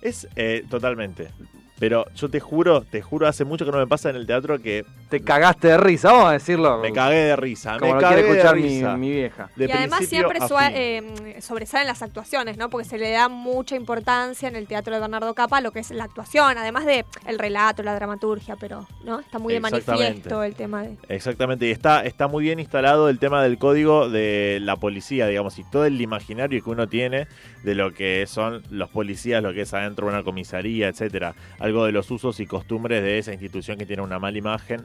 Es 0.00 0.28
eh, 0.36 0.64
totalmente. 0.68 1.30
Pero 1.78 2.06
yo 2.14 2.28
te 2.28 2.38
juro, 2.38 2.82
te 2.82 3.02
juro, 3.02 3.26
hace 3.26 3.44
mucho 3.44 3.64
que 3.64 3.72
no 3.72 3.78
me 3.78 3.86
pasa 3.86 4.10
en 4.10 4.16
el 4.16 4.26
teatro 4.26 4.60
que 4.60 4.84
Te 5.08 5.22
cagaste 5.22 5.68
de 5.68 5.76
risa, 5.76 6.12
vamos 6.12 6.28
a 6.28 6.32
decirlo. 6.32 6.78
me 6.78 6.92
cagué 6.92 7.16
de 7.16 7.36
risa. 7.36 7.78
Como 7.78 7.94
me 7.94 8.00
lo 8.00 8.00
cagué 8.00 8.22
quiere 8.22 8.30
escuchar 8.30 8.54
de 8.54 8.62
mi, 8.62 8.68
risa. 8.68 8.96
mi 8.96 9.10
vieja. 9.10 9.50
De 9.56 9.66
y 9.66 9.70
además 9.72 10.06
siempre 10.06 10.38
eh, 10.72 11.36
sobresalen 11.40 11.88
las 11.88 12.02
actuaciones, 12.02 12.56
¿no? 12.56 12.70
Porque 12.70 12.88
se 12.88 12.98
le 12.98 13.10
da 13.10 13.28
mucha 13.28 13.74
importancia 13.74 14.48
en 14.48 14.56
el 14.56 14.66
teatro 14.66 14.94
de 14.94 15.00
Bernardo 15.00 15.34
Capa 15.34 15.60
lo 15.60 15.72
que 15.72 15.80
es 15.80 15.90
la 15.90 16.04
actuación, 16.04 16.56
además 16.56 16.86
de 16.86 17.04
el 17.26 17.38
relato, 17.38 17.82
la 17.82 17.94
dramaturgia, 17.94 18.56
pero 18.56 18.86
no 19.04 19.20
está 19.20 19.38
muy 19.38 19.52
de 19.52 19.58
Exactamente. 19.58 20.04
manifiesto 20.04 20.42
el 20.42 20.54
tema 20.54 20.82
de 20.82 20.96
Exactamente, 21.08 21.66
y 21.66 21.70
está, 21.70 22.04
está 22.04 22.28
muy 22.28 22.44
bien 22.44 22.60
instalado 22.60 23.08
el 23.08 23.18
tema 23.18 23.42
del 23.42 23.58
código 23.58 24.08
de 24.08 24.58
la 24.62 24.76
policía, 24.76 25.26
digamos, 25.26 25.58
y 25.58 25.64
todo 25.64 25.84
el 25.86 26.00
imaginario 26.00 26.62
que 26.62 26.70
uno 26.70 26.88
tiene 26.88 27.26
de 27.62 27.74
lo 27.74 27.92
que 27.92 28.26
son 28.26 28.62
los 28.70 28.90
policías, 28.90 29.42
lo 29.42 29.52
que 29.52 29.62
es 29.62 29.74
adentro 29.74 30.06
de 30.06 30.12
una 30.12 30.22
comisaría, 30.22 30.88
etcétera. 30.88 31.34
Algo 31.64 31.86
de 31.86 31.92
los 31.92 32.10
usos 32.10 32.40
y 32.40 32.46
costumbres 32.46 33.02
de 33.02 33.16
esa 33.16 33.32
institución 33.32 33.78
que 33.78 33.86
tiene 33.86 34.02
una 34.02 34.18
mala 34.18 34.36
imagen 34.36 34.82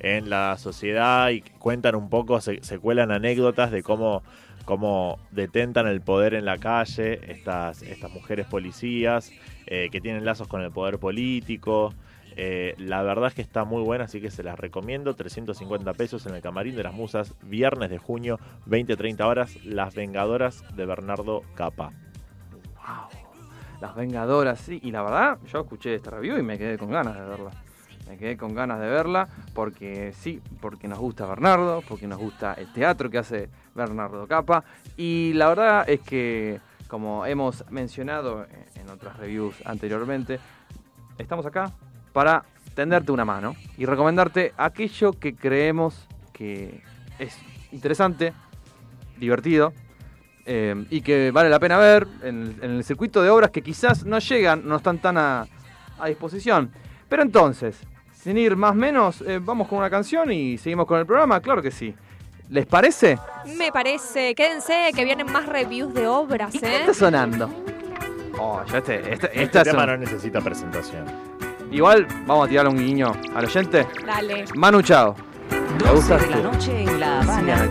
en 0.00 0.30
la 0.30 0.56
sociedad 0.56 1.28
y 1.28 1.42
cuentan 1.42 1.94
un 1.94 2.08
poco, 2.08 2.40
se, 2.40 2.58
cuelan 2.78 3.10
anécdotas 3.10 3.70
de 3.70 3.82
cómo, 3.82 4.22
cómo 4.64 5.18
detentan 5.30 5.86
el 5.86 6.00
poder 6.00 6.32
en 6.32 6.46
la 6.46 6.56
calle 6.56 7.20
estas, 7.30 7.82
estas 7.82 8.10
mujeres 8.10 8.46
policías 8.46 9.30
eh, 9.66 9.90
que 9.92 10.00
tienen 10.00 10.24
lazos 10.24 10.48
con 10.48 10.62
el 10.62 10.72
poder 10.72 10.98
político. 10.98 11.92
Eh, 12.34 12.76
la 12.78 13.02
verdad 13.02 13.26
es 13.26 13.34
que 13.34 13.42
está 13.42 13.64
muy 13.64 13.82
buena, 13.82 14.04
así 14.04 14.22
que 14.22 14.30
se 14.30 14.42
las 14.42 14.58
recomiendo. 14.58 15.14
350 15.14 15.92
pesos 15.92 16.24
en 16.24 16.34
el 16.34 16.40
Camarín 16.40 16.76
de 16.76 16.82
las 16.82 16.94
Musas, 16.94 17.34
viernes 17.42 17.90
de 17.90 17.98
junio, 17.98 18.40
20-30 18.68 19.20
horas. 19.26 19.62
Las 19.66 19.94
Vengadoras 19.94 20.64
de 20.74 20.86
Bernardo 20.86 21.42
Capa. 21.54 21.92
Las 23.82 23.96
Vengadoras, 23.96 24.60
sí. 24.60 24.78
Y 24.84 24.92
la 24.92 25.02
verdad, 25.02 25.38
yo 25.44 25.62
escuché 25.62 25.96
esta 25.96 26.12
review 26.12 26.38
y 26.38 26.42
me 26.44 26.56
quedé 26.56 26.78
con 26.78 26.88
ganas 26.88 27.16
de 27.16 27.22
verla. 27.22 27.50
Me 28.08 28.16
quedé 28.16 28.36
con 28.36 28.54
ganas 28.54 28.78
de 28.78 28.86
verla 28.86 29.26
porque 29.54 30.12
sí, 30.12 30.40
porque 30.60 30.86
nos 30.86 31.00
gusta 31.00 31.26
Bernardo, 31.26 31.82
porque 31.88 32.06
nos 32.06 32.20
gusta 32.20 32.54
el 32.54 32.72
teatro 32.72 33.10
que 33.10 33.18
hace 33.18 33.50
Bernardo 33.74 34.28
Capa. 34.28 34.62
Y 34.96 35.32
la 35.34 35.48
verdad 35.48 35.84
es 35.90 36.00
que, 36.00 36.60
como 36.86 37.26
hemos 37.26 37.68
mencionado 37.72 38.46
en 38.76 38.88
otras 38.88 39.16
reviews 39.16 39.56
anteriormente, 39.64 40.38
estamos 41.18 41.44
acá 41.44 41.72
para 42.12 42.44
tenderte 42.76 43.10
una 43.10 43.24
mano 43.24 43.56
y 43.76 43.84
recomendarte 43.84 44.52
aquello 44.58 45.12
que 45.12 45.34
creemos 45.34 46.06
que 46.32 46.84
es 47.18 47.36
interesante, 47.72 48.32
divertido 49.18 49.72
eh, 50.46 50.84
y 50.90 51.00
que 51.00 51.30
vale 51.30 51.48
la 51.48 51.58
pena 51.60 51.78
ver 51.78 52.06
en, 52.22 52.56
en 52.62 52.70
el 52.72 52.84
circuito 52.84 53.22
de 53.22 53.30
obras 53.30 53.50
que 53.50 53.62
quizás 53.62 54.04
no 54.04 54.18
llegan, 54.18 54.62
no 54.66 54.76
están 54.76 54.98
tan 54.98 55.16
a, 55.18 55.46
a 55.98 56.06
disposición. 56.08 56.70
Pero 57.08 57.22
entonces, 57.22 57.78
sin 58.12 58.38
ir 58.38 58.56
más 58.56 58.74
menos, 58.74 59.20
eh, 59.22 59.38
vamos 59.42 59.68
con 59.68 59.78
una 59.78 59.90
canción 59.90 60.30
y 60.32 60.58
seguimos 60.58 60.86
con 60.86 60.98
el 60.98 61.06
programa, 61.06 61.40
claro 61.40 61.60
que 61.62 61.70
sí. 61.70 61.94
¿Les 62.48 62.66
parece? 62.66 63.18
Me 63.56 63.72
parece, 63.72 64.34
quédense 64.34 64.90
que 64.94 65.04
vienen 65.04 65.30
más 65.32 65.46
reviews 65.46 65.94
de 65.94 66.06
obras, 66.06 66.52
¿Qué 66.52 66.66
¿eh? 66.66 66.80
está 66.80 66.92
sonando? 66.94 67.50
Oh, 68.38 68.62
ya 68.70 68.78
este, 68.78 69.12
este, 69.12 69.42
Este 69.42 69.62
tema 69.62 69.86
no 69.86 69.96
necesita 69.96 70.40
presentación. 70.40 71.04
Igual 71.70 72.06
vamos 72.26 72.46
a 72.46 72.48
tirarle 72.50 72.70
un 72.70 72.78
guiño 72.78 73.12
al 73.34 73.44
oyente. 73.44 73.86
Dale. 74.04 74.44
Manu 74.54 74.82
Chao. 74.82 75.14
¿Te 75.78 75.84
12 75.88 75.92
gusta? 75.94 76.16
de 76.18 76.26
la 76.30 76.36
noche 76.36 76.82
en 76.82 77.00
La 77.00 77.20
Habana, 77.20 77.70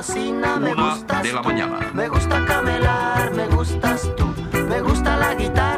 cocina, 0.00 0.56
me 0.58 0.72
Una 0.72 0.94
gustas 0.94 1.22
de 1.22 1.32
la 1.32 1.42
tú. 1.42 1.48
mañana. 1.48 1.90
Me 1.92 2.08
gusta 2.08 2.44
camelar, 2.46 3.30
me 3.34 3.46
gustas 3.48 4.08
tú. 4.16 4.24
Me 4.68 4.80
gusta 4.80 5.16
la 5.18 5.34
guitarra, 5.34 5.69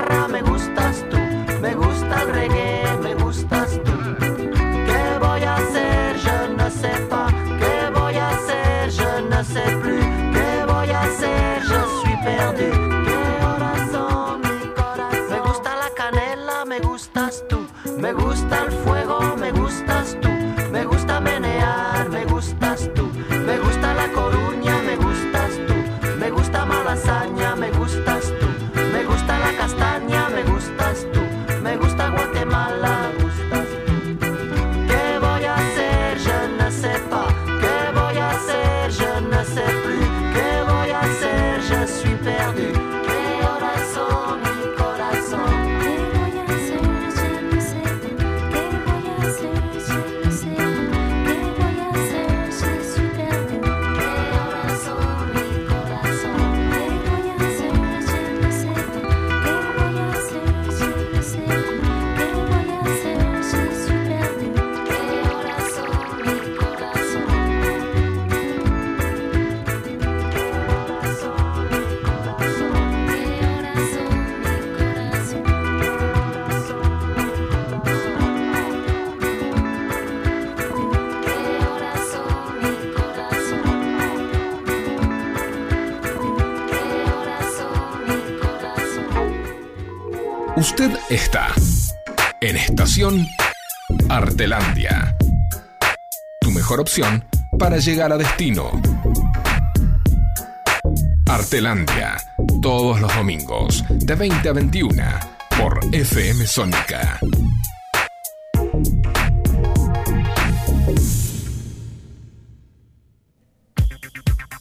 Está 91.11 91.55
en 92.41 92.57
Estación 92.57 93.25
Artelandia. 94.09 95.17
Tu 96.41 96.51
mejor 96.51 96.81
opción 96.81 97.25
para 97.57 97.77
llegar 97.77 98.13
a 98.13 98.17
destino. 98.17 98.69
Artelandia, 101.29 102.17
todos 102.61 103.01
los 103.01 103.15
domingos, 103.15 103.85
de 103.91 104.17
20 104.17 104.49
a 104.49 104.53
21, 104.53 105.05
por 105.57 105.79
FM 105.93 106.45
Sónica. 106.49 107.21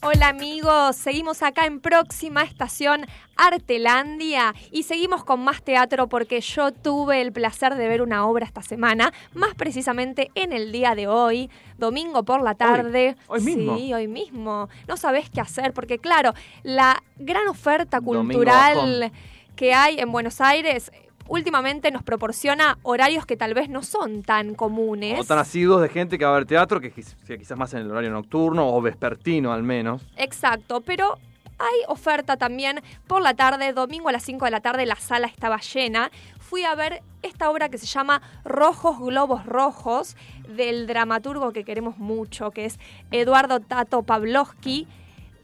Hola 0.03 0.29
amigos, 0.29 0.97
seguimos 0.97 1.41
acá 1.41 1.65
en 1.65 1.79
próxima 1.79 2.43
estación 2.43 3.05
Artelandia 3.41 4.53
y 4.71 4.83
seguimos 4.83 5.23
con 5.23 5.43
más 5.43 5.63
teatro 5.63 6.07
porque 6.07 6.41
yo 6.41 6.71
tuve 6.71 7.21
el 7.21 7.31
placer 7.31 7.75
de 7.75 7.87
ver 7.87 8.01
una 8.01 8.27
obra 8.27 8.45
esta 8.45 8.61
semana, 8.61 9.11
más 9.33 9.55
precisamente 9.55 10.29
en 10.35 10.53
el 10.53 10.71
día 10.71 10.93
de 10.93 11.07
hoy, 11.07 11.49
domingo 11.77 12.23
por 12.23 12.43
la 12.43 12.55
tarde. 12.55 13.15
Hoy 13.27 13.41
mismo. 13.41 13.77
Sí, 13.77 13.93
hoy 13.93 14.07
mismo. 14.07 14.69
No 14.87 14.95
sabés 14.95 15.29
qué 15.29 15.41
hacer 15.41 15.73
porque 15.73 15.97
claro, 15.97 16.33
la 16.63 17.01
gran 17.17 17.47
oferta 17.47 17.99
cultural 17.99 19.11
que 19.55 19.73
hay 19.73 19.99
en 19.99 20.11
Buenos 20.11 20.39
Aires 20.39 20.91
últimamente 21.27 21.91
nos 21.91 22.03
proporciona 22.03 22.77
horarios 22.83 23.25
que 23.25 23.37
tal 23.37 23.53
vez 23.53 23.69
no 23.69 23.83
son 23.83 24.21
tan 24.21 24.53
comunes. 24.53 25.19
O 25.19 25.23
tan 25.23 25.39
asiduos 25.39 25.81
de 25.81 25.87
gente 25.87 26.17
que 26.17 26.25
va 26.25 26.31
a 26.31 26.35
ver 26.35 26.45
teatro, 26.45 26.81
que 26.81 26.91
quizás 26.91 27.57
más 27.57 27.73
en 27.73 27.79
el 27.81 27.91
horario 27.91 28.11
nocturno 28.11 28.67
o 28.67 28.81
vespertino 28.81 29.53
al 29.53 29.63
menos. 29.63 30.05
Exacto, 30.17 30.81
pero 30.81 31.17
hay 31.61 31.81
oferta 31.87 32.37
también 32.37 32.81
por 33.07 33.21
la 33.21 33.35
tarde, 33.35 33.73
domingo 33.73 34.09
a 34.09 34.11
las 34.11 34.23
5 34.23 34.45
de 34.45 34.51
la 34.51 34.61
tarde, 34.61 34.85
la 34.85 34.95
sala 34.95 35.27
estaba 35.27 35.59
llena. 35.59 36.11
Fui 36.39 36.63
a 36.63 36.75
ver 36.75 37.03
esta 37.21 37.49
obra 37.49 37.69
que 37.69 37.77
se 37.77 37.85
llama 37.85 38.21
Rojos 38.43 38.99
Globos 38.99 39.45
Rojos, 39.45 40.17
del 40.47 40.87
dramaturgo 40.87 41.53
que 41.53 41.63
queremos 41.63 41.97
mucho, 41.97 42.51
que 42.51 42.65
es 42.65 42.79
Eduardo 43.11 43.59
Tato 43.59 44.03
Pavlovsky. 44.03 44.87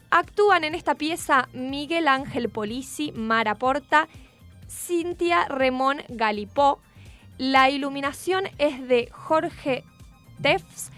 Actúan 0.09 0.63
en 0.63 0.73
esta 0.73 0.95
pieza 0.95 1.49
Miguel 1.53 2.07
Ángel 2.07 2.49
Polisi, 2.49 3.11
Mara 3.11 3.55
Porta, 3.55 4.07
Cintia 4.69 5.45
Remón 5.47 6.01
Galipó. 6.09 6.79
La 7.37 7.69
iluminación 7.69 8.45
es 8.57 8.87
de 8.87 9.09
Jorge 9.11 9.83
Tefs, 10.41 10.91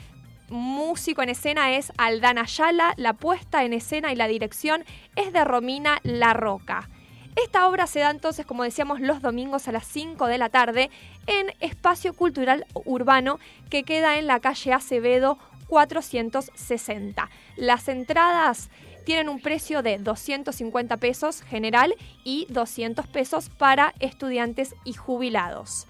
músico 0.50 1.22
en 1.22 1.30
escena 1.30 1.76
es 1.76 1.92
Aldana 1.98 2.42
Ayala, 2.42 2.94
la 2.98 3.14
puesta 3.14 3.64
en 3.64 3.74
escena 3.74 4.12
y 4.12 4.16
la 4.16 4.28
dirección 4.28 4.84
es 5.16 5.34
de 5.34 5.44
Romina 5.44 6.00
La 6.04 6.34
Roca. 6.34 6.90
Esta 7.36 7.68
obra 7.68 7.88
se 7.88 8.00
da 8.00 8.10
entonces, 8.10 8.46
como 8.46 8.64
decíamos, 8.64 9.00
los 9.00 9.22
domingos 9.22 9.68
a 9.68 9.72
las 9.72 9.86
5 9.86 10.28
de 10.28 10.38
la 10.38 10.50
tarde 10.50 10.90
en 11.28 11.54
Espacio 11.60 12.14
Cultural 12.14 12.66
Urbano 12.74 13.40
que 13.70 13.84
queda 13.84 14.18
en 14.18 14.28
la 14.28 14.40
calle 14.40 14.74
Acevedo 14.74 15.38
460. 15.68 17.30
Las 17.56 17.88
entradas 17.88 18.70
tienen 19.06 19.30
un 19.30 19.40
precio 19.40 19.82
de 19.82 19.98
250 19.98 20.98
pesos 20.98 21.42
general 21.42 21.96
y 22.24 22.46
200 22.50 23.08
pesos 23.08 23.50
para 23.50 23.94
estudiantes 24.00 24.76
y 24.84 24.94
jubilados. 24.94 25.88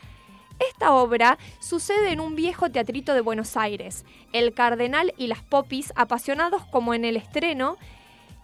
Esta 0.59 0.93
obra 0.93 1.37
sucede 1.59 2.11
en 2.11 2.19
un 2.19 2.35
viejo 2.35 2.69
teatrito 2.69 3.13
de 3.13 3.21
Buenos 3.21 3.55
Aires. 3.55 4.05
El 4.33 4.53
Cardenal 4.53 5.13
y 5.17 5.27
las 5.27 5.41
Popis, 5.41 5.93
apasionados 5.95 6.65
como 6.65 6.93
en 6.93 7.05
el 7.05 7.15
estreno, 7.15 7.77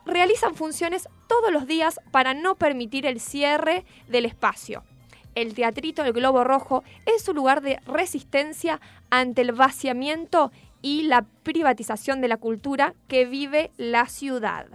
realizan 0.05 0.55
funciones 0.55 1.09
todos 1.27 1.51
los 1.51 1.67
días 1.67 1.99
para 2.11 2.33
no 2.33 2.55
permitir 2.55 3.05
el 3.05 3.19
cierre 3.19 3.83
del 4.07 4.25
espacio. 4.25 4.83
El 5.33 5.53
teatrito 5.53 6.03
del 6.03 6.13
Globo 6.13 6.45
Rojo 6.45 6.83
es 7.05 7.27
un 7.27 7.35
lugar 7.35 7.61
de 7.61 7.79
resistencia 7.85 8.79
ante 9.09 9.41
el 9.41 9.51
vaciamiento 9.51 10.51
y 10.81 11.03
la 11.03 11.25
privatización 11.43 12.21
de 12.21 12.29
la 12.29 12.37
cultura 12.37 12.93
que 13.09 13.25
vive 13.25 13.71
la 13.75 14.05
ciudad. 14.05 14.67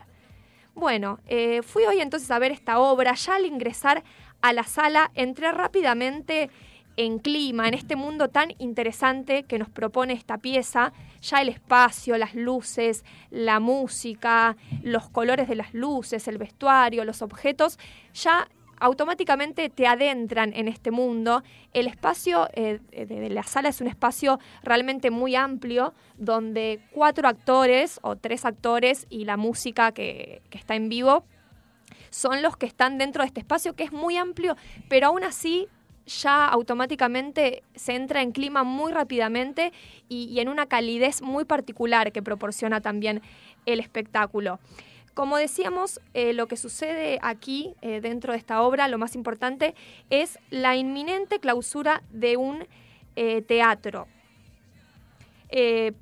Bueno, 0.74 1.18
eh, 1.26 1.62
fui 1.62 1.84
hoy 1.84 2.00
entonces 2.00 2.30
a 2.30 2.38
ver 2.38 2.52
esta 2.52 2.78
obra. 2.78 3.14
Ya 3.14 3.36
al 3.36 3.46
ingresar 3.46 4.02
a 4.42 4.52
la 4.52 4.64
sala 4.64 5.10
entré 5.14 5.52
rápidamente 5.52 6.50
en 7.00 7.18
clima, 7.18 7.66
en 7.66 7.72
este 7.72 7.96
mundo 7.96 8.28
tan 8.28 8.52
interesante 8.58 9.44
que 9.44 9.58
nos 9.58 9.70
propone 9.70 10.12
esta 10.12 10.36
pieza. 10.36 10.92
Ya 11.22 11.40
el 11.40 11.48
espacio, 11.48 12.18
las 12.18 12.34
luces, 12.34 13.04
la 13.30 13.58
música, 13.58 14.58
los 14.82 15.08
colores 15.08 15.48
de 15.48 15.54
las 15.54 15.72
luces, 15.72 16.28
el 16.28 16.36
vestuario, 16.36 17.06
los 17.06 17.22
objetos, 17.22 17.78
ya 18.12 18.48
automáticamente 18.78 19.70
te 19.70 19.86
adentran 19.86 20.52
en 20.54 20.68
este 20.68 20.90
mundo. 20.90 21.42
El 21.72 21.86
espacio 21.86 22.50
eh, 22.52 22.80
de, 22.90 23.06
de 23.06 23.30
la 23.30 23.44
sala 23.44 23.70
es 23.70 23.80
un 23.80 23.86
espacio 23.86 24.38
realmente 24.62 25.10
muy 25.10 25.34
amplio, 25.36 25.94
donde 26.18 26.80
cuatro 26.92 27.28
actores 27.28 27.98
o 28.02 28.16
tres 28.16 28.44
actores 28.44 29.06
y 29.08 29.24
la 29.24 29.38
música 29.38 29.92
que, 29.92 30.42
que 30.50 30.58
está 30.58 30.74
en 30.74 30.90
vivo 30.90 31.24
son 32.10 32.42
los 32.42 32.58
que 32.58 32.66
están 32.66 32.98
dentro 32.98 33.22
de 33.22 33.28
este 33.28 33.40
espacio, 33.40 33.74
que 33.74 33.84
es 33.84 33.92
muy 33.92 34.18
amplio, 34.18 34.54
pero 34.90 35.06
aún 35.06 35.24
así 35.24 35.68
ya 36.06 36.46
automáticamente 36.46 37.62
se 37.74 37.94
entra 37.94 38.22
en 38.22 38.32
clima 38.32 38.64
muy 38.64 38.92
rápidamente 38.92 39.72
y, 40.08 40.38
en 40.40 40.48
una 40.48 40.66
calidez 40.66 41.22
muy 41.22 41.44
particular 41.44 42.12
que 42.12 42.22
proporciona 42.22 42.80
también 42.80 43.22
el 43.66 43.80
espectáculo. 43.80 44.58
Como 45.14 45.36
decíamos, 45.36 46.00
eh, 46.14 46.32
lo 46.32 46.46
que 46.46 46.56
sucede 46.56 47.18
aquí 47.22 47.74
eh, 47.82 48.00
dentro 48.00 48.32
de 48.32 48.38
esta 48.38 48.62
obra, 48.62 48.88
lo 48.88 48.98
más 48.98 49.14
importante, 49.14 49.74
es 50.08 50.38
la 50.50 50.76
inminente 50.76 51.40
clausura 51.40 52.02
de 52.10 52.36
un 52.36 52.66
eh, 53.16 53.42
teatro. 53.42 54.06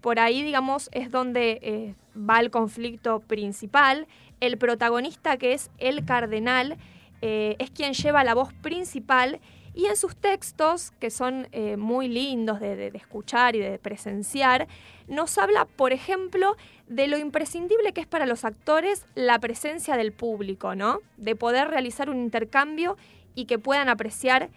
Por 0.03 0.19
ahí, 0.19 0.43
digamos, 0.43 0.91
es 0.93 1.11
donde 1.11 1.95
va 2.15 2.39
el 2.39 2.51
conflicto 2.51 3.21
principal. 3.21 4.07
El 4.41 4.59
protagonista, 4.59 5.39
que 5.39 5.55
es 5.55 5.71
el 5.79 6.05
cardenal, 6.05 6.77
es 7.23 7.71
quien 7.71 7.95
lleva 7.95 8.25
la 8.25 8.35
voz 8.35 8.53
principal 8.53 9.41
y 9.79 9.87
en 9.87 9.97
sus 9.97 10.17
textos, 10.17 10.91
que 10.99 11.09
son 11.09 11.47
eh, 11.53 11.77
muy 11.77 12.09
lindos 12.09 12.59
de, 12.59 12.91
escuchar 12.95 13.55
y 13.55 13.61
de 13.61 13.79
presenciar, 13.79 14.67
nos 15.07 15.39
habla, 15.39 15.67
por 15.67 15.93
ejemplo, 15.93 16.57
de 16.89 17.07
lo 17.07 17.17
imprescindible 17.17 17.93
que 17.93 18.01
es 18.01 18.07
para 18.09 18.27
los 18.27 18.45
actores 18.45 19.07
la 19.15 19.39
presencia 19.39 19.97
del 19.97 20.11
público, 20.11 20.75
¿no? 20.75 20.99
De 21.17 21.37
poder 21.37 21.69
realizar 21.69 22.11
un 22.11 22.17
intercambio 22.17 22.97
y 23.37 23.45
que 23.45 23.61
puedan 23.61 23.89
apreciar 23.89 24.51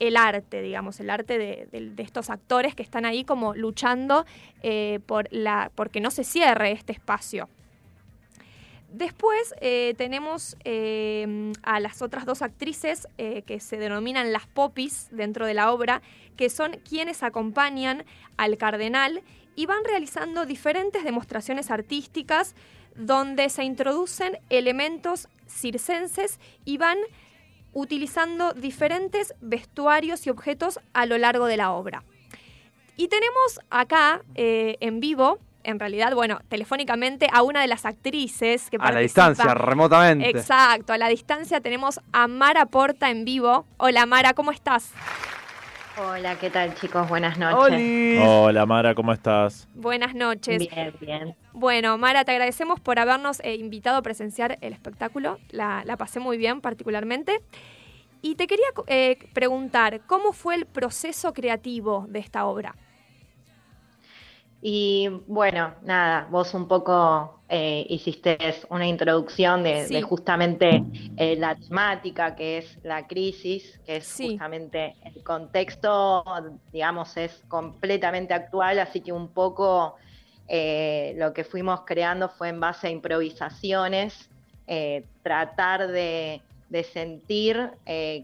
el 0.00 0.16
arte, 0.16 0.60
digamos, 0.60 0.98
el 0.98 1.08
arte 1.08 1.38
de 1.38 1.94
estos 1.98 2.28
actores 2.28 2.74
que 2.74 2.82
están 2.82 3.04
ahí 3.04 3.22
como 3.22 3.54
luchando 3.54 4.26
eh, 4.64 4.98
por 5.06 5.28
la, 5.30 5.70
porque 5.76 6.00
no 6.00 6.10
se 6.10 6.24
cierre 6.24 6.72
este 6.72 6.92
espacio. 6.92 7.48
Después 8.94 9.56
eh, 9.60 9.94
tenemos 9.98 10.56
eh, 10.62 11.52
a 11.64 11.80
las 11.80 12.00
otras 12.00 12.26
dos 12.26 12.42
actrices 12.42 13.08
eh, 13.18 13.42
que 13.42 13.58
se 13.58 13.76
denominan 13.76 14.32
las 14.32 14.46
popis 14.46 15.08
dentro 15.10 15.46
de 15.46 15.54
la 15.54 15.72
obra, 15.72 16.00
que 16.36 16.48
son 16.48 16.78
quienes 16.88 17.24
acompañan 17.24 18.04
al 18.36 18.56
cardenal 18.56 19.24
y 19.56 19.66
van 19.66 19.82
realizando 19.82 20.46
diferentes 20.46 21.02
demostraciones 21.02 21.72
artísticas 21.72 22.54
donde 22.94 23.48
se 23.48 23.64
introducen 23.64 24.38
elementos 24.48 25.26
circenses 25.48 26.38
y 26.64 26.76
van 26.76 26.98
utilizando 27.72 28.52
diferentes 28.52 29.34
vestuarios 29.40 30.24
y 30.28 30.30
objetos 30.30 30.78
a 30.92 31.06
lo 31.06 31.18
largo 31.18 31.46
de 31.46 31.56
la 31.56 31.72
obra. 31.72 32.04
Y 32.96 33.08
tenemos 33.08 33.58
acá 33.70 34.22
en 34.36 35.00
vivo, 35.00 35.40
en 35.64 35.80
realidad, 35.80 36.14
bueno, 36.14 36.40
telefónicamente 36.48 37.28
a 37.32 37.42
una 37.42 37.60
de 37.60 37.66
las 37.66 37.84
actrices 37.84 38.70
que 38.70 38.76
A 38.80 38.92
la 38.92 39.00
distancia, 39.00 39.54
remotamente. 39.54 40.28
Exacto, 40.28 40.92
a 40.92 40.98
la 40.98 41.08
distancia 41.08 41.60
tenemos 41.60 42.00
a 42.12 42.28
Mara 42.28 42.66
Porta 42.66 43.10
en 43.10 43.24
vivo. 43.24 43.66
Hola 43.78 44.06
Mara, 44.06 44.34
¿cómo 44.34 44.52
estás? 44.52 44.92
Hola, 45.96 46.36
¿qué 46.38 46.50
tal 46.50 46.74
chicos? 46.74 47.08
Buenas 47.08 47.38
noches. 47.38 48.20
Hola 48.20 48.66
Mara, 48.66 48.94
¿cómo 48.94 49.12
estás? 49.12 49.68
Buenas 49.74 50.14
noches. 50.14 50.58
Bien, 50.58 50.94
bien. 51.00 51.36
Bueno, 51.52 51.96
Mara, 51.98 52.24
te 52.24 52.32
agradecemos 52.32 52.80
por 52.80 52.98
habernos 52.98 53.40
eh, 53.40 53.54
invitado 53.54 53.98
a 53.98 54.02
presenciar 54.02 54.58
el 54.60 54.72
espectáculo. 54.72 55.38
La, 55.50 55.82
la 55.84 55.96
pasé 55.96 56.18
muy 56.18 56.36
bien, 56.36 56.60
particularmente. 56.60 57.40
Y 58.22 58.36
te 58.36 58.46
quería 58.46 58.64
eh, 58.86 59.18
preguntar, 59.34 60.00
¿cómo 60.06 60.32
fue 60.32 60.54
el 60.54 60.66
proceso 60.66 61.32
creativo 61.32 62.06
de 62.08 62.20
esta 62.20 62.46
obra? 62.46 62.74
Y 64.66 65.10
bueno, 65.26 65.74
nada, 65.82 66.26
vos 66.30 66.54
un 66.54 66.66
poco 66.66 67.38
eh, 67.50 67.84
hiciste 67.90 68.38
una 68.70 68.86
introducción 68.86 69.62
de, 69.62 69.84
Sí. 69.84 69.92
de 69.92 70.00
justamente 70.00 70.82
eh, 71.18 71.36
la 71.36 71.54
temática 71.54 72.34
que 72.34 72.56
es 72.56 72.78
la 72.82 73.06
crisis, 73.06 73.78
que 73.84 73.96
es 73.96 74.16
justamente 74.16 74.96
el 75.04 75.22
contexto, 75.22 76.24
digamos, 76.72 77.14
es 77.18 77.42
completamente 77.48 78.32
actual, 78.32 78.78
así 78.78 79.02
que 79.02 79.12
un 79.12 79.28
poco 79.28 79.96
eh, 80.48 81.12
lo 81.18 81.34
que 81.34 81.44
fuimos 81.44 81.82
creando 81.82 82.30
fue 82.30 82.48
en 82.48 82.58
base 82.58 82.86
a 82.86 82.90
improvisaciones, 82.90 84.30
tratar 85.22 85.88
de, 85.88 86.40
de 86.70 86.84
sentir 86.84 87.70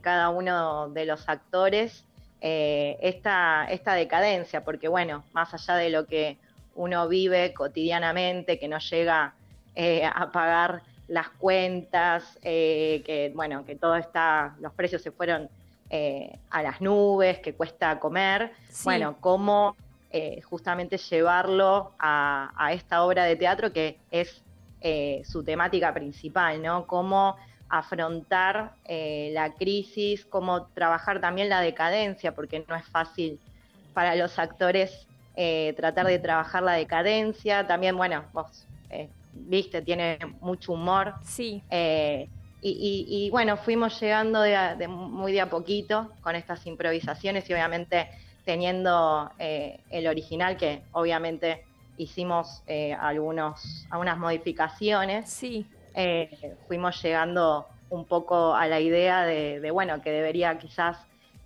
cada 0.01 0.31
uno 0.31 0.89
de 0.89 1.05
los 1.05 1.29
actores 1.29 2.07
eh, 2.41 2.99
esta, 3.01 3.67
esta 3.71 3.95
decadencia, 3.95 4.65
porque 4.65 4.89
bueno, 4.89 5.25
más 5.33 5.53
allá 5.55 5.77
de 5.77 5.91
lo 5.91 6.07
que 6.07 6.39
uno 6.75 7.09
vive 7.09 7.53
cotidianamente, 7.53 8.59
que 8.59 8.69
no 8.69 8.79
llega 8.79 9.35
eh, 9.75 10.05
a 10.05 10.31
pagar 10.33 10.83
las 11.09 11.29
cuentas, 11.31 12.39
eh, 12.43 13.03
que 13.05 13.33
bueno, 13.35 13.65
que 13.65 13.77
todo 13.77 13.97
está, 13.97 14.55
los 14.61 14.73
precios 14.73 15.03
se 15.03 15.11
fueron 15.11 15.49
eh, 15.91 16.39
a 16.51 16.63
las 16.63 16.81
nubes, 16.81 17.41
que 17.41 17.55
cuesta 17.55 17.99
comer. 17.99 18.53
Sí. 18.69 18.85
Bueno, 18.85 19.17
cómo 19.21 19.77
justamente 20.43 20.99
llevarlo 20.99 21.93
a, 21.97 22.53
a 22.57 22.73
esta 22.73 23.05
obra 23.05 23.23
de 23.25 23.37
teatro 23.37 23.73
que 23.73 23.97
es 24.11 24.43
su 25.25 25.45
temática 25.45 25.95
principal, 25.95 26.61
¿no? 26.61 26.85
Cómo 26.85 27.37
afrontar 27.71 28.73
eh, 28.85 29.31
la 29.33 29.55
crisis, 29.55 30.27
cómo 30.27 30.67
trabajar 30.75 31.21
también 31.21 31.49
la 31.49 31.61
decadencia, 31.61 32.35
porque 32.35 32.65
no 32.69 32.75
es 32.77 32.85
fácil 32.87 33.39
para 33.95 34.15
los 34.17 34.39
actores 34.39 35.07
eh, 35.37 35.73
tratar 35.77 36.07
de 36.07 36.19
trabajar 36.19 36.63
la 36.63 36.73
decadencia. 36.73 37.67
También, 37.67 37.97
bueno, 37.97 38.25
vos 38.33 38.67
eh, 38.91 39.09
viste, 39.33 39.81
tiene 39.83 40.19
mucho 40.41 40.73
humor. 40.73 41.15
Sí. 41.23 41.63
Eh, 41.71 42.29
y, 42.61 42.71
y- 42.73 43.27
y, 43.27 43.31
bueno, 43.31 43.57
fuimos 43.57 43.99
llegando 44.01 44.43
de 44.43 44.55
a- 44.57 44.75
de 44.75 44.87
muy 44.89 45.33
de 45.33 45.41
a 45.41 45.49
poquito 45.49 46.13
con 46.21 46.35
estas 46.37 46.67
improvisaciones 46.67 47.49
y 47.49 47.55
obviamente 47.55 48.09
teniendo 48.45 49.31
eh, 49.39 49.79
el 49.91 50.07
original 50.09 50.57
que 50.57 50.83
obviamente 50.93 51.65
hicimos 51.97 52.63
eh, 52.67 52.93
algunos, 52.93 53.87
algunas 53.91 54.19
modificaciones. 54.19 55.31
Sí. 55.31 55.67
Eh, 55.95 56.57
fuimos 56.69 57.03
llegando 57.03 57.67
un 57.91 58.05
poco 58.05 58.55
a 58.55 58.67
la 58.67 58.81
idea 58.81 59.25
de, 59.25 59.61
de, 59.61 59.71
bueno, 59.71 60.01
que 60.01 60.11
debería 60.11 60.57
quizás 60.59 60.97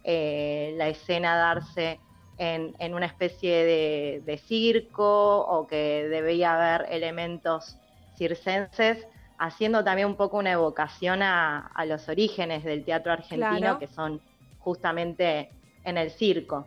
eh, 0.03 0.75
la 0.77 0.89
escena 0.89 1.37
darse 1.37 1.99
en, 2.37 2.75
en 2.79 2.95
una 2.95 3.07
especie 3.07 3.65
de, 3.65 4.23
de 4.25 4.39
circo 4.39 5.41
o 5.41 5.67
que 5.67 6.09
debería 6.09 6.55
haber 6.55 6.93
elementos 6.93 7.79
circenses, 8.17 9.07
haciendo 9.39 9.83
también 9.83 10.09
un 10.09 10.17
poco 10.17 10.37
una 10.39 10.53
evocación 10.53 11.23
a, 11.23 11.69
a 11.75 11.85
los 11.87 12.09
orígenes 12.09 12.65
del 12.65 12.85
teatro 12.85 13.13
argentino, 13.13 13.57
Claro. 13.59 13.79
que 13.79 13.89
son 13.89 14.21
justamente 14.59 15.51
en 15.85 15.99
el 15.99 16.11
circo. 16.11 16.67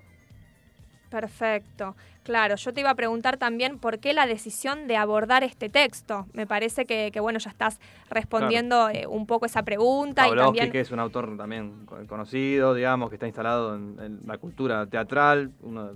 Perfecto. 1.10 1.96
Claro, 2.24 2.56
yo 2.56 2.74
te 2.74 2.82
iba 2.82 2.90
a 2.90 2.96
preguntar 2.96 3.38
también 3.38 3.80
por 3.80 4.00
qué 4.00 4.14
la 4.14 4.28
decisión 4.28 4.88
de 4.88 4.98
abordar 4.98 5.44
este 5.44 5.70
texto. 5.70 6.26
Me 6.34 6.46
parece 6.46 6.86
que, 6.86 7.10
que, 7.14 7.22
bueno, 7.22 7.40
ya 7.40 7.50
estás 7.50 7.80
respondiendo 8.10 8.90
eh, 8.90 9.08
un 9.08 9.26
poco 9.26 9.46
esa 9.46 9.64
pregunta 9.64 10.28
y 10.28 10.32
también... 10.36 10.72
que 10.72 10.82
es 10.82 10.92
un 10.92 11.00
autor 11.00 11.38
también 11.38 11.86
co- 11.86 12.06
conocido, 12.08 12.74
digamos, 12.74 13.10
que 13.10 13.16
está 13.16 13.28
instalado 13.28 13.76
en, 13.76 13.98
en 14.02 14.20
la 14.26 14.38
cultura 14.38 14.86
teatral, 14.86 15.52
uno, 15.62 15.92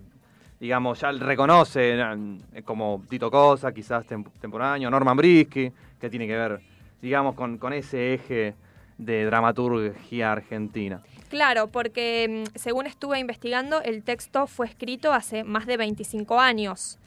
digamos, 0.60 1.02
ya 1.02 1.12
reconoce 1.12 2.00
eh, 2.00 2.64
como 2.64 3.04
Tito 3.10 3.30
Cosa, 3.30 3.74
quizás 3.74 4.08
tem- 4.08 4.24
temporáneo, 4.40 4.90
Norman 4.90 5.18
Brisky, 5.18 5.70
que 6.00 6.10
tiene 6.10 6.28
que 6.28 6.38
ver, 6.38 6.62
digamos, 7.02 7.36
con, 7.36 7.58
con 7.58 7.74
ese 7.74 8.14
eje 8.14 8.56
de 8.98 9.26
dramaturgia 9.26 10.32
argentina. 10.32 11.02
Claro, 11.32 11.68
porque 11.68 12.46
mm, 12.54 12.58
según 12.60 12.86
estuve 12.88 13.18
investigando, 13.18 13.82
el 13.82 14.04
texto 14.04 14.48
fue 14.48 14.68
escrito 14.68 15.14
hace 15.14 15.46
más 15.46 15.66
de 15.66 15.78
25 15.78 16.40
años. 16.40 17.00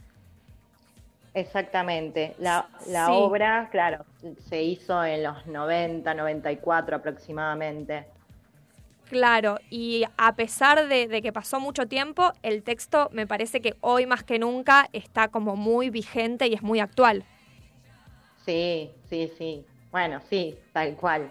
Exactamente. 1.34 2.34
La, 2.38 2.66
la 2.88 3.06
Sí. 3.06 3.12
obra, 3.14 3.68
claro, 3.70 4.06
se 4.48 4.62
hizo 4.62 5.04
en 5.04 5.24
los 5.24 5.46
90, 5.46 6.14
94 6.14 6.96
aproximadamente. 6.96 8.06
Claro, 9.10 9.58
y 9.68 10.04
a 10.16 10.34
pesar 10.34 10.88
de, 10.88 11.06
de 11.06 11.20
que 11.20 11.32
pasó 11.32 11.60
mucho 11.60 11.86
tiempo, 11.86 12.32
el 12.42 12.62
texto 12.62 13.10
me 13.12 13.26
parece 13.26 13.60
que 13.60 13.74
hoy 13.82 14.06
más 14.06 14.24
que 14.24 14.38
nunca 14.38 14.88
está 14.94 15.28
como 15.28 15.54
muy 15.54 15.90
vigente 15.90 16.46
y 16.46 16.54
es 16.54 16.62
muy 16.62 16.80
actual. 16.80 17.24
Sí, 18.46 18.90
sí, 19.10 19.30
sí. 19.36 19.66
Bueno, 19.92 20.20
sí, 20.30 20.56
tal 20.72 20.96
cual. 20.96 21.30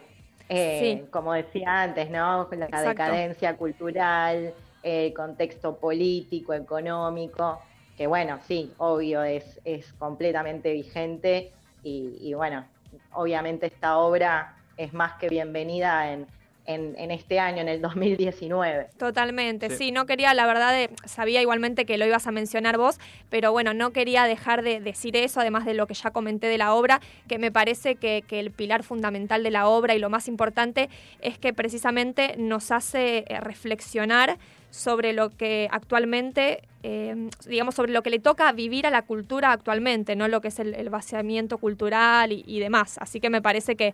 Eh, 0.50 0.80
Sí. 1.02 1.08
Como 1.10 1.34
decía 1.34 1.84
antes, 1.84 2.10
¿no? 2.10 2.48
La 2.52 2.66
Exacto. 2.66 2.90
decadencia 2.90 3.56
cultural, 3.56 4.54
el 4.84 5.14
contexto 5.14 5.78
político, 5.78 6.54
económico, 6.54 7.62
que 7.98 8.08
bueno, 8.08 8.40
sí, 8.48 8.74
obvio, 8.78 9.24
es, 9.24 9.60
es 9.64 9.94
completamente 9.94 10.74
vigente 10.74 11.52
y, 11.84 12.18
y 12.20 12.34
bueno, 12.34 12.66
obviamente 13.14 13.68
esta 13.68 13.98
obra 13.98 14.56
es 14.78 14.94
más 14.94 15.14
que 15.14 15.30
bienvenida 15.30 16.12
en, 16.12 16.28
en, 16.66 16.96
en 16.98 17.12
este 17.12 17.40
año, 17.40 17.62
en 17.62 17.68
el 17.70 17.82
2019. 17.82 18.88
Totalmente, 18.98 19.70
Sí. 19.70 19.76
sí. 19.78 19.92
no 19.92 20.06
quería, 20.06 20.34
la 20.34 20.46
verdad, 20.46 20.72
de- 20.72 20.90
sabía 21.06 21.42
igualmente 21.42 21.86
que 21.86 21.98
lo 21.98 22.06
ibas 22.06 22.26
a 22.28 22.32
mencionar 22.32 22.78
vos, 22.78 23.00
pero 23.30 23.52
bueno, 23.52 23.74
no 23.74 23.92
quería 23.92 24.24
dejar 24.26 24.62
de 24.64 24.80
decir 24.80 25.16
eso, 25.18 25.42
además 25.42 25.66
de 25.66 25.74
lo 25.74 25.88
que 25.88 25.94
ya 25.94 26.12
comenté 26.12 26.48
de 26.48 26.58
la 26.58 26.74
obra, 26.74 27.02
que 27.28 27.38
me 27.38 27.52
parece 27.52 27.96
que, 27.96 28.24
que 28.28 28.40
el 28.40 28.52
pilar 28.52 28.84
fundamental 28.84 29.44
de 29.44 29.52
la 29.52 29.68
obra 29.68 29.94
y 29.96 30.00
lo 30.00 30.10
más 30.10 30.28
importante 30.28 30.90
es 31.22 31.38
que 31.38 31.54
precisamente 31.54 32.36
nos 32.38 32.72
hace 32.72 33.26
eh, 33.28 33.40
reflexionar 33.42 34.38
sobre 34.70 35.14
lo 35.14 35.30
que 35.30 35.68
actualmente, 35.70 36.64
eh, 36.82 37.30
digamos, 37.48 37.76
sobre 37.76 37.92
lo 37.92 38.02
que 38.02 38.10
le 38.10 38.18
toca 38.20 38.52
vivir 38.54 38.88
a 38.88 38.90
la 38.90 39.04
cultura 39.04 39.52
actualmente, 39.52 40.16
¿no? 40.16 40.28
Lo 40.28 40.42
que 40.42 40.48
es 40.48 40.58
el, 40.60 40.74
el 40.74 40.90
vaciamiento 40.90 41.60
cultural 41.60 42.32
y, 42.32 42.44
y 42.48 42.60
demás. 42.60 42.98
Así 43.00 43.20
que 43.20 43.30
me 43.30 43.40
parece 43.42 43.76
que, 43.76 43.94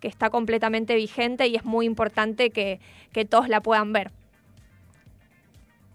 que 0.00 0.08
está 0.08 0.30
completamente 0.30 0.94
vigente 0.94 1.46
y 1.46 1.56
es 1.56 1.64
muy 1.64 1.86
importante 1.86 2.50
que, 2.50 2.80
que 3.12 3.24
todos 3.24 3.48
la 3.48 3.60
puedan 3.60 3.92
ver. 3.92 4.10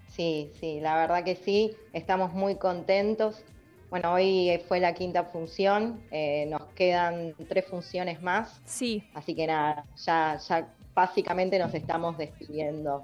Sí, 0.07 0.49
sí, 0.59 0.79
la 0.79 0.95
verdad 0.95 1.23
que 1.23 1.35
sí, 1.35 1.75
estamos 1.91 2.33
muy 2.33 2.55
contentos. 2.55 3.43
Bueno, 3.89 4.13
hoy 4.13 4.59
fue 4.67 4.79
la 4.79 4.93
quinta 4.93 5.25
función, 5.25 6.01
eh, 6.11 6.45
nos 6.49 6.63
quedan 6.73 7.33
tres 7.47 7.65
funciones 7.65 8.21
más. 8.21 8.61
Sí. 8.65 9.03
Así 9.13 9.35
que 9.35 9.45
nada, 9.47 9.85
ya, 9.97 10.37
ya 10.47 10.67
básicamente 10.93 11.59
nos 11.59 11.73
estamos 11.73 12.17
despidiendo. 12.17 13.03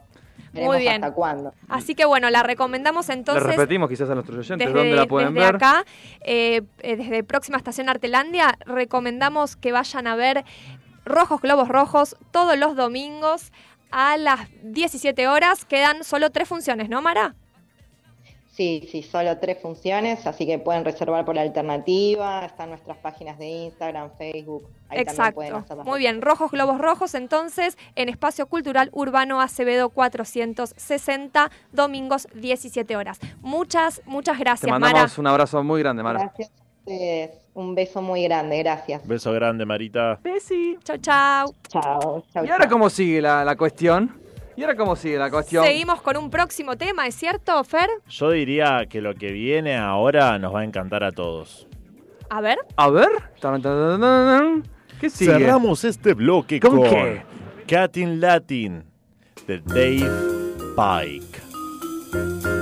Muy 0.54 0.62
Veremos 0.64 0.78
bien. 0.80 1.04
hasta 1.04 1.14
cuándo. 1.14 1.54
Así 1.70 1.96
que 1.96 2.04
bueno, 2.04 2.30
la 2.30 2.44
recomendamos 2.44 3.10
entonces. 3.10 3.44
repetimos 3.44 3.90
quizás 3.90 4.10
a 4.10 4.16
nuestros 4.16 4.40
oyentes 4.40 4.68
Desde, 4.68 4.78
dónde 4.80 4.96
la 4.96 5.06
pueden 5.06 5.34
desde 5.34 5.46
ver. 5.46 5.56
acá, 5.56 5.86
eh, 6.22 6.62
eh, 6.80 6.96
desde 6.98 7.24
próxima 7.24 7.58
estación 7.58 7.88
Artelandia, 7.88 8.58
recomendamos 8.66 9.56
que 9.56 9.72
vayan 9.72 10.08
a 10.08 10.16
ver 10.16 10.44
Rojos 11.06 11.42
Globos 11.42 11.68
Rojos 11.68 12.16
todos 12.32 12.58
los 12.58 12.76
domingos 12.76 13.52
a 13.92 14.18
las 14.18 14.48
17 14.64 15.28
horas. 15.28 15.66
Quedan 15.66 16.04
solo 16.04 16.32
tres 16.32 16.48
funciones, 16.48 16.90
¿no, 16.90 17.02
Mara? 17.02 17.36
Sí, 18.52 18.86
sí, 18.92 19.02
solo 19.02 19.38
tres 19.40 19.60
funciones, 19.62 20.28
así 20.28 20.46
que 20.46 20.60
pueden 20.60 20.84
reservar 20.84 21.24
por 21.24 21.40
alternativa, 21.40 22.46
están 22.46 22.70
nuestras 22.70 22.98
páginas 22.98 23.40
de 23.40 23.48
Instagram, 23.48 24.12
Facebook, 24.18 24.68
ahí 24.90 25.06
también 25.06 25.34
pueden 25.34 25.56
Exacto. 25.56 25.76
las 25.78 25.86
Muy 25.86 26.00
bien, 26.00 26.22
Rojos 26.22 26.52
Globos 26.52 26.78
Rojos 26.78 27.16
entonces 27.16 27.78
en 27.96 28.10
Espacio 28.10 28.48
Cultural 28.48 28.90
Urbano 28.92 29.40
Acevedo 29.40 29.90
460, 29.90 31.50
domingos 31.72 32.28
17 32.36 32.98
horas. 32.98 33.22
Muchas, 33.40 34.02
muchas 34.06 34.38
Te 34.38 34.44
gracias, 34.44 34.70
mandamos 34.70 34.94
Mara. 34.96 35.14
un 35.18 35.28
abrazo 35.28 35.64
muy 35.64 35.80
grande, 35.82 36.04
Mara. 36.04 36.20
Gracias 36.20 36.50
a 36.50 36.64
ustedes, 36.82 37.41
un 37.54 37.76
beso 37.76 38.02
muy 38.02 38.24
grande, 38.24 38.58
gracias. 38.60 39.06
Beso 39.08 39.32
grande, 39.34 39.66
Marita. 39.66 40.20
Besi. 40.24 40.78
Chau, 40.84 40.98
chau. 40.98 41.56
Chao, 41.68 42.24
chau. 42.34 42.46
¿Y 42.46 42.50
ahora 42.50 42.68
cómo 42.68 42.90
sigue 42.90 43.22
la, 43.22 43.44
la 43.44 43.56
cuestión? 43.56 44.20
¿Y 44.56 44.64
ahora 44.64 44.76
cómo 44.76 44.96
sigue 44.96 45.18
la 45.18 45.30
cuestión? 45.30 45.66
Seguimos 45.66 46.02
con 46.02 46.18
un 46.18 46.30
próximo 46.30 46.78
tema, 46.78 47.08
¿es 47.08 47.16
cierto, 47.16 47.64
Fer? 47.64 47.90
Yo 48.10 48.32
diría 48.32 48.86
que 48.90 49.02
lo 49.02 49.16
que 49.16 49.32
viene 49.32 49.78
ahora 49.78 50.38
nos 50.40 50.54
va 50.54 50.62
a 50.62 50.64
encantar 50.64 51.04
a 51.04 51.12
todos. 51.12 51.68
A 52.30 52.42
ver. 52.42 52.60
A 52.76 52.90
ver. 52.90 53.10
¿Qué 55.00 55.10
sigue? 55.10 55.32
Cerramos 55.32 55.84
este 55.84 56.14
bloque 56.14 56.60
¿Con 56.60 56.78
con, 56.78 56.90
qué? 56.90 57.24
Catin 57.68 58.22
Latin 58.22 58.84
de 59.48 59.60
Dave 59.60 60.10
Pike. 60.76 62.61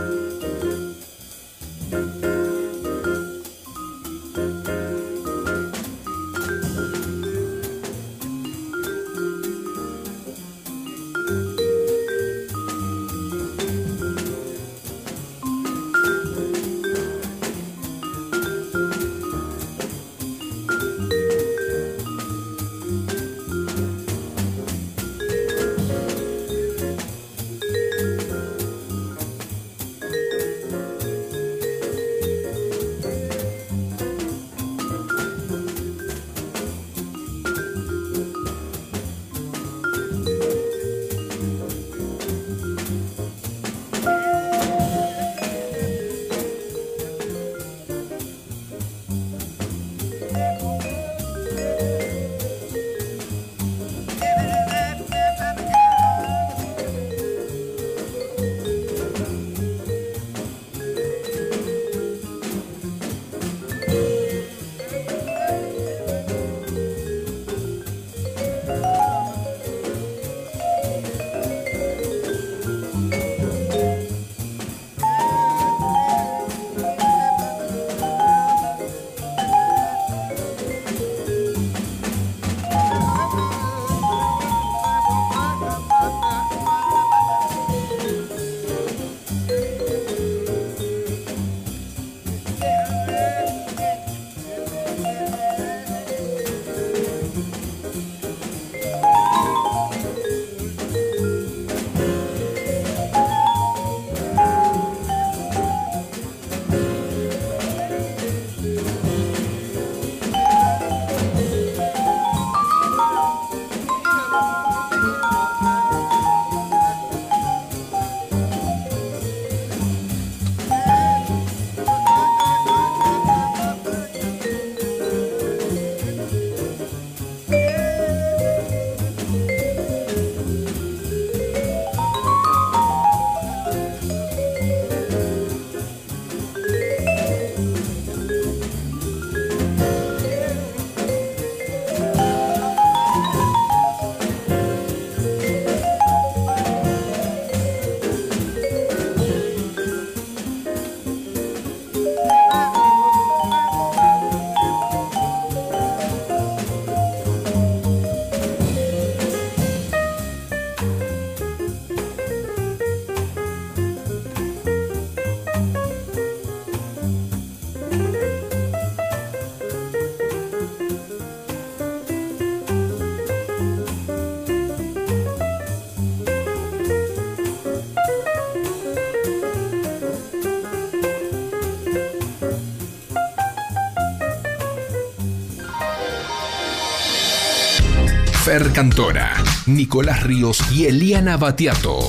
Fer 188.49 188.73
Cantora, 188.73 189.35
Nicolás 189.67 190.23
Ríos 190.23 190.59
y 190.71 190.88
Eliana 190.88 191.38
Batiato. 191.38 191.99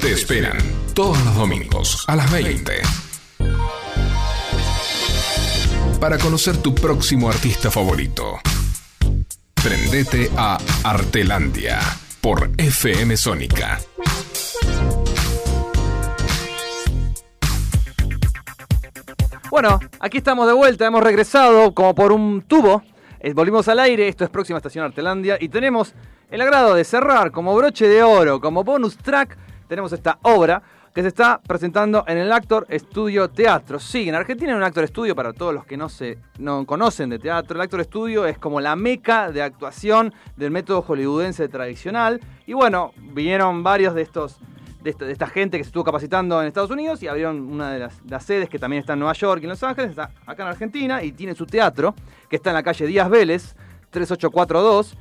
Te 0.00 0.12
esperan 0.12 0.56
todos 0.94 1.22
los 1.26 1.34
domingos 1.34 2.04
a 2.06 2.16
las 2.16 2.32
20. 2.32 2.72
Para 6.00 6.16
conocer 6.16 6.56
tu 6.56 6.74
próximo 6.74 7.28
artista 7.28 7.70
favorito. 7.70 8.38
Prendete 9.62 10.30
a 10.38 10.56
Artelandia 10.84 11.80
por 12.22 12.50
FM 12.56 13.14
Sónica. 13.18 13.78
Bueno, 19.50 19.80
aquí 20.00 20.16
estamos 20.16 20.46
de 20.46 20.54
vuelta, 20.54 20.86
hemos 20.86 21.02
regresado 21.02 21.74
como 21.74 21.94
por 21.94 22.12
un 22.12 22.40
tubo. 22.40 22.82
Volvimos 23.34 23.66
al 23.66 23.80
aire, 23.80 24.06
esto 24.06 24.24
es 24.24 24.30
Próxima 24.30 24.58
Estación 24.58 24.84
Artelandia 24.84 25.38
y 25.40 25.48
tenemos 25.48 25.92
el 26.30 26.40
agrado 26.40 26.74
de 26.74 26.84
cerrar 26.84 27.32
como 27.32 27.54
broche 27.56 27.88
de 27.88 28.02
oro, 28.02 28.40
como 28.40 28.62
bonus 28.62 28.96
track, 28.96 29.36
tenemos 29.66 29.92
esta 29.92 30.18
obra 30.22 30.62
que 30.94 31.02
se 31.02 31.08
está 31.08 31.40
presentando 31.44 32.04
en 32.06 32.18
el 32.18 32.30
Actor 32.30 32.66
Estudio 32.68 33.28
Teatro. 33.28 33.80
Sí, 33.80 34.08
en 34.08 34.14
Argentina 34.14 34.52
hay 34.52 34.56
un 34.56 34.62
Actor 34.62 34.84
Estudio 34.84 35.16
para 35.16 35.32
todos 35.32 35.52
los 35.52 35.64
que 35.64 35.76
no 35.76 35.88
se 35.88 36.18
no 36.38 36.64
conocen 36.64 37.10
de 37.10 37.18
teatro. 37.18 37.56
El 37.56 37.62
Actor 37.62 37.80
Estudio 37.80 38.24
es 38.24 38.38
como 38.38 38.60
la 38.60 38.76
meca 38.76 39.30
de 39.30 39.42
actuación 39.42 40.14
del 40.36 40.50
método 40.50 40.82
hollywoodense 40.82 41.48
tradicional. 41.48 42.20
Y 42.46 42.52
bueno, 42.52 42.92
vinieron 42.96 43.62
varios 43.62 43.94
de 43.94 44.02
estos 44.02 44.38
de 44.96 45.12
esta, 45.12 45.26
gente 45.26 45.58
que 45.58 45.64
se 45.64 45.68
estuvo 45.68 45.84
capacitando 45.84 46.40
en 46.40 46.48
Estados 46.48 46.70
Unidos 46.70 47.02
y 47.02 47.08
abrieron 47.08 47.40
una 47.40 47.72
de 47.72 47.78
las, 47.80 48.00
las 48.08 48.24
sedes 48.24 48.48
que 48.48 48.58
también 48.58 48.80
está 48.80 48.94
en 48.94 49.00
Nueva 49.00 49.12
York 49.12 49.40
y 49.42 49.44
en 49.44 49.50
Los 49.50 49.62
Ángeles, 49.62 49.90
está 49.90 50.10
acá 50.26 50.42
en 50.42 50.48
Argentina 50.48 51.02
y 51.02 51.12
tiene 51.12 51.34
su 51.34 51.46
teatro 51.46 51.94
que 52.28 52.36
está 52.36 52.50
en 52.50 52.54
la 52.54 52.62
calle 52.62 52.86
Díaz 52.86 53.10
Vélez, 53.10 53.54
3842. 53.90 54.96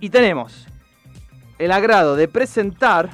Y 0.00 0.10
tenemos 0.10 0.66
el 1.58 1.72
agrado 1.72 2.16
de 2.16 2.28
presentar 2.28 3.10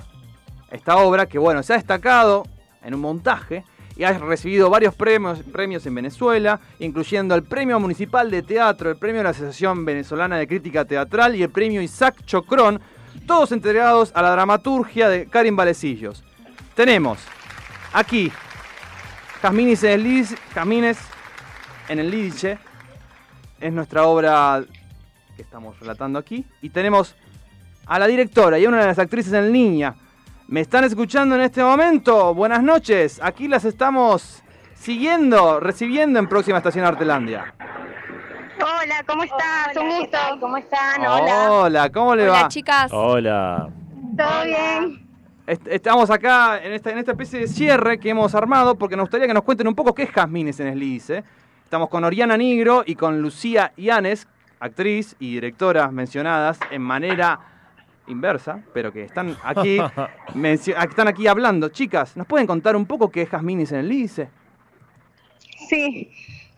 esta 0.70 0.96
obra 0.96 1.26
que, 1.26 1.38
bueno, 1.38 1.62
se 1.62 1.74
ha 1.74 1.76
destacado 1.76 2.44
en 2.82 2.94
un 2.94 3.00
montaje 3.00 3.64
y 3.96 4.04
ha 4.04 4.18
recibido 4.18 4.70
varios 4.70 4.94
premios, 4.94 5.40
premios 5.52 5.84
en 5.86 5.94
Venezuela, 5.94 6.60
incluyendo 6.78 7.34
el 7.34 7.42
Premio 7.42 7.78
Municipal 7.78 8.30
de 8.30 8.42
Teatro, 8.42 8.90
el 8.90 8.96
Premio 8.96 9.18
de 9.18 9.24
la 9.24 9.30
Asociación 9.30 9.84
Venezolana 9.84 10.38
de 10.38 10.46
Crítica 10.46 10.84
Teatral 10.84 11.36
y 11.36 11.42
el 11.42 11.50
Premio 11.50 11.82
Isaac 11.82 12.16
Chocrón, 12.24 12.80
todos 13.26 13.52
entregados 13.52 14.12
a 14.14 14.22
la 14.22 14.30
dramaturgia 14.30 15.08
de 15.08 15.26
Karin 15.26 15.56
Valecillos. 15.56 16.22
Tenemos 16.74 17.18
aquí 17.92 18.32
Jazmines 19.42 19.82
en 21.88 21.98
el 21.98 22.10
Lidice, 22.10 22.58
es 23.60 23.72
nuestra 23.72 24.04
obra 24.04 24.62
que 25.36 25.42
estamos 25.42 25.78
relatando 25.80 26.18
aquí, 26.18 26.44
y 26.60 26.70
tenemos 26.70 27.14
a 27.86 27.98
la 27.98 28.06
directora 28.06 28.58
y 28.58 28.64
a 28.64 28.68
una 28.68 28.80
de 28.80 28.86
las 28.86 28.98
actrices 28.98 29.32
en 29.32 29.52
línea. 29.52 29.94
¿Me 30.48 30.60
están 30.60 30.84
escuchando 30.84 31.34
en 31.34 31.40
este 31.40 31.62
momento? 31.62 32.34
Buenas 32.34 32.62
noches. 32.62 33.20
Aquí 33.22 33.48
las 33.48 33.64
estamos 33.64 34.42
siguiendo, 34.74 35.60
recibiendo 35.60 36.18
en 36.18 36.28
Próxima 36.28 36.58
Estación 36.58 36.84
Artelandia. 36.84 37.54
Hola, 38.62 39.02
¿cómo 39.06 39.24
estás? 39.24 39.76
Un 39.76 39.88
gusto. 39.98 40.18
¿Cómo 40.40 40.56
están? 40.56 41.04
Hola, 41.06 41.90
¿cómo 41.90 42.14
le 42.14 42.26
va? 42.28 42.42
Hola. 42.92 43.68
¿Todo 44.16 44.44
bien? 44.44 45.06
Est- 45.46 45.66
Estamos 45.66 46.10
acá 46.10 46.62
en 46.62 46.72
esta, 46.72 46.90
en 46.90 46.98
esta 46.98 47.12
especie 47.12 47.40
de 47.40 47.48
cierre 47.48 47.98
que 47.98 48.10
hemos 48.10 48.34
armado 48.34 48.76
porque 48.76 48.96
nos 48.96 49.04
gustaría 49.04 49.26
que 49.26 49.34
nos 49.34 49.42
cuenten 49.42 49.66
un 49.66 49.74
poco 49.74 49.94
qué 49.94 50.04
es 50.04 50.10
Jazmines 50.10 50.60
en 50.60 50.68
Eslice. 50.68 51.24
Estamos 51.64 51.88
con 51.88 52.04
Oriana 52.04 52.36
Nigro 52.36 52.84
y 52.86 52.94
con 52.94 53.20
Lucía 53.20 53.72
Ianes, 53.76 54.28
actriz 54.60 55.16
y 55.18 55.34
directora 55.34 55.90
mencionadas 55.90 56.60
en 56.70 56.82
manera 56.82 57.40
inversa, 58.06 58.60
pero 58.74 58.92
que 58.92 59.04
están 59.04 59.36
aquí, 59.42 59.78
están 60.90 61.08
aquí 61.08 61.26
hablando. 61.26 61.68
Chicas, 61.70 62.16
¿nos 62.16 62.26
pueden 62.26 62.46
contar 62.46 62.76
un 62.76 62.86
poco 62.86 63.10
qué 63.10 63.22
es 63.22 63.28
Jazmines 63.30 63.72
en 63.72 63.78
el? 63.78 63.88
Sí. 65.68 66.10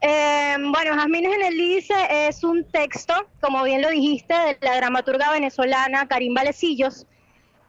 Eh, 0.06 0.56
bueno, 0.60 0.94
Jazmines 0.96 1.32
en 1.34 1.42
el 1.46 1.56
Lice 1.56 1.94
es 2.28 2.44
un 2.44 2.62
texto, 2.70 3.14
como 3.40 3.62
bien 3.64 3.80
lo 3.80 3.88
dijiste, 3.88 4.34
de 4.34 4.58
la 4.60 4.76
dramaturga 4.76 5.30
venezolana 5.32 6.06
Karim 6.06 6.34
Valecillos. 6.34 7.06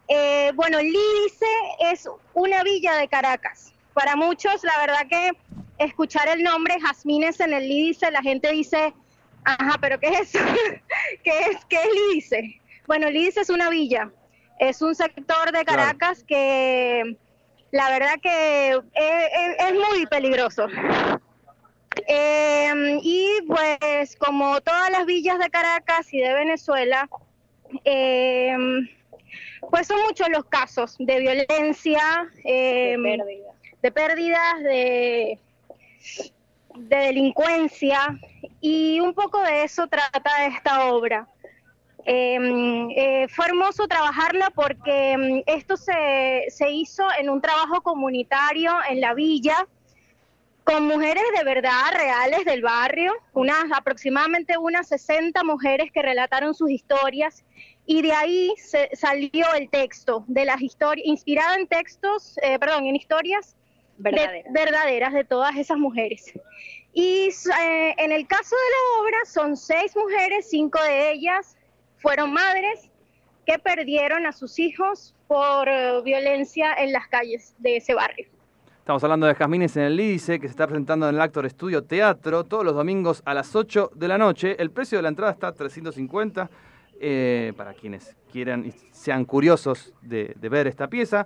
Eh, 0.10 0.52
bueno, 0.54 0.80
Lídice 0.82 1.46
es 1.80 2.10
una 2.34 2.62
villa 2.64 2.96
de 2.98 3.08
Caracas. 3.08 3.72
Para 3.94 4.18
muchos, 4.18 4.62
la 4.66 4.78
verdad 4.80 5.08
que 5.10 5.32
escuchar 5.78 6.28
el 6.28 6.44
nombre 6.44 6.76
Jazmines 6.82 7.40
en 7.40 7.54
el 7.54 7.70
Lídice, 7.70 8.12
la 8.12 8.22
gente 8.22 8.52
dice, 8.52 8.94
ajá, 9.46 9.78
pero 9.80 9.98
¿qué 9.98 10.10
es 10.10 10.36
eso? 10.36 10.40
¿Qué 11.24 11.40
es, 11.40 11.64
qué 11.70 11.78
es 11.78 11.88
Lídice? 12.10 12.62
Bueno, 12.86 13.10
Lídice 13.10 13.40
es 13.42 13.50
una 13.50 13.70
villa, 13.70 14.12
es 14.60 14.82
un 14.82 14.94
sector 14.94 15.54
de 15.54 15.64
Caracas 15.64 16.26
que 16.28 17.18
la 17.72 17.90
verdad 17.92 18.16
que 18.22 18.72
es, 18.72 18.78
es- 18.94 19.56
es 19.70 19.74
muy 19.74 20.06
peligroso. 20.08 20.68
Eh, 22.08 23.00
y 23.02 23.28
pues 23.48 24.16
como 24.18 24.62
todas 24.62 24.90
las 24.92 25.06
villas 25.06 25.40
de 25.40 25.50
Caracas 25.50 26.14
y 26.14 26.20
de 26.20 26.34
Venezuela, 26.34 27.10
eh, 27.84 28.56
pues 29.70 29.88
son 29.88 30.02
muchos 30.04 30.30
los 30.30 30.46
casos 30.46 30.96
de 31.00 31.20
violencia, 31.20 32.30
eh, 32.44 32.96
de 33.82 33.92
pérdidas, 33.92 34.64
de, 34.64 35.40
de 36.76 36.96
delincuencia, 36.96 38.20
y 38.62 39.00
un 39.00 39.14
poco 39.14 39.42
de 39.42 39.64
eso 39.64 39.88
trata 39.88 40.46
esta 40.46 40.86
obra. 40.86 41.28
Eh, 42.08 42.38
eh, 42.96 43.28
fue 43.30 43.48
hermoso 43.48 43.88
trabajarla 43.88 44.52
porque 44.52 45.44
esto 45.48 45.76
se, 45.76 46.46
se 46.50 46.70
hizo 46.70 47.04
en 47.20 47.32
un 47.32 47.42
trabajo 47.42 47.82
comunitario 47.82 48.72
en 48.88 49.02
la 49.02 49.16
villa, 49.16 49.68
con 50.66 50.88
mujeres 50.88 51.24
de 51.38 51.44
verdad 51.44 51.92
reales 51.94 52.44
del 52.44 52.64
barrio, 52.64 53.14
unas 53.34 53.66
aproximadamente 53.72 54.58
unas 54.58 54.88
60 54.88 55.44
mujeres 55.44 55.92
que 55.92 56.02
relataron 56.02 56.56
sus 56.56 56.72
historias 56.72 57.46
y 57.86 58.02
de 58.02 58.12
ahí 58.14 58.52
se, 58.58 58.90
salió 58.94 59.46
el 59.54 59.70
texto 59.70 60.26
de 60.28 60.44
las 60.44 60.60
historias, 60.62 61.06
inspirado 61.06 61.56
en 61.56 61.68
textos, 61.68 62.40
eh, 62.42 62.58
perdón, 62.58 62.88
en 62.88 62.96
historias 62.96 63.56
de- 63.98 64.10
Verdaderas. 64.12 64.54
verdaderas 64.54 65.14
de 65.14 65.24
todas 65.24 65.56
esas 65.56 65.78
mujeres. 65.78 66.34
Y 66.94 67.30
eh, 67.62 67.94
en 68.00 68.12
el 68.12 68.26
caso 68.28 68.56
de 68.56 68.72
la 68.72 69.02
obra 69.04 69.18
son 69.26 69.56
seis 69.56 69.96
mujeres, 69.96 70.50
cinco 70.50 70.82
de 70.82 71.12
ellas 71.12 71.56
fueron 71.98 72.34
madres 72.34 72.90
que 73.46 73.60
perdieron 73.60 74.26
a 74.26 74.32
sus 74.32 74.58
hijos 74.58 75.14
por 75.28 75.70
eh, 75.70 76.02
violencia 76.04 76.74
en 76.74 76.92
las 76.92 77.08
calles 77.08 77.54
de 77.60 77.78
ese 77.78 77.94
barrio. 77.94 78.28
Estamos 78.86 79.04
hablando 79.04 79.26
de 79.26 79.34
Jazmines 79.34 79.76
en 79.78 79.84
el 79.84 79.96
Lídice, 79.96 80.40
que 80.40 80.46
se 80.46 80.52
está 80.52 80.68
presentando 80.68 81.10
en 81.10 81.16
el 81.16 81.22
Actor 81.22 81.48
Estudio 81.48 81.84
Teatro 81.86 82.44
todos 82.44 82.64
los 82.64 82.76
domingos 82.76 83.24
a 83.26 83.34
las 83.34 83.56
8 83.56 83.90
de 83.96 84.08
la 84.08 84.20
noche. 84.20 84.62
El 84.62 84.70
precio 84.70 85.00
de 85.00 85.02
la 85.02 85.10
entrada 85.10 85.32
está 85.32 85.48
a 85.48 85.54
350 85.54 86.48
eh, 87.02 87.52
para 87.58 87.74
quienes 87.74 88.16
quieran 88.32 88.64
y 88.64 88.72
sean 88.92 89.26
curiosos 89.26 89.92
de, 90.04 90.36
de 90.40 90.50
ver 90.50 90.68
esta 90.68 90.88
pieza. 90.88 91.26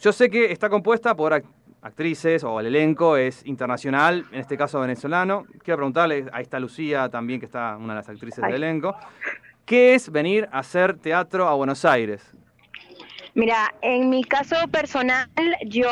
Yo 0.00 0.10
sé 0.12 0.28
que 0.28 0.50
está 0.50 0.68
compuesta 0.68 1.14
por 1.14 1.30
ac- 1.30 1.44
actrices 1.80 2.42
o 2.42 2.58
el 2.58 2.66
elenco 2.66 3.16
es 3.16 3.46
internacional, 3.46 4.26
en 4.32 4.40
este 4.40 4.56
caso 4.56 4.80
venezolano. 4.80 5.46
Quiero 5.62 5.76
preguntarle, 5.76 6.26
ahí 6.32 6.42
está 6.42 6.58
Lucía 6.58 7.08
también, 7.08 7.38
que 7.38 7.46
está 7.46 7.76
una 7.76 7.92
de 7.92 8.00
las 8.00 8.08
actrices 8.08 8.42
Ay. 8.42 8.50
del 8.52 8.64
elenco. 8.64 8.96
¿Qué 9.64 9.94
es 9.94 10.10
venir 10.10 10.48
a 10.50 10.58
hacer 10.58 10.96
teatro 10.98 11.46
a 11.46 11.54
Buenos 11.54 11.84
Aires? 11.84 12.32
Mira, 13.36 13.74
en 13.82 14.08
mi 14.08 14.24
caso 14.24 14.56
personal, 14.68 15.28
yo 15.66 15.90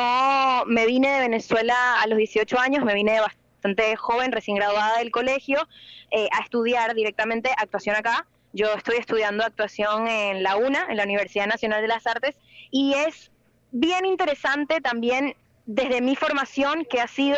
me 0.66 0.86
vine 0.86 1.10
de 1.10 1.20
Venezuela 1.20 2.00
a 2.00 2.06
los 2.06 2.16
18 2.16 2.58
años, 2.58 2.86
me 2.86 2.94
vine 2.94 3.20
bastante 3.20 3.96
joven, 3.96 4.32
recién 4.32 4.56
graduada 4.56 4.96
del 4.96 5.10
colegio, 5.10 5.68
eh, 6.10 6.26
a 6.32 6.42
estudiar 6.42 6.94
directamente 6.94 7.50
actuación 7.54 7.96
acá. 7.96 8.26
Yo 8.54 8.72
estoy 8.72 8.96
estudiando 8.96 9.44
actuación 9.44 10.08
en 10.08 10.42
la 10.42 10.56
UNA, 10.56 10.86
en 10.88 10.96
la 10.96 11.02
Universidad 11.02 11.46
Nacional 11.46 11.82
de 11.82 11.88
las 11.88 12.06
Artes, 12.06 12.34
y 12.70 12.94
es 12.94 13.30
bien 13.72 14.06
interesante 14.06 14.80
también 14.80 15.36
desde 15.66 16.00
mi 16.00 16.16
formación, 16.16 16.86
que 16.86 17.02
ha 17.02 17.08
sido 17.08 17.36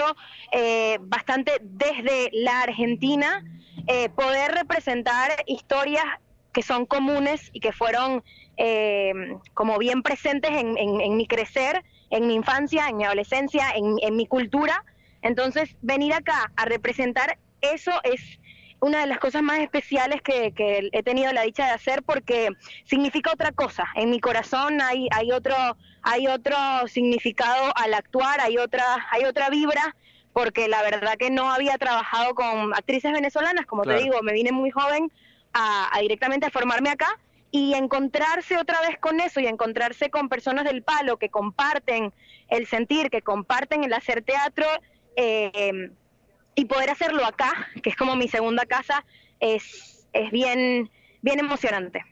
eh, 0.53 0.99
bastante 1.01 1.59
desde 1.63 2.31
la 2.33 2.61
Argentina, 2.61 3.43
eh, 3.89 4.09
poder 4.11 4.53
representar 4.53 5.33
historias 5.47 6.05
que 6.53 6.63
son 6.63 6.87
comunes 6.87 7.51
y 7.53 7.59
que 7.59 7.73
fueron 7.73 8.23
eh, 8.57 9.13
como 9.55 9.79
bien 9.79 10.03
presentes 10.03 10.51
en, 10.53 10.77
en- 10.79 11.01
en 11.01 11.17
mi 11.17 11.27
crecer, 11.27 11.85
en 12.11 12.27
mi 12.27 12.35
infancia, 12.35 12.89
en 12.89 12.97
mi 12.97 13.05
adolescencia, 13.05 13.71
en, 13.75 13.97
en 14.03 14.17
mi 14.17 14.27
cultura. 14.27 14.85
Entonces, 15.23 15.77
venir 15.81 16.13
acá 16.15 16.53
a 16.57 16.65
representar 16.65 17.39
eso 17.61 17.93
es 18.05 18.21
una 18.81 19.01
de 19.01 19.07
las 19.07 19.19
cosas 19.19 19.43
más 19.43 19.59
especiales 19.61 20.21
que, 20.23 20.53
que 20.53 20.89
he 20.93 21.03
tenido 21.03 21.33
la 21.33 21.43
dicha 21.43 21.65
de 21.67 21.73
hacer 21.73 22.03
porque 22.03 22.51
significa 22.85 23.33
otra 23.33 23.51
cosa. 23.53 23.87
En 23.95 24.11
mi 24.11 24.21
corazón 24.21 24.81
hay, 24.83 25.09
hay 25.11 25.33
otro, 25.33 25.55
hay 26.03 26.27
otro 26.29 26.57
significado 26.87 27.73
al 27.75 27.95
actuar, 27.95 28.41
hay 28.41 28.59
otra, 28.59 28.85
hay 29.11 29.25
otra 29.25 29.49
vibra, 29.49 29.97
porque 30.33 30.69
la 30.69 30.83
verdad 30.83 31.17
que 31.19 31.31
no 31.31 31.51
había 31.51 31.79
trabajado 31.79 32.35
con 32.35 32.75
actrices 32.75 33.13
venezolanas, 33.13 33.65
como 33.67 33.83
Claro. 33.83 33.99
te 33.99 34.05
digo, 34.05 34.23
me 34.23 34.35
vine 34.35 34.53
muy 34.53 34.71
joven 34.71 35.11
a, 35.55 35.89
a 35.97 36.01
directamente 36.01 36.47
a 36.47 36.51
formarme 36.51 36.91
acá 36.91 37.09
y 37.51 37.75
encontrarse 37.75 38.59
otra 38.59 38.81
vez 38.81 38.99
con 38.99 39.21
eso 39.21 39.41
y 39.41 39.47
encontrarse 39.47 40.11
con 40.11 40.29
personas 40.29 40.65
del 40.65 40.83
palo 40.83 41.19
que 41.19 41.31
comparten 41.31 42.13
el 42.49 42.67
sentir, 42.67 43.11
que 43.11 43.23
comparten 43.23 43.85
el 43.85 43.93
hacer 43.93 44.23
teatro 44.23 44.67
eh, 45.17 45.91
y 46.55 46.65
poder 46.65 46.91
hacerlo 46.91 47.25
acá, 47.25 47.53
que 47.83 47.91
es 47.91 47.97
como 47.97 48.17
mi 48.17 48.29
segunda 48.29 48.67
casa, 48.67 49.05
es, 49.41 50.09
es 50.13 50.31
bien, 50.31 50.91
bien 51.23 51.39
emocionante. 51.39 52.05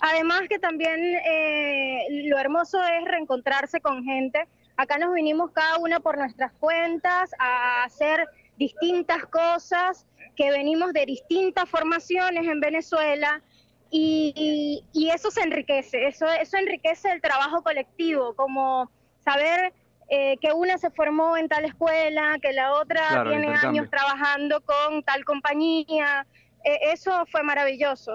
Además 0.00 0.42
que 0.48 0.58
también 0.58 1.00
eh, 1.00 2.06
lo 2.24 2.38
hermoso 2.38 2.82
es 2.82 3.04
reencontrarse 3.04 3.80
con 3.80 4.02
gente. 4.02 4.48
Acá 4.76 4.98
nos 4.98 5.14
vinimos 5.14 5.52
cada 5.52 5.78
una 5.78 6.00
por 6.00 6.18
nuestras 6.18 6.52
cuentas 6.54 7.30
a 7.38 7.84
hacer 7.84 8.26
distintas 8.56 9.24
cosas, 9.26 10.06
que 10.36 10.50
venimos 10.50 10.92
de 10.92 11.06
distintas 11.06 11.68
formaciones 11.68 12.46
en 12.48 12.58
Venezuela 12.60 13.42
y, 13.94 14.84
y 14.94 15.10
eso 15.10 15.30
se 15.30 15.42
enriquece, 15.42 16.06
eso, 16.06 16.26
eso 16.26 16.56
enriquece 16.56 17.12
el 17.12 17.20
trabajo 17.20 17.62
colectivo, 17.62 18.34
como 18.34 18.90
saber 19.22 19.74
eh, 20.08 20.36
que 20.40 20.52
una 20.52 20.78
se 20.78 20.90
formó 20.90 21.36
en 21.36 21.48
tal 21.48 21.64
escuela, 21.64 22.38
que 22.40 22.52
la 22.52 22.72
otra 22.72 23.06
Claro, 23.08 23.30
tiene 23.30 23.54
años 23.54 23.88
trabajando 23.90 24.62
con 24.62 25.02
tal 25.02 25.24
compañía. 25.24 26.26
Eh, 26.64 26.78
eso 26.92 27.24
fue 27.30 27.42
maravilloso. 27.42 28.14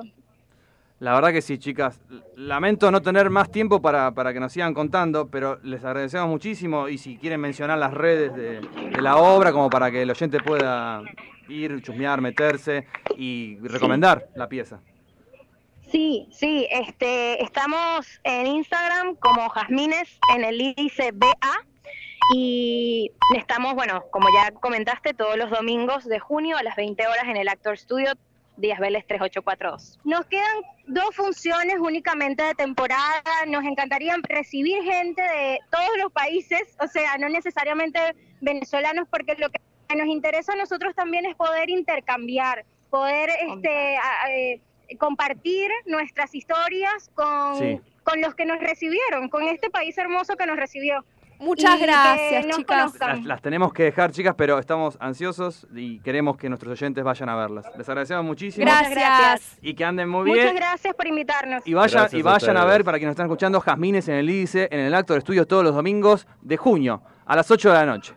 La 0.99 1.13
verdad 1.13 1.31
que 1.31 1.43
sí, 1.43 1.59
chicas. 1.59 2.01
Lamento 2.35 2.89
no 2.89 3.01
tener 3.01 3.29
más 3.29 3.51
tiempo 3.51 3.81
para, 3.81 4.11
para 4.11 4.33
que 4.33 4.39
nos 4.39 4.51
sigan 4.51 4.73
contando, 4.73 5.29
pero 5.29 5.59
les 5.63 5.83
agradecemos 5.85 6.27
muchísimo 6.27 6.87
y 6.87 6.97
si 6.97 7.17
quieren 7.17 7.39
mencionar 7.39 7.77
las 7.77 7.93
redes 7.93 8.33
de, 8.35 8.61
de 8.61 9.01
la 9.01 9.17
obra 9.17 9.51
como 9.51 9.69
para 9.69 9.91
que 9.91 10.01
el 10.01 10.09
oyente 10.09 10.39
pueda 10.39 11.03
ir, 11.49 11.81
chusmear, 11.83 12.19
meterse 12.19 12.87
y 13.15 13.57
recomendar 13.59 14.27
la 14.35 14.49
pieza. 14.49 14.81
Sí, 15.91 16.27
sí, 16.31 16.67
este, 16.69 17.41
estamos 17.43 18.19
en 18.23 18.45
Instagram 18.47 19.15
como 19.15 19.47
Jazmines 19.49 20.19
en 20.35 20.43
el 20.43 20.59
índice 20.59 21.11
BA 21.13 21.33
y 22.35 23.11
estamos, 23.37 23.73
bueno, 23.73 24.03
como 24.11 24.27
ya 24.33 24.51
comentaste, 24.51 25.13
todos 25.13 25.37
los 25.37 25.49
domingos 25.49 26.03
de 26.05 26.19
junio 26.19 26.57
a 26.57 26.63
las 26.63 26.75
20 26.75 27.07
horas 27.07 27.23
en 27.25 27.37
el 27.37 27.47
Actor 27.47 27.77
Studio, 27.77 28.11
Díaz 28.57 28.79
Vélez 28.79 29.05
3842. 29.07 29.99
Nos 30.03 30.25
quedan 30.25 30.57
dos 30.87 31.15
funciones 31.15 31.77
únicamente 31.79 32.43
de 32.43 32.53
temporada. 32.55 33.21
Nos 33.47 33.63
encantaría 33.63 34.15
recibir 34.23 34.83
gente 34.83 35.21
de 35.21 35.59
todos 35.71 35.89
los 36.03 36.11
países, 36.11 36.75
o 36.81 36.87
sea, 36.87 37.17
no 37.17 37.29
necesariamente 37.29 37.99
venezolanos, 38.41 39.07
porque 39.09 39.35
lo 39.35 39.49
que 39.49 39.59
nos 39.95 40.07
interesa 40.07 40.51
a 40.51 40.57
nosotros 40.57 40.93
también 40.95 41.25
es 41.25 41.35
poder 41.35 41.69
intercambiar, 41.69 42.65
poder 42.89 43.29
este, 43.47 43.95
a- 43.97 44.31
eh, 44.31 44.59
compartir 44.99 45.69
nuestras 45.85 46.33
historias 46.35 47.09
con, 47.13 47.57
Sí. 47.57 47.79
con 48.03 48.21
los 48.21 48.35
que 48.35 48.45
nos 48.45 48.59
recibieron, 48.59 49.29
con 49.29 49.43
este 49.43 49.69
país 49.69 49.97
hermoso 49.97 50.35
que 50.35 50.45
nos 50.45 50.57
recibió. 50.57 51.03
Muchas 51.39 51.79
Y 51.79 51.83
gracias, 51.83 52.47
nos 52.47 52.57
chicas. 52.57 52.99
Las, 52.99 53.23
las 53.23 53.41
tenemos 53.43 53.71
que 53.71 53.83
dejar, 53.83 54.11
chicas, 54.11 54.33
pero 54.35 54.57
estamos 54.57 54.97
ansiosos 54.99 55.67
y 55.75 55.99
queremos 55.99 56.35
que 56.35 56.49
nuestros 56.49 56.71
oyentes 56.71 57.03
vayan 57.03 57.29
a 57.29 57.35
verlas. 57.35 57.65
Les 57.77 57.87
agradecemos 57.87 58.25
muchísimo. 58.25 58.65
Muchas 58.65 58.89
gracias. 58.89 59.57
Y 59.61 59.75
que 59.75 59.85
anden 59.85 60.09
muy 60.09 60.27
Muchas 60.29 60.45
bien. 60.45 60.55
gracias 60.55 60.95
por 60.95 61.05
invitarnos. 61.05 61.61
Y 61.67 61.75
vayan, 61.75 61.91
Gracias 62.01 62.17
y 62.17 62.21
a 62.21 62.31
vayan 62.31 62.57
a, 62.57 62.65
ver, 62.65 62.83
para 62.83 62.97
quienes 62.97 63.11
están 63.11 63.27
escuchando, 63.27 63.59
Jazmines 63.61 64.07
en 64.07 64.15
el 64.15 64.27
IDICE, 64.27 64.67
en 64.71 64.79
el 64.79 64.95
acto 64.95 65.13
de 65.13 65.19
estudio 65.19 65.45
todos 65.45 65.63
los 65.63 65.75
domingos 65.75 66.25
de 66.41 66.57
junio, 66.57 67.03
a 67.27 67.35
las 67.35 67.51
8 67.51 67.69
de 67.69 67.75
la 67.75 67.85
noche. 67.85 68.15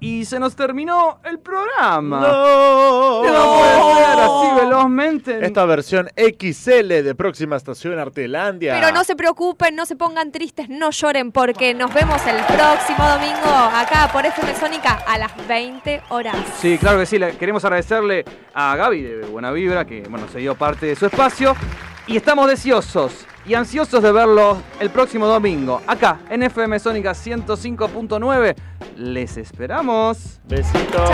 Y 0.00 0.24
se 0.26 0.38
nos 0.38 0.54
terminó 0.54 1.18
el 1.24 1.38
programa. 1.38 2.20
¡No! 2.20 3.24
No 3.24 3.58
puede 3.58 4.04
ser 4.04 4.18
así 4.20 4.60
velozmente. 4.60 5.46
Esta 5.46 5.64
versión 5.64 6.10
XL 6.16 6.88
de 6.88 7.14
Próxima 7.14 7.56
Estación 7.56 7.98
Artelandia. 7.98 8.74
Pero 8.74 8.92
no 8.92 9.04
se 9.04 9.16
preocupen, 9.16 9.74
no 9.74 9.86
se 9.86 9.96
pongan 9.96 10.30
tristes, 10.30 10.68
no 10.68 10.90
lloren, 10.90 11.32
porque 11.32 11.72
nos 11.74 11.92
vemos 11.94 12.20
el 12.26 12.36
próximo 12.44 13.08
domingo 13.08 13.48
acá 13.74 14.10
por 14.12 14.26
FM 14.26 14.54
Sónica 14.56 15.02
a 15.06 15.16
las 15.16 15.32
20 15.48 16.02
horas. 16.10 16.36
Sí, 16.60 16.76
claro 16.76 16.98
que 16.98 17.06
sí. 17.06 17.18
Queremos 17.38 17.64
agradecerle 17.64 18.24
a 18.52 18.76
Gaby 18.76 19.02
de 19.02 19.26
Buena 19.26 19.52
Vibra, 19.52 19.84
que 19.86 20.02
bueno, 20.10 20.28
se 20.28 20.38
dio 20.38 20.54
parte 20.54 20.86
de 20.86 20.96
su 20.96 21.06
espacio. 21.06 21.56
Y 22.06 22.16
estamos 22.18 22.48
deseosos 22.48 23.26
y 23.46 23.54
ansiosos 23.54 24.02
de 24.02 24.12
verlo 24.12 24.58
el 24.78 24.90
próximo 24.90 25.26
domingo, 25.26 25.80
acá 25.86 26.20
en 26.28 26.42
FM 26.42 26.78
Sónica 26.78 27.12
105.9. 27.12 28.54
Les 28.96 29.36
esperamos. 29.38 30.38
Besitos. 30.44 31.10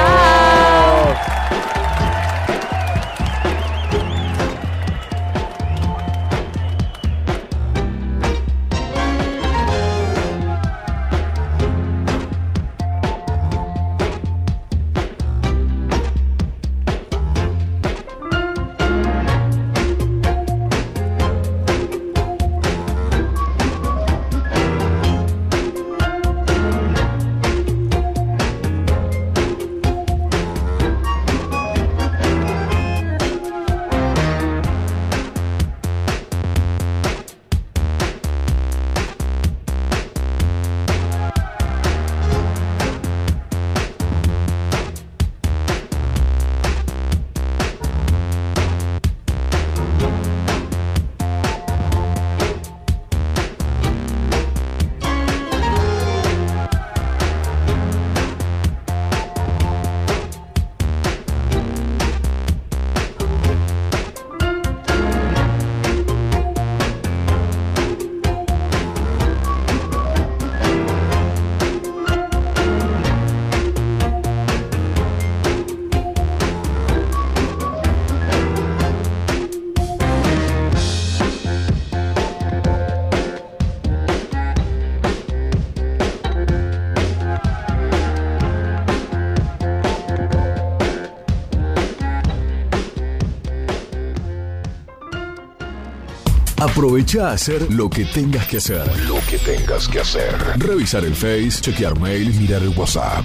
Aprovecha 96.70 97.30
a 97.30 97.32
hacer 97.32 97.70
lo 97.72 97.90
que 97.90 98.04
tengas 98.04 98.46
que 98.46 98.58
hacer. 98.58 98.86
Lo 99.08 99.16
que 99.28 99.38
tengas 99.38 99.88
que 99.88 100.00
hacer. 100.00 100.32
Revisar 100.56 101.04
el 101.04 101.16
Face, 101.16 101.60
chequear 101.60 101.98
mail, 101.98 102.32
mirar 102.34 102.62
el 102.62 102.68
WhatsApp. 102.68 103.24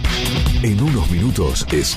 En 0.64 0.82
unos 0.82 1.10
minutos 1.12 1.66
es 1.72 1.94